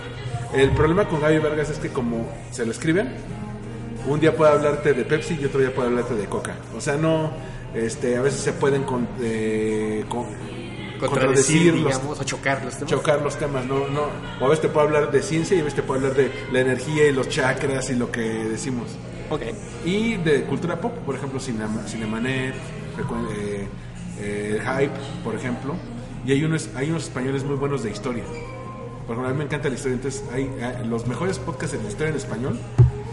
El 0.54 0.70
problema 0.72 1.08
con 1.08 1.20
Gaby 1.22 1.40
Vargas 1.40 1.70
es 1.70 1.80
que 1.80 1.90
como 1.90 2.30
se 2.52 2.66
lo 2.66 2.72
escriben, 2.72 3.10
un 4.08 4.20
día 4.20 4.36
puede 4.36 4.52
hablarte 4.52 4.94
de 4.94 5.04
Pepsi 5.04 5.38
y 5.42 5.46
otro 5.46 5.60
día 5.60 5.74
puede 5.74 5.90
hablarte 5.90 6.16
de 6.16 6.26
Coca. 6.26 6.56
O 6.76 6.82
sea, 6.82 6.96
no, 6.98 7.32
este, 7.76 8.18
a 8.18 8.22
veces 8.22 8.40
se 8.42 8.54
pueden 8.54 8.84
con, 8.84 9.08
eh, 9.22 10.06
con- 10.10 10.26
Contradecir, 11.00 11.74
los- 11.76 11.96
o 12.20 12.24
chocar 12.24 12.64
los 12.64 12.76
temas. 12.76 12.90
chocar 12.92 13.22
los 13.24 13.36
temas, 13.36 13.66
no, 13.66 13.88
no. 13.88 14.04
O 14.40 14.46
a 14.46 14.50
veces 14.50 14.62
te 14.62 14.70
puedo 14.70 14.86
hablar 14.86 15.12
de 15.12 15.24
ciencia 15.24 15.58
y 15.58 15.62
a 15.62 15.64
veces 15.64 15.78
te 15.78 15.82
puedo 15.84 16.00
hablar 16.00 16.16
de 16.16 16.32
la 16.52 16.60
energía 16.60 17.08
y 17.08 17.12
los 17.12 17.28
chakras 17.28 17.90
y 17.90 17.96
lo 17.96 18.12
que 18.12 18.22
decimos. 18.22 18.88
Ok. 19.32 19.42
Y 19.84 20.18
de 20.18 20.44
cultura 20.44 20.80
pop, 20.80 20.94
por 21.06 21.16
ejemplo, 21.16 21.40
Cinema, 21.40 21.82
Cinemanet, 21.88 22.54
eh, 22.54 23.68
eh, 24.22 24.60
Hype, 24.62 24.94
por 25.24 25.36
ejemplo. 25.36 25.76
Y 26.26 26.32
hay 26.34 26.44
unos, 26.44 26.70
hay 26.76 26.90
unos 26.90 27.04
españoles 27.04 27.44
muy 27.44 27.56
buenos 27.56 27.84
de 27.84 27.92
historia. 27.92 28.24
Por 29.08 29.16
ejemplo, 29.16 29.28
a 29.28 29.32
mí 29.32 29.38
me 29.40 29.46
encanta 29.46 29.68
la 29.70 29.76
historia. 29.76 29.96
Entonces, 29.96 30.24
hay, 30.32 30.44
eh, 30.60 30.84
los 30.88 31.08
mejores 31.08 31.40
podcasts 31.40 31.78
de 31.82 31.88
historia 31.88 32.10
en 32.12 32.16
español 32.18 32.60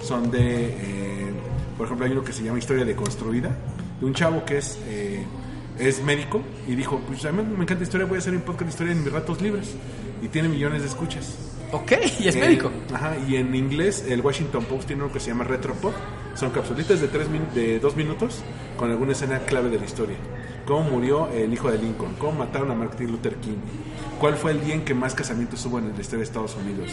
son 0.02 0.30
de, 0.30 0.66
eh, 0.66 1.32
por 1.76 1.86
ejemplo, 1.86 2.06
hay 2.06 2.12
uno 2.12 2.22
que 2.22 2.32
se 2.32 2.42
llama 2.44 2.58
Historia 2.58 2.84
deconstruida, 2.84 3.56
de 4.00 4.06
un 4.06 4.14
chavo 4.14 4.44
que 4.44 4.58
es, 4.58 4.78
eh, 4.86 5.24
es 5.78 6.02
médico 6.02 6.42
y 6.68 6.74
dijo, 6.74 7.00
pues 7.06 7.24
a 7.24 7.32
mí 7.32 7.42
me 7.42 7.62
encanta 7.62 7.82
historia, 7.84 8.06
voy 8.06 8.16
a 8.16 8.18
hacer 8.18 8.34
un 8.34 8.42
podcast 8.42 8.64
de 8.64 8.70
historia 8.70 8.92
en 8.92 9.02
mis 9.04 9.12
ratos 9.12 9.40
libres. 9.40 9.74
Y 10.22 10.28
tiene 10.28 10.48
millones 10.48 10.82
de 10.82 10.88
escuchas. 10.88 11.36
Ok, 11.72 11.92
y 12.20 12.28
es 12.28 12.34
Eh, 12.36 12.40
médico. 12.40 12.70
Ajá, 12.92 13.16
y 13.28 13.36
en 13.36 13.54
inglés 13.54 14.04
el 14.08 14.20
Washington 14.20 14.64
Post 14.64 14.86
tiene 14.88 15.04
uno 15.04 15.12
que 15.12 15.20
se 15.20 15.28
llama 15.28 15.44
Retropod. 15.44 15.92
Son 16.34 16.50
capsulitas 16.50 17.00
de, 17.00 17.08
tres 17.08 17.28
min- 17.28 17.46
de 17.54 17.78
dos 17.78 17.94
minutos 17.96 18.42
con 18.76 18.90
alguna 18.90 19.12
escena 19.12 19.38
clave 19.40 19.70
de 19.70 19.78
la 19.78 19.84
historia. 19.84 20.16
Cómo 20.68 20.90
murió 20.90 21.28
el 21.32 21.50
hijo 21.52 21.70
de 21.70 21.78
Lincoln, 21.78 22.14
cómo 22.18 22.32
mataron 22.40 22.70
a 22.70 22.74
Martin 22.74 23.10
Luther 23.10 23.36
King, 23.36 23.56
cuál 24.20 24.34
fue 24.36 24.50
el 24.52 24.62
día 24.62 24.74
en 24.74 24.84
que 24.84 24.92
más 24.94 25.14
casamientos 25.14 25.64
hubo 25.64 25.78
en 25.78 25.86
la 25.94 26.00
historia 26.00 26.18
de 26.18 26.24
Estados 26.24 26.54
Unidos. 26.56 26.90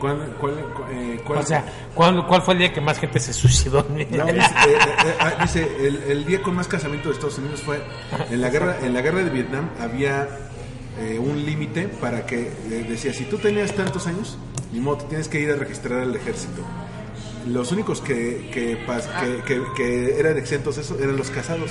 ¿Cuál, 0.00 0.34
cuál, 0.40 0.54
cu- 0.74 0.84
eh, 0.90 1.20
cuál- 1.26 1.38
O 1.40 1.42
sea, 1.42 1.62
¿cuándo- 1.94 2.26
¿cuál 2.26 2.40
fue 2.40 2.54
el 2.54 2.60
día 2.60 2.72
que 2.72 2.80
más 2.80 2.98
gente 2.98 3.20
se 3.20 3.34
suicidó? 3.34 3.84
no, 3.90 3.96
dice, 3.98 4.16
eh, 4.16 4.78
eh, 5.04 5.14
ah, 5.20 5.34
dice, 5.42 5.68
el, 5.86 5.96
el 6.08 6.24
día 6.24 6.40
con 6.42 6.54
más 6.54 6.66
casamientos 6.66 7.10
de 7.10 7.14
Estados 7.16 7.36
Unidos 7.38 7.60
fue 7.62 7.82
en 8.30 8.40
la 8.40 8.48
guerra 8.48 8.78
en 8.80 8.94
la 8.94 9.02
guerra 9.02 9.18
de 9.22 9.28
Vietnam 9.28 9.68
había 9.78 10.26
eh, 10.98 11.18
un 11.18 11.44
límite 11.44 11.88
para 11.88 12.24
que 12.24 12.40
eh, 12.70 12.86
decía 12.88 13.12
si 13.12 13.24
tú 13.26 13.36
tenías 13.36 13.72
tantos 13.74 14.06
años 14.06 14.38
ni 14.72 14.80
modo 14.80 15.04
tienes 15.04 15.28
que 15.28 15.38
ir 15.40 15.50
a 15.50 15.56
registrar 15.56 16.00
al 16.00 16.16
ejército 16.16 16.62
los 17.46 17.70
únicos 17.72 18.00
que 18.00 18.48
que, 18.54 18.86
pas- 18.86 19.08
que, 19.20 19.42
que- 19.44 19.62
que 19.76 20.18
eran 20.18 20.38
exentos 20.38 20.78
eso 20.78 20.96
eran 20.98 21.16
los 21.18 21.30
casados 21.30 21.70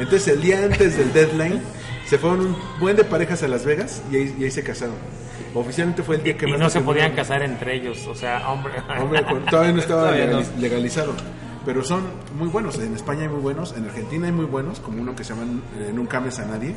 entonces 0.00 0.28
el 0.28 0.40
día 0.40 0.64
antes 0.64 0.96
del 0.98 1.12
deadline 1.12 1.60
se 2.06 2.18
fueron 2.18 2.40
un 2.40 2.56
buen 2.80 2.96
de 2.96 3.04
parejas 3.04 3.42
a 3.42 3.48
Las 3.48 3.64
Vegas 3.64 4.02
y 4.10 4.16
ahí, 4.16 4.34
y 4.38 4.44
ahí 4.44 4.50
se 4.50 4.62
casaron 4.64 4.94
oficialmente 5.54 6.02
fue 6.04 6.16
el 6.16 6.22
día 6.22 6.36
que 6.36 6.46
y 6.46 6.50
más 6.52 6.60
no 6.60 6.70
se 6.70 6.80
podían 6.80 7.12
casar 7.12 7.42
entre 7.42 7.74
ellos. 7.74 8.06
O 8.06 8.14
sea, 8.14 8.48
hombre. 8.50 8.72
Hombre, 9.00 9.24
todavía 9.50 9.72
no 9.72 9.80
estaba 9.80 10.02
Todavía 10.02 10.26
no. 10.26 10.40
legaliz- 10.40 10.56
legalizado. 10.58 11.12
Pero 11.66 11.82
son 11.82 12.02
muy 12.38 12.48
buenos. 12.48 12.78
En 12.78 12.94
España 12.94 13.22
hay 13.22 13.28
muy 13.28 13.40
buenos. 13.40 13.74
En 13.76 13.84
Argentina 13.84 14.26
hay 14.26 14.32
muy 14.32 14.44
buenos, 14.44 14.78
como 14.80 15.02
uno 15.02 15.14
que 15.16 15.24
se 15.24 15.34
llama 15.34 15.46
eh, 15.78 15.90
Nunca 15.92 16.18
ames 16.18 16.38
a 16.38 16.44
nadie, 16.46 16.74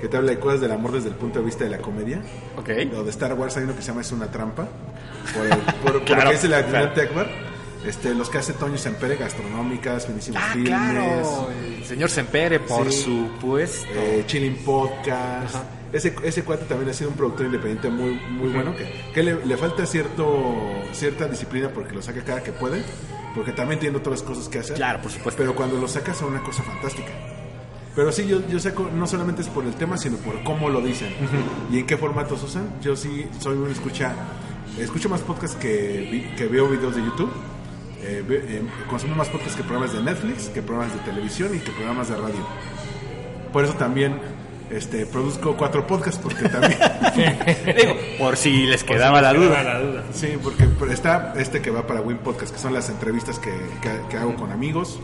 que 0.00 0.08
te 0.08 0.16
habla 0.16 0.30
de 0.30 0.38
cosas 0.38 0.60
del 0.62 0.72
amor 0.72 0.92
desde 0.92 1.10
el 1.10 1.14
punto 1.14 1.40
de 1.40 1.44
vista 1.44 1.64
de 1.64 1.70
la 1.70 1.78
comedia. 1.78 2.22
Ok. 2.56 2.70
O 2.96 3.02
de 3.04 3.10
Star 3.10 3.34
Wars 3.34 3.56
hay 3.58 3.64
uno 3.64 3.76
que 3.76 3.82
se 3.82 3.88
llama 3.88 4.00
Es 4.00 4.12
una 4.12 4.30
trampa. 4.30 4.66
Por, 5.36 5.44
el- 5.46 5.50
por- 5.58 5.92
por 5.92 6.04
Claro, 6.04 6.24
lo 6.24 6.30
que 6.30 6.36
es 6.36 6.44
el 6.44 6.54
ayudante 6.54 7.00
Akbar. 7.02 7.28
Este, 7.86 8.14
los 8.14 8.28
que 8.28 8.38
hace 8.38 8.52
Toño 8.54 8.76
Sempere, 8.76 9.16
gastronómicas, 9.16 10.06
finísimos 10.06 10.42
Ah, 10.44 10.50
filmes. 10.52 10.70
claro. 10.70 11.48
El 11.78 11.84
señor 11.84 12.10
Sempere, 12.10 12.58
por 12.60 12.90
Sí. 12.90 13.02
supuesto. 13.04 13.86
eh, 13.94 14.24
Chilling 14.26 14.56
Podcast. 14.64 15.56
Ese, 15.92 16.14
ese 16.24 16.42
cuate 16.42 16.64
también 16.64 16.90
ha 16.90 16.92
sido 16.92 17.10
un 17.10 17.16
productor 17.16 17.46
independiente 17.46 17.88
muy, 17.88 18.14
muy 18.30 18.48
bueno, 18.52 18.74
que, 18.76 18.92
que 19.14 19.22
le, 19.22 19.46
le 19.46 19.56
falta 19.56 19.86
cierto 19.86 20.82
cierta 20.92 21.26
disciplina 21.28 21.68
porque 21.70 21.94
lo 21.94 22.02
saca 22.02 22.22
cada 22.24 22.42
que 22.42 22.50
puede, 22.52 22.82
porque 23.34 23.52
también 23.52 23.78
tiene 23.78 23.96
otras 23.96 24.20
cosas 24.22 24.48
que 24.48 24.58
hacer. 24.58 24.76
Claro, 24.76 25.00
por 25.00 25.12
supuesto. 25.12 25.38
Pero 25.40 25.54
cuando 25.54 25.78
lo 25.78 25.86
sacas 25.86 26.16
son 26.16 26.30
una 26.32 26.42
cosa 26.42 26.64
fantástica. 26.64 27.12
Pero 27.94 28.10
sí, 28.12 28.26
yo, 28.26 28.46
yo 28.48 28.58
saco, 28.58 28.90
no 28.92 29.06
solamente 29.06 29.40
es 29.42 29.48
por 29.48 29.64
el 29.64 29.74
tema, 29.74 29.96
sino 29.96 30.16
por 30.18 30.42
cómo 30.42 30.68
lo 30.68 30.80
dicen 30.82 31.14
y 31.72 31.78
en 31.78 31.86
qué 31.86 31.96
formatos 31.96 32.42
usan. 32.42 32.68
Yo 32.82 32.94
sí 32.96 33.26
soy 33.40 33.56
un 33.56 33.70
escucha, 33.70 34.12
escucho 34.78 35.08
más 35.08 35.20
podcasts 35.22 35.56
que, 35.56 36.34
que 36.36 36.46
veo 36.48 36.68
videos 36.68 36.94
de 36.96 37.02
YouTube. 37.02 37.30
Eh, 38.08 38.24
eh, 38.28 38.62
consumo 38.88 39.16
más 39.16 39.28
podcasts 39.28 39.56
que 39.56 39.62
programas 39.64 39.92
de 39.92 40.02
Netflix, 40.02 40.48
que 40.48 40.62
programas 40.62 40.92
de 40.94 41.00
televisión 41.00 41.54
y 41.54 41.58
que 41.58 41.72
programas 41.72 42.08
de 42.08 42.16
radio. 42.16 42.46
Por 43.52 43.64
eso 43.64 43.74
también 43.74 44.18
este, 44.70 45.06
produzco 45.06 45.56
cuatro 45.56 45.86
podcasts, 45.86 46.20
porque 46.22 46.48
también... 46.48 46.78
Digo, 47.76 47.96
por 48.18 48.36
si 48.36 48.66
les 48.66 48.84
quedaba 48.84 49.20
la 49.20 49.32
duda. 49.32 49.62
la 49.62 49.80
duda. 49.80 50.04
Sí, 50.12 50.36
porque 50.42 50.68
está 50.92 51.34
este 51.36 51.60
que 51.62 51.70
va 51.70 51.86
para 51.86 52.00
Win 52.00 52.18
Podcast, 52.18 52.52
que 52.52 52.58
son 52.60 52.72
las 52.74 52.88
entrevistas 52.90 53.38
que, 53.38 53.50
que- 53.80 54.00
que 54.10 54.16
hago 54.16 54.34
con 54.36 54.50
amigos. 54.52 54.98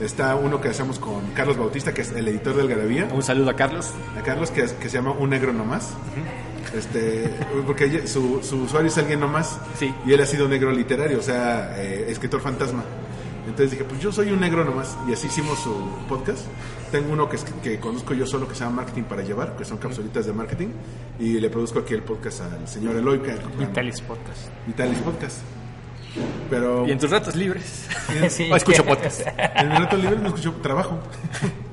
Está 0.00 0.36
uno 0.36 0.60
que 0.60 0.68
hacemos 0.68 0.98
con 1.00 1.26
Carlos 1.34 1.56
Bautista, 1.58 1.92
que 1.92 2.02
es 2.02 2.12
el 2.12 2.28
editor 2.28 2.54
del 2.56 2.68
Garabía. 2.68 3.08
Un 3.12 3.22
saludo 3.22 3.50
a 3.50 3.56
Carlos. 3.56 3.90
A 4.18 4.22
Carlos, 4.22 4.50
que, 4.52 4.62
que 4.62 4.88
se 4.88 4.96
llama 4.96 5.10
Un 5.12 5.30
Negro 5.30 5.52
Nomás. 5.52 5.90
Este, 6.74 7.30
porque 7.66 8.06
su, 8.06 8.40
su 8.42 8.62
usuario 8.62 8.88
es 8.88 8.98
alguien 8.98 9.20
nomás. 9.20 9.58
Sí. 9.78 9.92
Y 10.06 10.12
él 10.12 10.20
ha 10.20 10.26
sido 10.26 10.48
negro 10.48 10.70
literario, 10.70 11.18
o 11.18 11.22
sea, 11.22 11.74
eh, 11.82 12.06
escritor 12.08 12.40
fantasma. 12.40 12.84
Entonces 13.46 13.70
dije, 13.70 13.84
pues 13.84 14.00
yo 14.00 14.12
soy 14.12 14.30
un 14.30 14.40
negro 14.40 14.62
nomás. 14.64 14.96
Y 15.08 15.12
así 15.14 15.26
hicimos 15.28 15.58
su 15.60 15.74
podcast. 16.08 16.40
Tengo 16.92 17.12
uno 17.12 17.28
que, 17.28 17.36
es- 17.36 17.44
que 17.62 17.78
conozco 17.80 18.12
yo 18.14 18.26
solo 18.26 18.46
que 18.46 18.54
se 18.54 18.60
llama 18.64 18.76
Marketing 18.76 19.04
para 19.04 19.22
Llevar, 19.22 19.56
que 19.56 19.64
son 19.64 19.78
capsulitas 19.78 20.26
de 20.26 20.32
marketing. 20.34 20.68
Y 21.18 21.40
le 21.40 21.48
produzco 21.48 21.78
aquí 21.78 21.94
el 21.94 22.02
podcast 22.02 22.42
al 22.42 22.68
señor 22.68 22.96
Eloy. 22.96 23.18
Vitalis 23.58 24.00
Podcast. 24.02 24.48
Vitalis 24.66 24.98
Podcast. 24.98 25.36
Pero 26.50 26.86
Y 26.86 26.92
en 26.92 26.98
tus 26.98 27.10
ratos 27.10 27.36
libres. 27.36 27.86
Sí. 28.28 28.48
o 28.52 28.56
escucho 28.56 28.84
podcast. 28.84 29.20
en 29.56 29.68
mi 29.68 29.74
rato 29.76 29.96
libre 29.96 30.16
no 30.18 30.28
escucho 30.28 30.52
trabajo. 30.62 30.98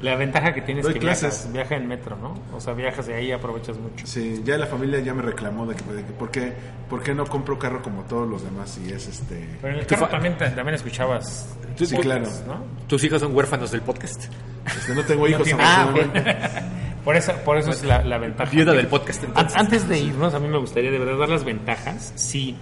La 0.02 0.16
ventaja 0.16 0.54
que 0.54 0.62
tienes 0.62 0.82
es 0.82 0.86
Doy 0.86 0.94
que 0.96 1.00
clases. 1.00 1.52
viajas, 1.52 1.54
viaja 1.54 1.76
en 1.76 1.88
metro, 1.88 2.18
¿no? 2.18 2.36
O 2.56 2.60
sea, 2.60 2.74
viajas 2.74 3.08
de 3.08 3.16
ahí 3.16 3.28
y 3.28 3.32
aprovechas 3.32 3.78
mucho. 3.78 4.06
Sí, 4.06 4.42
ya 4.44 4.58
la 4.58 4.68
familia 4.68 5.00
ya 5.00 5.14
me 5.14 5.22
reclamó 5.22 5.66
de 5.66 5.76
que, 5.76 5.84
de 5.94 6.04
que 6.06 6.12
¿por, 6.14 6.30
qué, 6.30 6.54
por 6.90 7.02
qué 7.02 7.14
no 7.16 7.26
compro 7.26 7.58
carro 7.58 7.82
como 7.82 8.04
todos 8.04 8.28
los 8.30 8.44
demás 8.44 8.78
y 8.86 8.92
es 8.92 9.08
este... 9.08 9.48
Pero 9.62 9.74
en 9.74 9.80
el 9.80 9.88
carro 9.88 10.08
también, 10.08 10.38
también 10.38 10.76
escuchabas. 10.76 11.48
Sí, 11.76 11.96
claro. 11.98 12.26
¿no? 12.46 12.64
Tus 12.88 13.04
hijos 13.04 13.22
son 13.22 13.36
huérfanos 13.36 13.72
del 13.72 13.82
podcast. 13.82 14.26
Este, 14.68 14.94
no 14.94 15.04
tengo 15.04 15.28
hijos, 15.28 15.44
tiene- 15.44 15.64
afortunadamente. 15.64 16.36
Por 17.06 17.16
eso, 17.16 17.34
por 17.46 17.56
eso 17.56 17.70
es 17.70 17.84
la, 17.84 18.04
la 18.04 18.18
ventaja. 18.18 18.50
Viuda 18.50 18.74
del 18.74 18.88
podcast, 18.88 19.24
entonces. 19.24 19.56
Antes 19.56 19.88
de 19.88 20.00
irnos, 20.00 20.34
a 20.34 20.40
mí 20.40 20.48
me 20.48 20.58
gustaría 20.58 20.90
de 20.90 20.98
verdad 20.98 21.20
dar 21.20 21.30
las 21.30 21.44
ventajas. 21.44 22.12
Sí, 22.16 22.58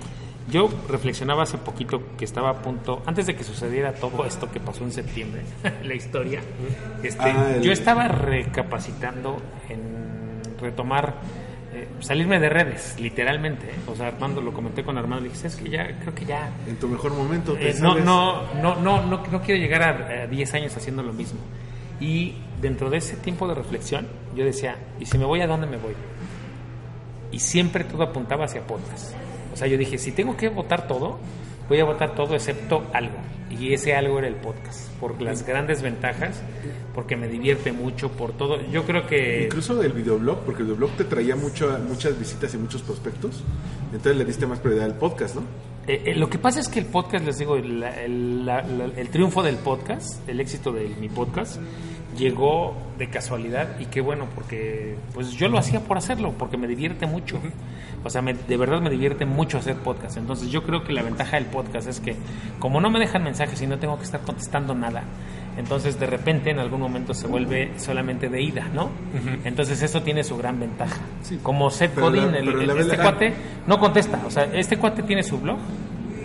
yo 0.54 0.70
reflexionaba 0.88 1.43
hace 1.43 1.58
poquito 1.58 2.01
que 2.18 2.24
estaba 2.24 2.49
a 2.51 2.62
punto, 2.62 3.01
antes 3.06 3.26
de 3.26 3.36
que 3.36 3.43
sucediera 3.43 3.93
todo 3.93 4.24
esto 4.26 4.49
que 4.51 4.60
pasó 4.62 4.84
en 4.86 4.91
septiembre, 4.93 5.41
la 5.84 5.93
historia, 5.95 6.39
este, 7.04 7.22
Ah, 7.24 7.51
el- 7.56 7.62
yo 7.62 7.72
estaba 7.74 8.08
recapacitando 8.08 9.41
en 9.70 9.82
retomar, 10.62 11.16
eh, 11.74 11.88
salirme 11.99 12.39
de 12.39 12.49
redes, 12.49 12.95
literalmente. 12.99 13.66
¿eh? 13.66 13.74
O 13.91 13.95
sea, 13.95 14.08
Armando 14.08 14.39
lo 14.41 14.54
comenté 14.54 14.84
con 14.84 14.97
Armando, 14.97 15.24
le 15.26 15.30
dije, 15.34 15.47
es 15.47 15.56
que 15.56 15.70
ya, 15.70 15.88
creo 15.99 16.14
que 16.16 16.24
ya, 16.26 16.51
En 16.68 16.78
tu 16.78 16.88
mejor 16.88 17.14
momento. 17.14 17.58
eh, 17.60 17.76
no, 17.82 17.95
no, 17.99 18.43
no, 18.62 18.76
no, 18.76 19.01
no, 19.06 19.24
no 19.32 19.41
quiero 19.41 19.60
llegar 19.60 19.82
a, 19.84 20.24
a 20.24 20.28
10 20.28 20.54
años 20.54 20.78
haciendo 20.78 21.01
lo 21.04 21.12
mismo. 21.14 21.39
Y 21.99 22.36
dentro 22.62 22.89
de 22.89 22.97
ese 22.97 23.18
tiempo 23.18 23.47
de 23.47 23.56
reflexión, 23.56 24.08
yo 24.36 24.45
decía, 24.45 24.78
¿y 24.99 25.06
si 25.06 25.18
me 25.18 25.26
voy 25.26 25.41
a 25.41 25.47
dónde 25.47 25.68
me 25.68 25.78
voy? 25.78 25.93
Y 27.32 27.39
siempre 27.39 27.84
todo 27.84 28.04
apuntaba 28.04 28.45
hacia 28.45 28.62
podcast. 28.62 29.14
O 29.54 29.56
sea, 29.56 29.68
yo 29.68 29.78
dije, 29.78 29.97
si 29.97 30.12
tengo 30.12 30.36
que 30.36 30.49
votar 30.49 30.88
todo, 30.88 31.20
voy 31.70 31.80
a 31.80 31.86
votar 31.86 32.16
todo 32.16 32.36
excepto 32.36 32.84
algo. 32.93 33.16
Y 33.49 33.74
ese 33.74 33.95
algo 33.95 34.18
era 34.18 34.28
el 34.28 34.36
podcast, 34.36 34.89
por 34.99 35.22
las 35.22 35.45
grandes 35.45 35.82
ventajas, 35.84 36.41
porque 36.95 37.16
me 37.16 37.28
divierte 37.28 37.72
mucho, 37.72 38.10
por 38.10 38.34
todo. 38.34 38.60
Yo 38.72 38.84
creo 38.84 39.06
que... 39.06 39.45
Incluso 39.45 39.82
el 39.82 39.93
videoblog, 39.93 40.39
porque 40.39 40.62
el 40.62 40.66
videoblog 40.66 40.91
te 40.97 41.04
traía 41.04 41.36
mucho, 41.36 41.78
muchas 41.88 42.18
visitas 42.18 42.54
y 42.56 42.58
muchos 42.58 42.82
prospectos. 42.82 43.43
Entonces 43.91 44.18
le 44.18 44.26
diste 44.26 44.47
más 44.47 44.60
prioridad 44.60 44.86
al 44.86 44.97
podcast, 44.97 45.36
¿no? 45.36 45.43
Eh, 45.88 46.01
eh, 46.05 46.15
lo 46.15 46.29
que 46.29 46.38
pasa 46.38 46.59
es 46.61 46.69
que 46.69 46.79
el 46.79 46.86
podcast, 46.86 47.25
les 47.25 47.38
digo, 47.39 47.57
el, 47.57 47.84
el- 47.84 48.45
la- 48.45 48.61
la- 48.61 48.86
el 48.86 49.09
triunfo 49.09 49.43
del 49.43 49.57
podcast, 49.57 50.27
el 50.29 50.39
éxito 50.39 50.71
de 50.71 50.88
mi 50.99 51.09
podcast, 51.09 51.59
llegó 52.17 52.75
de 52.97 53.09
casualidad 53.09 53.79
y 53.79 53.86
qué 53.88 53.99
bueno, 53.99 54.27
porque 54.36 54.95
pues 55.13 55.31
yo 55.31 55.47
lo 55.49 55.57
hacía 55.57 55.81
por 55.81 55.97
hacerlo, 55.97 56.34
porque 56.38 56.57
me 56.57 56.67
divierte 56.67 57.05
mucho. 57.05 57.39
O 58.05 58.09
sea, 58.09 58.21
me- 58.21 58.34
de 58.34 58.57
verdad 58.57 58.81
me 58.81 58.89
divierte 58.89 59.25
mucho 59.25 59.57
hacer 59.57 59.75
podcast. 59.77 60.17
Entonces 60.17 60.49
yo 60.51 60.63
creo 60.63 60.84
que 60.84 60.93
la 60.93 61.01
ventaja 61.03 61.38
del 61.38 61.45
podcast 61.47 61.88
es 61.88 61.99
que 61.99 62.15
como 62.59 62.79
no 62.81 62.89
me 62.89 62.99
dejan 62.99 63.23
mensajes 63.23 63.61
y 63.61 63.67
no 63.67 63.79
tengo 63.79 63.97
que 63.97 64.03
estar 64.03 64.21
contestando 64.21 64.75
nada, 64.75 65.03
entonces 65.58 65.99
de 65.99 66.06
repente 66.08 66.49
en 66.49 66.60
algún 66.60 66.80
momento 66.82 67.14
se 67.14 67.28
vuelve 67.28 67.72
solamente 67.78 68.30
de 68.30 68.41
ida, 68.41 68.68
¿no? 68.74 68.89
Entonces 69.43 69.82
eso 69.82 70.01
tiene 70.01 70.24
su 70.24 70.38
gran 70.38 70.60
ventaja. 70.60 70.97
Sí. 71.22 71.39
Como 71.43 71.70
Seth 71.70 71.95
Godin, 71.97 72.34
el- 72.36 72.47
el- 72.49 72.70
este 72.80 72.97
cuate 72.97 73.34
no 73.68 73.80
contesta. 73.80 74.22
O 74.26 74.32
sea, 74.32 74.45
este 74.54 74.78
cuate 74.78 75.04
tiene 75.04 75.24
su 75.24 75.39
blog. 75.39 75.58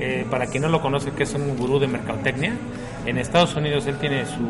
eh, 0.01 0.25
para 0.31 0.47
quien 0.47 0.63
no 0.63 0.69
lo 0.69 0.81
conoce, 0.81 1.11
que 1.11 1.25
es 1.25 1.35
un 1.35 1.57
gurú 1.57 1.81
de 1.81 1.89
mercadotecnia. 1.89 2.53
En 3.05 3.19
Estados 3.19 3.57
Unidos 3.57 3.85
él 3.89 3.97
tiene 3.99 4.25
su 4.27 4.47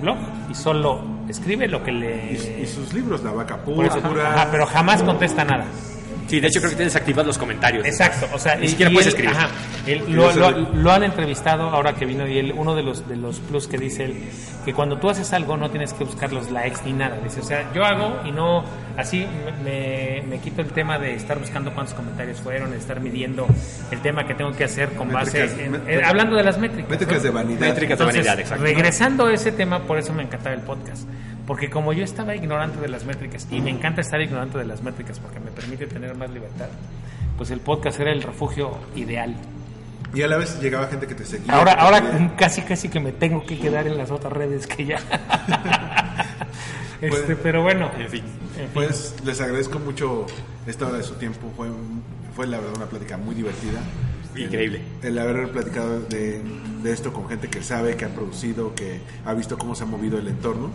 blog 0.00 0.16
y 0.50 0.54
solo 0.54 1.02
escribe 1.28 1.68
lo 1.68 1.84
que 1.84 1.92
le. 1.92 2.32
Y, 2.32 2.62
y 2.62 2.66
sus 2.66 2.94
libros, 2.94 3.22
La 3.22 3.30
Vaca 3.30 3.58
Por 3.58 3.74
Pura, 3.74 3.88
eso- 3.88 4.00
pura- 4.00 4.32
ajá, 4.34 4.48
pero 4.50 4.64
jamás 4.64 5.02
contesta 5.02 5.44
nada. 5.44 5.66
Sí, 6.30 6.40
de 6.40 6.46
hecho 6.46 6.60
creo 6.60 6.70
que 6.70 6.76
tienes 6.76 6.94
activados 6.96 7.26
los 7.26 7.38
comentarios. 7.38 7.84
Exacto, 7.84 8.28
o 8.32 8.38
sea, 8.38 8.54
ni 8.54 8.68
siquiera 8.68 8.90
puedes 8.92 9.08
él- 9.08 9.14
escribir. 9.14 9.36
ajá, 9.36 9.48
él- 9.86 10.04
Y 10.06 10.12
lo, 10.12 10.92
han 10.92 11.02
entrevistado 11.02 11.68
ahora 11.70 11.94
que 11.94 12.06
vino 12.06 12.26
y 12.26 12.38
él, 12.38 12.54
uno 12.56 12.74
de 12.76 12.82
los 12.84 13.08
de 13.08 13.16
los 13.16 13.40
plus 13.40 13.66
que 13.66 13.76
dice 13.78 14.04
él, 14.04 14.14
que 14.64 14.72
cuando 14.72 14.98
tú 14.98 15.10
haces 15.10 15.32
algo 15.32 15.56
no 15.56 15.70
tienes 15.70 15.92
que 15.92 16.04
buscar 16.04 16.32
los 16.32 16.50
likes 16.50 16.80
ni 16.84 16.92
nada. 16.92 17.18
Dice, 17.22 17.40
o 17.40 17.42
sea, 17.42 17.72
yo 17.74 17.84
hago 17.84 18.20
y 18.24 18.30
no, 18.32 18.64
así 18.96 19.26
me, 19.64 19.70
me- 19.70 20.22
me 20.28 20.38
quito 20.38 20.60
el 20.62 20.68
tema 20.68 20.98
de 20.98 21.14
estar 21.14 21.38
buscando 21.38 21.72
cuántos 21.74 21.94
comentarios 21.94 22.38
fueron, 22.40 22.70
de 22.70 22.76
estar 22.78 23.00
midiendo 23.00 23.46
el 23.90 24.00
tema 24.00 24.24
que 24.26 24.34
tengo 24.34 24.52
que 24.52 24.64
hacer 24.64 24.90
con 24.90 25.10
base, 25.10 25.42
en- 25.64 25.82
eh, 25.88 26.00
hablando 26.04 26.36
de 26.36 26.44
las 26.44 26.58
métricas. 26.58 26.90
Métricas 26.90 27.16
¿no? 27.18 27.22
de 27.24 27.30
vanidad. 27.30 27.60
Métricas 27.60 27.98
de 27.98 28.04
vanidad, 28.04 28.38
exacto. 28.38 28.62
regresando 28.62 29.26
a 29.26 29.32
ese 29.34 29.50
tema, 29.52 29.80
por 29.80 29.98
eso 29.98 30.12
me 30.12 30.22
encantaba 30.22 30.54
el 30.54 30.62
podcast. 30.62 31.08
Porque 31.50 31.68
como 31.68 31.92
yo 31.92 32.04
estaba 32.04 32.36
ignorante 32.36 32.80
de 32.80 32.86
las 32.86 33.04
métricas, 33.04 33.48
y 33.50 33.60
me 33.60 33.70
encanta 33.70 34.02
estar 34.02 34.20
ignorante 34.20 34.56
de 34.56 34.64
las 34.64 34.84
métricas 34.84 35.18
porque 35.18 35.40
me 35.40 35.50
permite 35.50 35.88
tener 35.88 36.14
más 36.14 36.30
libertad, 36.30 36.68
pues 37.36 37.50
el 37.50 37.58
podcast 37.58 37.98
era 37.98 38.12
el 38.12 38.22
refugio 38.22 38.78
ideal. 38.94 39.34
Y 40.14 40.22
a 40.22 40.28
la 40.28 40.36
vez 40.36 40.60
llegaba 40.60 40.86
gente 40.86 41.08
que 41.08 41.16
te 41.16 41.24
seguía. 41.24 41.52
Ahora, 41.52 41.74
te 41.74 41.80
ahora 41.80 42.34
casi 42.38 42.62
casi 42.62 42.88
que 42.88 43.00
me 43.00 43.10
tengo 43.10 43.44
que 43.44 43.58
quedar 43.58 43.88
en 43.88 43.98
las 43.98 44.12
otras 44.12 44.32
redes 44.32 44.68
que 44.68 44.84
ya. 44.84 44.98
este, 47.00 47.08
Pues- 47.08 47.38
pero 47.42 47.62
bueno. 47.62 47.90
En 47.98 48.08
fin. 48.08 48.22
en 48.56 48.66
fin. 48.66 48.70
Pues 48.72 49.16
les 49.24 49.40
agradezco 49.40 49.80
mucho 49.80 50.26
esta 50.68 50.86
hora 50.86 50.98
de 50.98 51.02
su 51.02 51.14
tiempo. 51.14 51.52
Fue, 51.56 51.66
fue 52.36 52.46
la 52.46 52.58
verdad 52.58 52.76
una 52.76 52.86
plática 52.86 53.16
muy 53.16 53.34
divertida. 53.34 53.80
Increíble. 54.36 54.82
El, 55.02 55.08
el 55.08 55.18
haber 55.18 55.50
platicado 55.50 56.00
de, 56.02 56.42
de 56.80 56.92
esto 56.92 57.12
con 57.12 57.28
gente 57.28 57.48
que 57.48 57.60
sabe, 57.60 57.96
que 57.96 58.04
ha 58.04 58.10
producido, 58.10 58.72
que 58.76 59.00
ha 59.24 59.34
visto 59.34 59.58
cómo 59.58 59.74
se 59.74 59.82
ha 59.82 59.86
movido 59.86 60.16
el 60.16 60.28
entorno. 60.28 60.70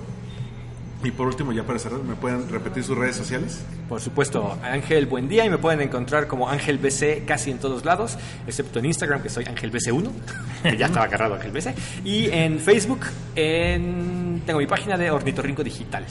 Y 1.06 1.12
por 1.12 1.28
último, 1.28 1.52
ya 1.52 1.64
para 1.64 1.78
cerrar, 1.78 2.00
¿me 2.00 2.16
pueden 2.16 2.50
repetir 2.50 2.84
sus 2.84 2.98
redes 2.98 3.16
sociales? 3.16 3.64
Por 3.88 4.02
supuesto, 4.02 4.58
Ángel, 4.64 5.06
buen 5.06 5.30
día 5.30 5.46
y 5.46 5.52
me 5.52 5.60
pueden 5.60 5.82
encontrar 5.82 6.26
como 6.26 6.50
Ángel 6.50 6.80
BC 6.80 7.26
casi 7.26 7.52
en 7.52 7.60
todos 7.60 7.86
lados, 7.86 8.18
excepto 8.48 8.80
en 8.80 8.86
Instagram 8.86 9.22
que 9.22 9.30
soy 9.30 9.46
Ángel 9.46 9.72
BC1, 9.72 10.10
que 10.64 10.78
ya 10.78 10.88
estaba 10.88 11.06
agarrado 11.06 11.36
Ángel 11.36 11.52
BC, 11.52 11.76
y 12.04 12.32
en 12.32 12.60
Facebook 12.60 13.02
en... 13.36 14.42
tengo 14.48 14.58
mi 14.58 14.66
página 14.66 14.98
de 14.98 15.12
Ornitorrinco 15.12 15.64
Digital. 15.64 16.06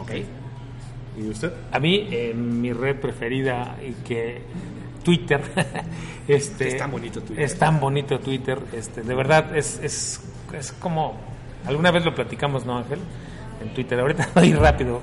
Ok. 0.00 0.10
¿Y 1.16 1.28
usted? 1.28 1.52
A 1.70 1.78
mí, 1.78 2.08
eh, 2.10 2.34
mi 2.34 2.72
red 2.72 2.96
preferida 2.96 3.76
y 3.80 3.92
que 4.02 4.42
Twitter, 5.04 5.42
este, 6.26 6.70
Es 6.70 6.76
tan 6.76 6.90
bonito 6.90 7.22
Twitter. 7.22 7.44
Es 7.44 7.56
tan 7.56 7.78
bonito 7.78 8.18
Twitter, 8.18 8.58
este, 8.72 9.02
de 9.02 9.14
verdad 9.14 9.56
es, 9.56 9.78
es, 9.80 10.20
es 10.52 10.72
como, 10.72 11.20
alguna 11.66 11.92
vez 11.92 12.04
lo 12.04 12.12
platicamos, 12.16 12.66
¿no, 12.66 12.78
Ángel? 12.78 12.98
En 13.60 13.72
Twitter, 13.74 13.98
ahorita 13.98 14.28
voy 14.34 14.52
rápido, 14.52 15.00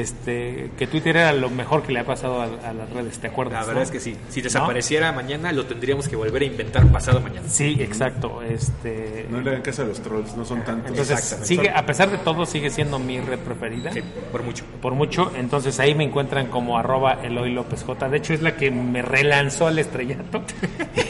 este, 0.00 0.70
que 0.78 0.86
Twitter 0.86 1.16
era 1.16 1.32
lo 1.32 1.50
mejor 1.50 1.82
que 1.82 1.92
le 1.92 2.00
ha 2.00 2.04
pasado 2.04 2.40
a, 2.40 2.44
a 2.44 2.72
las 2.72 2.90
redes, 2.90 3.18
¿te 3.18 3.26
acuerdas? 3.28 3.54
La 3.54 3.60
no? 3.60 3.66
verdad 3.68 3.82
es 3.84 3.90
que 3.90 4.00
sí, 4.00 4.16
si 4.28 4.40
¿No? 4.40 4.44
desapareciera 4.44 5.12
mañana 5.12 5.52
lo 5.52 5.66
tendríamos 5.66 6.08
que 6.08 6.16
volver 6.16 6.42
a 6.42 6.44
inventar 6.46 6.86
pasado 6.92 7.20
mañana. 7.20 7.48
Sí, 7.48 7.76
exacto, 7.80 8.42
este... 8.42 9.26
No 9.30 9.40
le 9.40 9.50
hagan 9.50 9.62
caso 9.62 9.82
a 9.82 9.86
los 9.86 10.00
trolls, 10.00 10.36
no 10.36 10.44
son 10.44 10.62
tantos. 10.64 10.90
Entonces, 10.90 11.38
sigue, 11.42 11.70
a 11.70 11.84
pesar 11.86 12.10
de 12.10 12.18
todo, 12.18 12.46
sigue 12.46 12.70
siendo 12.70 12.98
mi 12.98 13.20
red 13.20 13.38
preferida. 13.40 13.92
Sí, 13.92 14.02
por 14.30 14.42
mucho. 14.42 14.64
por 14.80 14.94
mucho, 14.94 15.32
entonces 15.36 15.78
ahí 15.80 15.94
me 15.94 16.04
encuentran 16.04 16.46
como 16.46 16.78
arroba 16.78 17.18
Eloy 17.22 17.52
López 17.52 17.82
J. 17.84 18.08
De 18.08 18.18
hecho 18.18 18.34
es 18.34 18.42
la 18.42 18.56
que 18.56 18.70
me 18.70 19.02
relanzó 19.02 19.66
al 19.66 19.78
estrellato. 19.78 20.42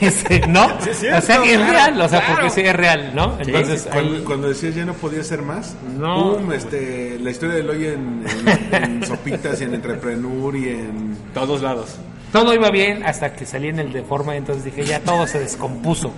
Este, 0.00 0.46
¿No? 0.46 0.68
Sí, 0.80 0.90
es 0.90 0.98
cierto, 0.98 1.18
o 1.18 1.20
sea, 1.22 1.44
es 1.44 1.56
claro, 1.56 1.72
real, 1.72 2.00
o 2.00 2.08
sea, 2.08 2.20
claro. 2.20 2.34
porque 2.34 2.50
sí 2.50 2.60
es 2.60 2.76
real, 2.76 3.10
¿no? 3.16 3.36
Entonces 3.40 3.88
Cuando, 3.90 4.14
ahí... 4.16 4.22
cuando 4.22 4.48
decías 4.48 4.74
ya 4.76 4.84
no 4.84 4.94
podía 4.94 5.24
ser 5.24 5.42
más, 5.42 5.76
No. 5.98 6.36
¡pum! 6.36 6.52
Este, 6.52 7.18
la 7.18 7.30
historia 7.30 7.56
de 7.56 7.60
Eloy 7.62 7.86
en, 7.86 8.24
en, 8.70 8.77
en 8.78 9.06
Sopitas 9.06 9.60
y 9.60 9.64
en 9.64 9.74
Entrepreneur 9.74 10.56
y 10.56 10.68
en... 10.68 11.16
Todos 11.34 11.62
lados. 11.62 11.96
Todo 12.32 12.52
iba 12.52 12.70
bien 12.70 13.04
hasta 13.04 13.32
que 13.32 13.46
salí 13.46 13.68
en 13.68 13.78
el 13.78 13.92
de 13.92 14.02
forma, 14.02 14.36
entonces 14.36 14.64
dije, 14.64 14.84
ya 14.84 15.00
todo 15.00 15.26
se 15.26 15.40
descompuso. 15.40 16.12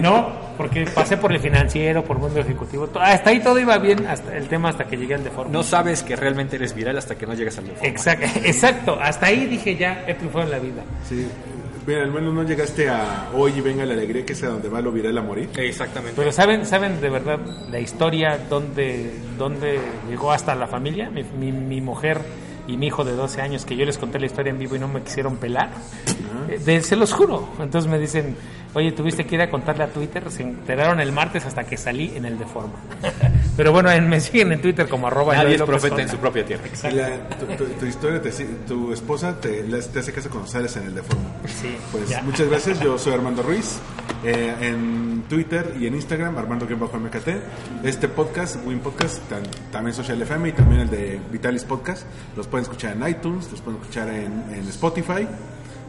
¿No? 0.00 0.44
Porque 0.56 0.84
pasé 0.86 1.16
por 1.16 1.32
el 1.32 1.40
financiero, 1.40 2.04
por 2.04 2.18
mundo 2.18 2.40
ejecutivo, 2.40 2.88
hasta 3.00 3.30
ahí 3.30 3.40
todo 3.40 3.58
iba 3.58 3.76
bien, 3.78 4.06
hasta 4.06 4.36
el 4.36 4.48
tema 4.48 4.68
hasta 4.70 4.84
que 4.84 4.96
llegué 4.96 5.14
al 5.14 5.24
de 5.24 5.30
forma. 5.30 5.52
No 5.52 5.62
sabes 5.62 6.02
que 6.02 6.16
realmente 6.16 6.56
eres 6.56 6.74
viral 6.74 6.96
hasta 6.98 7.16
que 7.16 7.26
no 7.26 7.34
llegas 7.34 7.58
al 7.58 7.66
Deforma. 7.66 7.88
Exacto, 7.88 8.26
exacto, 8.44 8.98
hasta 9.00 9.26
ahí 9.26 9.46
dije 9.46 9.76
ya, 9.76 10.04
he 10.06 10.14
triunfado 10.14 10.44
en 10.44 10.50
la 10.50 10.58
vida. 10.58 10.82
Sí. 11.08 11.26
Mira, 11.86 12.02
al 12.02 12.10
menos 12.12 12.32
no 12.32 12.42
llegaste 12.44 12.88
a 12.88 13.28
Hoy 13.34 13.52
y 13.56 13.60
Venga 13.60 13.84
la 13.84 13.92
Alegría, 13.92 14.24
que 14.24 14.32
es 14.32 14.42
a 14.42 14.48
donde 14.48 14.68
va 14.70 14.80
lo 14.80 14.90
viral 14.90 15.18
a 15.18 15.22
morir. 15.22 15.50
Exactamente. 15.56 16.14
Pero 16.16 16.32
saben, 16.32 16.64
saben 16.64 17.00
de 17.00 17.10
verdad 17.10 17.38
la 17.70 17.78
historia 17.78 18.38
donde, 18.48 19.12
donde 19.36 19.78
llegó 20.08 20.32
hasta 20.32 20.54
la 20.54 20.66
familia, 20.66 21.10
mi, 21.10 21.22
mi, 21.38 21.52
mi 21.52 21.80
mujer 21.82 22.20
y 22.66 22.78
mi 22.78 22.86
hijo 22.86 23.04
de 23.04 23.12
12 23.12 23.42
años, 23.42 23.66
que 23.66 23.76
yo 23.76 23.84
les 23.84 23.98
conté 23.98 24.18
la 24.18 24.24
historia 24.26 24.50
en 24.50 24.58
vivo 24.58 24.76
y 24.76 24.78
no 24.78 24.88
me 24.88 25.02
quisieron 25.02 25.36
pelar. 25.36 25.68
Eh, 26.48 26.58
de- 26.58 26.80
se 26.80 26.96
los 26.96 27.12
juro. 27.12 27.48
Entonces 27.60 27.90
me 27.90 27.98
dicen, 27.98 28.34
oye, 28.74 28.92
tuviste 28.92 29.24
que 29.26 29.36
ir 29.36 29.40
a 29.42 29.48
contarle 29.50 29.84
a 29.84 29.88
Twitter, 29.88 30.30
se 30.30 30.42
enteraron 30.42 31.00
el 31.00 31.12
martes 31.12 31.44
hasta 31.46 31.64
que 31.64 31.76
salí 31.76 32.12
en 32.16 32.24
el 32.24 32.38
de 32.38 32.44
forma. 32.44 32.74
Pero 33.56 33.72
bueno, 33.72 33.90
en- 33.90 34.08
me 34.08 34.20
siguen 34.20 34.52
en 34.52 34.60
Twitter 34.60 34.88
como 34.88 35.06
arroba 35.06 35.34
Nadie 35.36 35.54
es 35.54 35.62
profeta 35.62 36.02
en 36.02 36.08
su 36.08 36.16
propia 36.18 36.44
tierra. 36.44 36.64
Y 36.90 36.94
la- 36.94 37.28
tu, 37.38 37.46
tu- 37.46 37.64
tu 37.72 37.86
historia, 37.86 38.20
te, 38.20 38.30
tu 38.66 38.92
esposa 38.92 39.40
te, 39.40 39.62
te 39.62 39.98
hace 40.00 40.12
caso 40.12 40.28
cuando 40.28 40.48
sales 40.48 40.76
en 40.76 40.84
el 40.86 40.94
de 40.94 41.02
forma. 41.02 41.24
Sí, 41.46 41.76
Pues 41.92 42.08
ya. 42.08 42.22
muchas 42.22 42.48
gracias, 42.48 42.80
yo 42.80 42.98
soy 42.98 43.12
Armando 43.14 43.42
Ruiz, 43.42 43.78
eh, 44.24 44.54
en 44.60 45.22
Twitter 45.28 45.74
y 45.78 45.86
en 45.86 45.94
Instagram, 45.94 46.36
Armando-MKT. 46.36 47.28
Este 47.84 48.08
podcast, 48.08 48.56
Win 48.66 48.80
Podcast, 48.80 49.18
tan- 49.28 49.42
también 49.70 49.94
Social 49.94 50.20
FM 50.20 50.48
y 50.48 50.52
también 50.52 50.80
el 50.82 50.90
de 50.90 51.20
Vitalis 51.30 51.64
Podcast, 51.64 52.06
los 52.36 52.48
pueden 52.48 52.64
escuchar 52.64 52.96
en 52.96 53.08
iTunes, 53.08 53.50
los 53.52 53.60
pueden 53.60 53.80
escuchar 53.80 54.08
en, 54.08 54.32
en 54.52 54.68
Spotify. 54.68 55.28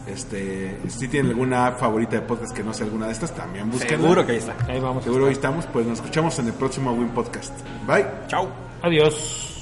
Este, 0.07 0.77
si 0.88 1.07
tienen 1.07 1.32
alguna 1.32 1.68
app 1.68 1.80
favorita 1.80 2.18
de 2.18 2.22
podcast 2.22 2.56
que 2.56 2.64
no 2.64 2.73
sea 2.73 2.86
alguna 2.86 3.07
de 3.07 3.14
estas, 3.14 3.34
también 3.34 3.69
busquen. 3.72 3.99
Seguro 3.99 4.26
que 4.26 4.34
ahí 4.34 4.38
está. 4.38 4.56
Ahí 4.68 4.80
vamos. 4.80 5.03
Seguro 5.03 5.26
ahí 5.26 5.34
estamos. 5.34 5.65
Pues 5.68 5.86
nos 5.86 5.99
escuchamos 5.99 6.38
en 6.40 6.48
el 6.48 6.53
próximo 6.53 6.91
Win 6.91 7.10
Podcast. 7.10 7.53
Bye. 7.88 8.06
Chao. 8.27 8.49
Adiós. 8.82 9.56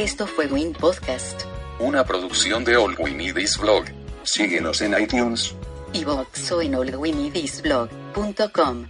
Esto 0.00 0.26
fue 0.26 0.46
Win 0.46 0.72
Podcast, 0.72 1.42
Una 1.80 2.04
producción 2.04 2.62
de 2.62 2.76
All 2.76 2.94
We 2.98 3.12
Need 3.12 3.38
Is 3.38 3.56
Blog. 3.56 3.86
Síguenos 4.22 4.82
en 4.82 4.92
iTunes. 5.00 5.54
iVoox 5.94 6.52
o 6.52 6.60
en 6.60 6.74
allwinidisblog.com. 6.74 8.86